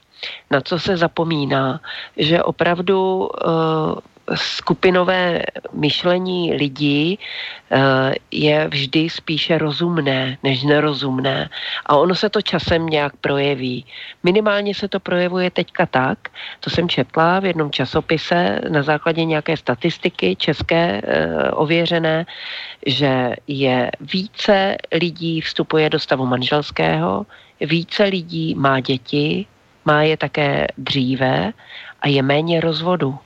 na 0.50 0.60
co 0.60 0.78
se 0.78 0.96
zapomíná, 0.96 1.80
že 2.16 2.42
opravdu 2.42 3.28
uh, 3.46 3.98
skupinové 4.34 5.42
myšlení 5.72 6.54
lidí 6.54 7.18
eh, 7.18 8.14
je 8.30 8.68
vždy 8.68 9.10
spíše 9.10 9.58
rozumné 9.58 10.38
než 10.42 10.62
nerozumné. 10.62 11.50
A 11.86 11.96
ono 11.96 12.14
se 12.14 12.28
to 12.28 12.42
časem 12.42 12.86
nějak 12.86 13.16
projeví. 13.16 13.86
Minimálně 14.22 14.74
se 14.74 14.88
to 14.88 15.00
projevuje 15.00 15.50
teďka 15.50 15.86
tak, 15.86 16.18
to 16.60 16.70
jsem 16.70 16.88
četla 16.88 17.40
v 17.40 17.44
jednom 17.44 17.70
časopise 17.70 18.60
na 18.68 18.82
základě 18.82 19.24
nějaké 19.24 19.56
statistiky 19.56 20.36
české 20.36 21.00
eh, 21.04 21.50
ověřené, 21.50 22.26
že 22.86 23.36
je 23.46 23.90
více 24.00 24.76
lidí 24.92 25.40
vstupuje 25.40 25.90
do 25.90 25.98
stavu 25.98 26.26
manželského, 26.26 27.26
více 27.60 28.04
lidí 28.04 28.54
má 28.54 28.80
děti, 28.80 29.46
má 29.84 30.02
je 30.02 30.16
také 30.16 30.66
dříve 30.78 31.52
a 32.00 32.08
je 32.08 32.22
méně 32.22 32.60
rozvodu. 32.60 33.18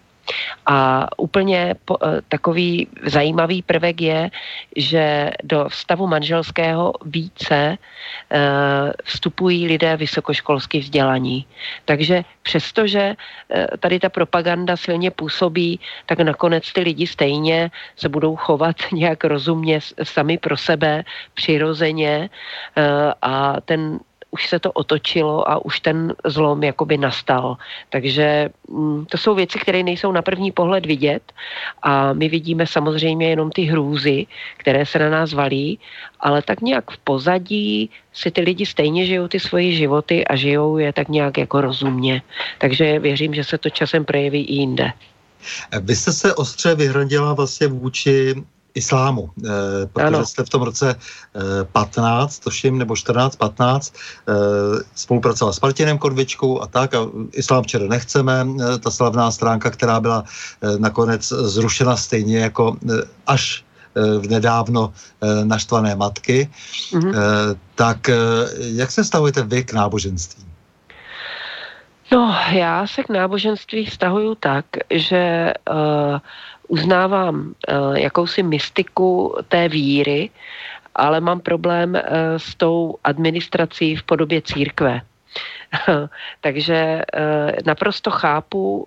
A 0.67 1.07
úplně 1.17 1.75
po, 1.85 1.97
eh, 2.03 2.21
takový 2.29 2.89
zajímavý 3.05 3.63
prvek 3.63 4.01
je, 4.01 4.31
že 4.77 5.31
do 5.43 5.69
stavu 5.73 6.07
manželského 6.07 6.93
více 7.05 7.79
uh, 7.79 8.91
vstupují 9.05 9.67
lidé 9.67 9.97
vysokoškolsky 9.97 10.79
vzdělaní. 10.79 11.47
Takže 11.85 12.25
přestože 12.43 13.15
uh, 13.15 13.65
tady 13.81 14.01
ta 14.01 14.09
propaganda 14.09 14.77
silně 14.77 15.11
působí, 15.11 15.81
tak 16.07 16.19
nakonec 16.19 16.73
ty 16.73 16.81
lidi 16.81 17.07
stejně 17.07 17.71
se 17.97 18.09
budou 18.09 18.37
chovat 18.37 18.77
nějak 18.93 19.25
rozumně 19.25 19.81
sami 20.03 20.39
pro 20.39 20.57
sebe, 20.57 21.05
přirozeně 21.35 22.31
a 23.23 23.61
ten 23.65 24.01
už 24.31 24.49
se 24.49 24.59
to 24.59 24.73
otočilo 24.73 25.51
a 25.51 25.65
už 25.65 25.81
ten 25.81 26.15
zlom 26.25 26.63
jakoby 26.63 26.99
nastal. 26.99 27.57
Takže 27.91 28.51
mm, 28.69 29.07
to 29.07 29.19
jsou 29.19 29.35
věci, 29.35 29.59
které 29.59 29.83
nejsou 29.83 30.13
na 30.13 30.23
první 30.23 30.53
pohled 30.53 30.87
vidět 30.87 31.23
a 31.83 32.13
my 32.13 32.29
vidíme 32.29 32.67
samozřejmě 32.67 33.29
jenom 33.29 33.51
ty 33.51 33.63
hrůzy, 33.63 34.27
které 34.57 34.87
se 34.87 34.99
na 34.99 35.11
nás 35.11 35.33
valí, 35.33 35.79
ale 36.21 36.43
tak 36.43 36.61
nějak 36.61 36.91
v 36.91 36.99
pozadí 36.99 37.91
si 38.13 38.31
ty 38.31 38.41
lidi 38.41 38.67
stejně 38.67 39.07
žijou 39.07 39.29
ty 39.29 39.41
svoje 39.41 39.73
životy 39.73 40.25
a 40.25 40.37
žijou 40.37 40.79
je 40.79 40.93
tak 40.93 41.09
nějak 41.09 41.39
jako 41.39 41.61
rozumně. 41.61 42.23
Takže 42.59 42.99
věřím, 42.99 43.35
že 43.35 43.45
se 43.45 43.59
to 43.59 43.71
časem 43.71 44.05
projeví 44.05 44.45
i 44.45 44.55
jinde. 44.55 44.93
Vy 45.81 45.97
jste 45.97 46.13
se 46.13 46.35
ostře 46.35 46.75
vyhradila 46.75 47.35
vlastně 47.35 47.67
vůči 47.67 48.35
islámu, 48.75 49.31
eh, 49.45 49.49
protože 49.93 50.07
ano. 50.07 50.27
jste 50.27 50.45
v 50.45 50.49
tom 50.49 50.63
roce 50.63 50.95
eh, 50.95 51.65
15, 51.73 52.39
toším, 52.39 52.79
nebo 52.79 52.97
14, 52.97 53.37
15, 53.37 53.95
eh, 54.29 54.33
spolupracoval 54.95 55.53
s 55.53 55.61
Martinem 55.61 55.99
Korvičkou 55.99 56.63
a 56.63 56.67
tak, 56.67 56.95
a 56.95 56.99
islám 57.33 57.63
včera 57.63 57.85
nechceme, 57.89 58.47
eh, 58.47 58.79
ta 58.79 58.91
slavná 58.91 59.31
stránka, 59.31 59.71
která 59.71 60.01
byla 60.01 60.25
eh, 60.63 60.79
nakonec 60.79 61.29
zrušena 61.29 61.97
stejně 61.97 62.39
jako 62.39 62.77
eh, 62.91 62.95
až 63.27 63.65
eh, 63.95 64.19
v 64.19 64.31
nedávno 64.31 64.93
eh, 64.93 65.45
naštvané 65.45 65.95
matky. 65.95 66.49
Mm-hmm. 66.93 67.15
Tak 67.75 68.11
jak 68.57 68.91
se 68.91 69.05
stavujete 69.05 69.43
vy 69.43 69.65
k 69.65 69.73
náboženství? 69.73 70.51
No, 72.13 72.37
já 72.51 72.87
se 72.87 73.03
k 73.03 73.09
náboženství 73.09 73.87
vztahuju 73.87 74.35
tak, 74.35 74.65
že 74.91 75.55
uh, 75.71 76.19
uznávám 76.71 77.55
jakousi 77.95 78.43
mystiku 78.43 79.37
té 79.49 79.69
víry, 79.69 80.31
ale 80.95 81.21
mám 81.21 81.41
problém 81.41 81.99
s 82.37 82.55
tou 82.55 82.97
administrací 83.05 83.97
v 83.97 84.03
podobě 84.03 84.43
církve. 84.43 85.01
Takže 86.41 87.03
naprosto 87.67 88.11
chápu 88.11 88.87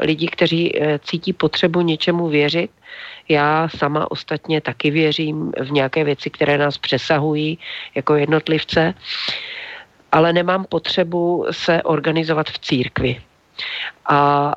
lidi, 0.00 0.26
kteří 0.26 0.72
cítí 1.04 1.32
potřebu 1.32 1.80
něčemu 1.80 2.28
věřit. 2.28 2.70
Já 3.28 3.68
sama 3.68 4.10
ostatně 4.10 4.60
taky 4.60 4.90
věřím 4.90 5.52
v 5.60 5.70
nějaké 5.72 6.04
věci, 6.04 6.30
které 6.30 6.58
nás 6.58 6.78
přesahují 6.78 7.58
jako 7.94 8.14
jednotlivce 8.14 8.94
ale 10.12 10.32
nemám 10.32 10.64
potřebu 10.64 11.46
se 11.50 11.82
organizovat 11.82 12.50
v 12.50 12.58
církvi. 12.58 13.20
A 14.10 14.52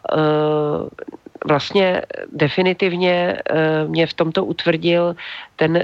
vlastně 1.47 2.01
definitivně 2.31 3.13
e, 3.13 3.88
mě 3.88 4.07
v 4.07 4.13
tomto 4.13 4.45
utvrdil 4.45 5.15
ten 5.55 5.77
e, 5.77 5.84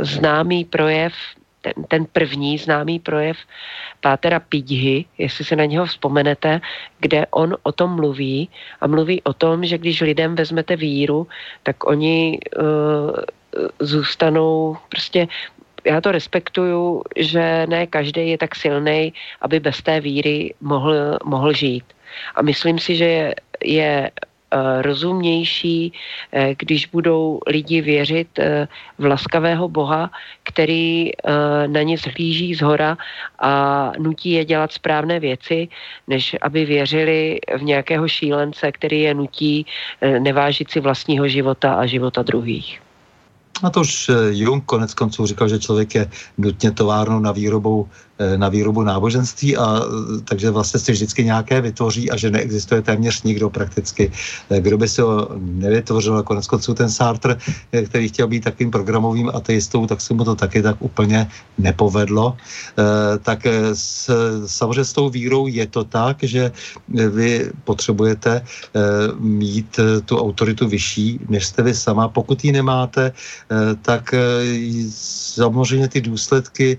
známý 0.00 0.64
projev, 0.64 1.12
ten, 1.60 1.72
ten 1.88 2.06
první 2.12 2.58
známý 2.58 2.98
projev 2.98 3.36
Pátera 4.00 4.40
Pidhy, 4.40 5.04
jestli 5.18 5.44
si 5.44 5.56
na 5.56 5.64
něho 5.64 5.86
vzpomenete, 5.86 6.60
kde 7.00 7.26
on 7.30 7.56
o 7.62 7.72
tom 7.72 7.94
mluví 7.94 8.48
a 8.80 8.86
mluví 8.86 9.22
o 9.22 9.32
tom, 9.32 9.64
že 9.64 9.78
když 9.78 10.00
lidem 10.00 10.34
vezmete 10.34 10.76
víru, 10.76 11.26
tak 11.62 11.86
oni 11.86 12.38
uh, 12.58 12.64
zůstanou 13.80 14.76
prostě 14.88 15.28
já 15.84 16.00
to 16.00 16.12
respektuju, 16.12 17.02
že 17.16 17.66
ne 17.66 17.86
každý 17.86 18.30
je 18.30 18.38
tak 18.38 18.54
silný, 18.54 19.12
aby 19.40 19.60
bez 19.60 19.82
té 19.82 20.00
víry 20.00 20.54
mohl, 20.60 21.18
mohl 21.24 21.52
žít. 21.52 21.84
A 22.34 22.42
myslím 22.42 22.78
si, 22.78 22.96
že 22.96 23.04
je, 23.04 23.34
je 23.64 24.10
uh, 24.10 24.82
rozumnější, 24.82 25.92
uh, 25.92 26.42
když 26.58 26.86
budou 26.86 27.40
lidi 27.46 27.80
věřit 27.80 28.28
uh, 28.38 28.44
v 28.98 29.04
laskavého 29.04 29.68
Boha, 29.68 30.10
který 30.42 31.10
na 31.66 31.82
ně 31.82 31.98
zhlíží 31.98 32.54
z 32.54 32.60
hora 32.60 32.98
a 33.38 33.52
nutí 33.98 34.30
je 34.30 34.44
dělat 34.44 34.72
správné 34.72 35.20
věci, 35.20 35.68
než 36.08 36.36
aby 36.42 36.64
věřili 36.64 37.40
v 37.58 37.62
nějakého 37.62 38.08
šílence, 38.08 38.72
který 38.72 39.00
je 39.00 39.14
nutí 39.14 39.66
nevážit 40.18 40.70
si 40.70 40.80
vlastního 40.80 41.28
života 41.28 41.74
a 41.74 41.86
života 41.86 42.22
druhých. 42.22 42.80
A 43.62 43.70
to 43.70 43.80
už 43.80 44.08
eh, 44.08 44.12
Jung 44.30 44.64
konec 44.64 44.94
konců 44.94 45.26
říkal, 45.26 45.48
že 45.48 45.58
člověk 45.58 45.94
je 45.94 46.10
nutně 46.38 46.70
továrnou 46.70 47.20
na 47.20 47.32
výrobu 47.32 47.88
Eh, 47.88 48.09
na 48.36 48.48
výrobu 48.48 48.82
náboženství 48.82 49.56
a 49.56 49.80
eh, 49.80 50.20
takže 50.24 50.50
vlastně 50.50 50.80
si 50.80 50.92
vždycky 50.92 51.24
nějaké 51.24 51.60
vytvoří 51.60 52.10
a 52.10 52.16
že 52.16 52.30
neexistuje 52.30 52.82
téměř 52.82 53.22
nikdo 53.22 53.50
prakticky, 53.50 54.12
eh, 54.50 54.60
kdo 54.60 54.78
by 54.78 54.88
si 54.88 55.00
ho 55.00 55.28
nevytvořil 55.40 56.22
konec 56.22 56.46
konců 56.46 56.74
ten 56.74 56.90
Sartre, 56.90 57.36
který 57.70 58.08
chtěl 58.08 58.28
být 58.28 58.44
takovým 58.44 58.70
programovým 58.70 59.28
ateistou, 59.34 59.86
tak 59.86 60.00
se 60.00 60.14
mu 60.14 60.24
to 60.24 60.34
taky 60.36 60.62
tak 60.62 60.76
úplně 60.78 61.28
nepovedlo. 61.58 62.36
Tak 63.22 63.46
s, 63.72 64.10
samozřejmě 64.46 64.84
s 64.84 64.92
tou 64.92 65.10
vírou 65.10 65.46
je 65.46 65.66
to 65.66 65.84
tak, 65.84 66.16
že 66.22 66.52
vy 66.88 67.50
potřebujete 67.64 68.44
mít 69.18 69.80
tu 70.04 70.18
autoritu 70.18 70.68
vyšší, 70.68 71.20
než 71.28 71.46
jste 71.46 71.62
vy 71.62 71.74
sama. 71.74 72.08
Pokud 72.08 72.44
ji 72.44 72.52
nemáte, 72.52 73.12
tak 73.82 74.14
samozřejmě 75.30 75.88
ty 75.88 76.00
důsledky 76.00 76.78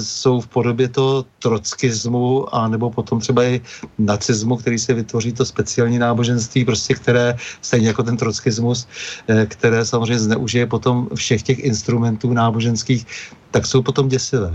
jsou 0.00 0.40
v 0.40 0.46
podobě 0.46 0.69
podobě 0.70 0.88
toho 0.88 1.24
trockismu 1.42 2.46
a 2.54 2.68
nebo 2.68 2.90
potom 2.90 3.18
třeba 3.20 3.44
i 3.44 3.60
nacismu, 3.98 4.56
který 4.56 4.78
se 4.78 4.94
vytvoří 4.94 5.32
to 5.32 5.44
speciální 5.44 5.98
náboženství, 5.98 6.64
prostě 6.64 6.94
které, 6.94 7.34
stejně 7.58 7.90
jako 7.90 8.02
ten 8.02 8.16
trockismus, 8.16 8.86
eh, 9.26 9.46
které 9.50 9.82
samozřejmě 9.82 10.30
zneužije 10.30 10.66
potom 10.70 11.10
všech 11.14 11.42
těch 11.42 11.58
instrumentů 11.58 12.30
náboženských, 12.30 13.02
tak 13.50 13.66
jsou 13.66 13.82
potom 13.82 14.06
děsivé. 14.06 14.54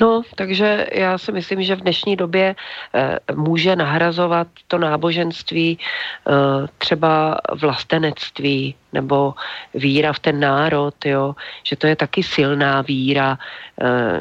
No, 0.00 0.22
takže 0.34 0.86
já 0.92 1.18
si 1.18 1.32
myslím, 1.32 1.62
že 1.62 1.76
v 1.76 1.80
dnešní 1.80 2.16
době 2.16 2.54
e, 2.94 3.34
může 3.34 3.76
nahrazovat 3.76 4.48
to 4.68 4.78
náboženství 4.78 5.78
e, 5.78 5.78
třeba 6.78 7.38
vlastenectví 7.60 8.74
nebo 8.92 9.34
víra 9.74 10.12
v 10.12 10.18
ten 10.18 10.40
národ, 10.40 10.94
jo, 11.04 11.34
že 11.62 11.76
to 11.76 11.86
je 11.86 11.96
taky 11.96 12.22
silná 12.22 12.82
víra. 12.82 13.38
E, 13.80 14.20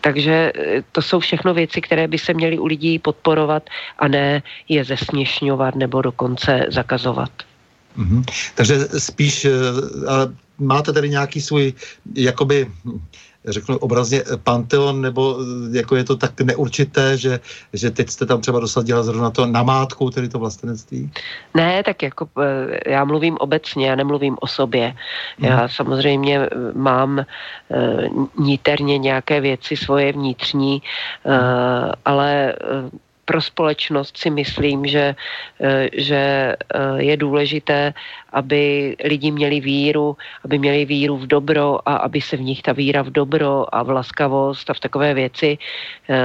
takže 0.00 0.52
to 0.92 1.02
jsou 1.02 1.20
všechno 1.20 1.54
věci, 1.54 1.80
které 1.80 2.08
by 2.08 2.18
se 2.18 2.34
měly 2.34 2.58
u 2.58 2.66
lidí 2.66 2.98
podporovat 2.98 3.62
a 3.98 4.08
ne 4.08 4.42
je 4.68 4.84
zesměšňovat 4.84 5.74
nebo 5.74 6.02
dokonce 6.02 6.66
zakazovat. 6.68 7.30
Mm-hmm. 7.98 8.24
Takže 8.54 8.78
spíš, 8.78 9.46
ale 10.08 10.28
máte 10.58 10.92
tady 10.92 11.08
nějaký 11.08 11.40
svůj, 11.40 11.72
jakoby, 12.14 12.66
řeknu 13.48 13.78
obrazně, 13.78 14.22
panteon, 14.42 15.00
nebo 15.00 15.38
jako 15.72 15.96
je 15.96 16.04
to 16.04 16.16
tak 16.16 16.40
neurčité, 16.40 17.16
že, 17.16 17.40
že 17.72 17.90
teď 17.90 18.10
jste 18.10 18.26
tam 18.26 18.40
třeba 18.40 18.60
dosadila 18.60 19.02
zrovna 19.02 19.30
to 19.30 19.46
namátku, 19.46 20.10
tedy 20.10 20.28
to 20.28 20.38
vlastenectví? 20.38 21.10
Ne, 21.54 21.82
tak 21.82 22.02
jako 22.02 22.28
eh, 22.42 22.90
já 22.90 23.04
mluvím 23.04 23.36
obecně, 23.40 23.88
já 23.88 23.94
nemluvím 23.94 24.36
o 24.40 24.46
sobě. 24.46 24.94
Já 25.38 25.56
hmm. 25.56 25.68
samozřejmě 25.68 26.38
eh, 26.38 26.48
mám 26.74 27.18
uh, 27.18 28.26
níterně 28.38 28.98
nějaké 28.98 29.40
věci 29.40 29.76
svoje 29.76 30.12
vnitřní, 30.12 30.82
ale 32.04 32.54
pro 33.24 33.42
společnost 33.42 34.16
si 34.16 34.30
myslím, 34.30 34.86
že, 34.86 35.14
že 35.92 36.54
je 36.96 37.16
důležité, 37.16 37.94
aby 38.32 38.96
lidi 39.04 39.30
měli 39.30 39.60
víru, 39.60 40.16
aby 40.44 40.58
měli 40.58 40.84
víru 40.84 41.16
v 41.16 41.26
dobro 41.26 41.78
a 41.88 41.96
aby 41.96 42.20
se 42.20 42.36
v 42.36 42.40
nich 42.40 42.62
ta 42.62 42.72
víra 42.72 43.02
v 43.02 43.10
dobro 43.10 43.74
a 43.74 43.82
v 43.82 43.90
laskavost 43.90 44.70
a 44.70 44.74
v 44.74 44.80
takové 44.80 45.14
věci 45.14 45.58
eh, 46.08 46.16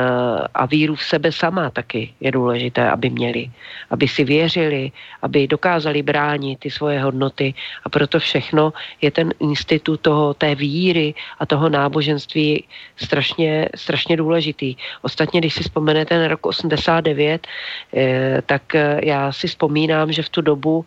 a 0.53 0.65
víru 0.65 0.95
v 0.95 1.03
sebe 1.03 1.31
sama 1.31 1.69
taky 1.69 2.13
je 2.19 2.31
důležité, 2.31 2.89
aby 2.89 3.09
měli. 3.09 3.51
Aby 3.89 4.07
si 4.07 4.23
věřili, 4.23 4.91
aby 5.21 5.47
dokázali 5.47 6.01
bránit 6.01 6.59
ty 6.59 6.69
svoje 6.71 6.99
hodnoty 7.01 7.53
a 7.83 7.89
proto 7.89 8.19
všechno 8.19 8.73
je 9.01 9.11
ten 9.11 9.33
institut 9.39 10.01
toho, 10.01 10.33
té 10.33 10.55
víry 10.55 11.13
a 11.39 11.45
toho 11.45 11.69
náboženství 11.69 12.63
strašně, 12.97 13.69
strašně 13.75 14.17
důležitý. 14.17 14.75
Ostatně, 15.01 15.39
když 15.39 15.53
si 15.53 15.63
vzpomenete 15.63 16.19
na 16.19 16.27
rok 16.27 16.45
89, 16.45 17.47
eh, 17.93 18.41
tak 18.45 18.75
eh, 18.75 18.99
já 19.03 19.31
si 19.31 19.47
vzpomínám, 19.47 20.11
že 20.11 20.23
v 20.23 20.29
tu 20.29 20.41
dobu 20.41 20.85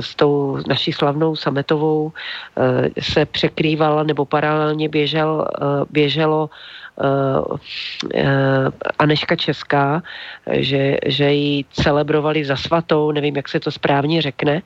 s 0.00 0.14
tou 0.14 0.58
naší 0.68 0.92
slavnou 0.92 1.36
Sametovou 1.36 2.12
eh, 2.12 3.00
se 3.00 3.26
překrývala 3.26 4.02
nebo 4.02 4.24
paralelně 4.24 4.88
běžel, 4.88 5.48
eh, 5.48 5.64
běželo 5.90 6.50
Aneška 8.98 9.36
Česká, 9.36 10.02
že, 10.46 10.96
že 11.06 11.32
ji 11.32 11.64
celebrovali 11.72 12.44
za 12.44 12.56
svatou, 12.56 13.10
nevím, 13.10 13.36
jak 13.36 13.48
se 13.48 13.60
to 13.60 13.70
správně 13.70 14.22
řekne. 14.22 14.62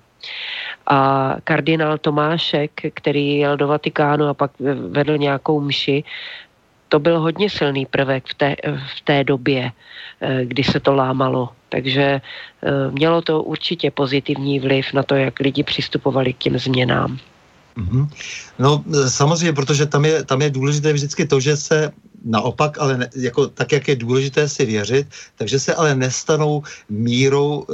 A 0.87 1.35
kardinál 1.45 1.99
Tomášek, 1.99 2.71
který 2.95 3.39
jel 3.39 3.57
do 3.57 3.69
Vatikánu 3.69 4.29
a 4.29 4.35
pak 4.35 4.51
vedl 4.91 5.19
nějakou 5.19 5.61
mši, 5.61 6.05
to 6.89 6.99
byl 6.99 7.21
hodně 7.21 7.51
silný 7.51 7.87
prvek 7.87 8.25
v 8.29 8.35
té, 8.35 8.57
v 8.97 9.01
té 9.05 9.25
době, 9.25 9.73
kdy 10.45 10.65
se 10.65 10.81
to 10.81 10.95
lámalo. 10.95 11.49
Takže 11.69 12.03
eh, 12.03 12.91
mělo 12.91 13.23
to 13.23 13.43
určitě 13.43 13.91
pozitivní 13.91 14.61
vliv 14.61 14.93
na 14.93 15.03
to, 15.03 15.15
jak 15.15 15.41
lidi 15.41 15.63
přistupovali 15.63 16.33
k 16.33 16.39
těm 16.39 16.59
změnám. 16.59 17.19
Mm-hmm. 17.77 18.09
No 18.59 18.85
samozřejmě, 19.09 19.53
protože 19.53 19.87
tam 19.87 20.05
je, 20.05 20.25
tam 20.25 20.43
je 20.43 20.51
důležité 20.51 20.93
vždycky 20.93 21.27
to, 21.27 21.41
že 21.41 21.57
se 21.57 21.93
naopak, 22.25 22.79
ale 22.81 22.99
ne, 22.99 23.11
jako, 23.17 23.47
tak, 23.49 23.73
jak 23.73 23.89
je 23.89 23.97
důležité 23.97 24.49
si 24.49 24.65
věřit, 24.67 25.07
takže 25.37 25.61
se 25.61 25.75
ale 25.75 25.95
nestanou 25.95 26.63
mírou, 26.89 27.67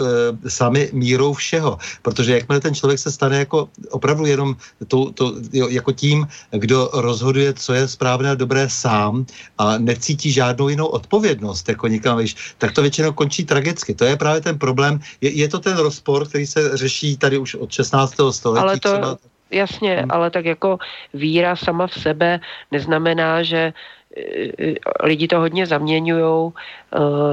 e, 0.44 0.50
sami 0.50 0.90
mírou 0.92 1.32
všeho. 1.32 1.78
Protože 2.02 2.34
jakmile 2.34 2.60
ten 2.60 2.74
člověk 2.74 2.98
se 2.98 3.12
stane 3.12 3.38
jako 3.38 3.68
opravdu 3.90 4.26
jenom 4.26 4.56
to, 4.88 5.12
to, 5.12 5.34
jo, 5.52 5.68
jako 5.68 5.92
tím, 5.92 6.28
kdo 6.50 6.90
rozhoduje, 6.92 7.54
co 7.54 7.74
je 7.74 7.88
správné 7.88 8.30
a 8.30 8.34
dobré 8.34 8.68
sám 8.68 9.26
a 9.58 9.78
necítí 9.78 10.32
žádnou 10.32 10.68
jinou 10.68 10.86
odpovědnost, 10.86 11.68
jako 11.68 11.88
nikam, 11.88 12.18
víš, 12.18 12.54
tak 12.58 12.72
to 12.72 12.82
většinou 12.82 13.12
končí 13.12 13.44
tragicky. 13.44 13.94
To 13.94 14.04
je 14.04 14.16
právě 14.16 14.40
ten 14.40 14.58
problém. 14.58 15.00
Je, 15.20 15.30
je 15.30 15.48
to 15.48 15.58
ten 15.58 15.76
rozpor, 15.76 16.28
který 16.28 16.46
se 16.46 16.76
řeší 16.76 17.16
tady 17.16 17.38
už 17.38 17.54
od 17.54 17.72
16. 17.72 18.14
století. 18.30 18.62
Ale 18.62 18.80
to, 18.80 18.92
třeba 18.92 19.18
jasně, 19.50 19.96
hmm. 19.96 20.10
ale 20.10 20.30
tak 20.30 20.44
jako 20.44 20.78
víra 21.14 21.56
sama 21.56 21.86
v 21.86 21.94
sebe 21.94 22.40
neznamená, 22.70 23.42
že 23.42 23.72
lidi 25.02 25.28
to 25.28 25.38
hodně 25.38 25.66
zaměňují, 25.66 26.24
uh, 26.24 26.52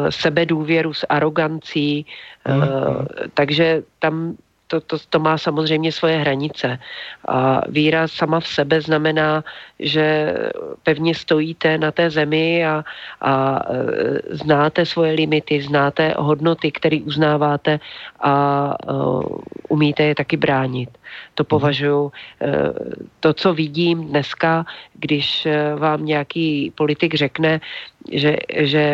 sebedůvěru 0.09 0.93
s 0.93 1.05
arogancí, 1.09 2.05
hmm. 2.45 2.63
takže 3.33 3.83
tam 3.99 4.35
to, 4.71 4.79
to, 4.79 4.95
to 5.09 5.19
má 5.19 5.37
samozřejmě 5.37 5.91
svoje 5.91 6.17
hranice. 6.17 6.79
A 7.27 7.61
víra 7.67 8.07
sama 8.07 8.39
v 8.39 8.47
sebe 8.47 8.81
znamená, 8.81 9.43
že 9.79 10.33
pevně 10.83 11.15
stojíte 11.15 11.77
na 11.77 11.91
té 11.91 12.09
zemi 12.09 12.65
a, 12.65 12.83
a 13.21 13.33
e, 13.59 13.75
znáte 14.31 14.85
svoje 14.87 15.11
limity, 15.11 15.61
znáte 15.61 16.15
hodnoty, 16.17 16.71
které 16.71 17.03
uznáváte 17.03 17.79
a 18.23 18.33
uh, 18.87 19.23
umíte 19.69 20.03
je 20.03 20.15
taky 20.15 20.37
bránit. 20.37 20.89
To 21.41 21.57
považuji, 21.57 22.05
uh, 22.05 22.11
to, 23.19 23.33
co 23.33 23.53
vidím 23.53 24.13
dneska, 24.13 24.65
když 24.93 25.47
vám 25.75 26.05
nějaký 26.05 26.69
politik 26.77 27.17
řekne, 27.17 27.61
že, 28.13 28.37
že 28.57 28.85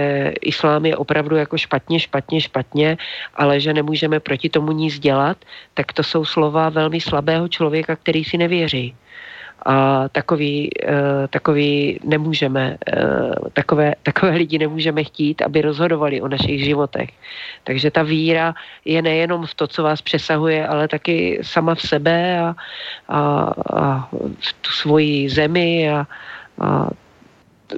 islám 0.41 0.85
je 0.85 0.95
opravdu 0.95 1.35
jako 1.35 1.57
špatně, 1.57 1.99
špatně, 1.99 2.41
špatně, 2.41 2.97
ale 3.35 3.59
že 3.59 3.73
nemůžeme 3.73 4.19
proti 4.19 4.49
tomu 4.49 4.71
nic 4.71 4.99
dělat, 4.99 5.37
tak 5.73 5.91
to 5.91 6.03
jsou 6.03 6.25
slova 6.25 6.69
velmi 6.69 7.01
slabého 7.01 7.47
člověka, 7.47 7.95
který 7.95 8.23
si 8.23 8.37
nevěří. 8.37 8.95
A 9.67 10.07
takový, 10.09 10.69
uh, 10.87 11.27
takový 11.29 11.99
nemůžeme, 12.03 12.77
uh, 12.87 13.31
takové, 13.53 13.95
takové 14.03 14.31
lidi 14.31 14.57
nemůžeme 14.57 15.03
chtít, 15.03 15.41
aby 15.41 15.61
rozhodovali 15.61 16.21
o 16.21 16.27
našich 16.27 16.63
životech. 16.63 17.09
Takže 17.63 17.91
ta 17.91 18.03
víra 18.03 18.55
je 18.85 19.01
nejenom 19.01 19.45
v 19.45 19.53
to, 19.53 19.67
co 19.67 19.83
vás 19.83 20.01
přesahuje, 20.01 20.67
ale 20.67 20.87
taky 20.87 21.39
sama 21.43 21.75
v 21.75 21.81
sebe 21.81 22.39
a, 22.39 22.55
a, 23.07 23.19
a 23.75 24.09
v 24.39 24.53
tu 24.61 24.71
svoji 24.71 25.29
zemi 25.29 25.91
a, 25.91 26.07
a 26.59 26.89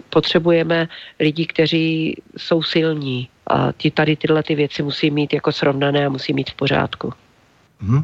potřebujeme 0.09 0.87
lidi, 1.19 1.45
kteří 1.45 2.21
jsou 2.37 2.63
silní 2.63 3.29
a 3.47 3.71
ti 3.77 3.91
tady 3.91 4.15
tyhle 4.15 4.43
ty 4.43 4.55
věci 4.55 4.83
musí 4.83 5.11
mít 5.11 5.33
jako 5.33 5.51
srovnané 5.51 6.05
a 6.05 6.09
musí 6.09 6.33
mít 6.33 6.49
v 6.49 6.53
pořádku. 6.53 7.13
Hmm. 7.81 8.03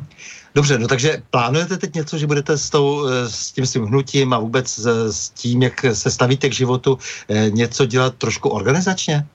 Dobře, 0.56 0.80
no 0.80 0.88
takže 0.88 1.22
plánujete 1.30 1.77
teď 1.77 1.94
něco, 1.94 2.18
že 2.18 2.27
budete 2.27 2.57
s, 2.57 2.69
tou, 2.69 3.07
eh, 3.07 3.30
s 3.30 3.52
tím 3.52 3.65
svým 3.65 3.86
hnutím 3.86 4.34
a 4.34 4.40
vůbec 4.40 4.69
s, 4.69 5.11
s 5.11 5.30
tím, 5.30 5.64
jak 5.64 5.86
se 5.94 6.11
stavíte 6.11 6.49
k 6.49 6.53
životu, 6.53 6.98
eh, 7.30 7.49
něco 7.49 7.86
dělat 7.86 8.15
trošku 8.15 8.49
organizačně? 8.49 9.26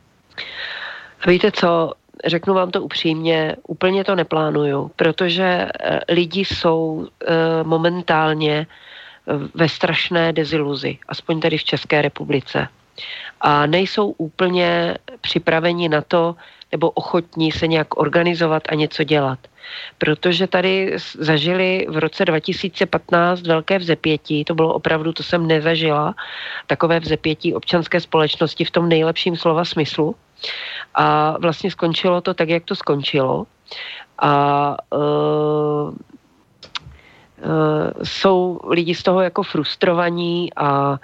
Víte 1.27 1.53
co, 1.53 1.93
řeknu 2.27 2.55
vám 2.55 2.71
to 2.71 2.83
upřímně, 2.83 3.57
úplně 3.69 4.05
to 4.05 4.15
neplánuju, 4.15 4.91
protože 4.97 5.45
eh, 5.45 6.01
lidi 6.09 6.45
jsou 6.45 7.09
momentálně 7.63 8.67
ve 9.55 9.69
strašné 9.69 10.33
deziluzi, 10.33 10.99
aspoň 11.09 11.41
tady 11.41 11.59
v 11.59 11.65
České 11.65 12.03
republice. 12.03 12.69
A 13.41 13.67
nejsou 13.67 14.11
úplně 14.19 14.97
připraveni 15.21 15.89
na 15.89 16.01
to, 16.01 16.37
nebo 16.73 16.91
ochotní 16.91 17.53
se 17.53 17.67
nějak 17.67 17.97
organizovat 18.01 18.63
a 18.69 18.75
něco 18.75 19.05
dělat. 19.05 19.39
Protože 19.99 20.47
tady 20.47 20.97
zažili 21.19 21.87
v 21.89 21.99
roce 21.99 22.25
2015 22.25 23.43
velké 23.47 23.79
vzepětí, 23.79 24.45
to 24.45 24.55
bylo 24.55 24.75
opravdu, 24.75 25.13
to 25.13 25.23
jsem 25.23 25.47
nezažila, 25.47 26.15
takové 26.67 27.01
vzepětí 27.01 27.55
občanské 27.55 28.01
společnosti 28.01 28.65
v 28.65 28.71
tom 28.71 28.89
nejlepším 28.89 29.37
slova 29.37 29.65
smyslu. 29.65 30.15
A 30.95 31.37
vlastně 31.41 31.71
skončilo 31.71 32.21
to 32.21 32.35
tak, 32.35 32.49
jak 32.49 32.65
to 32.65 32.77
skončilo. 32.77 33.47
A 34.19 34.77
uh, 34.91 35.95
Eh, 37.43 38.05
jsou 38.05 38.61
lidi 38.69 38.95
z 38.95 39.03
toho 39.03 39.21
jako 39.21 39.43
frustrovaní 39.43 40.55
a 40.57 40.99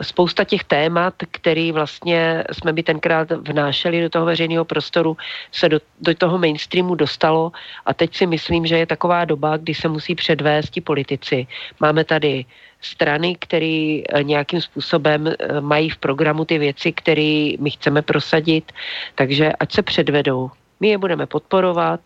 spousta 0.00 0.44
těch 0.44 0.64
témat, 0.64 1.14
který 1.30 1.72
vlastně 1.72 2.44
jsme 2.52 2.72
by 2.72 2.82
tenkrát 2.82 3.30
vnášeli 3.30 4.02
do 4.02 4.08
toho 4.08 4.26
veřejného 4.26 4.64
prostoru, 4.64 5.16
se 5.52 5.68
do, 5.68 5.78
do 6.00 6.14
toho 6.14 6.38
mainstreamu 6.38 6.94
dostalo 6.94 7.52
a 7.86 7.94
teď 7.94 8.16
si 8.16 8.26
myslím, 8.26 8.66
že 8.66 8.78
je 8.78 8.86
taková 8.86 9.24
doba, 9.24 9.56
kdy 9.56 9.74
se 9.74 9.88
musí 9.88 10.14
předvést 10.14 10.70
ti 10.70 10.80
politici. 10.80 11.46
Máme 11.80 12.04
tady 12.04 12.44
strany, 12.80 13.36
které 13.38 14.00
eh, 14.08 14.22
nějakým 14.22 14.60
způsobem 14.60 15.34
mají 15.60 15.90
v 15.90 15.96
programu 15.96 16.44
ty 16.44 16.58
věci, 16.58 16.92
které 16.92 17.52
my 17.58 17.70
chceme 17.70 18.02
prosadit, 18.02 18.72
takže 19.14 19.52
ať 19.52 19.72
se 19.72 19.82
předvedou. 19.82 20.50
My 20.80 20.88
je 20.88 20.98
budeme 20.98 21.26
podporovat 21.26 22.00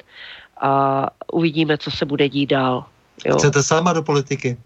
a 0.61 1.07
uvidíme, 1.33 1.79
co 1.79 1.91
se 1.91 2.05
bude 2.05 2.29
dít 2.29 2.47
dál. 2.47 2.85
Jo. 3.27 3.37
Chcete 3.39 3.63
sama 3.63 3.93
do 3.93 4.03
politiky? 4.03 4.57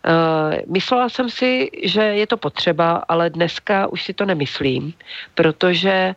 Uh, 0.00 0.56
myslela 0.66 1.08
jsem 1.08 1.30
si, 1.30 1.70
že 1.84 2.02
je 2.02 2.26
to 2.26 2.36
potřeba, 2.36 3.04
ale 3.08 3.30
dneska 3.30 3.86
už 3.86 4.02
si 4.02 4.12
to 4.14 4.24
nemyslím, 4.24 4.92
protože 5.34 6.14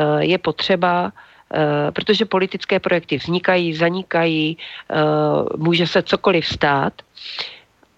uh, 0.00 0.18
je 0.18 0.38
potřeba 0.38 1.12
Uh, 1.54 1.90
protože 1.90 2.24
politické 2.24 2.80
projekty 2.80 3.16
vznikají, 3.16 3.74
zanikají, 3.74 4.58
může 5.56 5.86
se 5.86 6.02
cokoliv 6.02 6.46
stát 6.46 6.92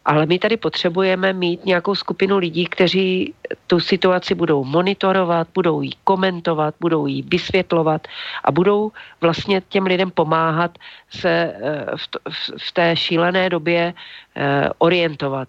ale 0.06 0.26
my 0.26 0.38
tady 0.38 0.56
potřebujeme 0.56 1.32
mít 1.32 1.64
nějakou 1.64 1.94
skupinu 1.94 2.38
lidí, 2.38 2.66
kteří 2.66 3.34
tu 3.66 3.80
situaci 3.80 4.34
budou 4.34 4.64
monitorovat, 4.64 5.48
budou 5.54 5.82
ji 5.82 5.90
komentovat, 6.04 6.74
budou 6.80 7.06
ji 7.06 7.22
vysvětlovat 7.22 8.08
a 8.44 8.52
budou 8.52 8.92
vlastně 9.20 9.62
těm 9.68 9.86
lidem 9.86 10.10
pomáhat 10.10 10.78
se 11.10 11.30
eh, 11.30 11.86
v, 12.58 12.72
té 12.72 12.96
šílené 12.96 13.50
době 13.50 13.94
eh, 14.36 14.70
orientovat. 14.78 15.48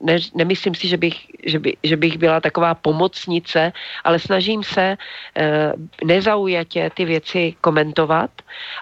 Ne, 0.00 0.18
nemyslím 0.34 0.74
si, 0.74 0.88
že 0.88 0.96
bych, 0.96 1.26
že, 1.46 1.58
by, 1.58 1.76
že 1.82 1.96
bych 1.96 2.18
byla 2.18 2.40
taková 2.40 2.74
pomocnice, 2.74 3.72
ale 4.04 4.18
snažím 4.18 4.62
se 4.62 4.96
eh, 5.36 5.72
nezaujatě 6.04 6.90
ty 6.94 7.04
věci 7.04 7.54
komentovat 7.60 8.30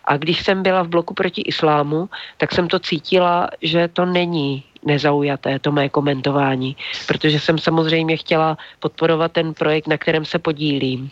a 0.05 0.17
když 0.17 0.45
jsem 0.45 0.63
byla 0.63 0.83
v 0.83 0.89
bloku 0.89 1.15
proti 1.15 1.43
islámu, 1.43 2.09
tak 2.37 2.53
jsem 2.53 2.69
to 2.69 2.79
cítila, 2.79 3.49
že 3.63 3.89
to 3.89 4.05
není 4.05 4.65
nezaujaté, 4.85 5.59
to 5.59 5.73
mé 5.73 5.89
komentování, 5.89 6.77
protože 7.06 7.40
jsem 7.40 7.59
samozřejmě 7.59 8.16
chtěla 8.16 8.59
podporovat 8.81 9.32
ten 9.32 9.55
projekt, 9.55 9.86
na 9.86 9.98
kterém 9.98 10.24
se 10.24 10.39
podílím. 10.39 11.11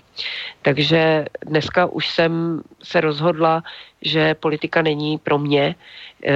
Takže 0.62 1.24
dneska 1.46 1.86
už 1.86 2.08
jsem 2.08 2.62
se 2.82 3.00
rozhodla, 3.00 3.62
že 4.02 4.34
politika 4.34 4.82
není 4.82 5.18
pro 5.18 5.38
mě. 5.38 5.74
Eh, 6.26 6.34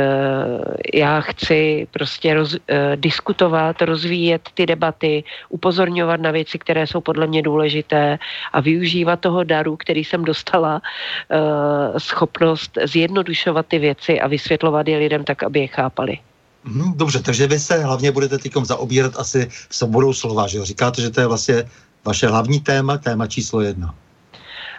já 0.95 1.21
chci 1.21 1.87
prostě 1.91 2.35
roz, 2.35 2.57
eh, 2.69 2.97
diskutovat, 2.97 3.83
rozvíjet 3.83 4.43
ty 4.55 4.67
debaty, 4.67 5.25
upozorňovat 5.49 6.21
na 6.21 6.31
věci, 6.31 6.59
které 6.59 6.87
jsou 6.87 7.01
podle 7.01 7.27
mě 7.27 7.43
důležité 7.43 8.19
a 8.53 8.61
využívat 8.61 9.21
toho 9.21 9.45
daru, 9.45 9.77
který 9.77 10.05
jsem 10.05 10.25
dostala, 10.25 10.83
eh, 10.83 12.01
schopnost 12.01 12.79
zjednodušovat 12.85 13.67
ty 13.67 13.79
věci 13.79 14.21
a 14.21 14.27
vysvětlovat 14.27 14.89
je 14.89 14.99
lidem 14.99 15.25
tak, 15.25 15.43
aby 15.43 15.61
je 15.61 15.67
chápali. 15.67 16.19
Hmm, 16.67 16.93
dobře, 16.97 17.23
takže 17.23 17.47
vy 17.47 17.59
se 17.59 17.85
hlavně 17.85 18.13
budete 18.13 18.39
teď 18.39 18.53
zaobírat 18.63 19.13
asi 19.17 19.49
svobodou 19.71 20.13
slova, 20.13 20.47
že 20.47 20.59
jo? 20.59 20.65
Říkáte, 20.65 21.03
že 21.03 21.11
to 21.11 21.21
je 21.21 21.27
vlastně 21.27 21.65
vaše 22.05 22.27
hlavní 22.27 22.61
téma, 22.61 22.99
téma 22.99 23.27
číslo 23.27 23.61
jedna. 23.61 23.95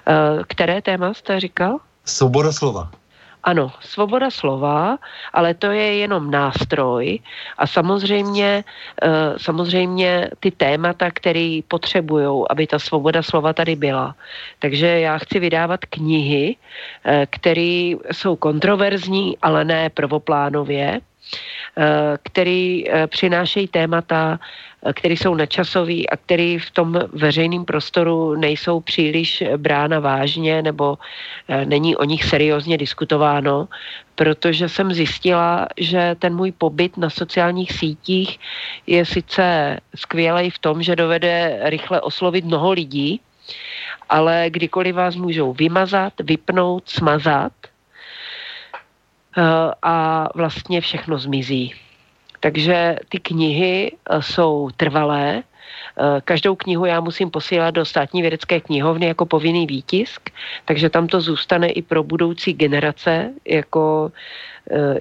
Uh, 0.07 0.43
které 0.47 0.81
téma 0.81 1.13
jste 1.13 1.39
říkal? 1.39 1.77
Svoboda 2.05 2.51
slova. 2.51 2.91
Ano, 3.43 3.71
svoboda 3.79 4.31
slova, 4.31 4.97
ale 5.33 5.53
to 5.53 5.71
je 5.71 5.97
jenom 5.97 6.31
nástroj 6.31 7.19
a 7.57 7.67
samozřejmě, 7.67 8.63
uh, 9.03 9.37
samozřejmě 9.37 10.29
ty 10.39 10.51
témata, 10.51 11.11
které 11.11 11.59
potřebují, 11.67 12.43
aby 12.49 12.67
ta 12.67 12.79
svoboda 12.79 13.23
slova 13.23 13.53
tady 13.53 13.75
byla. 13.75 14.15
Takže 14.59 14.87
já 14.87 15.17
chci 15.17 15.39
vydávat 15.39 15.79
knihy, 15.85 16.55
uh, 16.55 17.13
které 17.29 17.95
jsou 18.11 18.35
kontroverzní, 18.35 19.37
ale 19.41 19.65
ne 19.65 19.89
prvoplánově 19.89 20.87
Eh, 20.91 21.01
který 22.23 22.89
eh, 22.89 23.07
přinášejí 23.07 23.67
témata, 23.67 24.39
eh, 24.85 24.93
které 24.93 25.13
jsou 25.13 25.35
načasový 25.35 26.09
a 26.09 26.17
který 26.17 26.57
v 26.59 26.71
tom 26.71 26.99
veřejném 27.13 27.65
prostoru 27.65 28.35
nejsou 28.35 28.79
příliš 28.79 29.43
brána 29.57 29.99
vážně 29.99 30.61
nebo 30.61 30.97
není 31.65 31.95
o 31.95 32.03
nich 32.03 32.23
seriózně 32.23 32.77
diskutováno, 32.77 33.67
protože 34.15 34.69
jsem 34.69 34.93
zjistila, 34.93 35.67
že 35.77 36.15
ten 36.19 36.35
můj 36.35 36.51
pobyt 36.51 36.97
na 36.97 37.09
sociálních 37.09 37.71
sítích 37.71 38.39
je 38.87 39.05
sice 39.05 39.77
skvělý 39.95 40.49
v 40.49 40.59
tom, 40.59 40.83
že 40.83 40.95
dovede 40.95 41.59
rychle 41.63 42.01
oslovit 42.01 42.45
mnoho 42.45 42.71
lidí, 42.71 43.21
ale 44.09 44.45
kdykoliv 44.49 44.95
vás 44.95 45.15
můžou 45.15 45.53
vymazat, 45.53 46.13
vypnout, 46.19 46.89
smazat– 46.89 47.53
Eh, 47.61 47.76
a 49.83 50.27
vlastně 50.35 50.81
všechno 50.81 51.17
zmizí. 51.17 51.73
Takže 52.39 52.95
ty 53.09 53.19
knihy 53.19 53.91
eh, 53.91 54.21
jsou 54.21 54.69
trvalé. 54.77 55.43
Eh, 55.43 56.21
každou 56.21 56.55
knihu 56.55 56.85
já 56.85 57.01
musím 57.01 57.29
posílat 57.29 57.71
do 57.71 57.85
státní 57.85 58.21
vědecké 58.21 58.59
knihovny 58.59 59.05
jako 59.05 59.25
povinný 59.25 59.67
výtisk, 59.67 60.29
takže 60.65 60.89
tam 60.89 61.07
to 61.07 61.21
zůstane 61.21 61.69
i 61.69 61.81
pro 61.81 62.03
budoucí 62.03 62.53
generace 62.53 63.33
jako, 63.45 64.11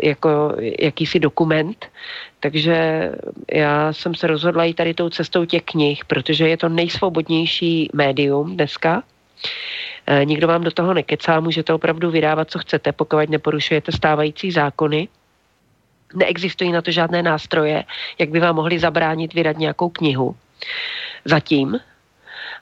jako 0.02 0.56
jakýsi 0.80 1.20
dokument. 1.20 1.86
Takže 2.40 3.10
já 3.52 3.92
jsem 3.92 4.14
se 4.14 4.26
rozhodla 4.26 4.64
jít 4.64 4.74
tady 4.74 4.94
tou 4.94 5.08
cestou 5.08 5.44
těch 5.44 5.62
knih, 5.62 6.04
protože 6.04 6.48
je 6.48 6.56
to 6.56 6.68
nejsvobodnější 6.68 7.90
médium 7.92 8.56
dneska 8.56 9.02
nikdo 10.24 10.48
vám 10.48 10.62
do 10.62 10.70
toho 10.70 10.94
nekecá, 10.94 11.40
můžete 11.40 11.72
opravdu 11.72 12.10
vydávat, 12.10 12.50
co 12.50 12.58
chcete, 12.58 12.92
pokud 12.92 13.30
neporušujete 13.30 13.92
stávající 13.92 14.50
zákony. 14.52 15.08
Neexistují 16.14 16.72
na 16.72 16.82
to 16.82 16.90
žádné 16.90 17.22
nástroje, 17.22 17.84
jak 18.18 18.28
by 18.30 18.40
vám 18.40 18.56
mohli 18.56 18.78
zabránit 18.78 19.34
vydat 19.34 19.58
nějakou 19.58 19.88
knihu. 19.88 20.36
Zatím, 21.24 21.80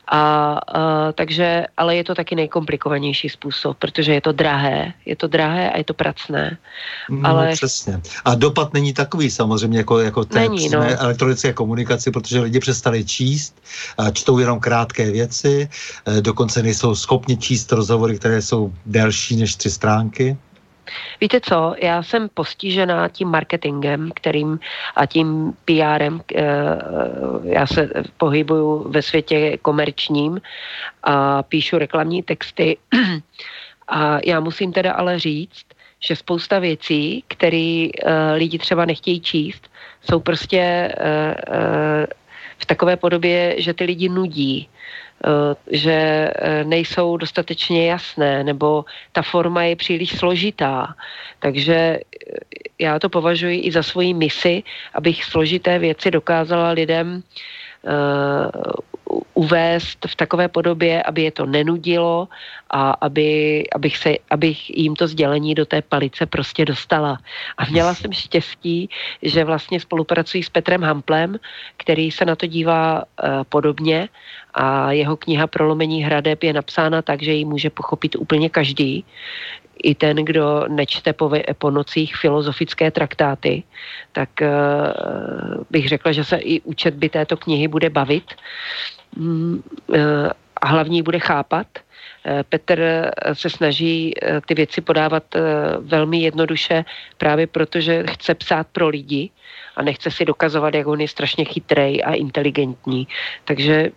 a, 0.06 0.52
a 0.52 1.12
takže, 1.12 1.66
ale 1.76 1.97
je 1.97 2.05
to 2.05 2.14
taky 2.14 2.35
nejkomplikovanější 2.35 3.28
způsob, 3.28 3.76
protože 3.78 4.14
je 4.14 4.20
to 4.20 4.32
drahé, 4.32 4.93
je 5.06 5.16
to 5.16 5.28
drahé 5.28 5.70
a 5.70 5.78
je 5.78 5.85
to 5.85 5.94
pracné. 5.94 6.59
No, 7.10 7.28
ale... 7.28 7.52
přesně. 7.52 8.01
A 8.24 8.35
dopad 8.35 8.74
není 8.74 8.93
takový 8.93 9.31
samozřejmě 9.31 9.78
jako, 9.78 9.98
jako 9.98 10.24
té 10.24 10.40
není, 10.40 10.68
no. 10.68 10.81
elektronické 10.81 11.52
komunikaci, 11.52 12.10
protože 12.10 12.40
lidi 12.40 12.60
přestali 12.60 13.05
číst, 13.05 13.62
čtou 14.12 14.39
jenom 14.39 14.60
krátké 14.60 15.10
věci, 15.10 15.68
e, 16.06 16.20
dokonce 16.20 16.62
nejsou 16.62 16.94
schopni 16.94 17.36
číst 17.36 17.72
rozhovory, 17.72 18.18
které 18.18 18.43
jsou 18.43 18.72
delší 18.86 19.36
než 19.36 19.56
tři 19.56 19.70
stránky. 19.70 20.36
Víte 21.20 21.40
co, 21.40 21.74
já 21.78 22.02
jsem 22.02 22.28
postižená 22.35 23.09
tím 23.09 23.28
marketingem, 23.28 24.11
kterým 24.15 24.61
a 24.97 25.06
tím 25.06 25.52
PRem, 25.65 26.20
eh, 26.35 26.44
já 27.43 27.66
se 27.66 27.90
pohybuju 28.16 28.89
ve 28.89 29.02
světě 29.02 29.59
komerčním 29.62 30.40
a 31.02 31.43
píšu 31.43 31.78
reklamní 31.78 32.23
texty. 32.23 32.77
A 33.89 34.19
já 34.24 34.40
musím 34.40 34.73
teda 34.73 34.93
ale 34.93 35.19
říct, 35.19 35.66
že 36.01 36.16
spousta 36.16 36.59
věcí, 36.59 37.24
které 37.28 37.89
eh, 37.89 38.32
lidi 38.35 38.59
třeba 38.59 38.85
nechtějí 38.85 39.20
číst, 39.20 39.70
jsou 40.11 40.20
prostě 40.20 40.59
eh, 40.98 42.06
v 42.59 42.66
takové 42.66 42.97
podobě, 42.97 43.55
že 43.59 43.74
ty 43.74 43.85
lidi 43.85 44.09
nudí 44.09 44.69
že 45.70 45.93
eh, 46.35 46.65
nejsou 46.65 47.16
dostatečně 47.16 47.91
jasné, 47.91 48.45
nebo 48.45 48.85
ta 49.12 49.23
forma 49.23 49.62
je 49.62 49.77
příliš 49.77 50.19
složitá. 50.19 50.95
Takže 51.39 51.74
eh, 51.74 52.01
já 52.78 52.99
to 52.99 53.09
považuji 53.09 53.61
i 53.61 53.73
za 53.73 53.82
svoji 53.82 54.15
misi, 54.15 54.62
abych 54.95 55.24
složité 55.24 55.78
věci 55.78 56.11
dokázala 56.11 56.70
lidem 56.70 57.23
uvést 59.35 59.99
v 60.07 60.16
takové 60.16 60.49
podobě, 60.49 61.03
aby 61.03 61.23
je 61.23 61.31
to 61.31 61.47
nenudilo 61.47 62.28
a 62.70 62.91
aby, 62.91 63.65
abych, 63.74 63.97
se, 63.97 64.15
abych 64.31 64.70
jim 64.70 64.97
to 64.97 65.07
sdělení 65.07 65.55
do 65.55 65.66
té 65.66 65.82
palice 65.82 66.27
prostě 66.27 66.65
dostala. 66.65 67.19
A 67.59 67.65
měla 67.66 67.95
jsem 67.95 68.12
štěstí, 68.12 68.91
že 69.23 69.45
vlastně 69.45 69.81
spolupracuji 69.81 70.43
s 70.43 70.49
Petrem 70.49 70.82
Hamplem, 70.82 71.39
který 71.77 72.11
se 72.11 72.24
na 72.24 72.36
to 72.36 72.47
dívá 72.47 73.03
uh, 73.03 73.28
podobně 73.49 74.09
a 74.55 74.93
jeho 74.93 75.16
kniha 75.16 75.47
Prolomení 75.47 76.02
hradeb 76.02 76.43
je 76.43 76.52
napsána 76.52 77.02
tak, 77.02 77.22
že 77.22 77.32
ji 77.32 77.44
může 77.44 77.70
pochopit 77.70 78.16
úplně 78.16 78.48
každý 78.48 79.05
i 79.82 79.94
ten, 79.94 80.16
kdo 80.16 80.64
nečte 80.68 81.12
po, 81.12 81.32
po 81.59 81.70
nocích 81.70 82.16
filozofické 82.16 82.90
traktáty, 82.90 83.62
tak 84.12 84.28
uh, 84.40 84.48
bych 85.70 85.89
řekla, 85.89 86.12
že 86.12 86.24
se 86.24 86.36
i 86.36 86.60
účet 86.60 86.94
by 86.94 87.09
této 87.09 87.36
knihy 87.36 87.68
bude 87.68 87.90
bavit 87.90 88.24
mm, 89.16 89.62
uh, 89.86 89.97
a 90.56 90.66
hlavně 90.66 91.02
bude 91.02 91.18
chápat. 91.18 91.66
Uh, 91.76 92.43
Petr 92.48 93.10
se 93.32 93.51
snaží 93.51 94.14
ty 94.47 94.55
věci 94.55 94.81
podávat 94.81 95.24
velmi 95.81 96.18
jednoduše 96.18 96.85
právě 97.18 97.47
proto, 97.47 97.81
že 97.81 98.05
chce 98.10 98.35
psát 98.35 98.66
pro 98.72 98.89
lidi 98.89 99.31
a 99.76 99.82
nechce 99.82 100.10
si 100.10 100.24
dokazovat, 100.24 100.74
jak 100.74 100.86
on 100.86 101.01
je 101.01 101.09
strašně 101.09 101.44
chytrý 101.44 102.05
a 102.05 102.14
inteligentní. 102.14 103.09
Takže 103.44 103.90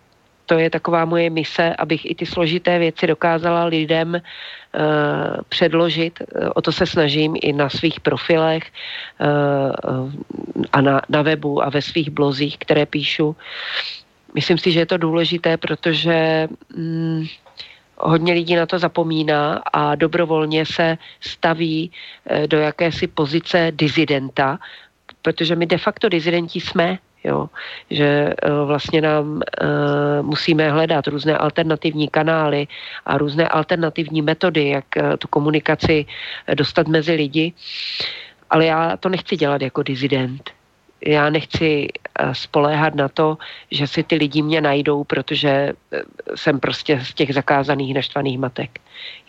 to 0.48 0.56
je 0.58 0.70
taková 0.70 1.04
moje 1.04 1.30
mise, 1.30 1.76
abych 1.76 2.10
i 2.10 2.14
ty 2.14 2.26
složité 2.26 2.78
věci 2.78 3.06
dokázala 3.06 3.64
lidem 3.64 4.16
uh, 4.16 4.20
předložit. 5.48 6.24
Eh, 6.24 6.48
o 6.56 6.60
to 6.64 6.72
se 6.72 6.86
snažím 6.86 7.36
i 7.36 7.52
na 7.52 7.68
svých 7.68 8.00
profilech 8.00 8.64
uh, 9.20 10.08
a 10.72 10.80
na, 10.80 11.00
na 11.08 11.22
webu 11.22 11.60
a 11.60 11.68
ve 11.68 11.82
svých 11.84 12.10
blozích, 12.10 12.58
které 12.58 12.86
píšu. 12.86 13.36
Myslím 14.34 14.58
si, 14.58 14.72
že 14.72 14.80
je 14.80 14.86
to 14.86 14.96
důležité, 14.96 15.56
protože 15.56 16.48
mm, 16.72 17.26
hodně 18.00 18.32
lidí 18.32 18.56
na 18.56 18.66
to 18.66 18.78
zapomíná 18.78 19.60
a 19.72 19.94
dobrovolně 19.94 20.66
se 20.66 20.98
staví 21.20 21.90
do 22.46 22.58
jakési 22.58 23.06
pozice 23.06 23.72
dizidenta, 23.74 24.58
protože 25.22 25.56
my 25.56 25.66
de 25.66 25.78
facto 25.78 26.08
dizidenti 26.08 26.60
jsme, 26.60 26.98
Jo, 27.28 27.48
že 27.90 28.32
uh, 28.32 28.66
vlastně 28.66 29.00
nám 29.00 29.26
uh, 29.28 29.40
musíme 30.22 30.70
hledat 30.70 31.06
různé 31.06 31.38
alternativní 31.38 32.08
kanály 32.08 32.66
a 33.06 33.18
různé 33.18 33.48
alternativní 33.48 34.22
metody, 34.22 34.68
jak 34.68 34.84
uh, 34.96 35.16
tu 35.18 35.28
komunikaci 35.28 36.06
dostat 36.54 36.88
mezi 36.88 37.12
lidi. 37.12 37.52
Ale 38.50 38.66
já 38.66 38.96
to 38.96 39.08
nechci 39.08 39.36
dělat 39.36 39.62
jako 39.62 39.82
dizident 39.82 40.50
já 41.06 41.30
nechci 41.30 41.88
eh, 41.88 42.07
spoléhat 42.32 42.94
na 42.94 43.08
to, 43.08 43.38
že 43.70 43.86
si 43.86 44.02
ty 44.02 44.14
lidi 44.16 44.42
mě 44.42 44.60
najdou, 44.60 45.04
protože 45.04 45.48
eh, 45.48 46.02
jsem 46.34 46.60
prostě 46.60 47.00
z 47.00 47.14
těch 47.14 47.34
zakázaných 47.34 47.94
naštvaných 47.94 48.38
matek. 48.38 48.80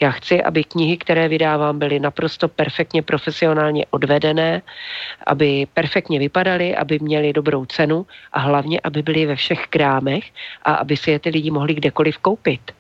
Já 0.01 0.11
chci, 0.11 0.43
aby 0.43 0.63
knihy, 0.63 0.97
které 0.97 1.27
vydávám, 1.27 1.79
byly 1.79 1.99
naprosto 1.99 2.47
perfektně 2.47 3.01
profesionálně 3.01 3.85
odvedené, 3.89 4.61
aby 5.27 5.67
perfektně 5.73 6.19
vypadaly, 6.19 6.75
aby 6.75 6.99
měly 6.99 7.33
dobrou 7.33 7.65
cenu 7.65 8.05
a 8.33 8.39
hlavně, 8.39 8.79
aby 8.83 9.01
byly 9.01 9.25
ve 9.25 9.35
všech 9.35 9.67
krámech 9.67 10.23
a 10.63 10.73
aby 10.73 10.97
si 10.97 11.11
je 11.11 11.19
ty 11.19 11.29
lidi 11.29 11.51
mohli 11.51 11.73
kdekoliv 11.73 12.17
koupit. 12.17 12.71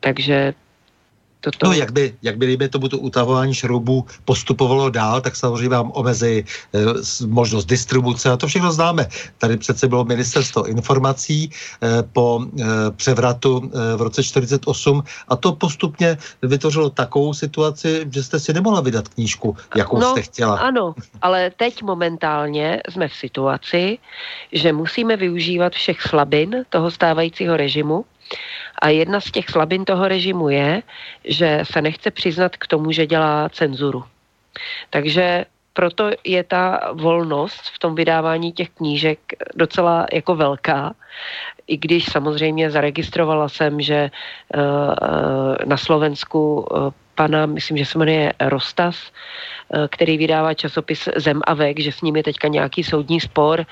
Takže 0.00 0.54
Toto... 1.44 1.66
No, 1.66 1.72
jak 1.72 1.92
by, 1.92 2.14
jak 2.22 2.36
by, 2.36 2.46
kdyby 2.46 2.68
tomu 2.68 2.88
to 2.88 2.98
utahování 2.98 3.54
šroubů 3.54 4.06
postupovalo 4.24 4.90
dál, 4.90 5.20
tak 5.20 5.36
samozřejmě 5.36 5.68
vám 5.68 5.92
omezí 5.94 6.40
e, 6.40 6.44
možnost 7.26 7.64
distribuce 7.64 8.30
a 8.30 8.36
to 8.36 8.46
všechno 8.46 8.72
známe. 8.72 9.08
Tady 9.38 9.56
přece 9.56 9.88
bylo 9.88 10.04
ministerstvo 10.04 10.64
informací 10.64 11.44
e, 11.44 11.50
po 12.02 12.40
e, 12.40 12.64
převratu 12.96 13.60
e, 13.60 13.96
v 13.96 14.02
roce 14.02 14.22
48 14.22 15.02
a 15.28 15.36
to 15.36 15.52
postupně 15.52 16.16
vytvořilo 16.42 16.90
takovou 16.90 17.34
situaci, 17.34 18.08
že 18.10 18.22
jste 18.22 18.40
si 18.40 18.52
nemohla 18.52 18.80
vydat 18.80 19.08
knížku, 19.08 19.56
jakou 19.76 19.98
no, 19.98 20.10
jste 20.10 20.22
chtěla. 20.22 20.56
Ano, 20.58 20.94
ale 21.22 21.50
teď 21.56 21.82
momentálně 21.82 22.80
jsme 22.90 23.08
v 23.08 23.14
situaci, 23.14 23.98
že 24.52 24.72
musíme 24.72 25.16
využívat 25.16 25.72
všech 25.72 26.02
slabin 26.02 26.64
toho 26.68 26.90
stávajícího 26.90 27.56
režimu, 27.56 28.04
a 28.78 28.88
jedna 28.88 29.20
z 29.20 29.30
těch 29.30 29.50
slabin 29.50 29.84
toho 29.84 30.08
režimu 30.08 30.48
je, 30.48 30.82
že 31.24 31.60
se 31.62 31.82
nechce 31.82 32.10
přiznat 32.10 32.56
k 32.56 32.66
tomu, 32.66 32.92
že 32.92 33.06
dělá 33.06 33.48
cenzuru. 33.48 34.04
Takže 34.90 35.44
proto 35.72 36.10
je 36.24 36.44
ta 36.44 36.90
volnost 36.92 37.62
v 37.74 37.78
tom 37.78 37.94
vydávání 37.94 38.52
těch 38.52 38.70
knížek 38.70 39.18
docela 39.54 40.06
jako 40.12 40.36
velká, 40.36 40.94
i 41.66 41.76
když 41.76 42.04
samozřejmě 42.04 42.70
zaregistrovala 42.70 43.48
jsem, 43.48 43.80
že 43.80 44.10
uh, 44.54 44.62
na 45.64 45.76
Slovensku 45.76 46.60
uh, 46.60 46.90
pana, 47.14 47.46
myslím, 47.46 47.76
že 47.76 47.84
se 47.84 47.98
jmenuje 47.98 48.32
Rostas, 48.40 48.96
který 49.90 50.18
vydává 50.18 50.54
časopis 50.54 51.08
Zem 51.16 51.40
a 51.46 51.54
Vek, 51.54 51.80
že 51.80 51.92
s 51.92 52.02
ním 52.02 52.16
je 52.16 52.22
teďka 52.22 52.48
nějaký 52.48 52.84
soudní 52.84 53.20
spor, 53.20 53.66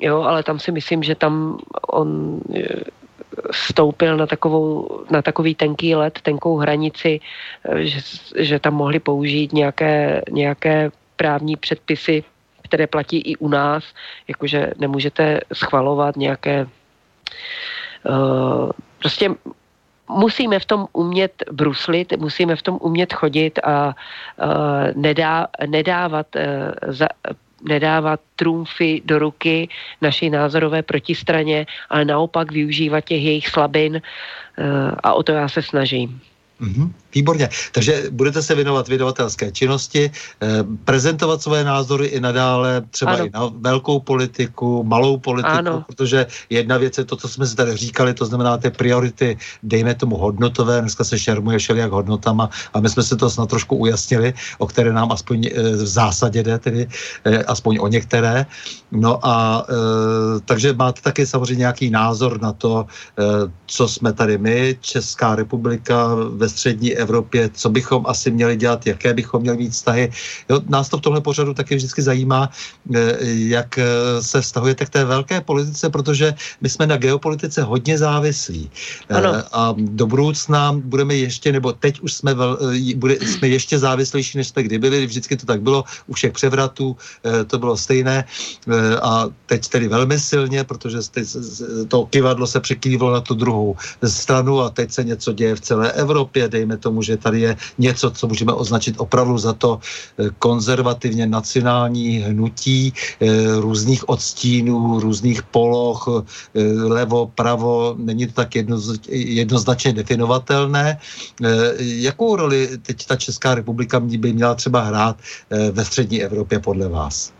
jo, 0.00 0.22
ale 0.22 0.42
tam 0.42 0.58
si 0.58 0.72
myslím, 0.72 1.02
že 1.02 1.14
tam 1.14 1.58
on 1.88 2.40
stoupil 3.50 4.16
na, 4.16 4.26
takovou, 4.26 4.88
na 5.10 5.22
takový 5.22 5.54
tenký 5.54 5.94
let, 5.94 6.18
tenkou 6.22 6.56
hranici, 6.56 7.20
eh, 7.64 7.86
že, 7.86 8.00
že 8.36 8.58
tam 8.58 8.74
mohli 8.74 9.00
použít 9.00 9.52
nějaké, 9.52 10.22
nějaké 10.30 10.90
právní 11.16 11.56
předpisy, 11.56 12.24
které 12.62 12.86
platí 12.86 13.18
i 13.18 13.36
u 13.36 13.48
nás, 13.48 13.84
jakože 14.28 14.72
nemůžete 14.78 15.40
schvalovat 15.52 16.16
nějaké 16.16 16.66
uh, 18.08 18.70
prostě 18.98 19.30
musíme 20.08 20.58
v 20.58 20.64
tom 20.64 20.86
umět 20.92 21.42
bruslit, 21.52 22.12
musíme 22.16 22.56
v 22.56 22.62
tom 22.62 22.78
umět 22.80 23.12
chodit 23.12 23.58
a 23.64 23.94
uh, 23.94 24.54
nedá, 24.94 25.46
nedávat 25.66 26.26
uh, 26.36 26.42
za, 26.92 27.08
nedávat 27.62 28.20
trumfy 28.36 29.02
do 29.04 29.18
ruky 29.18 29.68
naší 30.00 30.30
názorové 30.30 30.82
protistraně, 30.82 31.66
ale 31.90 32.04
naopak 32.04 32.52
využívat 32.52 33.00
těch 33.00 33.22
jejich 33.22 33.48
slabin 33.48 33.96
eh, 33.96 34.62
a 35.02 35.14
o 35.14 35.22
to 35.22 35.32
já 35.32 35.48
se 35.48 35.62
snažím. 35.62 36.20
Mm-hmm, 36.62 36.90
výborně. 37.14 37.48
Takže 37.72 38.04
budete 38.10 38.42
se 38.42 38.54
věnovat 38.54 38.88
vydavatelské 38.88 39.52
činnosti, 39.52 40.10
eh, 40.42 40.46
prezentovat 40.84 41.42
své 41.42 41.64
názory 41.64 42.06
i 42.06 42.20
nadále, 42.20 42.86
třeba 42.90 43.12
ano. 43.12 43.26
i 43.26 43.30
na 43.34 43.50
velkou 43.58 44.00
politiku, 44.00 44.84
malou 44.84 45.18
politiku, 45.18 45.58
ano. 45.58 45.84
protože 45.86 46.26
jedna 46.50 46.78
věc 46.78 46.98
je 46.98 47.04
to, 47.04 47.16
co 47.16 47.28
jsme 47.28 47.46
si 47.46 47.56
tady 47.56 47.76
říkali, 47.76 48.14
to 48.14 48.26
znamená 48.26 48.56
ty 48.56 48.70
priority, 48.70 49.38
dejme 49.62 49.94
tomu 49.94 50.16
hodnotové, 50.16 50.80
dneska 50.80 51.04
se 51.04 51.18
šermuje 51.18 51.58
všelijak 51.58 51.90
hodnotama 51.90 52.50
a 52.74 52.80
my 52.80 52.88
jsme 52.88 53.02
si 53.02 53.16
to 53.16 53.30
snad 53.30 53.50
trošku 53.50 53.76
ujasnili, 53.76 54.34
o 54.58 54.66
které 54.66 54.92
nám 54.92 55.12
aspoň 55.12 55.50
eh, 55.50 55.82
v 55.82 55.86
zásadě 55.86 56.42
jde, 56.42 56.58
tedy 56.58 56.86
eh, 57.24 57.42
aspoň 57.44 57.78
o 57.80 57.88
některé. 57.88 58.46
No 58.92 59.18
a 59.26 59.66
eh, 59.68 60.40
takže 60.44 60.72
máte 60.72 61.00
taky 61.00 61.26
samozřejmě 61.26 61.60
nějaký 61.60 61.90
názor 61.90 62.40
na 62.40 62.52
to, 62.52 62.86
eh, 62.86 63.50
co 63.66 63.88
jsme 63.88 64.12
tady 64.12 64.38
my, 64.38 64.76
Česká 64.80 65.34
republika 65.34 66.14
ve 66.14 66.48
střední 66.52 66.94
Evropě, 66.94 67.50
co 67.54 67.68
bychom 67.70 68.04
asi 68.06 68.30
měli 68.30 68.56
dělat, 68.56 68.86
jaké 68.86 69.14
bychom 69.14 69.42
měli 69.42 69.56
mít 69.56 69.72
vztahy. 69.72 70.12
Jo, 70.50 70.60
nás 70.68 70.88
to 70.88 70.98
v 70.98 71.00
tomhle 71.00 71.20
pořadu 71.20 71.54
taky 71.54 71.76
vždycky 71.76 72.02
zajímá, 72.02 72.50
eh, 72.94 73.16
jak 73.48 73.78
eh, 73.78 73.84
se 74.20 74.40
vztahujete 74.40 74.86
k 74.86 74.90
té 74.90 75.04
velké 75.04 75.40
politice, 75.40 75.90
protože 75.90 76.34
my 76.60 76.68
jsme 76.68 76.86
na 76.86 76.96
geopolitice 76.96 77.62
hodně 77.62 77.98
závislí. 77.98 78.70
Eh, 79.08 79.14
ano. 79.14 79.42
A 79.52 79.74
do 79.76 80.06
budoucna 80.06 80.72
budeme 80.72 81.14
ještě, 81.14 81.52
nebo 81.52 81.72
teď 81.72 82.00
už 82.00 82.12
jsme, 82.12 82.34
vel, 82.34 82.58
bude, 82.96 83.16
jsme 83.20 83.48
ještě 83.48 83.78
závislejší, 83.78 84.38
než 84.38 84.48
jsme 84.48 84.62
kdy 84.62 84.78
byli. 84.78 85.06
Vždycky 85.06 85.36
to 85.36 85.46
tak 85.46 85.62
bylo, 85.62 85.84
u 86.06 86.12
všech 86.14 86.32
převratů 86.32 86.96
to 87.46 87.58
bylo 87.58 87.76
stejné 87.76 88.24
a 89.02 89.28
teď 89.46 89.68
tedy 89.68 89.88
velmi 89.88 90.18
silně, 90.18 90.64
protože 90.64 90.98
to 91.88 92.06
kivadlo 92.06 92.46
se 92.46 92.60
překývlo 92.60 93.12
na 93.12 93.20
tu 93.20 93.34
druhou 93.34 93.76
stranu 94.04 94.60
a 94.60 94.70
teď 94.70 94.92
se 94.92 95.04
něco 95.04 95.32
děje 95.32 95.54
v 95.54 95.60
celé 95.60 95.92
Evropě, 95.92 96.41
dejme 96.48 96.76
tomu, 96.76 97.02
že 97.02 97.16
tady 97.16 97.40
je 97.40 97.56
něco, 97.78 98.10
co 98.10 98.26
můžeme 98.26 98.52
označit 98.52 98.94
opravdu 98.98 99.38
za 99.38 99.52
to 99.52 99.78
eh, 99.78 100.30
konzervativně 100.38 101.26
nacionální 101.26 102.18
hnutí 102.18 102.92
eh, 102.92 103.26
různých 103.60 104.08
odstínů, 104.08 105.00
různých 105.00 105.42
poloh, 105.42 106.08
eh, 106.08 106.62
levo, 106.72 107.32
pravo, 107.34 107.94
není 107.98 108.26
to 108.26 108.32
tak 108.32 108.54
jednoznačně 109.08 109.92
definovatelné. 109.92 110.98
Jakou 111.78 112.36
roli 112.36 112.78
teď 112.82 113.06
ta 113.06 113.16
Česká 113.16 113.54
republika 113.54 114.00
by 114.00 114.32
měla 114.32 114.54
třeba 114.54 114.80
hrát 114.80 115.16
ve 115.50 115.84
střední 115.84 116.22
Evropě 116.22 116.58
podle 116.58 116.88
vás? 116.88 117.32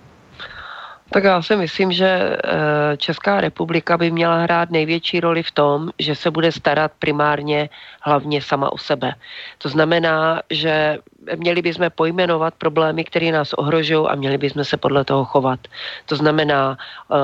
Tak 1.12 1.24
já 1.24 1.42
si 1.42 1.56
myslím, 1.56 1.92
že 1.92 2.06
eh, 2.08 2.96
Česká 2.96 3.40
republika 3.40 3.98
by 3.98 4.10
měla 4.10 4.36
hrát 4.42 4.70
největší 4.70 5.20
roli 5.20 5.42
v 5.42 5.50
tom, 5.50 5.90
že 5.98 6.14
se 6.14 6.30
bude 6.30 6.52
starat 6.52 6.92
primárně 6.98 7.68
hlavně 8.00 8.42
sama 8.42 8.72
o 8.72 8.78
sebe. 8.78 9.14
To 9.58 9.68
znamená, 9.68 10.42
že 10.50 10.98
měli 11.36 11.62
bychom 11.62 11.86
pojmenovat 11.94 12.54
problémy, 12.54 13.04
které 13.04 13.32
nás 13.32 13.52
ohrožují 13.52 14.06
a 14.08 14.14
měli 14.14 14.38
bychom 14.38 14.64
se 14.64 14.76
podle 14.76 15.04
toho 15.04 15.24
chovat. 15.24 15.60
To 16.06 16.16
znamená 16.16 16.78
uh, 17.08 17.16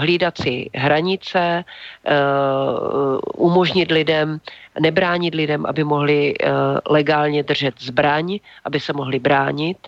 hlídat 0.00 0.38
si 0.38 0.70
hranice, 0.74 1.64
uh, 1.64 3.46
umožnit 3.46 3.90
lidem, 3.90 4.40
nebránit 4.80 5.34
lidem, 5.34 5.66
aby 5.66 5.84
mohli 5.84 6.34
uh, 6.38 6.50
legálně 6.90 7.42
držet 7.42 7.74
zbraň, 7.78 8.38
aby 8.64 8.80
se 8.80 8.92
mohli 8.92 9.18
bránit. 9.18 9.78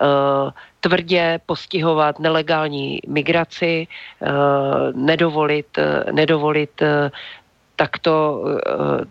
Uh, 0.00 0.50
tvrdě 0.80 1.40
postihovat 1.46 2.18
nelegální 2.18 3.00
migraci, 3.06 3.86
eh, 3.86 4.28
nedovolit, 4.94 5.78
eh, 5.78 6.12
nedovolit 6.12 6.82
eh, 6.82 7.10
takto 7.76 8.44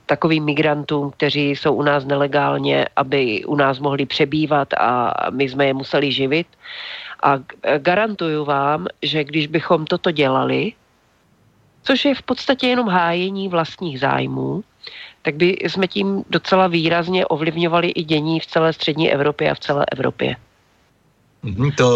takovým 0.05 0.45
migrantům, 0.45 1.11
kteří 1.11 1.49
jsou 1.49 1.73
u 1.73 1.81
nás 1.81 2.05
nelegálně, 2.05 2.85
aby 2.95 3.45
u 3.45 3.55
nás 3.55 3.79
mohli 3.79 4.05
přebývat 4.05 4.73
a 4.77 5.13
my 5.33 5.49
jsme 5.49 5.65
je 5.65 5.73
museli 5.73 6.11
živit. 6.11 6.47
A 7.23 7.41
garantuju 7.77 8.45
vám, 8.45 8.87
že 9.01 9.23
když 9.23 9.47
bychom 9.47 9.85
toto 9.89 10.11
dělali, 10.11 10.73
což 11.83 12.05
je 12.05 12.15
v 12.15 12.21
podstatě 12.21 12.67
jenom 12.67 12.87
hájení 12.87 13.49
vlastních 13.49 13.99
zájmů, 13.99 14.61
tak 15.21 15.35
by 15.35 15.57
jsme 15.65 15.87
tím 15.87 16.23
docela 16.29 16.67
výrazně 16.67 17.25
ovlivňovali 17.25 17.89
i 17.89 18.03
dění 18.03 18.39
v 18.39 18.45
celé 18.45 18.73
střední 18.73 19.11
Evropě 19.11 19.51
a 19.51 19.57
v 19.57 19.59
celé 19.59 19.85
Evropě. 19.91 20.35
Mhm, 21.43 21.71
to 21.71 21.87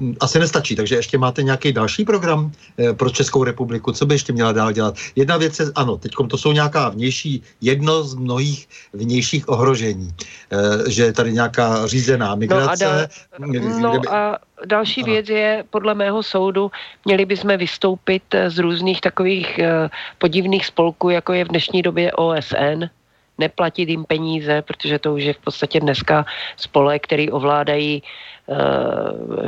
mm, 0.00 0.16
asi 0.20 0.38
nestačí, 0.38 0.76
takže 0.76 0.96
ještě 0.96 1.18
máte 1.18 1.42
nějaký 1.42 1.72
další 1.72 2.04
program 2.04 2.52
eh, 2.78 2.92
pro 2.92 3.10
Českou 3.10 3.44
republiku, 3.44 3.92
co 3.92 4.06
by 4.06 4.14
ještě 4.14 4.32
měla 4.32 4.52
dál 4.52 4.72
dělat? 4.72 4.94
Jedna 5.16 5.36
věc 5.36 5.58
je, 5.58 5.66
ano, 5.74 5.96
teď 5.96 6.12
to 6.28 6.38
jsou 6.38 6.52
nějaká 6.52 6.88
vnější, 6.88 7.42
jedno 7.60 8.02
z 8.02 8.14
mnohých 8.14 8.68
vnějších 8.92 9.48
ohrožení, 9.48 10.10
eh, 10.52 10.90
že 10.90 11.02
je 11.02 11.12
tady 11.12 11.32
nějaká 11.32 11.86
řízená 11.86 12.34
migrace. 12.34 13.08
No 13.38 13.46
a, 13.48 13.56
da, 13.56 13.78
no 13.80 14.00
a 14.08 14.38
další 14.64 15.02
věc 15.02 15.28
je, 15.28 15.64
podle 15.70 15.94
mého 15.94 16.22
soudu, 16.22 16.70
měli 17.04 17.24
bychom 17.24 17.56
vystoupit 17.56 18.22
z 18.48 18.58
různých 18.58 19.00
takových 19.00 19.58
eh, 19.58 19.88
podivných 20.18 20.66
spolků, 20.66 21.10
jako 21.10 21.32
je 21.32 21.44
v 21.44 21.48
dnešní 21.48 21.82
době 21.82 22.12
OSN, 22.12 22.92
neplatit 23.38 23.88
jim 23.88 24.04
peníze, 24.04 24.62
protože 24.62 24.98
to 24.98 25.14
už 25.14 25.22
je 25.22 25.32
v 25.32 25.38
podstatě 25.38 25.80
dneska 25.80 26.24
spole, 26.56 26.98
který 26.98 27.30
ovládají 27.30 28.02
Eh, 28.02 28.39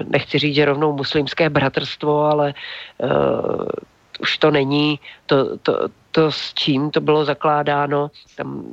nechci 0.09 0.39
říct, 0.39 0.55
že 0.55 0.65
rovnou 0.65 0.93
muslimské 0.93 1.51
bratrstvo, 1.51 2.24
ale 2.24 2.55
uh, 2.99 3.66
už 4.20 4.39
to 4.39 4.51
není 4.51 5.01
to, 5.27 5.59
to, 5.59 5.89
to, 6.11 6.33
s 6.33 6.55
čím 6.55 6.91
to 6.91 7.01
bylo 7.01 7.24
zakládáno. 7.24 8.11
Tam 8.37 8.65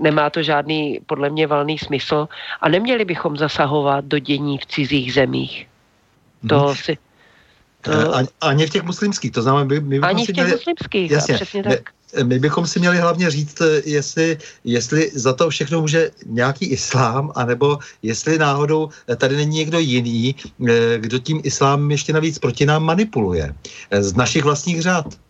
nemá 0.00 0.30
to 0.30 0.42
žádný, 0.42 1.00
podle 1.06 1.30
mě, 1.30 1.46
valný 1.46 1.78
smysl. 1.78 2.28
A 2.60 2.68
neměli 2.68 3.04
bychom 3.04 3.36
zasahovat 3.36 4.04
do 4.04 4.18
dění 4.18 4.58
v 4.58 4.66
cizích 4.66 5.14
zemích. 5.14 5.68
To 6.48 6.58
hmm. 6.58 6.74
si... 6.74 6.98
To... 7.80 7.90
Eh, 7.92 8.26
ani 8.40 8.66
v 8.66 8.70
těch 8.70 8.82
muslimských, 8.82 9.32
to 9.32 9.42
znamená, 9.42 9.64
my, 9.64 9.80
my 9.80 9.98
Ani 9.98 10.22
v 10.22 10.26
těch 10.26 10.34
měli... 10.34 10.50
muslimských, 10.50 11.10
jasně, 11.10 11.34
přesně 11.34 11.62
tak. 11.62 11.90
My 12.22 12.38
bychom 12.38 12.66
si 12.66 12.78
měli 12.78 12.98
hlavně 12.98 13.30
říct, 13.30 13.62
jestli, 13.84 14.38
jestli 14.64 15.10
za 15.14 15.32
to 15.32 15.50
všechno 15.50 15.80
může 15.80 16.10
nějaký 16.26 16.66
islám, 16.66 17.32
anebo 17.34 17.78
jestli 18.02 18.38
náhodou 18.38 18.88
tady 19.16 19.36
není 19.36 19.56
někdo 19.56 19.78
jiný, 19.78 20.34
eh, 20.68 20.98
kdo 20.98 21.18
tím 21.18 21.40
islámem 21.44 21.90
ještě 21.90 22.12
navíc 22.12 22.38
proti 22.38 22.66
nám 22.66 22.84
manipuluje. 22.84 23.54
Eh, 23.90 24.02
z 24.02 24.14
našich 24.14 24.44
vlastních 24.44 24.82
řád. 24.82 25.25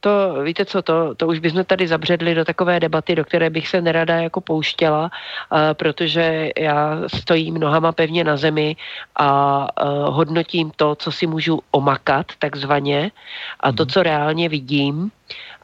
To, 0.00 0.42
víte 0.42 0.64
co, 0.64 0.82
to, 0.82 1.14
to 1.14 1.26
už 1.26 1.38
bychom 1.38 1.64
tady 1.64 1.88
zabředli 1.88 2.34
do 2.34 2.44
takové 2.44 2.80
debaty, 2.80 3.14
do 3.14 3.24
které 3.24 3.50
bych 3.50 3.68
se 3.68 3.80
nerada 3.80 4.14
jako 4.14 4.40
pouštěla, 4.40 5.02
uh, 5.02 5.58
protože 5.72 6.50
já 6.58 7.00
stojím 7.06 7.54
nohama 7.54 7.92
pevně 7.92 8.24
na 8.24 8.36
zemi 8.36 8.76
a 9.16 9.60
uh, 9.84 10.14
hodnotím 10.14 10.72
to, 10.76 10.94
co 10.94 11.12
si 11.12 11.26
můžu 11.26 11.60
omakat, 11.70 12.26
takzvaně, 12.38 13.10
a 13.60 13.72
to, 13.72 13.82
mhm. 13.82 13.90
co 13.90 14.02
reálně 14.02 14.48
vidím 14.48 15.10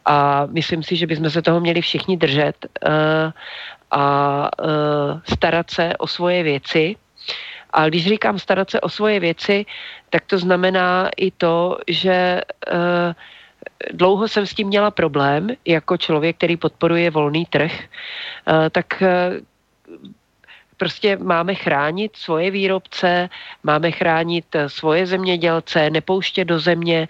a 0.04 0.46
myslím 0.46 0.82
si, 0.82 0.96
že 0.96 1.06
bychom 1.06 1.30
se 1.30 1.42
toho 1.42 1.60
měli 1.60 1.80
všichni 1.80 2.16
držet 2.16 2.66
uh, 2.66 3.32
a 3.90 4.04
uh, 4.64 5.20
starat 5.32 5.70
se 5.70 5.96
o 5.98 6.06
svoje 6.06 6.42
věci. 6.42 6.96
A 7.72 7.88
když 7.88 8.09
říkám 8.09 8.38
starat 8.38 8.70
se 8.70 8.80
o 8.80 8.88
svoje 8.88 9.20
věci, 9.20 9.66
tak 10.10 10.22
to 10.26 10.38
znamená 10.38 11.09
i 11.16 11.30
to, 11.30 11.78
že 11.88 12.40
uh, 12.72 13.12
dlouho 13.93 14.28
jsem 14.28 14.47
s 14.47 14.55
tím 14.55 14.68
měla 14.68 14.90
problém, 14.90 15.48
jako 15.64 15.97
člověk, 15.97 16.36
který 16.36 16.56
podporuje 16.56 17.10
volný 17.10 17.47
trh, 17.47 17.72
tak 18.70 19.02
prostě 20.82 21.16
máme 21.16 21.55
chránit 21.55 22.18
svoje 22.18 22.51
výrobce, 22.51 23.30
máme 23.62 23.94
chránit 23.94 24.51
eh, 24.55 24.68
svoje 24.68 25.06
zemědělce, 25.06 25.90
nepouštět 25.90 26.48
do 26.48 26.59
země 26.59 27.09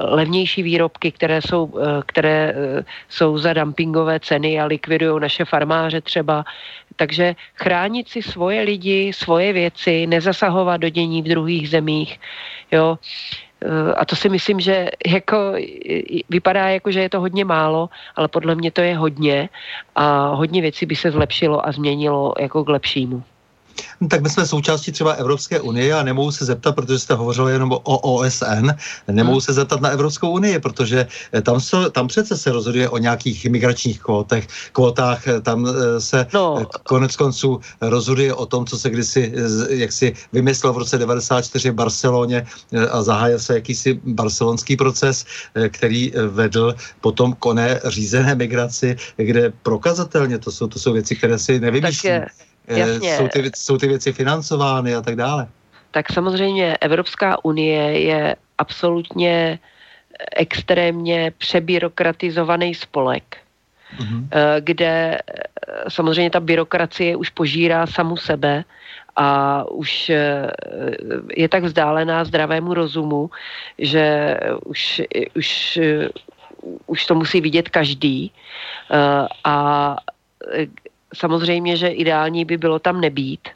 levnější 0.00 0.62
výrobky, 0.62 1.10
které 1.10 1.42
jsou, 1.42 1.74
které 2.06 2.54
jsou 3.08 3.38
za 3.38 3.52
dumpingové 3.52 4.20
ceny 4.20 4.60
a 4.60 4.70
likvidují 4.70 5.20
naše 5.20 5.44
farmáře 5.44 6.00
třeba. 6.00 6.44
Takže 6.96 7.34
chránit 7.54 8.08
si 8.08 8.22
svoje 8.22 8.62
lidi, 8.62 9.10
svoje 9.10 9.52
věci, 9.52 10.06
nezasahovat 10.06 10.80
do 10.80 10.88
dění 10.88 11.22
v 11.22 11.34
druhých 11.34 11.66
zemích. 11.70 12.20
Jo. 12.70 12.98
Eh, 13.62 13.94
a 13.94 14.04
to 14.04 14.16
si 14.16 14.28
myslím, 14.28 14.60
že 14.60 14.90
jako 15.06 15.52
vypadá 16.30 16.68
jako, 16.68 16.90
že 16.90 17.00
je 17.00 17.08
to 17.08 17.20
hodně 17.20 17.44
málo, 17.44 17.88
ale 18.16 18.28
podle 18.28 18.54
mě 18.54 18.70
to 18.70 18.80
je 18.80 18.96
hodně 18.96 19.48
a 19.94 20.28
hodně 20.34 20.62
věcí 20.62 20.86
by 20.86 20.96
se 20.96 21.10
zlepšilo 21.10 21.66
a 21.68 21.72
změnilo 21.72 22.34
jako 22.38 22.64
k 22.64 22.68
lepšímu. 22.68 23.22
No, 24.00 24.08
tak 24.08 24.22
my 24.22 24.30
jsme 24.30 24.46
součástí 24.46 24.92
třeba 24.92 25.12
Evropské 25.12 25.60
unie 25.60 25.94
a 25.94 26.02
nemohu 26.02 26.32
se 26.32 26.44
zeptat, 26.44 26.74
protože 26.74 26.98
jste 26.98 27.14
hovořili 27.14 27.52
jenom 27.52 27.72
o 27.72 27.98
OSN, 27.98 28.70
nemohu 29.08 29.34
hmm. 29.34 29.40
se 29.40 29.52
zeptat 29.52 29.80
na 29.80 29.88
Evropskou 29.88 30.30
unii, 30.30 30.58
protože 30.58 31.06
eh, 31.32 31.42
tam, 31.42 31.60
se, 31.60 31.90
tam 31.90 32.08
přece 32.08 32.36
se 32.36 32.52
rozhoduje 32.52 32.88
o 32.88 32.98
nějakých 32.98 33.46
migračních 33.46 34.00
kvótech, 34.00 34.48
kvótách, 34.72 35.28
eh, 35.28 35.40
tam 35.40 35.66
eh, 35.66 36.00
se 36.00 36.26
no. 36.34 36.66
konec 36.82 37.16
konců 37.16 37.60
rozhoduje 37.80 38.34
o 38.34 38.46
tom, 38.46 38.66
co 38.66 38.78
se 38.78 38.90
kdysi 38.90 39.32
jak 39.68 39.92
si 39.92 40.14
vymyslel 40.32 40.72
v 40.72 40.78
roce 40.78 40.98
94 40.98 41.70
v 41.70 41.74
Barceloně 41.74 42.46
a 42.90 43.02
zahájil 43.02 43.38
se 43.38 43.54
jakýsi 43.54 44.00
barcelonský 44.04 44.76
proces, 44.76 45.24
který 45.68 46.12
vedl 46.28 46.74
potom 47.00 47.32
koné 47.38 47.80
řízené 47.84 48.34
migraci, 48.34 48.96
kde 49.16 49.52
prokazatelně 49.62 50.38
to 50.38 50.52
jsou, 50.52 50.66
to 50.66 50.78
jsou 50.78 50.92
věci, 50.92 51.16
které 51.16 51.38
si 51.38 51.60
nevymýšlí. 51.60 52.10
Eh, 52.72 52.78
Jasně. 52.78 53.16
Jsou, 53.16 53.28
ty, 53.28 53.50
jsou 53.56 53.78
ty 53.78 53.88
věci 53.88 54.12
financovány 54.12 54.94
a 54.94 55.02
tak 55.02 55.16
dále. 55.16 55.48
Tak 55.90 56.12
samozřejmě 56.12 56.76
Evropská 56.76 57.44
unie 57.44 58.00
je 58.00 58.36
absolutně 58.58 59.58
extrémně 60.36 61.32
přebyrokratizovaný 61.38 62.74
spolek, 62.74 63.36
mm-hmm. 63.98 64.28
kde 64.60 65.18
eh, 65.18 65.20
samozřejmě 65.88 66.30
ta 66.30 66.40
byrokracie 66.40 67.16
už 67.16 67.30
požírá 67.30 67.86
samu 67.86 68.16
sebe 68.16 68.64
a 69.16 69.64
už 69.70 70.08
je 71.36 71.48
tak 71.48 71.64
vzdálená 71.64 72.24
zdravému 72.24 72.74
rozumu, 72.74 73.30
že 73.78 74.36
už, 74.64 75.02
už, 75.36 75.78
už 76.86 77.06
to 77.06 77.14
musí 77.14 77.40
vidět 77.40 77.68
každý. 77.68 78.32
A 79.44 79.96
samozřejmě, 81.14 81.76
že 81.76 81.88
ideální 81.88 82.44
by 82.44 82.56
bylo 82.56 82.78
tam 82.78 83.00
nebýt. 83.00 83.48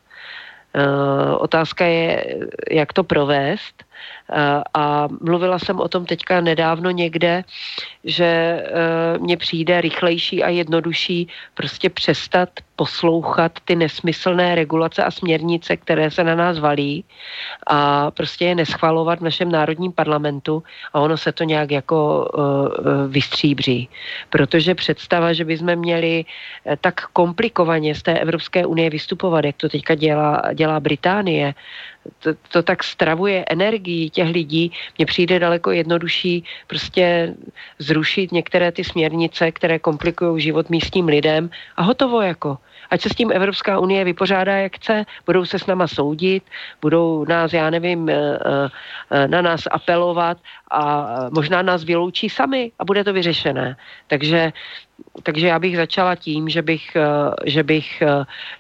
Uh, 0.77 1.37
otázka 1.39 1.85
je, 1.85 2.37
jak 2.71 2.93
to 2.93 3.05
provést. 3.05 3.85
Uh, 4.33 4.63
a 4.75 5.09
mluvila 5.21 5.59
jsem 5.59 5.81
o 5.81 5.89
tom 5.89 6.07
teďka 6.07 6.41
nedávno 6.41 6.91
někde, 6.91 7.45
že 8.05 8.63
uh, 9.17 9.23
mně 9.23 9.37
přijde 9.37 9.81
rychlejší 9.81 10.43
a 10.43 10.49
jednodušší 10.49 11.29
prostě 11.55 11.91
přestat 11.91 12.49
poslouchat 12.77 13.53
ty 13.65 13.77
nesmyslné 13.77 14.55
regulace 14.55 15.05
a 15.05 15.11
směrnice, 15.11 15.77
které 15.77 16.11
se 16.11 16.25
na 16.25 16.35
nás 16.35 16.59
valí 16.59 17.05
a 17.67 18.11
prostě 18.11 18.45
je 18.45 18.55
neschvalovat 18.55 19.19
v 19.19 19.23
našem 19.23 19.53
národním 19.53 19.93
parlamentu 19.93 20.63
a 20.93 21.01
ono 21.01 21.17
se 21.17 21.33
to 21.33 21.45
nějak 21.45 21.71
jako 21.71 22.31
uh, 22.35 22.47
vystříbří. 23.09 23.89
Protože 24.31 24.75
představa, 24.75 25.33
že 25.33 25.45
bychom 25.45 25.77
měli 25.77 26.25
tak 26.81 27.07
komplikovaně 27.13 27.95
z 27.95 28.03
té 28.03 28.19
Evropské 28.19 28.67
unie 28.67 28.91
vystupovat, 28.91 29.45
jak 29.45 29.57
to 29.57 29.69
teďka 29.69 29.95
dělá, 29.95 30.43
dělá 30.55 30.81
Británie, 30.81 31.55
to, 32.19 32.31
to 32.53 32.63
tak 32.63 32.85
stravuje 32.85 33.45
energii 33.49 34.11
těch 34.17 34.33
lidí, 34.33 34.73
mně 34.99 35.07
přijde 35.07 35.39
daleko 35.39 35.71
jednodušší 35.71 36.45
prostě 36.67 37.35
zrušit 37.79 38.33
některé 38.33 38.73
ty 38.73 38.85
směrnice, 38.85 39.53
které 39.53 39.79
komplikují 39.79 40.41
život 40.41 40.73
místním 40.73 41.07
lidem. 41.13 41.51
A 41.77 41.83
hotovo 41.83 42.21
jako. 42.25 42.59
Ať 42.91 43.01
se 43.01 43.09
s 43.09 43.19
tím 43.19 43.35
Evropská 43.35 43.79
unie 43.79 44.05
vypořádá, 44.05 44.57
jak 44.57 44.77
chce, 44.77 45.05
budou 45.27 45.45
se 45.45 45.59
s 45.59 45.67
náma 45.67 45.91
soudit, 45.91 46.43
budou 46.83 47.25
nás, 47.27 47.53
já 47.53 47.71
nevím, 47.71 48.09
eh, 48.09 48.15
eh, 49.11 49.29
na 49.29 49.43
nás 49.43 49.67
apelovat 49.71 50.39
a 50.71 50.81
možná 51.35 51.63
nás 51.63 51.85
vyloučí 51.85 52.31
sami 52.31 52.73
a 52.79 52.85
bude 52.85 53.05
to 53.05 53.13
vyřešené. 53.13 53.77
Takže 54.07 54.53
takže 55.23 55.47
já 55.47 55.59
bych 55.59 55.77
začala 55.77 56.15
tím, 56.15 56.49
že 56.49 56.63
bych, 56.63 56.97
eh, 56.97 57.05
že 57.45 57.63
bych 57.63 58.03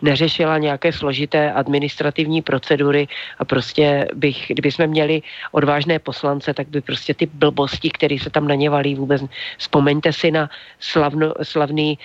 neřešila 0.02 0.58
nějaké 0.58 0.92
složité 0.92 1.52
administrativní 1.52 2.42
procedury 2.42 3.08
a 3.38 3.44
prostě 3.44 4.08
bych, 4.14 4.44
kdyby 4.48 4.72
jsme 4.72 4.86
měli 4.86 5.22
odvážné 5.52 5.98
poslance, 5.98 6.54
tak 6.54 6.68
by 6.68 6.80
prostě 6.80 7.14
ty 7.14 7.26
blbosti, 7.26 7.90
které 7.90 8.18
se 8.18 8.30
tam 8.30 8.48
na 8.48 8.54
ně 8.54 8.70
valí 8.70 8.94
vůbec, 8.94 9.22
vzpomeňte 9.58 10.12
si 10.12 10.30
na 10.30 10.50
slavno, 10.80 11.34
slavný, 11.42 11.98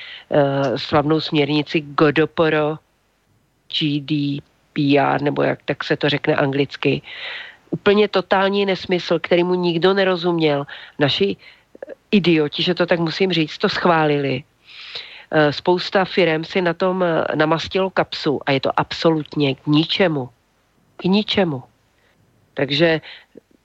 slavnou 0.75 1.19
směrnici 1.19 1.81
GDPR, 1.81 2.77
GDPR, 3.79 5.21
nebo 5.21 5.43
jak 5.43 5.59
tak 5.65 5.83
se 5.83 5.97
to 5.97 6.09
řekne 6.09 6.35
anglicky. 6.35 7.01
Úplně 7.69 8.07
totální 8.07 8.65
nesmysl, 8.65 9.19
kterýmu 9.19 9.53
nikdo 9.55 9.93
nerozuměl. 9.93 10.65
Naši 10.99 11.37
idioti, 12.11 12.63
že 12.63 12.73
to 12.73 12.85
tak 12.85 12.99
musím 12.99 13.31
říct, 13.31 13.57
to 13.57 13.69
schválili. 13.69 14.43
Eh, 15.31 15.53
spousta 15.53 16.05
firm 16.05 16.43
si 16.43 16.61
na 16.61 16.73
tom 16.73 17.03
eh, 17.03 17.35
namastilo 17.35 17.89
kapsu 17.89 18.39
a 18.45 18.51
je 18.51 18.59
to 18.59 18.79
absolutně 18.79 19.55
k 19.55 19.67
ničemu. 19.67 20.29
K 20.97 21.03
ničemu. 21.03 21.63
Takže 22.53 23.01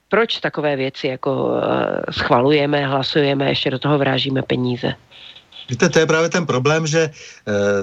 proč 0.09 0.39
takové 0.39 0.75
věci 0.75 1.07
jako 1.07 1.51
eh, 1.59 2.11
schvalujeme, 2.11 2.87
hlasujeme, 2.87 3.49
ještě 3.49 3.71
do 3.71 3.79
toho 3.79 3.97
vrážíme 3.97 4.41
peníze? 4.41 4.95
Víte, 5.69 5.89
to 5.89 5.99
je 5.99 6.05
právě 6.05 6.29
ten 6.29 6.45
problém, 6.45 6.87
že 6.87 7.01
e, 7.01 7.11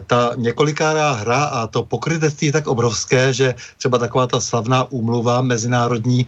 ta 0.06 0.32
několikárá 0.36 1.12
hra 1.12 1.44
a 1.44 1.66
to 1.66 1.82
pokrytectví 1.82 2.46
je 2.46 2.52
tak 2.52 2.66
obrovské, 2.66 3.32
že 3.32 3.54
třeba 3.78 3.98
taková 3.98 4.26
ta 4.26 4.40
slavná 4.40 4.84
úmluva 4.92 5.42
mezinárodní 5.42 6.20
e, 6.20 6.26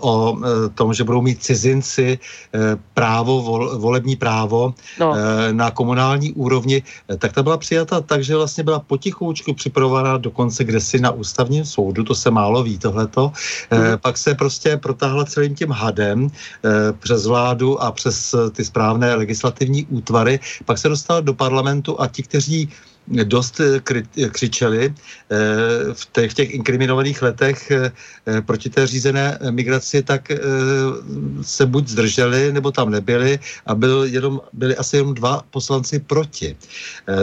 o 0.00 0.38
e, 0.38 0.68
tom, 0.68 0.94
že 0.94 1.04
budou 1.04 1.22
mít 1.22 1.42
cizinci 1.42 2.18
e, 2.18 2.58
právo, 2.94 3.42
vol, 3.42 3.78
volební 3.78 4.16
právo 4.16 4.74
no. 5.00 5.14
e, 5.16 5.52
na 5.52 5.70
komunální 5.70 6.32
úrovni, 6.32 6.82
e, 7.10 7.16
tak 7.16 7.32
ta 7.32 7.42
byla 7.42 7.58
přijata 7.58 8.00
tak, 8.00 8.24
že 8.24 8.36
vlastně 8.36 8.64
byla 8.64 8.78
potichoučku 8.78 9.54
připravovaná 9.54 10.16
dokonce 10.16 10.64
kdesi 10.64 11.00
na 11.00 11.10
ústavním 11.10 11.64
soudu, 11.64 12.04
to 12.04 12.14
se 12.14 12.30
málo 12.30 12.62
ví 12.62 12.78
tohleto. 12.78 13.32
E, 13.70 13.78
mm. 13.78 13.98
Pak 13.98 14.18
se 14.18 14.34
prostě 14.34 14.76
protáhla 14.76 15.24
celým 15.24 15.54
tím 15.54 15.70
hadem 15.70 16.26
e, 16.26 16.92
přes 16.92 17.26
vládu 17.26 17.82
a 17.82 17.92
přes 17.92 18.34
ty 18.52 18.64
správné 18.64 19.14
legislativní 19.14 19.86
útvary 19.86 20.40
pak 20.68 20.78
se 20.78 20.88
dostal 20.88 21.24
do 21.24 21.32
parlamentu 21.32 21.96
a 21.96 22.06
ti, 22.12 22.22
kteří 22.22 22.68
dost 23.08 23.60
eh, 23.60 23.80
eh, 23.80 24.28
křičeli 24.28 24.92
eh, 24.92 24.94
v 25.92 26.02
těch, 26.12 26.30
v 26.30 26.34
těch 26.34 26.50
inkriminovaných 26.54 27.22
letech 27.22 27.72
proti 28.44 28.68
té 28.68 28.86
řízené 28.86 29.38
migraci, 29.50 30.02
tak 30.04 30.28
se 31.40 31.66
buď 31.66 31.88
zdrželi, 31.88 32.52
nebo 32.52 32.68
tam 32.68 32.92
nebyli 32.92 33.40
a 33.66 33.72
byl 33.74 34.04
jenom, 34.04 34.40
byli 34.52 34.76
asi 34.76 34.96
jenom 35.00 35.14
dva 35.14 35.40
poslanci 35.50 36.04
proti. 36.04 36.56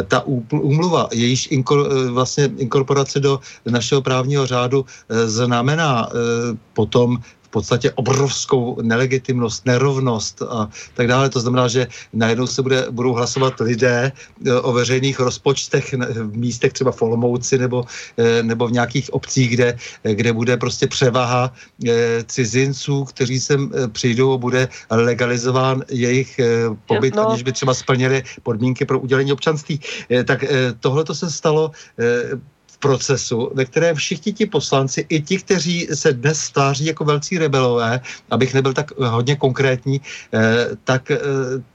Ta 0.07 0.25
úmluva, 0.49 1.09
jejíž 1.13 1.47
inkor, 1.51 1.85
vlastně 2.09 2.49
inkorporace 2.57 3.19
do 3.19 3.39
našeho 3.69 4.01
právního 4.01 4.45
řádu 4.45 4.85
znamená 5.25 6.09
potom 6.73 7.21
podstatě 7.55 7.91
obrovskou 7.95 8.83
nelegitimnost, 8.83 9.63
nerovnost 9.63 10.43
a 10.43 10.67
tak 10.93 11.07
dále. 11.07 11.31
To 11.31 11.39
znamená, 11.39 11.71
že 11.71 11.87
najednou 12.11 12.47
se 12.47 12.59
bude, 12.59 12.91
budou 12.91 13.13
hlasovat 13.15 13.55
lidé 13.63 14.11
e, 14.11 14.53
o 14.59 14.75
veřejných 14.75 15.19
rozpočtech 15.19 15.95
v 15.95 16.35
místech 16.35 16.73
třeba 16.75 16.91
v 16.91 17.01
Olomouci 17.01 17.55
nebo, 17.55 17.87
e, 18.19 18.43
nebo 18.43 18.67
v 18.67 18.75
nějakých 18.75 19.07
obcích, 19.15 19.49
kde, 19.55 19.79
kde 20.03 20.33
bude 20.35 20.57
prostě 20.59 20.87
převaha 20.87 21.53
e, 21.87 22.23
cizinců, 22.27 23.07
kteří 23.15 23.39
sem 23.39 23.71
přijdou 23.95 24.35
a 24.35 24.37
bude 24.37 24.67
legalizován 24.91 25.87
jejich 25.87 26.35
pobyt, 26.91 27.15
no. 27.15 27.29
aniž 27.29 27.43
by 27.47 27.51
třeba 27.55 27.73
splnili 27.73 28.23
podmínky 28.43 28.83
pro 28.83 28.99
udělení 28.99 29.31
občanství. 29.31 29.79
Tak 30.27 30.43
tohle 30.79 31.03
to 31.03 31.15
se 31.15 31.31
stalo 31.31 31.71
procesu, 32.85 33.51
ve 33.53 33.65
kterém 33.65 33.95
všichni 33.95 34.33
ti 34.33 34.45
poslanci, 34.45 35.05
i 35.09 35.21
ti, 35.21 35.37
kteří 35.37 35.87
se 35.93 36.13
dnes 36.13 36.39
stváří 36.39 36.85
jako 36.85 37.03
velcí 37.05 37.37
rebelové, 37.37 37.99
abych 38.31 38.53
nebyl 38.53 38.73
tak 38.73 38.93
hodně 38.97 39.35
konkrétní, 39.35 40.01
eh, 40.33 40.77
tak 40.83 41.11
eh, 41.11 41.19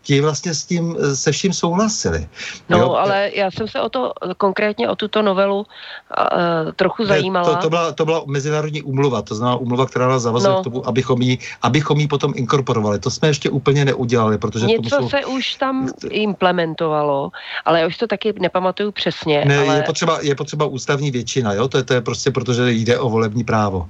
ti 0.03 0.21
vlastně 0.21 0.55
s 0.55 0.65
tím 0.65 0.95
eh, 0.95 1.17
se 1.17 1.33
vším 1.33 1.53
souhlasili. 1.53 2.29
No, 2.69 2.79
jo? 2.79 2.91
ale 2.95 3.31
já 3.35 3.51
jsem 3.51 3.69
se 3.69 3.81
o 3.81 3.89
to 3.89 4.13
konkrétně 4.37 4.89
o 4.89 4.95
tuto 4.97 5.23
novelu 5.23 5.59
uh, 5.59 6.73
trochu 6.77 7.05
zajímala. 7.05 7.55
To, 7.55 7.63
to, 7.63 7.71
byla, 7.71 7.93
to 7.93 8.05
byla 8.05 8.23
mezinárodní 8.27 8.83
úmluva, 8.83 9.23
to 9.23 9.35
znamená 9.35 9.57
úmluva, 9.57 9.87
která 9.87 10.09
nás 10.09 10.23
zavazuje 10.23 10.53
no. 10.53 10.61
k 10.61 10.65
tomu, 10.65 10.89
abychom 10.89 11.23
ji, 11.23 11.39
abychom 11.63 11.99
ji 11.99 12.07
potom 12.07 12.33
inkorporovali. 12.37 12.99
To 12.99 13.11
jsme 13.11 13.29
ještě 13.29 13.51
úplně 13.51 13.85
neudělali, 13.85 14.39
protože 14.39 14.67
Něco 14.67 14.91
tomu 14.91 15.03
jsou... 15.03 15.09
se 15.09 15.27
už 15.27 15.55
tam 15.55 15.89
implementovalo, 16.11 17.31
ale 17.65 17.81
já 17.81 17.87
už 17.87 17.97
to 17.97 18.07
taky 18.07 18.35
nepamatuju 18.41 18.93
přesně. 18.93 19.45
Ne, 19.45 19.59
ale... 19.59 19.77
je 19.77 19.83
potřeba, 19.83 20.19
je 20.23 20.35
potřeba 20.35 20.67
ústav 20.67 21.00
ústavní 21.01 21.11
většina, 21.11 21.53
jo? 21.53 21.69
To 21.69 21.77
je, 21.77 21.85
to 21.85 21.95
je 21.95 22.01
prostě 22.01 22.31
proto, 22.31 22.53
že 22.53 22.73
jde 22.73 22.99
o 22.99 23.09
volební 23.09 23.45
právo. 23.45 23.89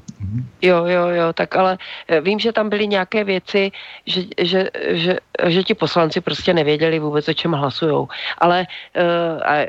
Jo, 0.63 0.87
jo, 0.87 1.09
jo, 1.09 1.33
tak 1.35 1.57
ale 1.57 1.79
eh, 2.09 2.21
vím, 2.21 2.39
že 2.39 2.53
tam 2.53 2.71
byly 2.71 2.87
nějaké 2.87 3.25
věci, 3.25 3.73
že, 4.07 4.23
že, 4.39 4.71
že, 4.95 5.13
že 5.49 5.61
ti 5.63 5.75
poslanci 5.75 6.21
prostě 6.21 6.55
nevěděli 6.55 6.99
vůbec, 6.99 7.29
o 7.29 7.35
čem 7.35 7.53
hlasujou. 7.53 8.09
Ale 8.39 8.67
uh, 8.95 9.41
a 9.43 9.67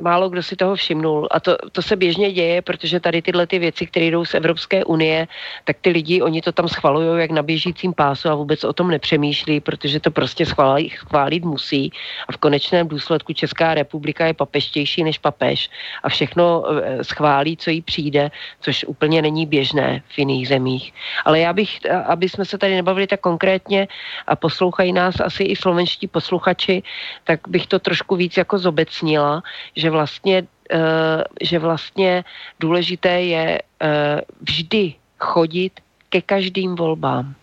málo 0.00 0.28
kdo 0.28 0.42
si 0.42 0.56
toho 0.56 0.74
všimnul. 0.74 1.28
A 1.30 1.40
to, 1.40 1.56
to 1.72 1.82
se 1.82 1.96
běžně 1.96 2.32
děje, 2.32 2.62
protože 2.62 3.00
tady 3.00 3.22
tyhle 3.22 3.46
ty 3.46 3.58
věci, 3.58 3.86
které 3.86 4.06
jdou 4.06 4.24
z 4.24 4.34
Evropské 4.34 4.84
unie, 4.84 5.28
tak 5.64 5.76
ty 5.80 5.90
lidi, 5.90 6.22
oni 6.22 6.42
to 6.42 6.52
tam 6.52 6.68
schvalují 6.68 7.20
jak 7.20 7.30
na 7.30 7.42
běžícím 7.42 7.92
pásu 7.92 8.28
a 8.28 8.34
vůbec 8.34 8.64
o 8.64 8.72
tom 8.72 8.90
nepřemýšlí, 8.90 9.60
protože 9.60 10.00
to 10.00 10.10
prostě 10.10 10.46
schválit, 10.46 10.92
schválit 10.96 11.44
musí. 11.44 11.92
A 12.28 12.32
v 12.32 12.36
konečném 12.36 12.88
důsledku 12.88 13.32
Česká 13.32 13.74
republika 13.74 14.26
je 14.26 14.34
papeštější 14.34 15.04
než 15.04 15.18
papež 15.18 15.70
a 16.02 16.08
všechno 16.08 16.63
eh, 16.66 17.04
schválí, 17.04 17.56
co 17.56 17.70
jí 17.70 17.82
přijde, 17.82 18.30
což 18.60 18.84
úplně 18.84 19.22
není 19.22 19.46
běžné 19.46 20.02
v 20.08 20.18
jiných 20.18 20.48
zemích. 20.48 20.94
Ale 21.24 21.40
já 21.40 21.52
bych, 21.52 21.80
aby 22.06 22.28
jsme 22.28 22.44
se 22.44 22.58
tady 22.58 22.74
nebavili 22.74 23.06
tak 23.06 23.20
konkrétně 23.20 23.88
a 24.26 24.36
poslouchají 24.36 24.92
nás 24.92 25.20
asi 25.20 25.42
i 25.44 25.56
slovenští 25.56 26.06
posluchači, 26.06 26.82
tak 27.24 27.48
bych 27.48 27.66
to 27.66 27.78
trošku 27.78 28.16
víc 28.16 28.36
jako 28.36 28.58
zobecnila, 28.58 29.42
že 29.76 29.90
vlastně, 29.90 30.42
uh, 30.72 31.22
že 31.40 31.58
vlastně 31.58 32.24
důležité 32.60 33.22
je 33.22 33.62
uh, 33.62 34.20
vždy 34.40 34.94
chodit 35.18 35.80
ke 36.08 36.20
každým 36.20 36.74
volbám. 36.74 37.34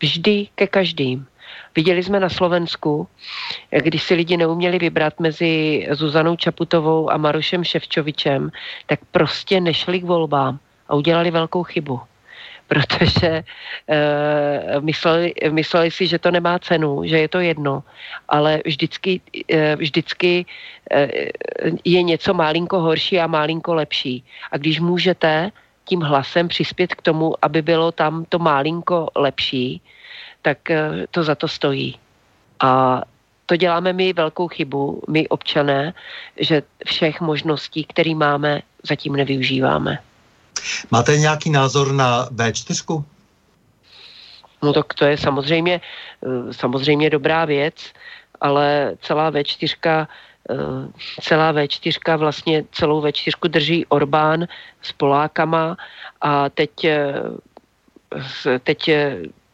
Vždy 0.00 0.48
ke 0.54 0.66
každým. 0.66 1.26
Viděli 1.76 2.02
jsme 2.02 2.20
na 2.20 2.28
Slovensku, 2.28 3.08
když 3.70 4.02
si 4.02 4.14
lidi 4.14 4.36
neuměli 4.36 4.78
vybrat 4.78 5.20
mezi 5.20 5.86
Zuzanou 5.90 6.36
Čaputovou 6.36 7.10
a 7.10 7.16
Marušem 7.16 7.64
Ševčovičem, 7.64 8.50
tak 8.86 9.00
prostě 9.10 9.60
nešli 9.60 10.00
k 10.00 10.04
volbám 10.04 10.58
a 10.88 10.94
udělali 10.94 11.30
velkou 11.30 11.62
chybu 11.62 12.00
protože 12.68 13.44
uh, 13.44 14.84
mysleli, 14.84 15.34
mysleli 15.50 15.90
si, 15.90 16.06
že 16.06 16.18
to 16.18 16.30
nemá 16.30 16.58
cenu, 16.58 17.04
že 17.04 17.18
je 17.18 17.28
to 17.28 17.40
jedno, 17.40 17.82
ale 18.28 18.60
vždycky, 18.64 19.20
uh, 19.52 19.76
vždycky 19.76 20.46
uh, 20.88 21.76
je 21.84 22.02
něco 22.02 22.34
málinko 22.34 22.80
horší 22.80 23.20
a 23.20 23.26
málinko 23.26 23.74
lepší. 23.74 24.24
A 24.50 24.56
když 24.56 24.80
můžete 24.80 25.50
tím 25.84 26.00
hlasem 26.00 26.48
přispět 26.48 26.94
k 26.94 27.02
tomu, 27.02 27.34
aby 27.42 27.62
bylo 27.62 27.92
tam 27.92 28.24
to 28.28 28.38
málinko 28.38 29.08
lepší, 29.16 29.80
tak 30.44 30.58
uh, 30.70 30.76
to 31.10 31.24
za 31.24 31.34
to 31.34 31.48
stojí. 31.48 31.96
A 32.60 33.02
to 33.46 33.56
děláme 33.56 33.92
my 33.92 34.12
velkou 34.12 34.48
chybu, 34.48 35.02
my 35.08 35.28
občané, 35.28 35.94
že 36.36 36.62
všech 36.86 37.20
možností, 37.20 37.84
které 37.84 38.14
máme, 38.14 38.62
zatím 38.82 39.16
nevyužíváme. 39.16 39.98
Máte 40.90 41.16
nějaký 41.16 41.50
názor 41.50 41.92
na 41.92 42.28
V4? 42.28 43.04
No 44.62 44.72
tak 44.72 44.94
to 44.94 45.04
je 45.04 45.16
samozřejmě, 45.18 45.80
eh, 45.80 46.52
samozřejmě 46.52 47.10
dobrá 47.10 47.44
věc, 47.44 47.74
ale 48.40 48.96
celá 49.00 49.30
V4 49.30 50.06
eh, 50.50 50.56
celá 51.20 51.52
V4 51.52 52.18
vlastně 52.18 52.64
celou 52.72 53.02
V4 53.02 53.48
drží 53.48 53.86
Orbán 53.86 54.46
s 54.82 54.92
Polákama 54.92 55.76
a 56.20 56.48
teď, 56.48 56.84
eh, 56.84 57.12
teď 58.62 58.90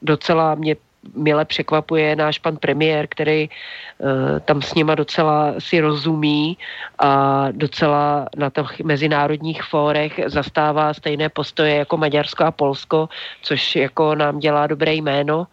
docela 0.03 0.55
mě 0.55 0.77
mile 1.15 1.45
překvapuje 1.45 2.17
náš 2.17 2.39
pan 2.39 2.57
premiér, 2.57 3.07
který 3.09 3.49
uh, 3.49 4.09
tam 4.45 4.63
s 4.63 4.75
nima 4.75 4.95
docela 4.95 5.55
si 5.59 5.81
rozumí 5.81 6.59
a 6.99 7.47
docela 7.53 8.27
na 8.37 8.51
těch 8.51 8.81
mezinárodních 8.81 9.63
fórech 9.63 10.21
zastává 10.27 10.95
stejné 10.95 11.29
postoje 11.29 11.75
jako 11.75 11.97
Maďarsko 11.97 12.45
a 12.45 12.51
Polsko, 12.51 13.09
což 13.43 13.77
jako 13.77 14.15
nám 14.15 14.39
dělá 14.39 14.67
dobré 14.67 14.95
jméno 14.95 15.47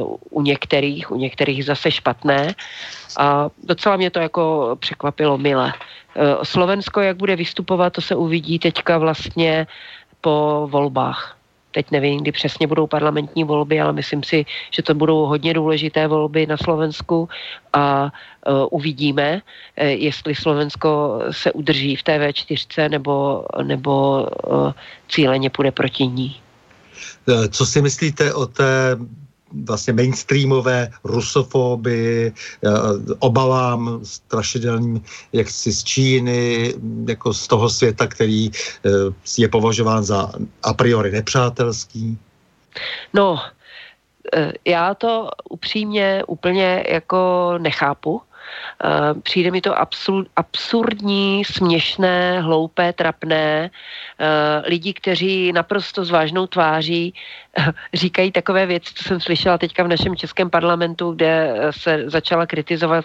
uh, 0.00 0.16
u 0.30 0.42
některých, 0.42 1.10
u 1.10 1.16
některých 1.16 1.64
zase 1.64 1.90
špatné 1.90 2.54
a 3.18 3.48
docela 3.64 3.96
mě 3.96 4.10
to 4.10 4.18
jako 4.18 4.76
překvapilo 4.80 5.38
mile. 5.38 5.72
Uh, 6.14 6.42
Slovensko, 6.42 7.00
jak 7.00 7.16
bude 7.16 7.36
vystupovat, 7.36 7.92
to 7.92 8.00
se 8.00 8.16
uvidí 8.16 8.58
teďka 8.58 8.98
vlastně 8.98 9.66
po 10.20 10.68
volbách. 10.70 11.36
Teď 11.74 11.90
nevím, 11.90 12.20
kdy 12.20 12.32
přesně 12.32 12.66
budou 12.66 12.86
parlamentní 12.86 13.44
volby, 13.44 13.80
ale 13.80 13.92
myslím 13.92 14.22
si, 14.22 14.46
že 14.70 14.82
to 14.82 14.94
budou 14.94 15.26
hodně 15.26 15.54
důležité 15.54 16.06
volby 16.06 16.46
na 16.46 16.56
Slovensku 16.56 17.28
a 17.72 18.12
uh, 18.46 18.66
uvidíme, 18.70 19.42
uh, 19.42 19.86
jestli 19.86 20.34
Slovensko 20.34 21.20
se 21.30 21.52
udrží 21.52 21.96
v 21.96 22.02
té 22.02 22.18
V4 22.18 22.90
nebo, 22.90 23.44
nebo 23.62 24.22
uh, 24.46 24.72
cíleně 25.08 25.50
půjde 25.50 25.72
proti 25.72 26.06
ní. 26.06 26.36
Co 27.50 27.66
si 27.66 27.82
myslíte 27.82 28.34
o 28.34 28.46
té 28.46 28.96
vlastně 29.64 29.92
mainstreamové 29.92 30.90
rusofobii, 31.04 32.32
eh, 32.32 32.70
obavám 33.18 34.00
strašidelným 34.02 35.02
jak 35.32 35.50
si 35.50 35.72
z 35.72 35.84
Číny, 35.84 36.74
jako 37.08 37.34
z 37.34 37.46
toho 37.48 37.70
světa, 37.70 38.06
který 38.06 38.50
eh, 38.50 38.90
je 39.38 39.48
považován 39.48 40.04
za 40.04 40.32
a 40.62 40.74
priori 40.74 41.10
nepřátelský? 41.10 42.18
No, 43.14 43.40
eh, 44.34 44.52
já 44.64 44.94
to 44.94 45.30
upřímně 45.50 46.22
úplně 46.26 46.84
jako 46.88 47.54
nechápu. 47.58 48.22
Eh, 48.84 49.20
přijde 49.20 49.50
mi 49.50 49.60
to 49.60 49.78
absur, 49.78 50.26
absurdní, 50.36 51.44
směšné, 51.44 52.40
hloupé, 52.40 52.92
trapné. 52.92 53.70
Eh, 54.18 54.62
lidi, 54.68 54.92
kteří 54.92 55.52
naprosto 55.52 56.04
s 56.04 56.10
vážnou 56.10 56.46
tváří 56.46 57.14
eh, 57.58 57.72
říkají 57.94 58.32
takové 58.32 58.66
věci, 58.66 58.94
co 58.94 59.04
jsem 59.04 59.20
slyšela 59.20 59.58
teďka 59.58 59.82
v 59.82 59.88
našem 59.88 60.16
českém 60.16 60.50
parlamentu, 60.50 61.12
kde 61.12 61.56
se 61.70 62.10
začala 62.10 62.46
kritizovat 62.46 63.04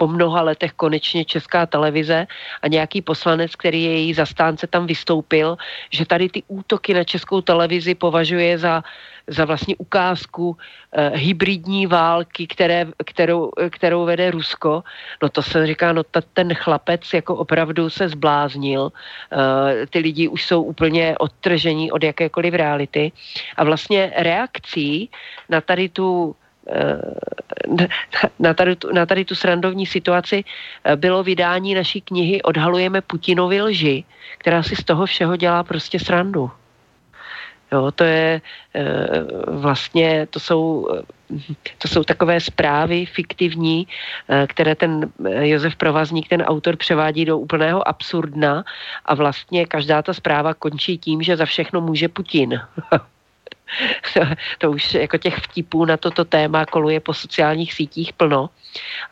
po 0.00 0.08
mnoha 0.08 0.42
letech 0.48 0.72
konečně 0.72 1.28
česká 1.28 1.68
televize 1.68 2.24
a 2.62 2.66
nějaký 2.72 3.04
poslanec, 3.04 3.52
který 3.52 3.84
je 3.84 3.92
její 3.92 4.12
zastánce, 4.16 4.64
tam 4.64 4.88
vystoupil, 4.88 5.60
že 5.92 6.08
tady 6.08 6.28
ty 6.28 6.40
útoky 6.48 6.96
na 6.96 7.04
českou 7.04 7.44
televizi 7.44 7.92
považuje 7.92 8.56
za 8.58 8.80
za 9.30 9.44
vlastně 9.44 9.76
ukázku 9.78 10.56
eh, 10.56 11.12
hybridní 11.14 11.86
války, 11.86 12.46
které, 12.46 12.86
kterou, 13.06 13.50
kterou 13.70 14.04
vede 14.04 14.30
Rusko, 14.30 14.82
no 15.22 15.28
to 15.28 15.42
se 15.42 15.66
říká, 15.66 15.92
no 15.92 16.02
ta, 16.02 16.20
ten 16.34 16.54
chlapec 16.54 17.06
jako 17.14 17.36
opravdu 17.36 17.90
se 17.90 18.08
zbláznil, 18.08 18.90
eh, 18.90 19.86
ty 19.86 19.98
lidi 19.98 20.28
už 20.28 20.46
jsou 20.46 20.62
úplně 20.62 21.14
odtržení 21.18 21.92
od 21.92 22.02
jakékoliv 22.02 22.54
reality. 22.54 23.12
A 23.56 23.64
vlastně 23.64 24.12
reakcí 24.16 25.10
na 25.48 25.60
tady 25.60 25.88
tu 25.88 26.34
na 28.38 28.54
tady, 28.54 28.76
tu, 28.76 28.92
na 28.92 29.06
tady 29.06 29.24
tu 29.24 29.34
srandovní 29.34 29.86
situaci 29.86 30.44
eh, 30.84 30.96
bylo 30.96 31.22
vydání 31.22 31.74
naší 31.74 32.00
knihy 32.00 32.42
Odhalujeme 32.42 33.00
Putinovi 33.00 33.62
lži, 33.62 34.04
která 34.38 34.62
si 34.62 34.76
z 34.76 34.84
toho 34.84 35.06
všeho 35.06 35.36
dělá 35.36 35.62
prostě 35.62 35.98
srandu. 35.98 36.50
Jo, 37.72 37.92
to 37.94 38.04
je 38.04 38.40
e, 38.74 38.84
vlastně, 39.46 40.26
to 40.30 40.40
jsou, 40.40 40.88
to 41.78 41.88
jsou 41.88 42.04
takové 42.04 42.40
zprávy 42.40 43.06
fiktivní, 43.06 43.86
které 44.46 44.74
ten 44.74 45.12
Josef 45.40 45.76
Provazník, 45.76 46.28
ten 46.28 46.42
autor, 46.42 46.76
převádí 46.76 47.24
do 47.24 47.38
úplného 47.38 47.88
absurdna 47.88 48.64
a 49.04 49.14
vlastně 49.14 49.66
každá 49.66 50.02
ta 50.02 50.14
zpráva 50.14 50.54
končí 50.54 50.98
tím, 50.98 51.22
že 51.22 51.36
za 51.36 51.46
všechno 51.46 51.80
může 51.80 52.08
Putin. 52.08 52.60
to, 54.14 54.20
to 54.58 54.70
už 54.70 54.94
jako 54.94 55.18
těch 55.18 55.36
vtipů 55.36 55.84
na 55.84 55.96
toto 55.96 56.24
téma 56.24 56.66
koluje 56.66 57.00
po 57.00 57.14
sociálních 57.14 57.72
sítích 57.74 58.12
plno, 58.12 58.50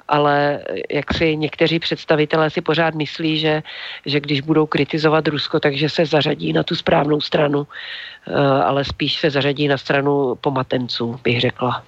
ale 0.09 0.60
jak 0.90 1.14
si 1.14 1.36
někteří 1.36 1.78
představitelé 1.78 2.51
si 2.51 2.60
pořád 2.60 2.94
myslí, 2.94 3.39
že, 3.39 3.62
že 4.06 4.20
když 4.20 4.40
budou 4.40 4.66
kritizovat 4.66 5.28
Rusko, 5.28 5.60
takže 5.60 5.89
se 5.89 6.06
zařadí 6.06 6.52
na 6.52 6.62
tu 6.62 6.74
správnou 6.74 7.20
stranu, 7.20 7.66
eh, 7.66 8.35
ale 8.40 8.85
spíš 8.85 9.20
se 9.20 9.30
zařadí 9.30 9.68
na 9.68 9.78
stranu 9.78 10.35
pomatenců, 10.35 11.20
bych 11.24 11.40
řekla. 11.40 11.85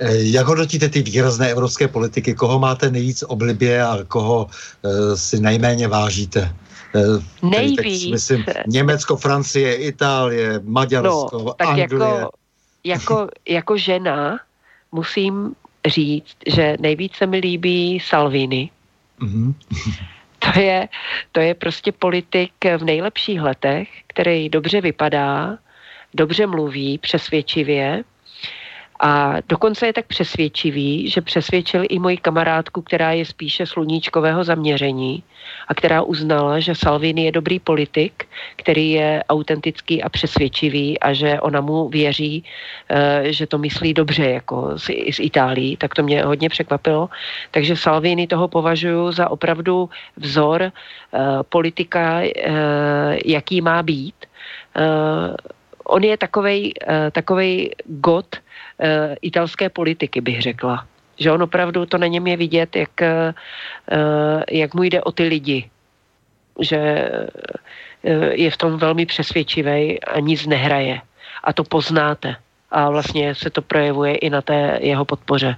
Eh, 0.00 0.16
jak 0.16 0.46
hodnotíte 0.46 0.88
ty 0.88 1.02
výrazné 1.02 1.50
evropské 1.50 1.88
politiky? 1.88 2.34
Koho 2.34 2.58
máte 2.58 2.90
nejvíc 2.90 3.22
oblibě 3.22 3.82
a 3.82 3.98
koho 4.08 4.44
uh, 4.44 5.14
si 5.14 5.40
nejméně 5.40 5.88
vážíte? 5.88 6.54
Eh, 6.94 7.46
Nejvíc. 7.46 7.76
Teď, 7.76 8.10
myslím, 8.10 8.44
Německo, 8.66 9.16
Francie, 9.16 9.74
Itálie, 9.74 10.60
Maďarsko, 10.64 11.38
no, 11.44 11.54
tak 11.54 11.68
Anglie. 11.68 12.00
Jako, 12.00 12.30
jako, 12.84 13.28
jako 13.48 13.76
žena 13.76 14.40
musím 14.92 15.54
říct, 15.86 16.36
že 16.46 16.76
nejvíc 16.80 17.14
se 17.14 17.26
mi 17.26 17.38
líbí 17.38 18.00
Salvini. 18.00 18.70
Mm-hmm. 19.20 19.54
To 20.38 20.60
je, 20.60 20.88
to 21.32 21.40
je 21.40 21.54
prostě 21.54 21.92
politik 21.92 22.52
v 22.76 22.84
nejlepších 22.84 23.40
letech, 23.40 23.88
který 24.06 24.48
dobře 24.48 24.80
vypadá, 24.80 25.58
dobře 26.14 26.46
mluví, 26.46 26.98
přesvědčivě 26.98 28.04
A 29.00 29.36
dokonce 29.48 29.86
je 29.86 29.92
tak 29.92 30.06
přesvědčivý, 30.06 31.08
že 31.08 31.20
přesvědčil 31.20 31.82
i 31.88 31.98
moji 31.98 32.16
kamarádku, 32.16 32.82
která 32.82 33.12
je 33.12 33.24
spíše 33.24 33.66
sluníčkového 33.66 34.44
zaměření 34.44 35.22
a 35.68 35.74
která 35.74 36.02
uznala, 36.02 36.60
že 36.60 36.74
Salvini 36.74 37.24
je 37.24 37.32
dobrý 37.32 37.58
politik, 37.58 38.28
který 38.56 38.90
je 38.90 39.24
autentický 39.28 40.02
a 40.02 40.08
přesvědčivý 40.08 41.00
a 41.00 41.12
že 41.12 41.40
ona 41.40 41.60
mu 41.60 41.88
věří, 41.88 42.44
eh, 42.88 43.32
že 43.32 43.46
to 43.46 43.58
myslí 43.58 43.94
dobře 43.94 44.30
jako 44.30 44.72
z, 44.76 44.86
z 45.16 45.18
Itálií, 45.20 45.76
tak 45.76 45.94
to 45.94 46.02
mě 46.02 46.24
hodně 46.24 46.48
překvapilo. 46.48 47.08
Takže 47.50 47.76
Salvini 47.76 48.26
toho 48.26 48.48
považuji 48.48 49.12
za 49.12 49.30
opravdu 49.30 49.88
vzor 50.16 50.62
eh, 50.62 50.72
politika, 51.48 52.20
eh, 52.20 53.18
jaký 53.24 53.60
má 53.60 53.82
být. 53.82 54.14
On 55.84 56.04
je 56.04 56.16
takovej, 56.16 56.72
takovej 57.12 57.70
god 57.84 58.26
italské 59.20 59.68
politiky, 59.68 60.20
bych 60.20 60.42
řekla 60.42 60.86
že 61.20 61.32
on 61.32 61.42
opravdu 61.42 61.86
to 61.86 61.98
na 61.98 62.06
něm 62.06 62.26
je 62.26 62.36
vidět, 62.36 62.76
jak, 62.76 62.90
jak 64.50 64.74
mu 64.74 64.82
jde 64.82 65.02
o 65.02 65.12
ty 65.12 65.22
lidi. 65.22 65.70
Že 66.60 67.10
je 68.32 68.50
v 68.50 68.56
tom 68.56 68.78
velmi 68.78 69.06
přesvědčivý 69.06 70.00
a 70.00 70.20
nic 70.20 70.46
nehraje. 70.46 71.00
A 71.44 71.52
to 71.52 71.64
poznáte. 71.64 72.36
A 72.70 72.90
vlastně 72.90 73.34
se 73.34 73.50
to 73.50 73.62
projevuje 73.62 74.14
i 74.16 74.30
na 74.30 74.42
té 74.42 74.78
jeho 74.80 75.04
podpoře. 75.04 75.56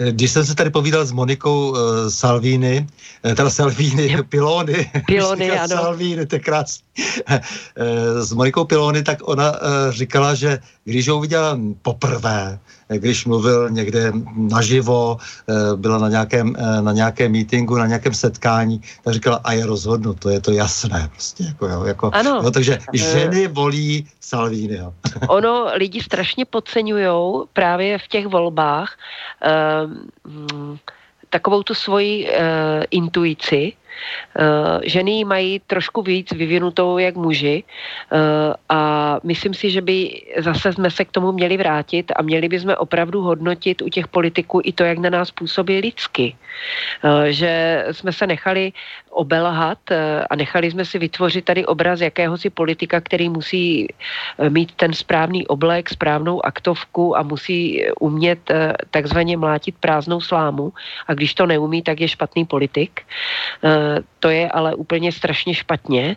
Když 0.00 0.30
jsem 0.30 0.46
se 0.46 0.54
tady 0.54 0.70
povídal 0.70 1.04
s 1.04 1.12
Monikou 1.12 1.70
uh, 1.70 1.78
Salvini, 2.08 2.86
uh, 3.24 3.34
teda 3.34 3.50
Salvini, 3.50 4.16
Pilony, 4.28 4.90
Pilony, 5.06 5.50
ano. 5.58 5.68
Salvini, 5.68 6.26
to 6.26 6.36
je 6.36 6.40
krásný. 6.40 6.84
uh, 7.28 8.20
s 8.20 8.32
Monikou 8.32 8.64
Pilony, 8.64 9.02
tak 9.02 9.18
ona 9.28 9.50
uh, 9.52 9.92
říkala, 9.92 10.34
že 10.34 10.58
když 10.84 11.08
ho 11.08 11.20
viděla 11.20 11.58
poprvé, 11.82 12.58
když 12.98 13.26
mluvil 13.26 13.70
někde 13.70 14.12
naživo, 14.36 15.16
uh, 15.16 15.76
byla 15.76 15.98
na 15.98 16.08
nějakém, 16.08 16.56
uh, 16.58 16.82
na 16.82 16.92
nějakém 16.92 17.32
meetingu, 17.32 17.76
na 17.76 17.86
nějakém 17.86 18.14
setkání, 18.14 18.82
tak 19.04 19.14
říkala, 19.14 19.40
a 19.44 19.52
je 19.52 19.66
rozhodnuto, 19.66 20.28
je 20.28 20.40
to 20.40 20.52
jasné. 20.52 21.08
Prostě, 21.12 21.44
jako, 21.44 21.68
jo, 21.68 21.84
jako, 21.84 22.10
ano. 22.12 22.40
Jo, 22.44 22.50
takže 22.50 22.78
ženy 22.92 23.48
volí 23.48 24.08
Salviniho. 24.20 24.94
ono 25.28 25.70
lidi 25.74 26.00
strašně 26.00 26.44
podceňují 26.44 27.44
právě 27.52 27.98
v 27.98 28.08
těch 28.08 28.26
volbách 28.26 28.98
uh, 30.26 30.76
takovou 31.30 31.62
tu 31.62 31.74
svoji 31.74 32.28
uh, 32.28 32.34
intuici, 32.90 33.72
Uh, 34.38 34.80
ženy 34.82 35.24
mají 35.24 35.60
trošku 35.66 36.02
víc 36.02 36.32
vyvinutou 36.32 36.98
jak 36.98 37.16
muži 37.16 37.64
uh, 37.64 38.18
a 38.68 38.80
myslím 39.22 39.54
si, 39.54 39.70
že 39.70 39.80
by 39.80 40.22
zase 40.38 40.72
jsme 40.72 40.90
se 40.90 41.04
k 41.04 41.10
tomu 41.10 41.32
měli 41.32 41.56
vrátit 41.56 42.12
a 42.16 42.22
měli 42.22 42.48
bychom 42.48 42.74
opravdu 42.78 43.22
hodnotit 43.22 43.82
u 43.82 43.88
těch 43.88 44.08
politiků 44.08 44.60
i 44.64 44.72
to, 44.72 44.84
jak 44.84 44.98
na 44.98 45.10
nás 45.10 45.30
působí 45.30 45.80
lidsky. 45.80 46.36
Uh, 47.04 47.24
že 47.24 47.84
jsme 47.92 48.12
se 48.12 48.26
nechali 48.26 48.72
obelhat 49.10 49.78
a 50.30 50.36
nechali 50.36 50.70
jsme 50.70 50.84
si 50.84 50.98
vytvořit 50.98 51.44
tady 51.44 51.66
obraz 51.66 52.00
jakéhosi 52.00 52.50
politika, 52.50 53.00
který 53.00 53.28
musí 53.28 53.88
mít 54.48 54.72
ten 54.72 54.92
správný 54.92 55.46
oblek, 55.46 55.90
správnou 55.90 56.46
aktovku 56.46 57.16
a 57.18 57.22
musí 57.22 57.84
umět 58.00 58.38
takzvaně 58.90 59.36
mlátit 59.36 59.74
prázdnou 59.80 60.20
slámu 60.20 60.72
a 61.06 61.14
když 61.14 61.34
to 61.34 61.46
neumí, 61.46 61.82
tak 61.82 62.00
je 62.00 62.08
špatný 62.08 62.44
politik 62.44 63.02
to 64.18 64.28
je 64.28 64.50
ale 64.50 64.74
úplně 64.74 65.12
strašně 65.12 65.54
špatně. 65.54 66.16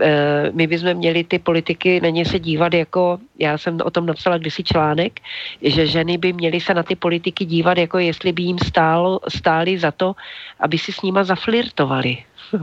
Eh, 0.00 0.50
my 0.52 0.66
bychom 0.66 0.94
měli 0.94 1.24
ty 1.24 1.38
politiky 1.38 2.00
na 2.00 2.08
ně 2.08 2.24
se 2.24 2.38
dívat 2.38 2.74
jako, 2.74 3.18
já 3.38 3.58
jsem 3.58 3.78
o 3.84 3.90
tom 3.90 4.06
napsala 4.06 4.38
kdysi 4.38 4.64
článek, 4.64 5.20
že 5.62 5.86
ženy 5.86 6.18
by 6.18 6.32
měly 6.32 6.60
se 6.60 6.74
na 6.74 6.82
ty 6.82 6.96
politiky 6.96 7.44
dívat 7.44 7.78
jako 7.78 7.98
jestli 7.98 8.32
by 8.32 8.42
jim 8.42 8.58
stálo, 8.58 9.20
stáli 9.28 9.78
za 9.78 9.90
to, 9.90 10.14
aby 10.60 10.78
si 10.78 10.92
s 10.92 11.02
nima 11.02 11.24
zaflirtovali. 11.24 12.18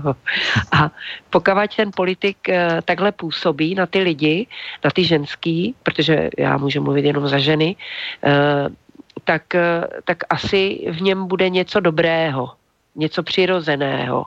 A 0.71 0.91
pokud 1.29 1.75
ten 1.75 1.91
politik 1.95 2.49
eh, 2.49 2.81
takhle 2.85 3.11
působí 3.11 3.75
na 3.75 3.85
ty 3.85 3.99
lidi, 3.99 4.47
na 4.83 4.91
ty 4.91 5.03
ženský, 5.03 5.75
protože 5.83 6.29
já 6.37 6.57
můžu 6.57 6.81
mluvit 6.81 7.05
jenom 7.05 7.27
za 7.27 7.37
ženy, 7.37 7.75
eh, 8.23 8.69
tak, 9.23 9.53
tak 10.03 10.17
asi 10.29 10.87
v 10.91 11.01
něm 11.01 11.27
bude 11.27 11.49
něco 11.49 11.79
dobrého 11.79 12.60
něco 12.95 13.23
přirozeného. 13.23 14.25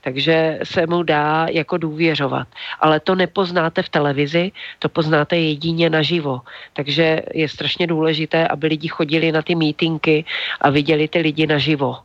Takže 0.00 0.58
se 0.64 0.86
mu 0.86 1.02
dá 1.02 1.46
jako 1.50 1.76
důvěřovat. 1.76 2.48
Ale 2.80 3.00
to 3.00 3.14
nepoznáte 3.14 3.82
v 3.82 3.88
televizi, 3.88 4.52
to 4.78 4.88
poznáte 4.88 5.36
jedině 5.36 5.90
naživo. 5.90 6.40
Takže 6.72 7.22
je 7.34 7.48
strašně 7.48 7.86
důležité, 7.86 8.48
aby 8.48 8.66
lidi 8.66 8.88
chodili 8.88 9.32
na 9.32 9.42
ty 9.42 9.54
mítinky 9.54 10.24
a 10.60 10.70
viděli 10.70 11.08
ty 11.08 11.18
lidi 11.18 11.46
naživo. 11.46 11.96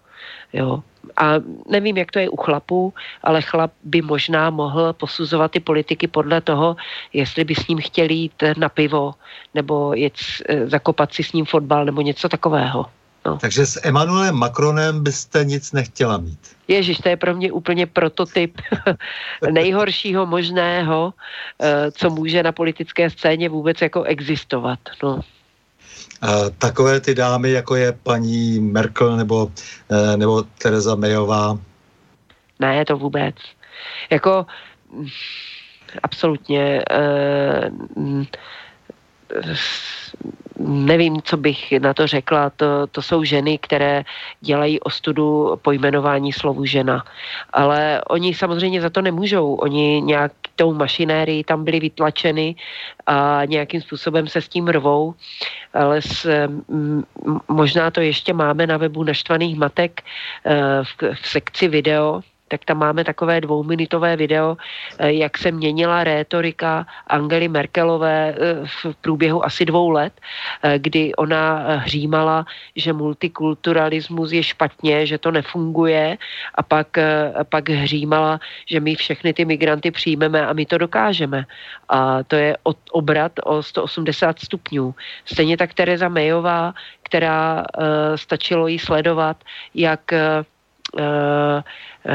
Jo. 0.54 0.84
A 1.18 1.34
nevím, 1.70 1.98
jak 1.98 2.12
to 2.12 2.20
je 2.20 2.30
u 2.30 2.36
chlapů, 2.36 2.94
ale 3.24 3.42
chlap 3.42 3.72
by 3.84 4.02
možná 4.02 4.50
mohl 4.50 4.94
posuzovat 4.94 5.52
ty 5.52 5.60
politiky 5.60 6.08
podle 6.08 6.42
toho, 6.42 6.76
jestli 7.14 7.44
by 7.44 7.56
s 7.56 7.68
ním 7.68 7.82
chtěli 7.82 8.14
jít 8.14 8.44
na 8.58 8.70
pivo, 8.70 9.14
nebo 9.54 9.94
jet, 9.94 10.14
eh, 10.50 10.68
zakopat 10.68 11.14
si 11.14 11.24
s 11.24 11.34
ním 11.34 11.46
fotbal, 11.46 11.86
nebo 11.86 12.02
něco 12.02 12.30
takového. 12.30 12.86
No. 13.28 13.38
Takže 13.38 13.66
s 13.66 13.80
Emmanuelem 13.84 14.36
Macronem 14.36 15.04
byste 15.04 15.46
nic 15.46 15.72
nechtěla 15.72 16.18
mít. 16.18 16.40
Ježíš, 16.68 16.98
to 16.98 17.10
je 17.10 17.18
pro 17.18 17.36
mě 17.36 17.52
úplně 17.52 17.86
prototyp 17.86 18.62
nejhoršího 19.52 20.26
možného, 20.26 21.14
eh, 21.62 21.92
co 21.92 22.10
může 22.10 22.44
na 22.44 22.52
politické 22.52 23.10
scéně 23.10 23.50
vůbec 23.50 23.82
jako 23.82 24.04
existovat. 24.04 24.80
No. 25.04 25.20
takové 26.58 27.00
ty 27.00 27.16
dámy, 27.16 27.52
jako 27.52 27.76
je 27.76 27.92
paní 28.04 28.60
Merkel 28.60 29.18
nebo, 29.18 29.52
eh, 29.92 30.18
nebo 30.18 30.44
Teresa 30.44 30.96
Mayová? 30.96 31.60
Ne, 32.60 32.86
to 32.86 32.98
vůbec. 32.98 33.36
Jako 34.10 34.46
absolutně 36.04 36.82
uh, 37.96 38.26
nevím, 40.60 41.22
co 41.22 41.38
bych 41.38 41.72
na 41.80 41.94
to 41.94 42.08
řekla. 42.08 42.50
To, 42.50 42.88
to 42.88 43.02
jsou 43.02 43.24
ženy, 43.24 43.58
které 43.58 44.04
dělají 44.42 44.80
ostudu 44.80 45.60
pojmenování 45.62 46.34
slovu 46.34 46.66
žena. 46.66 47.04
Ale 47.54 48.02
oni 48.10 48.34
samozřejmě 48.34 48.82
za 48.82 48.90
to 48.90 49.02
nemůžou. 49.02 49.54
Oni 49.54 50.02
nějak 50.02 50.32
tou 50.56 50.74
mašinérii 50.74 51.44
tam 51.44 51.64
byli 51.64 51.80
vytlačeny 51.80 52.56
a 53.06 53.42
nějakým 53.46 53.82
způsobem 53.82 54.28
se 54.28 54.42
s 54.42 54.48
tím 54.48 54.68
rvou. 54.68 55.14
Ale 55.74 56.02
s, 56.02 56.28
možná 57.48 57.92
to 57.92 58.02
ještě 58.02 58.34
máme 58.34 58.68
na 58.68 58.78
webu 58.78 59.04
Naštvaných 59.04 59.58
matek 59.58 60.02
e, 60.02 60.84
v, 60.84 61.14
v 61.14 61.28
sekci 61.28 61.68
video, 61.68 62.22
tak 62.48 62.66
tam 62.66 62.78
máme 62.78 63.04
takové 63.04 63.42
dvouminutové 63.42 64.16
video, 64.16 64.58
eh, 65.00 65.12
jak 65.12 65.38
se 65.38 65.52
měnila 65.52 66.04
rétorika 66.04 66.88
Angely 67.08 67.48
Merkelové 67.48 68.36
eh, 68.36 68.66
v 68.66 68.96
průběhu 69.02 69.46
asi 69.46 69.66
dvou 69.66 69.90
let, 69.90 70.14
eh, 70.64 70.80
kdy 70.80 71.16
ona 71.16 71.66
hřímala, 71.84 72.46
že 72.76 72.94
multikulturalismus 72.94 74.32
je 74.32 74.44
špatně, 74.44 75.06
že 75.06 75.18
to 75.18 75.32
nefunguje 75.32 76.18
a 76.56 76.64
pak, 76.64 76.88
pak 77.50 77.70
hřímala, 77.70 78.40
že 78.66 78.80
my 78.80 78.96
všechny 78.96 79.34
ty 79.34 79.46
migranty 79.46 79.92
přijmeme 79.92 80.48
a 80.48 80.54
my 80.54 80.66
to 80.66 80.78
dokážeme. 80.78 81.46
A 81.90 82.24
to 82.24 82.36
je 82.36 82.58
od, 82.64 82.78
obrat 82.92 83.32
o 83.44 83.64
180 83.64 84.40
stupňů. 84.40 84.96
Stejně 85.26 85.58
tak 85.58 85.74
Tereza 85.74 86.10
Mayová, 86.10 86.74
která 87.04 87.66
stačilo 88.16 88.68
jí 88.68 88.80
sledovat, 88.80 89.38
jak 89.76 90.12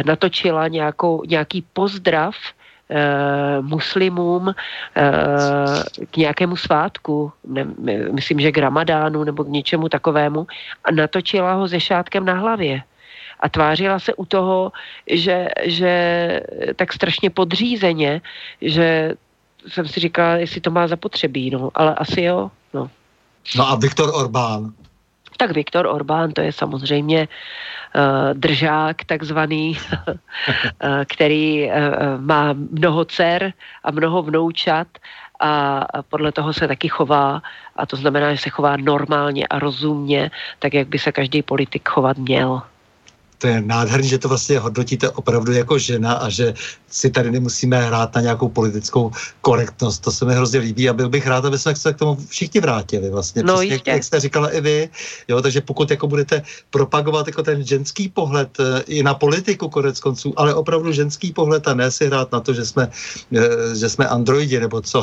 natočila 0.05 0.69
nějakou, 0.69 1.23
nějaký 1.27 1.65
pozdrav 1.73 2.35
uh, 2.89 3.67
muslimům 3.67 4.47
uh, 4.47 4.55
k 6.11 6.17
nějakému 6.17 6.57
svátku, 6.57 7.33
ne, 7.47 7.67
myslím, 8.13 8.41
že 8.41 8.53
k 8.53 8.59
ramadánu 8.59 9.25
nebo 9.25 9.45
k 9.45 9.49
něčemu 9.49 9.89
takovému, 9.89 10.47
a 10.85 10.91
natočila 10.91 11.53
ho 11.53 11.69
se 11.69 11.81
šátkem 11.81 12.25
na 12.25 12.35
hlavě 12.35 12.83
a 13.43 13.49
tvářila 13.49 13.99
se 13.99 14.15
u 14.15 14.25
toho, 14.25 14.73
že, 15.11 15.49
že 15.63 15.93
tak 16.77 16.93
strašně 16.93 17.31
podřízeně, 17.31 18.21
že 18.61 19.15
jsem 19.69 19.89
si 19.89 20.01
říkala, 20.01 20.35
jestli 20.35 20.61
to 20.61 20.71
má 20.71 20.87
zapotřebí, 20.89 21.51
no, 21.51 21.71
ale 21.75 21.95
asi 21.95 22.23
jo, 22.23 22.51
no. 22.75 22.91
No 23.57 23.69
a 23.69 23.75
Viktor 23.75 24.11
Orbán? 24.15 24.73
Tak 25.37 25.51
Viktor 25.51 25.87
Orbán, 25.87 26.33
to 26.33 26.41
je 26.41 26.53
samozřejmě 26.53 27.29
uh, 27.29 28.35
držák 28.35 29.05
takzvaný, 29.05 29.79
uh, 29.93 30.15
který 31.07 31.67
uh, 31.67 31.73
má 32.21 32.53
mnoho 32.53 33.05
dcer 33.05 33.53
a 33.85 33.91
mnoho 33.91 34.23
vnoučat 34.23 34.89
a 35.41 35.85
podle 36.09 36.33
toho 36.33 36.53
se 36.53 36.69
taky 36.69 36.89
chová 36.89 37.43
a 37.77 37.87
to 37.87 37.97
znamená, 37.97 38.35
že 38.35 38.39
se 38.39 38.51
chová 38.51 38.77
normálně 38.77 39.47
a 39.47 39.59
rozumně, 39.59 40.31
tak 40.59 40.75
jak 40.75 40.89
by 40.89 40.99
se 40.99 41.13
každý 41.13 41.43
politik 41.43 41.89
chovat 41.89 42.19
měl. 42.19 42.63
To 43.43 43.51
je 43.51 43.59
nádherný, 43.61 44.09
že 44.09 44.19
to 44.19 44.29
vlastně 44.29 44.59
hodnotíte 44.59 45.11
opravdu 45.11 45.53
jako 45.53 45.79
žena 45.79 46.13
a 46.15 46.31
že 46.31 46.55
si 46.91 47.11
tady 47.11 47.31
nemusíme 47.31 47.75
hrát 47.87 48.15
na 48.15 48.21
nějakou 48.21 48.49
politickou 48.49 49.11
korektnost. 49.41 50.03
To 50.03 50.13
se 50.13 50.25
mi 50.25 50.35
hrozně 50.35 50.61
líbí 50.61 50.89
a 50.89 50.93
byl 50.93 51.09
bych 51.09 51.27
rád, 51.27 51.45
aby 51.45 51.59
jsme 51.59 51.77
se 51.77 51.93
k 51.93 51.99
tomu 51.99 52.17
všichni 52.29 52.61
vrátili. 52.61 53.11
Vlastně, 53.11 53.43
no, 53.43 53.59
přesně, 53.59 53.83
jak 53.87 54.05
jste 54.05 54.21
říkala 54.21 54.49
i 54.55 54.61
vy. 54.61 54.89
Jo, 55.29 55.43
takže 55.43 55.61
pokud 55.61 55.91
jako 55.91 56.07
budete 56.07 56.43
propagovat 56.71 57.27
jako 57.27 57.43
ten 57.43 57.67
ženský 57.67 58.09
pohled 58.09 58.55
eh, 58.61 58.83
i 58.87 59.03
na 59.03 59.15
politiku 59.15 59.69
konec 59.69 60.01
konců, 60.01 60.35
ale 60.37 60.55
opravdu 60.55 60.93
ženský 60.93 61.33
pohled 61.33 61.69
a 61.69 61.75
ne 61.75 61.91
si 61.91 62.07
hrát 62.07 62.33
na 62.33 62.41
to, 62.41 62.55
že 62.55 62.67
jsme, 62.67 62.91
eh, 63.35 63.75
že 63.75 63.89
jsme 63.89 64.07
androidi 64.07 64.61
nebo 64.61 64.81
co, 64.81 65.03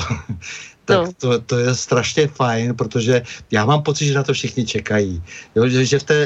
tak 0.89 1.05
no. 1.05 1.13
to, 1.17 1.29
to 1.39 1.55
je 1.57 1.75
strašně 1.75 2.27
fajn, 2.27 2.73
protože 2.73 3.21
já 3.51 3.65
mám 3.65 3.85
pocit, 3.85 4.09
že 4.09 4.17
na 4.17 4.23
to 4.23 4.33
všichni 4.33 4.65
čekají. 4.65 5.21
Jo, 5.55 5.69
že, 5.69 5.85
že 5.85 5.99
v, 5.99 6.03
té, 6.03 6.17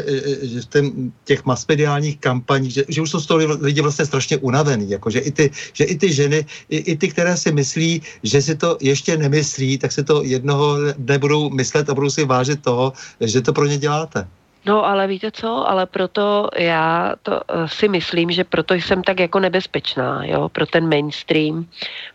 že 0.42 0.62
v 0.62 0.66
té, 0.66 0.80
těch 1.28 1.46
masmediálních 1.46 2.18
kampaních, 2.24 2.74
že, 2.74 2.84
že 2.88 3.02
už 3.02 3.10
jsou 3.10 3.20
z 3.20 3.28
toho 3.28 3.40
lidi 3.60 3.82
vlastně 3.82 4.06
strašně 4.06 4.38
unavený, 4.40 4.90
jako 4.90 5.10
že 5.10 5.20
i 5.20 5.32
ty, 5.32 5.52
že 5.74 5.84
i 5.84 5.96
ty 6.00 6.14
ženy, 6.14 6.46
i, 6.70 6.78
i 6.78 6.94
ty, 6.96 7.12
které 7.12 7.36
si 7.38 7.52
myslí, 7.52 8.02
že 8.24 8.42
si 8.42 8.56
to 8.56 8.78
ještě 8.80 9.18
nemyslí, 9.18 9.78
tak 9.78 9.92
si 9.92 10.04
to 10.04 10.24
jednoho 10.24 10.96
nebudou 10.98 11.50
myslet 11.50 11.90
a 11.90 11.94
budou 11.94 12.10
si 12.10 12.24
vážit 12.24 12.64
toho, 12.64 12.94
že 13.20 13.42
to 13.44 13.54
pro 13.54 13.68
ně 13.68 13.78
děláte. 13.78 14.28
No 14.66 14.86
ale 14.86 15.08
víte 15.08 15.32
co, 15.32 15.70
ale 15.70 15.86
proto 15.86 16.50
já 16.58 17.14
to 17.24 17.32
uh, 17.32 17.66
si 17.66 17.88
myslím, 17.88 18.32
že 18.32 18.44
proto 18.44 18.74
jsem 18.74 19.04
tak 19.04 19.20
jako 19.20 19.40
nebezpečná, 19.40 20.26
jo, 20.26 20.50
pro 20.50 20.66
ten 20.66 20.90
mainstream, 20.90 21.66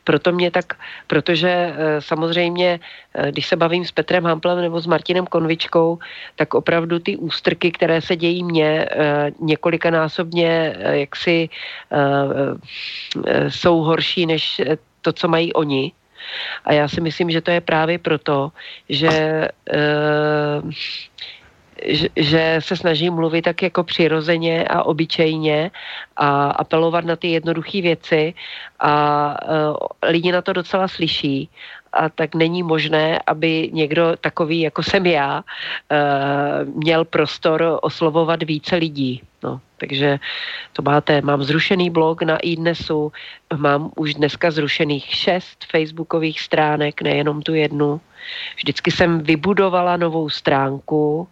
proto 0.05 0.33
mě 0.33 0.51
tak, 0.51 0.65
protože 1.07 1.73
uh, 1.73 1.85
samozřejmě, 1.99 2.81
uh, 3.19 3.27
když 3.27 3.47
se 3.47 3.57
bavím 3.57 3.85
s 3.85 3.93
Petrem 3.93 4.25
Hamplem 4.25 4.61
nebo 4.61 4.81
s 4.81 4.87
Martinem 4.87 5.27
Konvičkou, 5.27 5.99
tak 6.37 6.55
opravdu 6.55 6.99
ty 6.99 7.17
ústrky, 7.17 7.71
které 7.71 8.01
se 8.01 8.17
dějí 8.17 8.45
mně 8.45 8.89
několikanásobně, 9.41 10.77
jaksi 10.79 11.49
jsou 13.49 13.79
horší 13.81 14.27
než 14.27 14.61
to, 15.03 15.13
co 15.13 15.29
mají 15.29 15.53
oni. 15.53 15.93
A 16.65 16.73
já 16.73 16.89
si 16.89 17.01
myslím, 17.01 17.31
že 17.31 17.41
to 17.41 17.51
je 17.51 17.61
právě 17.61 17.99
proto, 17.99 18.53
že 18.89 19.49
uh, 20.65 20.71
že 22.17 22.59
se 22.61 22.77
snažím 22.77 23.15
mluvit 23.15 23.43
tak 23.43 23.63
jako 23.63 23.85
přirozeně 23.85 24.65
a 24.65 24.83
obyčejně 24.83 25.71
a 26.17 26.51
apelovat 26.51 27.05
na 27.05 27.17
ty 27.17 27.29
jednoduché 27.29 27.83
věci 27.83 28.35
a 28.81 28.93
uh, 29.71 29.77
lidi 30.03 30.33
na 30.33 30.43
to 30.43 30.53
docela 30.53 30.89
slyší 30.89 31.51
a 31.93 32.09
tak 32.09 32.35
není 32.35 32.63
možné, 32.63 33.19
aby 33.27 33.71
někdo 33.73 34.17
takový, 34.21 34.61
jako 34.61 34.83
jsem 34.83 35.07
já, 35.07 35.41
uh, 35.41 36.75
měl 36.75 37.05
prostor 37.05 37.79
oslovovat 37.83 38.43
více 38.43 38.77
lidí. 38.77 39.23
No, 39.43 39.61
takže 39.77 40.19
to 40.73 40.83
máte, 40.83 41.21
mám 41.21 41.43
zrušený 41.43 41.91
blog 41.91 42.23
na 42.23 42.37
iDnesu, 42.37 43.13
mám 43.57 43.91
už 43.97 44.15
dneska 44.15 44.51
zrušených 44.51 45.05
šest 45.05 45.65
facebookových 45.71 46.41
stránek, 46.41 47.03
nejenom 47.03 47.43
tu 47.43 47.55
jednu. 47.55 48.01
Vždycky 48.57 48.91
jsem 48.91 49.21
vybudovala 49.21 49.97
novou 49.97 50.31
stránku, 50.31 51.29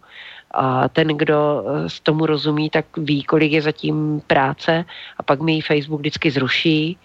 a 0.57 0.89
ten, 0.89 1.07
kdo 1.07 1.63
eh, 1.65 1.89
tomu 2.03 2.25
rozumí, 2.25 2.69
tak 2.69 2.85
ví, 2.97 3.23
kolik 3.23 3.51
je 3.51 3.61
zatím 3.61 4.21
práce 4.27 4.85
a 5.17 5.23
pak 5.23 5.41
mi 5.41 5.53
ji 5.53 5.61
Facebook 5.61 5.99
vždycky 5.99 6.31
zruší. 6.31 6.97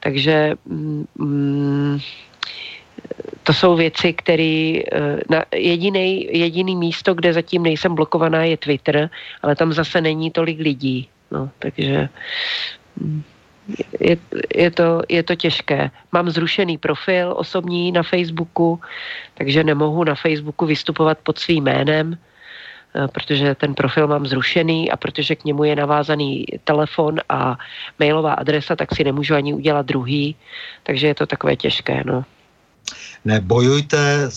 Takže 0.00 0.54
mm, 0.66 1.98
to 3.42 3.52
jsou 3.54 3.76
věci, 3.76 4.12
které 4.12 4.82
eh, 4.92 5.44
jediný 6.30 6.76
místo, 6.76 7.14
kde 7.14 7.32
zatím 7.32 7.62
nejsem 7.62 7.94
blokovaná, 7.94 8.44
je 8.44 8.56
Twitter, 8.56 9.10
ale 9.42 9.56
tam 9.56 9.72
zase 9.72 10.00
není 10.00 10.30
tolik 10.30 10.58
lidí. 10.58 11.08
No, 11.30 11.50
takže 11.58 12.08
mm, 12.96 13.22
je, 14.00 14.16
je, 14.54 14.70
to, 14.70 15.02
je 15.08 15.22
to 15.22 15.34
těžké. 15.34 15.90
Mám 16.12 16.30
zrušený 16.30 16.78
profil 16.78 17.34
osobní 17.36 17.92
na 17.92 18.02
Facebooku, 18.02 18.80
takže 19.34 19.64
nemohu 19.64 20.04
na 20.04 20.14
Facebooku 20.14 20.66
vystupovat 20.66 21.18
pod 21.22 21.38
svým 21.38 21.64
jménem. 21.64 22.18
Eh, 22.94 23.08
protože 23.08 23.54
ten 23.54 23.74
profil 23.74 24.08
mám 24.08 24.26
zrušený 24.26 24.90
a 24.90 24.96
protože 24.96 25.36
k 25.36 25.44
němu 25.44 25.64
je 25.64 25.76
navázaný 25.76 26.46
telefon 26.64 27.20
a 27.28 27.58
mailová 27.98 28.32
adresa, 28.32 28.76
tak 28.76 28.94
si 28.94 29.04
nemůžu 29.04 29.34
ani 29.34 29.54
udělat 29.54 29.86
druhý, 29.86 30.36
takže 30.82 31.06
je 31.06 31.14
to 31.14 31.26
takové 31.26 31.56
těžké. 31.56 32.02
No 32.06 32.24
nebojujte, 33.24 34.30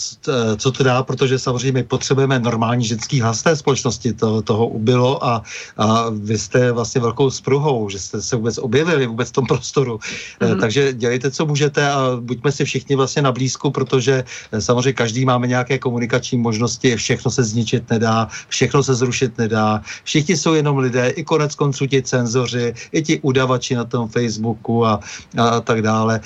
co 0.58 0.72
to 0.72 0.84
dá, 0.84 1.04
protože 1.04 1.40
samozřejmě 1.40 1.84
potřebujeme 1.84 2.40
normální 2.40 2.86
ženský 2.86 3.22
hlas 3.22 3.44
té 3.44 3.56
společnosti, 3.56 4.14
to, 4.14 4.42
toho 4.42 4.68
ubylo 4.68 5.26
a, 5.26 5.44
a 5.78 6.06
vy 6.10 6.38
jste 6.38 6.72
vlastně 6.72 7.02
velkou 7.02 7.30
spruhou, 7.30 7.90
že 7.90 8.00
jste 8.00 8.22
se 8.22 8.36
vůbec 8.36 8.58
objevili 8.58 9.08
vůbec 9.08 9.30
v 9.30 9.32
tom 9.32 9.46
prostoru. 9.46 9.98
Mm-hmm. 9.98 10.60
Takže 10.60 10.94
dělejte, 10.94 11.32
co 11.32 11.46
můžete 11.46 11.92
a 11.92 12.18
buďme 12.20 12.52
si 12.52 12.66
všichni 12.66 12.96
vlastně 12.96 13.22
na 13.22 13.32
blízku, 13.32 13.72
protože 13.72 14.24
eh, 14.52 14.62
samozřejmě 14.62 14.94
každý 14.94 15.26
máme 15.26 15.48
nějaké 15.48 15.80
komunikační 15.80 16.38
možnosti, 16.38 16.96
všechno 16.96 17.32
se 17.32 17.44
zničit 17.44 17.90
nedá, 17.90 18.28
všechno 18.48 18.84
se 18.84 18.96
zrušit 18.96 19.38
nedá, 19.38 19.82
všichni 20.04 20.38
jsou 20.38 20.54
jenom 20.54 20.78
lidé, 20.78 21.10
i 21.10 21.24
konec 21.24 21.56
konců 21.56 21.86
ti 21.86 22.02
cenzoři, 22.02 22.74
i 22.92 23.02
ti 23.02 23.20
udavači 23.22 23.76
na 23.76 23.84
tom 23.84 24.08
Facebooku 24.08 24.86
a, 24.86 25.00
a 25.38 25.62
tak 25.62 25.82
dále. 25.82 26.20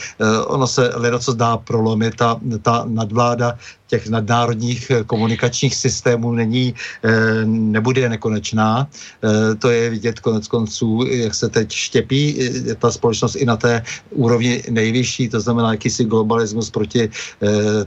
Ono 0.47 0.67
se 0.67 0.91
lido 0.95 1.19
co 1.19 1.33
dá 1.33 1.57
prolomit 1.57 2.21
a 2.21 2.39
ta 2.61 2.85
nadvláda 2.87 3.57
těch 3.87 4.09
nadnárodních 4.09 4.91
eh, 4.91 5.03
komunikačních 5.03 5.75
systémů 5.75 6.31
není, 6.31 6.73
eh, 7.03 7.45
nebude 7.45 8.09
nekonečná. 8.09 8.87
Eh, 8.87 9.55
to 9.55 9.69
je 9.69 9.89
vidět 9.89 10.19
konec 10.19 10.47
konců, 10.47 11.05
jak 11.09 11.33
se 11.33 11.49
teď 11.49 11.71
štěpí 11.71 12.39
ta 12.79 12.91
společnost 12.91 13.35
i 13.35 13.45
na 13.45 13.57
té 13.57 13.83
úrovni 14.11 14.63
nejvyšší, 14.69 15.29
to 15.29 15.39
znamená 15.39 15.71
jakýsi 15.71 16.05
globalismus 16.05 16.69
proti 16.69 17.09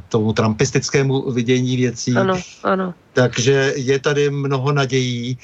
tomu 0.08 0.32
trumpistickému 0.32 1.32
vidění 1.32 1.76
věcí. 1.76 2.14
Ano, 2.16 2.40
ano. 2.64 2.94
Takže 3.12 3.72
je 3.76 3.98
tady 3.98 4.30
mnoho 4.30 4.72
nadějí. 4.72 5.38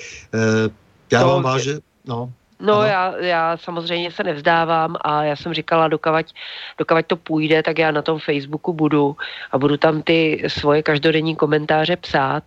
Já 1.13 1.21
to, 1.21 1.29
vám 1.29 1.43
vážím. 1.43 1.81
No. 2.07 2.33
No 2.61 2.83
já, 2.83 3.15
já 3.19 3.57
samozřejmě 3.57 4.11
se 4.11 4.25
nevzdávám 4.25 4.97
a 5.01 5.25
já 5.25 5.37
jsem 5.37 5.55
říkala, 5.55 5.89
dokavať, 5.89 6.35
dokavať 6.79 7.07
to 7.07 7.17
půjde, 7.17 7.63
tak 7.63 7.79
já 7.79 7.91
na 7.91 8.03
tom 8.03 8.19
Facebooku 8.19 8.73
budu 8.73 9.17
a 9.51 9.59
budu 9.59 9.77
tam 9.77 10.03
ty 10.03 10.43
svoje 10.49 10.83
každodenní 10.83 11.37
komentáře 11.37 11.97
psát. 11.97 12.45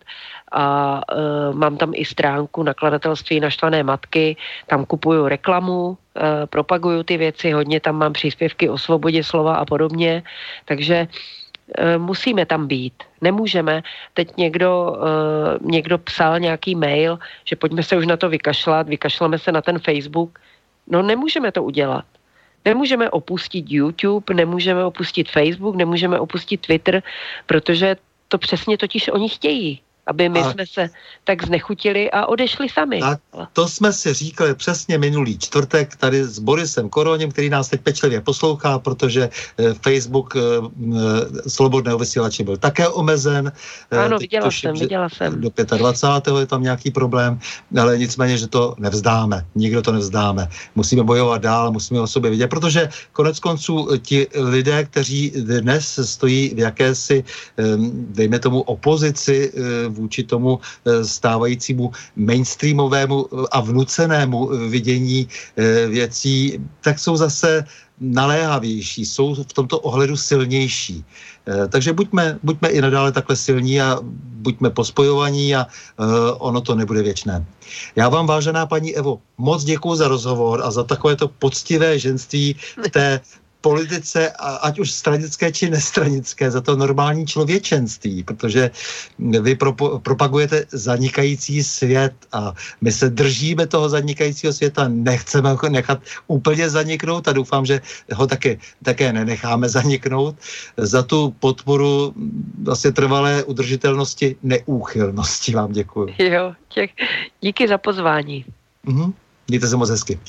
A 0.51 1.01
uh, 1.11 1.55
mám 1.55 1.77
tam 1.77 1.91
i 1.95 2.05
stránku 2.05 2.63
nakladatelství 2.63 3.39
naštvané 3.39 3.83
matky, 3.83 4.37
tam 4.67 4.85
kupuju 4.85 5.27
reklamu, 5.27 5.87
uh, 5.87 5.95
propaguju 6.49 7.03
ty 7.03 7.17
věci, 7.17 7.51
hodně 7.51 7.79
tam 7.79 7.95
mám 7.95 8.13
příspěvky 8.13 8.69
o 8.69 8.77
svobodě 8.77 9.23
slova 9.23 9.55
a 9.55 9.65
podobně, 9.65 10.23
takže 10.65 11.07
musíme 11.97 12.45
tam 12.45 12.67
být. 12.67 12.93
Nemůžeme. 13.21 13.83
Teď 14.13 14.37
někdo, 14.37 14.97
eh, 14.97 15.57
někdo 15.61 15.97
psal 15.97 16.39
nějaký 16.39 16.75
mail, 16.75 17.19
že 17.45 17.55
pojďme 17.55 17.83
se 17.83 17.97
už 17.97 18.05
na 18.05 18.17
to 18.17 18.29
vykašlat, 18.29 18.89
vykašleme 18.89 19.39
se 19.39 19.51
na 19.51 19.61
ten 19.61 19.79
Facebook. 19.79 20.39
No 20.87 21.01
nemůžeme 21.01 21.51
to 21.51 21.63
udělat. 21.63 22.05
Nemůžeme 22.65 23.09
opustit 23.09 23.65
YouTube, 23.71 24.33
nemůžeme 24.33 24.85
opustit 24.85 25.31
Facebook, 25.31 25.75
nemůžeme 25.75 26.19
opustit 26.19 26.61
Twitter, 26.61 27.03
protože 27.45 27.95
to 28.27 28.37
přesně 28.37 28.77
totiž 28.77 29.07
oni 29.07 29.29
chtějí 29.29 29.81
aby 30.07 30.29
my 30.29 30.39
a, 30.39 30.51
jsme 30.51 30.65
se 30.65 30.89
tak 31.23 31.45
znechutili 31.45 32.11
a 32.11 32.25
odešli 32.25 32.69
sami. 32.69 32.99
A 33.01 33.17
to 33.53 33.67
jsme 33.67 33.93
si 33.93 34.13
říkali 34.13 34.55
přesně 34.55 34.97
minulý 34.97 35.37
čtvrtek 35.37 35.95
tady 35.95 36.23
s 36.23 36.39
Borisem 36.39 36.89
Koroněm, 36.89 37.31
který 37.31 37.49
nás 37.49 37.69
teď 37.69 37.81
pečlivě 37.81 38.21
poslouchá, 38.21 38.79
protože 38.79 39.29
eh, 39.29 39.73
Facebook 39.73 40.35
eh, 40.35 40.39
eh, 40.39 41.49
slobodného 41.49 41.97
vysílače 41.97 42.43
byl 42.43 42.57
také 42.57 42.87
omezen. 42.87 43.51
Ano, 43.91 44.17
viděla 44.17 44.51
jsem, 44.51 44.75
viděla 44.75 45.09
jsem. 45.09 45.41
Do 45.41 45.51
25. 45.77 46.39
je 46.39 46.45
tam 46.45 46.63
nějaký 46.63 46.91
problém, 46.91 47.39
ale 47.81 47.97
nicméně, 47.97 48.37
že 48.37 48.47
to 48.47 48.75
nevzdáme. 48.79 49.45
Nikdo 49.55 49.81
to 49.81 49.91
nevzdáme. 49.91 50.47
Musíme 50.75 51.03
bojovat 51.03 51.41
dál, 51.41 51.71
musíme 51.71 51.99
o 52.01 52.07
sobě 52.07 52.31
vidět, 52.31 52.47
protože 52.47 52.89
konec 53.11 53.39
konců 53.39 53.87
ti 54.01 54.27
lidé, 54.35 54.85
kteří 54.85 55.31
dnes 55.35 55.99
stojí 56.03 56.55
v 56.55 56.59
jakési, 56.59 57.23
dejme 57.91 58.39
tomu, 58.39 58.61
opozici 58.61 59.51
vůči 59.97 60.23
tomu 60.23 60.59
eh, 60.61 61.05
stávajícímu 61.05 61.91
mainstreamovému 62.15 63.17
eh, 63.25 63.45
a 63.51 63.59
vnucenému 63.61 64.37
eh, 64.53 64.69
vidění 64.69 65.27
věcí, 65.89 66.61
tak 66.81 66.99
jsou 66.99 67.17
zase 67.17 67.65
naléhavější, 67.99 69.05
jsou 69.05 69.33
v 69.33 69.53
tomto 69.53 69.79
ohledu 69.79 70.17
silnější. 70.17 71.05
Takže 71.69 71.93
buďme, 71.93 72.37
buďme 72.43 72.69
i 72.69 72.81
nadále 72.81 73.11
takhle 73.11 73.35
silní 73.35 73.81
a 73.81 73.97
buďme 74.45 74.69
pospojovaní 74.69 75.55
a 75.55 75.65
ono 76.37 76.61
to 76.61 76.75
nebude 76.75 77.01
věčné. 77.01 77.45
Já 77.95 78.09
vám, 78.09 78.27
vážená 78.27 78.65
paní 78.65 78.95
Evo, 78.95 79.19
moc 79.37 79.63
děkuji 79.63 79.95
za 79.95 80.07
rozhovor 80.07 80.61
a 80.61 80.71
za 80.71 80.83
takovéto 80.83 81.27
poctivé 81.27 81.99
ženství 81.99 82.55
té 82.91 83.19
politice, 83.67 84.31
ať 84.39 84.79
už 84.79 84.87
stranické 84.91 85.51
či 85.51 85.67
nestranické, 85.67 86.47
za 86.47 86.63
to 86.63 86.79
normální 86.79 87.27
člověčenství, 87.27 88.23
protože 88.23 88.71
vy 89.19 89.55
propo, 89.59 89.99
propagujete 89.99 90.71
zanikající 90.71 91.59
svět 91.63 92.15
a 92.31 92.55
my 92.79 92.91
se 92.91 93.11
držíme 93.11 93.67
toho 93.67 93.91
zanikajícího 93.91 94.53
světa, 94.55 94.87
nechceme 94.87 95.51
ho 95.51 95.69
nechat 95.69 95.99
úplně 96.31 96.69
zaniknout 96.69 97.27
a 97.27 97.35
doufám, 97.35 97.67
že 97.67 97.83
ho 98.15 98.23
také, 98.27 98.55
také 98.83 99.11
nenecháme 99.11 99.67
zaniknout. 99.67 100.39
Za 100.77 101.03
tu 101.03 101.35
podporu 101.39 102.15
vlastně 102.63 102.91
trvalé 102.95 103.43
udržitelnosti 103.43 104.35
neúchylnosti 104.43 105.51
vám 105.51 105.71
děkuji. 105.75 106.15
Jo, 106.23 106.55
těch, 106.71 106.95
díky 107.41 107.67
za 107.67 107.77
pozvání. 107.77 108.45
Mhm. 108.87 109.11
Mějte 109.47 109.67
se 109.67 109.75
moc 109.75 109.89
hezky. 109.89 110.19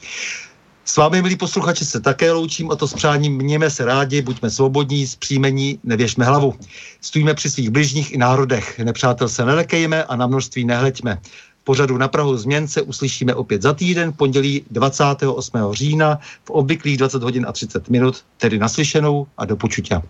S 0.89 0.97
vámi, 0.97 1.23
milí 1.23 1.37
posluchači, 1.37 1.85
se 1.85 2.01
také 2.01 2.33
loučím 2.33 2.71
a 2.71 2.77
to 2.77 2.89
s 2.89 2.95
přáním 2.95 3.37
mějme 3.37 3.71
se 3.71 3.85
rádi, 3.85 4.23
buďme 4.23 4.51
svobodní, 4.51 5.07
zpříjmení, 5.07 5.79
nevěšme 5.85 6.25
hlavu. 6.25 6.55
Stojíme 7.01 7.35
při 7.35 7.51
svých 7.51 7.71
bližních 7.71 8.13
i 8.13 8.19
národech, 8.19 8.79
nepřátel 8.79 9.29
se 9.29 9.45
nelekejme 9.45 10.05
a 10.05 10.17
na 10.17 10.27
množství 10.27 10.65
nehleďme. 10.65 11.19
Pořadu 11.65 11.99
na 11.99 12.09
Prahu 12.09 12.37
změn 12.37 12.69
se 12.69 12.83
uslyšíme 12.83 13.35
opět 13.35 13.63
za 13.63 13.73
týden, 13.73 14.13
pondělí 14.13 14.65
28. 14.71 15.59
října 15.73 16.19
v 16.45 16.51
obvyklých 16.51 16.97
20 16.97 17.23
hodin 17.23 17.47
a 17.49 17.53
30 17.53 17.89
minut, 17.89 18.25
tedy 18.37 18.59
naslyšenou 18.59 19.27
a 19.37 19.45
do 19.45 19.57
počutia. 19.57 20.03